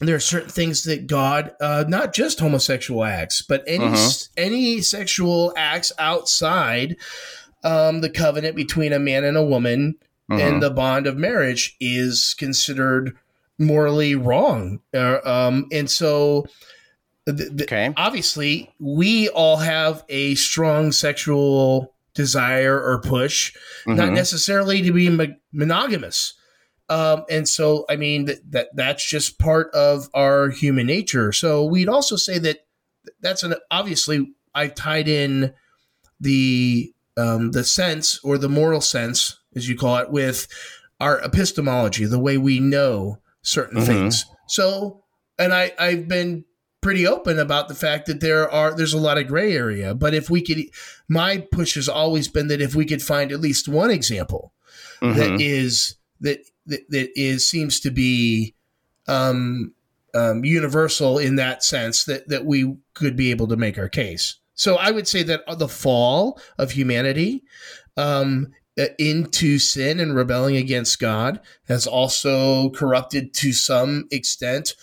[0.00, 4.28] there are certain things that God, uh, not just homosexual acts, but any Mhm.
[4.36, 6.96] any sexual acts outside
[7.64, 9.96] um, the covenant between a man and a woman
[10.30, 10.40] Mhm.
[10.40, 13.16] and the bond of marriage is considered
[13.58, 14.80] morally wrong.
[14.94, 16.46] Uh, um, and so,
[17.26, 17.92] th- th- okay.
[17.96, 23.52] obviously, we all have a strong sexual desire or push,
[23.86, 24.14] not Mhm.
[24.14, 26.34] necessarily to be mo- monogamous.
[26.90, 31.32] Um, and so, I mean, that, that that's just part of our human nature.
[31.32, 32.66] So, we'd also say that
[33.20, 35.52] that's an obviously I tied in
[36.20, 40.46] the um, the sense or the moral sense, as you call it, with
[41.00, 43.86] our epistemology, the way we know certain Mhm.
[43.86, 44.24] things.
[44.48, 45.02] So,
[45.38, 46.44] and I I've been
[46.80, 49.94] pretty open about the fact that there are there's a lot of gray area.
[49.94, 50.58] But if we could,
[51.08, 54.52] my push has always been that if we could find at least one example
[55.02, 55.16] Mhm.
[55.16, 58.54] that is that that, that is seems to be
[59.06, 59.72] um,
[60.14, 64.36] um, universal in that sense that that we could be able to make our case.
[64.54, 67.44] So I would say that the fall of humanity
[67.96, 68.48] um,
[68.98, 74.74] into sin and rebelling against God has also corrupted to some extent.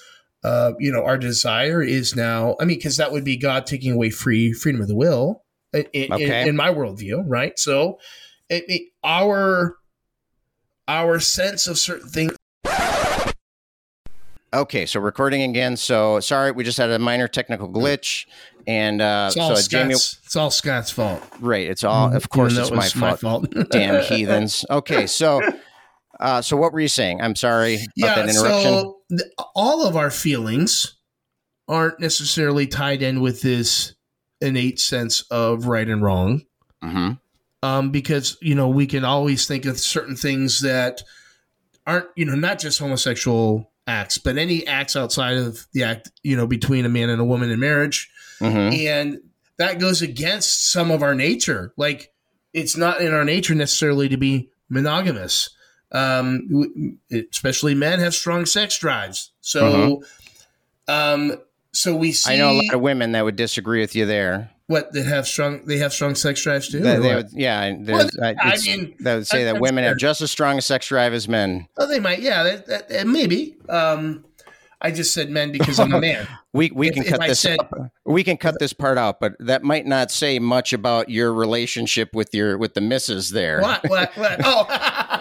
[0.44, 2.56] Uh, you know, our desire is now.
[2.60, 5.44] I mean, because that would be God taking away free freedom of the will
[5.74, 7.58] in, in, in my worldview, right?
[7.58, 8.00] So,
[8.50, 9.78] it, it, our
[10.88, 12.36] our sense of certain things.
[14.54, 15.76] Okay, so recording again.
[15.76, 18.26] So sorry, we just had a minor technical glitch,
[18.68, 20.20] and uh, It's all so Jamie, Scott's.
[20.26, 21.24] It's all Scott's fault.
[21.40, 21.68] right?
[21.68, 23.22] It's all, of course, it's my fault.
[23.24, 23.70] was fault.
[23.72, 24.66] Damn heathens.
[24.70, 25.42] Okay, so,
[26.20, 27.22] uh, so what were you saying?
[27.22, 28.62] I'm sorry about that interruption.
[28.74, 29.22] so th-
[29.56, 30.96] all of our feelings
[31.68, 33.96] aren't necessarily tied in with this
[34.42, 36.42] innate sense of right and wrong.
[36.82, 37.12] hmm
[37.64, 41.02] um, because you know we can always think of certain things that
[41.88, 46.36] aren't you know not just homosexual acts, but any acts outside of the act you
[46.38, 48.10] know between a man and a woman in marriage,
[48.52, 49.20] hmm and
[49.58, 51.74] that goes against some of our nature.
[51.78, 52.12] Like
[52.54, 55.50] it's not in our nature necessarily to be monogamous.
[55.92, 60.02] Um, especially men have strong sex drives, so
[60.88, 61.38] um,
[61.72, 64.50] so we see I know a lot of women that would disagree with you there.
[64.68, 66.80] what that have strong they have strong sex drives too.
[66.80, 70.22] Or they would, yeah, Well, I, I mean, that would say that- women have just
[70.22, 71.68] as strong a sex drive as men.
[71.78, 72.20] Oh, they might.
[72.20, 73.56] Yeah, that, that, that- maybe.
[73.70, 74.26] Um,
[74.86, 76.28] I just said men because I'm a man.
[76.54, 77.60] We we If- can cut I this said-
[78.06, 82.14] We can cut this part out, but that might not say much about your relationship
[82.14, 83.60] with your with the missus there.
[83.62, 83.84] what?
[83.90, 84.16] What?
[84.16, 84.40] What?
[84.46, 84.66] Oh,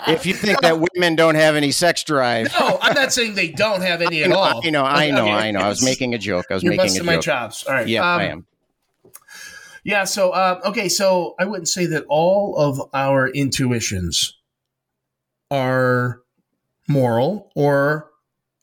[0.07, 3.49] If you think that women don't have any sex drive, no, I'm not saying they
[3.49, 4.60] don't have any at all.
[4.65, 5.60] I know, I know, I know.
[5.60, 6.47] I was making a joke.
[6.51, 7.23] I was You're making a busting my joke.
[7.25, 7.65] chops.
[7.65, 7.89] All right.
[7.89, 8.47] Yeah, Um, I am.
[9.83, 10.05] Yeah.
[10.05, 10.89] So, uh, okay.
[10.89, 14.36] So I wouldn't say that all of our intuitions
[15.51, 16.20] are
[16.89, 18.10] moral or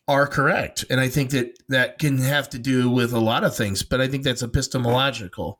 [0.08, 3.56] are correct, and I think that that can have to do with a lot of
[3.56, 3.84] things.
[3.84, 5.60] But I think that's epistemological,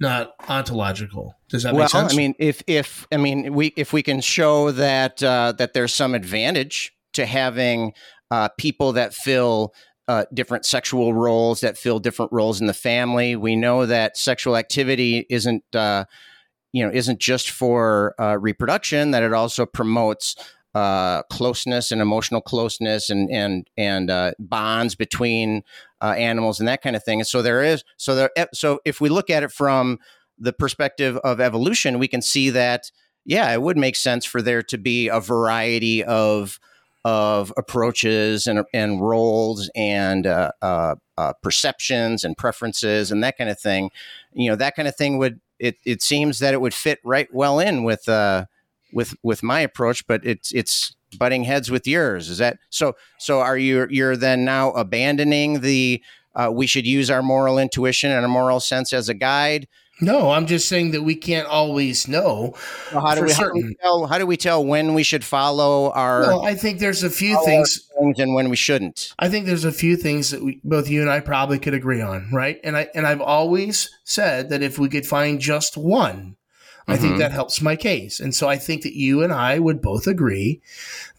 [0.00, 1.36] not ontological.
[1.48, 2.12] Does that Well, make sense?
[2.12, 5.94] I mean, if if I mean we if we can show that uh, that there's
[5.94, 7.92] some advantage to having
[8.30, 9.74] uh, people that fill
[10.08, 14.56] uh, different sexual roles, that fill different roles in the family, we know that sexual
[14.56, 16.04] activity isn't uh,
[16.72, 20.34] you know isn't just for uh, reproduction; that it also promotes
[20.74, 25.62] uh, closeness and emotional closeness and and and uh, bonds between
[26.00, 27.20] uh, animals and that kind of thing.
[27.20, 29.98] And so there is so there so if we look at it from
[30.38, 32.90] the perspective of evolution, we can see that
[33.24, 36.58] yeah, it would make sense for there to be a variety of
[37.04, 43.50] of approaches and and roles and uh, uh, uh, perceptions and preferences and that kind
[43.50, 43.90] of thing.
[44.32, 47.28] You know, that kind of thing would it it seems that it would fit right
[47.32, 48.46] well in with uh,
[48.92, 52.28] with with my approach, but it's it's butting heads with yours.
[52.28, 52.94] Is that so?
[53.18, 56.02] So are you you're then now abandoning the
[56.34, 59.68] uh, we should use our moral intuition and our moral sense as a guide?
[60.00, 62.54] No, I'm just saying that we can't always know.
[62.92, 64.06] Well, how, do we, how, do we, tell?
[64.06, 66.22] How do we tell when we should follow our?
[66.22, 69.12] Well, I think there's a few things, things, and when we shouldn't.
[69.18, 72.00] I think there's a few things that we, both you and I probably could agree
[72.00, 72.58] on, right?
[72.64, 76.36] And I and I've always said that if we could find just one,
[76.88, 77.20] I think mm-hmm.
[77.20, 78.18] that helps my case.
[78.18, 80.60] And so I think that you and I would both agree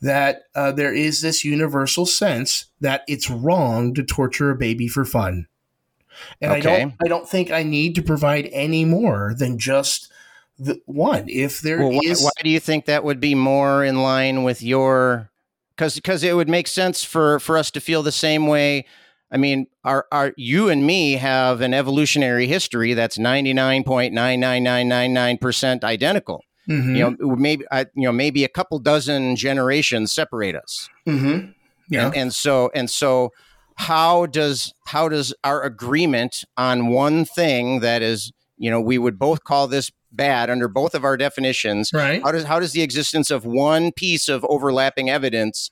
[0.02, 5.06] that uh, there is this universal sense that it's wrong to torture a baby for
[5.06, 5.48] fun.
[6.42, 6.60] And okay.
[6.60, 10.12] I don't I don't think I need to provide any more than just
[10.60, 11.26] the one.
[11.28, 14.44] If there well, is, why, why do you think that would be more in line
[14.44, 15.32] with your
[15.76, 18.86] because because it would make sense for for us to feel the same way
[19.34, 24.14] I mean, our, our you and me have an evolutionary history that's ninety nine point
[24.14, 26.44] nine nine nine nine nine percent identical.
[26.70, 26.96] Mm-hmm.
[26.96, 30.90] You know, maybe you know maybe a couple dozen generations separate us.
[31.08, 31.52] Mm-hmm.
[31.90, 33.32] Yeah, and, and so and so,
[33.76, 39.20] how does how does our agreement on one thing that is you know we would
[39.20, 42.84] both call this bad under both of our definitions right how does how does the
[42.84, 45.72] existence of one piece of overlapping evidence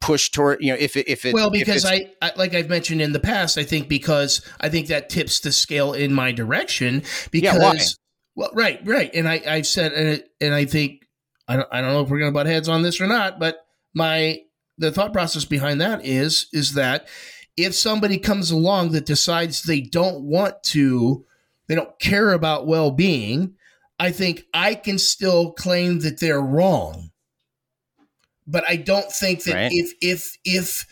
[0.00, 3.02] push toward you know if it, if it well because I, I, like I've mentioned
[3.02, 7.02] in the past I think because I think that tips the scale in my direction
[7.30, 7.82] because yeah,
[8.36, 9.12] well right right.
[9.12, 11.02] And I I've said and, and I think
[11.48, 13.40] I don't I don't know if we're going to butt heads on this or not
[13.40, 14.38] but my
[14.76, 17.08] the thought process behind that is is that
[17.56, 21.24] if somebody comes along that decides they don't want to
[21.66, 23.54] they don't care about well-being
[23.98, 27.10] I think I can still claim that they're wrong
[28.48, 29.70] but I don't think that right.
[29.70, 30.86] if if if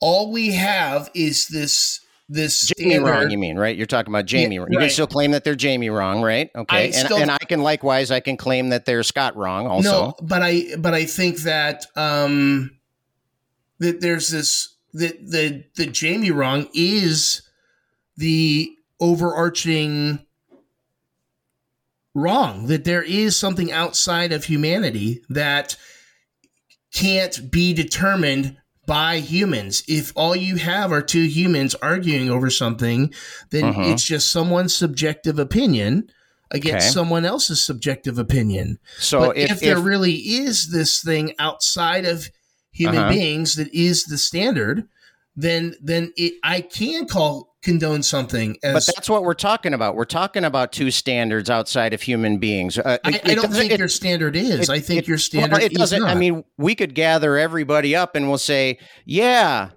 [0.00, 3.76] all we have is this this Jamie standard, wrong, you mean, right?
[3.76, 4.56] You're talking about Jamie.
[4.56, 6.50] Yeah, you can still claim that they're Jamie wrong, right?
[6.54, 9.90] Okay, and, still, and I can likewise, I can claim that they're Scott wrong, also.
[9.90, 12.78] No, but I but I think that um
[13.78, 17.42] that there's this that the the Jamie wrong is
[18.16, 20.20] the overarching
[22.14, 25.76] wrong that there is something outside of humanity that
[26.94, 28.56] can't be determined
[28.86, 29.82] by humans.
[29.88, 33.12] If all you have are two humans arguing over something,
[33.50, 33.82] then uh-huh.
[33.86, 36.10] it's just someone's subjective opinion
[36.50, 36.92] against okay.
[36.92, 38.78] someone else's subjective opinion.
[38.98, 42.30] So but if, if there if, really is this thing outside of
[42.70, 43.12] human uh-huh.
[43.12, 44.86] beings that is the standard,
[45.34, 49.96] then then it, I can call condone something as, but that's what we're talking about.
[49.96, 52.78] We're talking about two standards outside of human beings.
[52.78, 54.68] Uh, I, I, don't think it, your standard is.
[54.68, 58.14] it, i think your standard well, it doesn't i mean we could gather everybody up
[58.14, 59.70] and we'll say yeah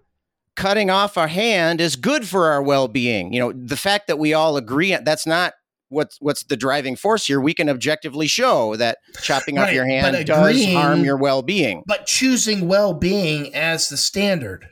[0.58, 3.32] cutting off our hand is good for our well-being.
[3.32, 5.54] You know the fact that we all agree that's not
[5.88, 7.40] what's what's the driving force here.
[7.40, 11.84] We can objectively show that chopping right, off your hand agreeing, does harm your well-being.
[11.88, 14.68] But choosing well-being as the standard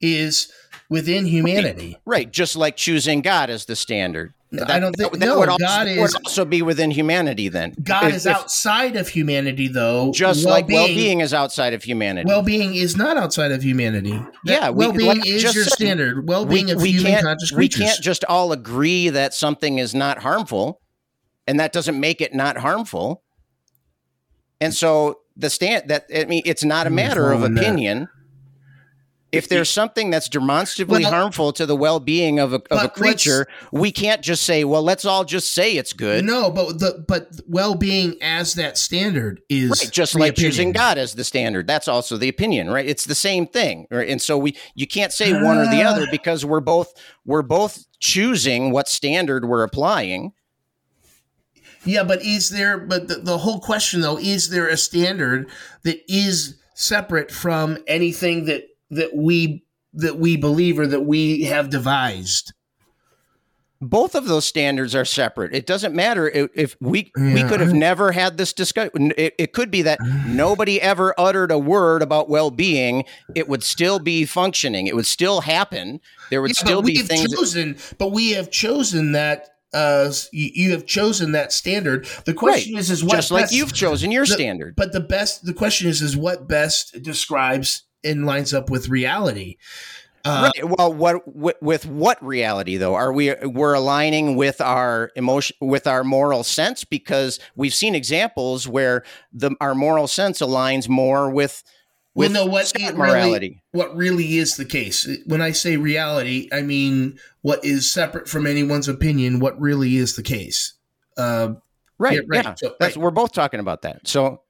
[0.00, 0.52] is
[0.92, 1.96] within humanity.
[2.04, 2.32] Right, right.
[2.32, 4.34] just like choosing God as the standard.
[4.50, 5.38] That, I don't think that, that no.
[5.38, 7.48] Would also, God is would also be within humanity.
[7.48, 10.12] Then God if, is outside of humanity, though.
[10.12, 12.28] Just well-being, like well-being is outside of humanity.
[12.28, 14.12] Well-being is not outside of humanity.
[14.44, 16.28] That yeah, we, well-being like is your said, standard.
[16.28, 17.80] Well-being we, of we human conscious creatures.
[17.80, 20.82] We can't just all agree that something is not harmful,
[21.46, 23.22] and that doesn't make it not harmful.
[24.60, 28.00] And so the stand that I mean, it's not a matter of opinion.
[28.00, 28.21] That
[29.32, 33.46] if there's something that's demonstrably well, harmful to the well-being of a, of a creature,
[33.72, 37.40] we can't just say, "Well, let's all just say it's good." No, but the but
[37.48, 40.50] well-being as that standard is right, just like opinion.
[40.50, 41.66] choosing God as the standard.
[41.66, 42.86] That's also the opinion, right?
[42.86, 44.08] It's the same thing, right?
[44.08, 45.90] And so we you can't say one or the ah.
[45.90, 46.92] other because we're both
[47.24, 50.34] we're both choosing what standard we're applying.
[51.84, 52.78] Yeah, but is there?
[52.78, 55.48] But the, the whole question though is there a standard
[55.84, 59.64] that is separate from anything that that we
[59.94, 62.52] that we believe or that we have devised
[63.82, 65.52] both of those standards are separate.
[65.52, 67.34] It doesn't matter if, if we yeah.
[67.34, 69.12] we could have never had this discussion.
[69.16, 73.04] It, it, could be that nobody ever uttered a word about well being.
[73.34, 74.86] It would still be functioning.
[74.86, 76.00] It would still happen.
[76.30, 77.34] There would yeah, still be things.
[77.34, 82.06] Chosen, but we have chosen that uh, you, you have chosen that standard.
[82.24, 84.76] The question is, is what Just like you've chosen your the- standard.
[84.76, 89.56] But the best, the question is, is what best describes and lines up with reality.
[90.24, 90.68] Uh, right.
[90.78, 92.94] Well, what with, with what reality though?
[92.94, 98.68] Are we we're aligning with our emotion with our moral sense because we've seen examples
[98.68, 101.64] where the our moral sense aligns more with
[102.14, 103.62] Well, with no, what it really- morality.
[103.72, 105.08] what really is the case.
[105.26, 109.40] When I say reality, I mean what is separate from anyone's opinion.
[109.40, 110.74] What really is the case?
[111.16, 111.54] Uh,
[111.98, 112.14] right.
[112.14, 112.44] yeah, right.
[112.44, 112.54] Yeah.
[112.54, 113.02] So- That's right.
[113.02, 114.06] we're both talking about that.
[114.06, 114.42] So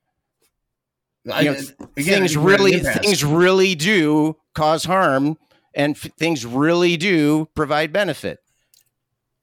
[1.30, 5.36] I, You know, again, things I think we're in really things really do cause harm
[5.74, 8.38] and f- things really do provide benefit.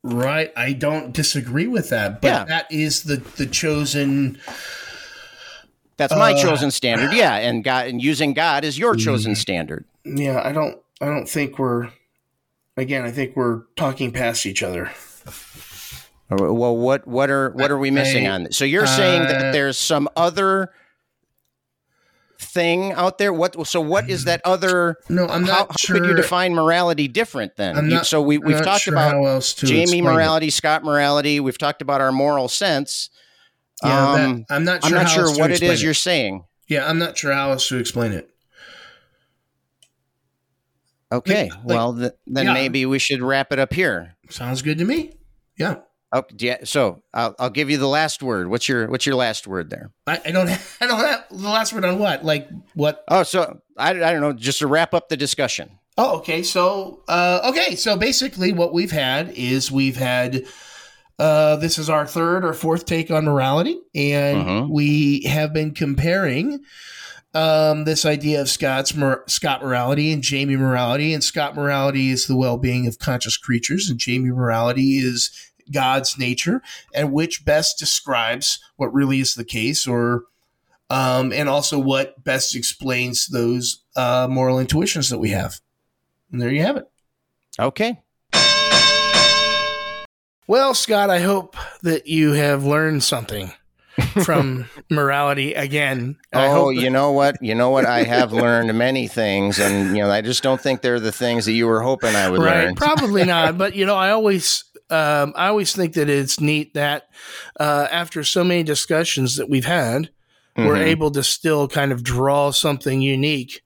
[0.04, 0.52] Right.
[0.56, 2.44] I don't disagree with that, but Yeah.
[2.46, 4.40] that is the the chosen.
[5.98, 7.12] That's my Uh, chosen standard.
[7.14, 9.38] Yeah, and God and using God is your chosen Mm.
[9.38, 9.86] standard.
[10.06, 10.78] Yeah, I don't.
[11.02, 11.90] I don't think we're.
[12.78, 14.92] Again, I think we're talking past each other.
[16.30, 18.56] Well, what what are what are we missing I- on this?
[18.58, 20.72] So you're saying uh, that there's some other
[22.40, 23.32] thing out there.
[23.34, 23.68] What?
[23.68, 24.96] So what is that other?
[25.10, 26.00] No, I'm how, not how sure.
[26.00, 27.78] could you define morality different then?
[27.78, 30.08] I'm not- so we we've talked sure about how else to Jamie explain it.
[30.08, 31.40] morality, Scott morality.
[31.40, 33.10] We've talked about our moral sense.
[33.84, 35.94] Yeah, that- Um, I'm not Sure I'm not how sure else to what it you're
[35.94, 36.44] saying.
[36.68, 38.30] Yeah, I'm not sure how else to explain it.
[41.12, 42.54] Okay, like- well th- then yeah.
[42.54, 44.16] maybe we should wrap it up here.
[44.30, 45.14] Sounds good to me.
[45.58, 45.78] Yeah,
[46.12, 48.50] Okay, yeah, so I'll, I'll give you the last word.
[48.50, 49.92] What's your what's your last word there?
[50.08, 50.48] I, I don't.
[50.48, 52.26] Have, I don't have the last word on what.
[52.26, 53.04] Like what?
[53.08, 54.34] Oh, so I, I don't know.
[54.34, 55.70] Just to wrap up the discussion.
[55.98, 56.42] Oh, okay.
[56.44, 57.76] So, uh, okay.
[57.76, 60.46] So basically, what we've had is we've had.
[61.20, 64.70] Uh, this is our third or fourth take on morality, and Mhm.
[64.70, 66.60] we have been comparing
[67.36, 71.14] um, this idea of Scott's mor- Scott morality and Jamie morality.
[71.14, 75.30] And Scott morality is the well-being of conscious creatures, and Jamie morality is
[75.72, 76.62] God's nature,
[76.94, 80.24] and which best describes what really is the case, or
[80.90, 85.60] um, and also what best explains those uh, moral intuitions that we have.
[86.32, 86.90] And there you have it.
[87.60, 88.00] Okay.
[90.48, 93.54] Well, Scott, I hope that you have learned something
[94.24, 96.18] from morality again.
[96.34, 97.36] I oh, that- you know what?
[97.40, 97.86] You know what?
[97.86, 101.46] I have learned many things, and you know, I just don't think they're the things
[101.46, 102.66] that you were hoping I would right?
[102.66, 102.76] learn.
[102.76, 103.60] Probably not.
[103.60, 107.10] But you know, I always, um, I always think that it's neat that
[107.60, 110.10] uh, after so many discussions that we've had,
[110.56, 110.86] we're Mhm.
[110.86, 113.62] able to still kind of draw something unique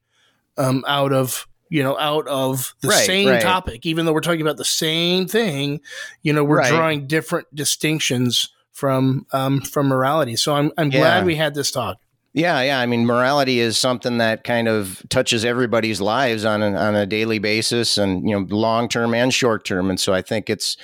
[0.56, 3.40] um, out of you know out of the Right, same right.
[3.42, 5.80] topic even though we're talking about the same thing
[6.22, 6.68] you know we're Right.
[6.68, 11.00] drawing different distinctions from um, from morality so i'm, I'm Yeah.
[11.00, 11.96] glad we had this talk
[12.34, 12.80] Yeah, yeah.
[12.80, 17.06] I mean, morality is something that kind of touches everybody's lives on a, on a
[17.06, 19.88] daily basis, and you know, long term and short term.
[19.88, 20.76] And so, I think it's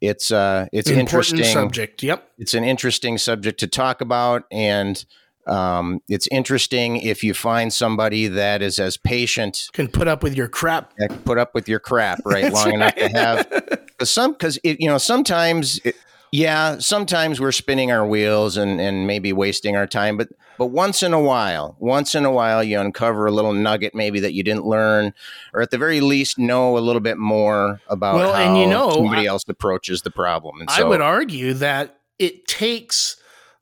[0.00, 1.44] it's uh, it's important interesting.
[1.52, 5.02] subject yep It's an interesting subject to talk about, and
[5.46, 10.36] um, it's interesting if you find somebody that is as patient can put up with
[10.36, 10.92] your crap
[11.24, 15.80] put up with your crap right long enough to have some because you know sometimes
[15.84, 15.96] it,
[16.32, 20.28] yeah sometimes we're spinning our wheels and and maybe wasting our time but
[20.58, 24.18] but once in a while once in a while you uncover a little nugget maybe
[24.20, 25.12] that you didn't learn
[25.54, 28.66] or at the very least know a little bit more about Well, how and you
[28.66, 33.16] know, somebody I- else approaches the problem and I so would argue that it takes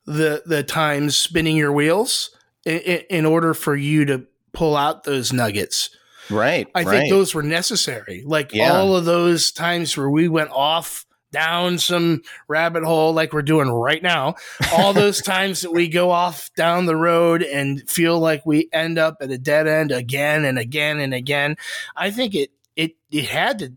[0.05, 2.31] the the time spinning your wheels
[2.65, 5.89] in, in order for you to pull out those nuggets.
[6.29, 6.89] right I right.
[6.91, 8.23] think those were necessary.
[8.25, 8.73] Like Yeah.
[8.73, 13.69] all of those times where we went off down some rabbit hole like we're doing
[13.69, 14.35] right now.
[14.73, 18.97] All those times that we go off down the road and feel like we end
[18.97, 21.55] up at a dead end again and again and again.
[21.95, 23.73] I think it it it had to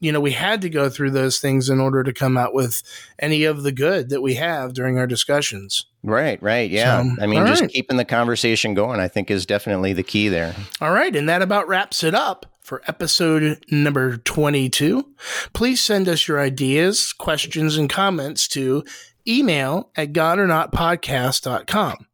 [0.00, 2.82] you know, we had to go through those things in order to come out with
[3.18, 5.86] any of the good that we have during our discussions.
[6.02, 7.70] right right yeah So, i mean all just right.
[7.70, 11.40] keeping the conversation going i think is definitely the key there All right, and that
[11.40, 15.14] about wraps it up for episode number 22.
[15.52, 18.82] Please send us your ideas, questions, and comments to
[19.28, 22.06] email at godornotpodcast.com.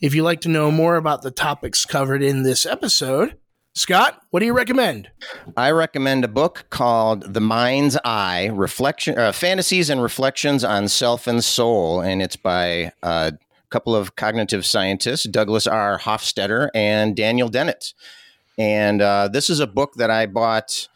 [0.00, 3.38] If you'd like to know more about the topics covered in this episode,
[3.76, 5.10] Scott, what do you recommend?
[5.56, 11.26] I recommend a book called The Mind's I: Reflection, uh, Fantasies and Reflections on Self
[11.26, 13.32] and Soul, and it's by a
[13.70, 15.98] couple of cognitive scientists, Douglas R.
[15.98, 17.94] Hofstadter and Daniel Dennett.
[18.58, 20.88] And uh, this is a book that I bought.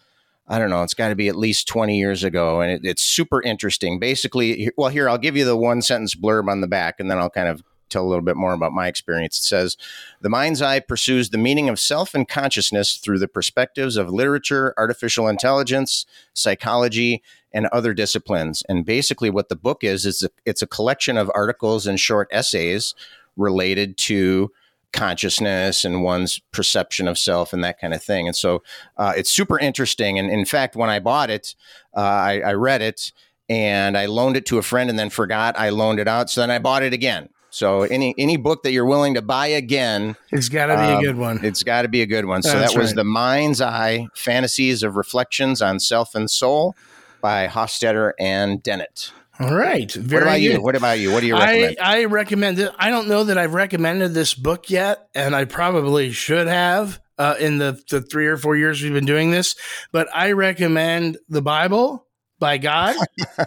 [0.47, 0.83] I don't know.
[0.83, 3.99] It's got to be at least twenty years ago, and it, it's super interesting.
[3.99, 7.19] Basically, well, here I'll give you the one sentence blurb on the back, and then
[7.19, 9.39] I'll kind of tell a little bit more about my experience.
[9.39, 9.77] It says,
[10.20, 14.73] "The Mind's I pursues the meaning of self and consciousness through the perspectives of literature,
[14.78, 17.23] artificial intelligence, psychology,
[17.53, 18.62] and other disciplines.
[18.69, 22.28] And basically, what the book is is a, it's a collection of articles and short
[22.31, 22.95] essays
[23.37, 24.51] related to
[24.92, 28.26] consciousness and one's perception of self and that kind of thing.
[28.26, 28.62] And so
[28.97, 30.18] uh, it's super interesting.
[30.18, 31.55] And in fact, when I bought it,
[31.97, 33.12] uh, I, I read it
[33.49, 36.31] and I loaned it to a friend and then forgot I loaned it out.
[36.31, 37.28] So then I bought it again.
[37.50, 40.99] So any any book that you're willing to buy again, it's got to be um,
[40.99, 41.42] a good one.
[41.42, 42.42] It's got to be a good one.
[42.42, 42.97] So That's that was right.
[42.97, 46.76] the Mind's I: Fantasies of Reflections on Self and Soul
[47.23, 49.12] by Hofstadter and Dennett.
[49.41, 49.92] All right.
[49.92, 50.42] Very what about good.
[50.42, 50.62] you?
[50.62, 51.12] What about you?
[51.12, 51.76] What do you recommend?
[51.81, 52.73] I, I recommend it.
[52.78, 57.36] I don't know that I've recommended this book yet, and I probably should have uh,
[57.39, 59.55] in the, the three or four years we've been doing this.
[59.92, 62.07] But I recommend the Bible
[62.41, 62.97] by God.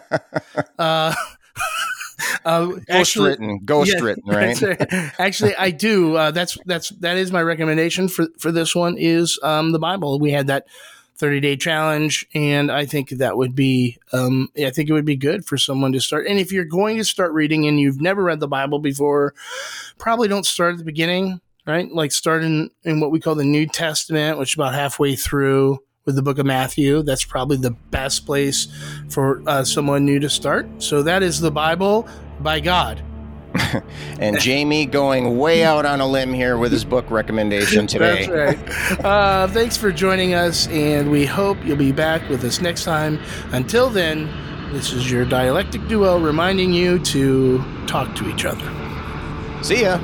[0.80, 1.14] uh,
[2.46, 4.62] uh, ghost actually, written, ghost yeah, written, right?
[5.20, 6.16] actually, I do.
[6.16, 10.20] Uh, that's that's that is my recommendation for for this one is um, the Bible.
[10.20, 10.68] We had that
[11.22, 12.26] 30 day challenge.
[12.34, 15.94] And I think that would be, um, I think it would be good for someone
[15.94, 16.26] to start.
[16.26, 19.36] And if you're going to start reading and you've never read the Bible before,
[20.00, 21.90] probably don't start at the beginning, right?
[21.92, 25.80] Like start in, in what we call the New Testament, which is about halfway through
[26.06, 27.04] with the book of Matthew.
[27.04, 28.68] That's probably the best place
[29.08, 30.68] for uh, someone new to start.
[30.80, 32.10] So that is the Bible
[32.40, 33.04] by God.
[34.20, 38.28] and Jamie going way out on a limb here with his book recommendation today.
[38.28, 39.06] That's right.
[39.06, 43.20] Uh, thanks for joining us, and we hope you'll be back with us next time.
[43.52, 44.30] Until then,
[44.72, 48.66] this is your dialectic duo reminding you to talk to each other.
[49.64, 50.00] See ya.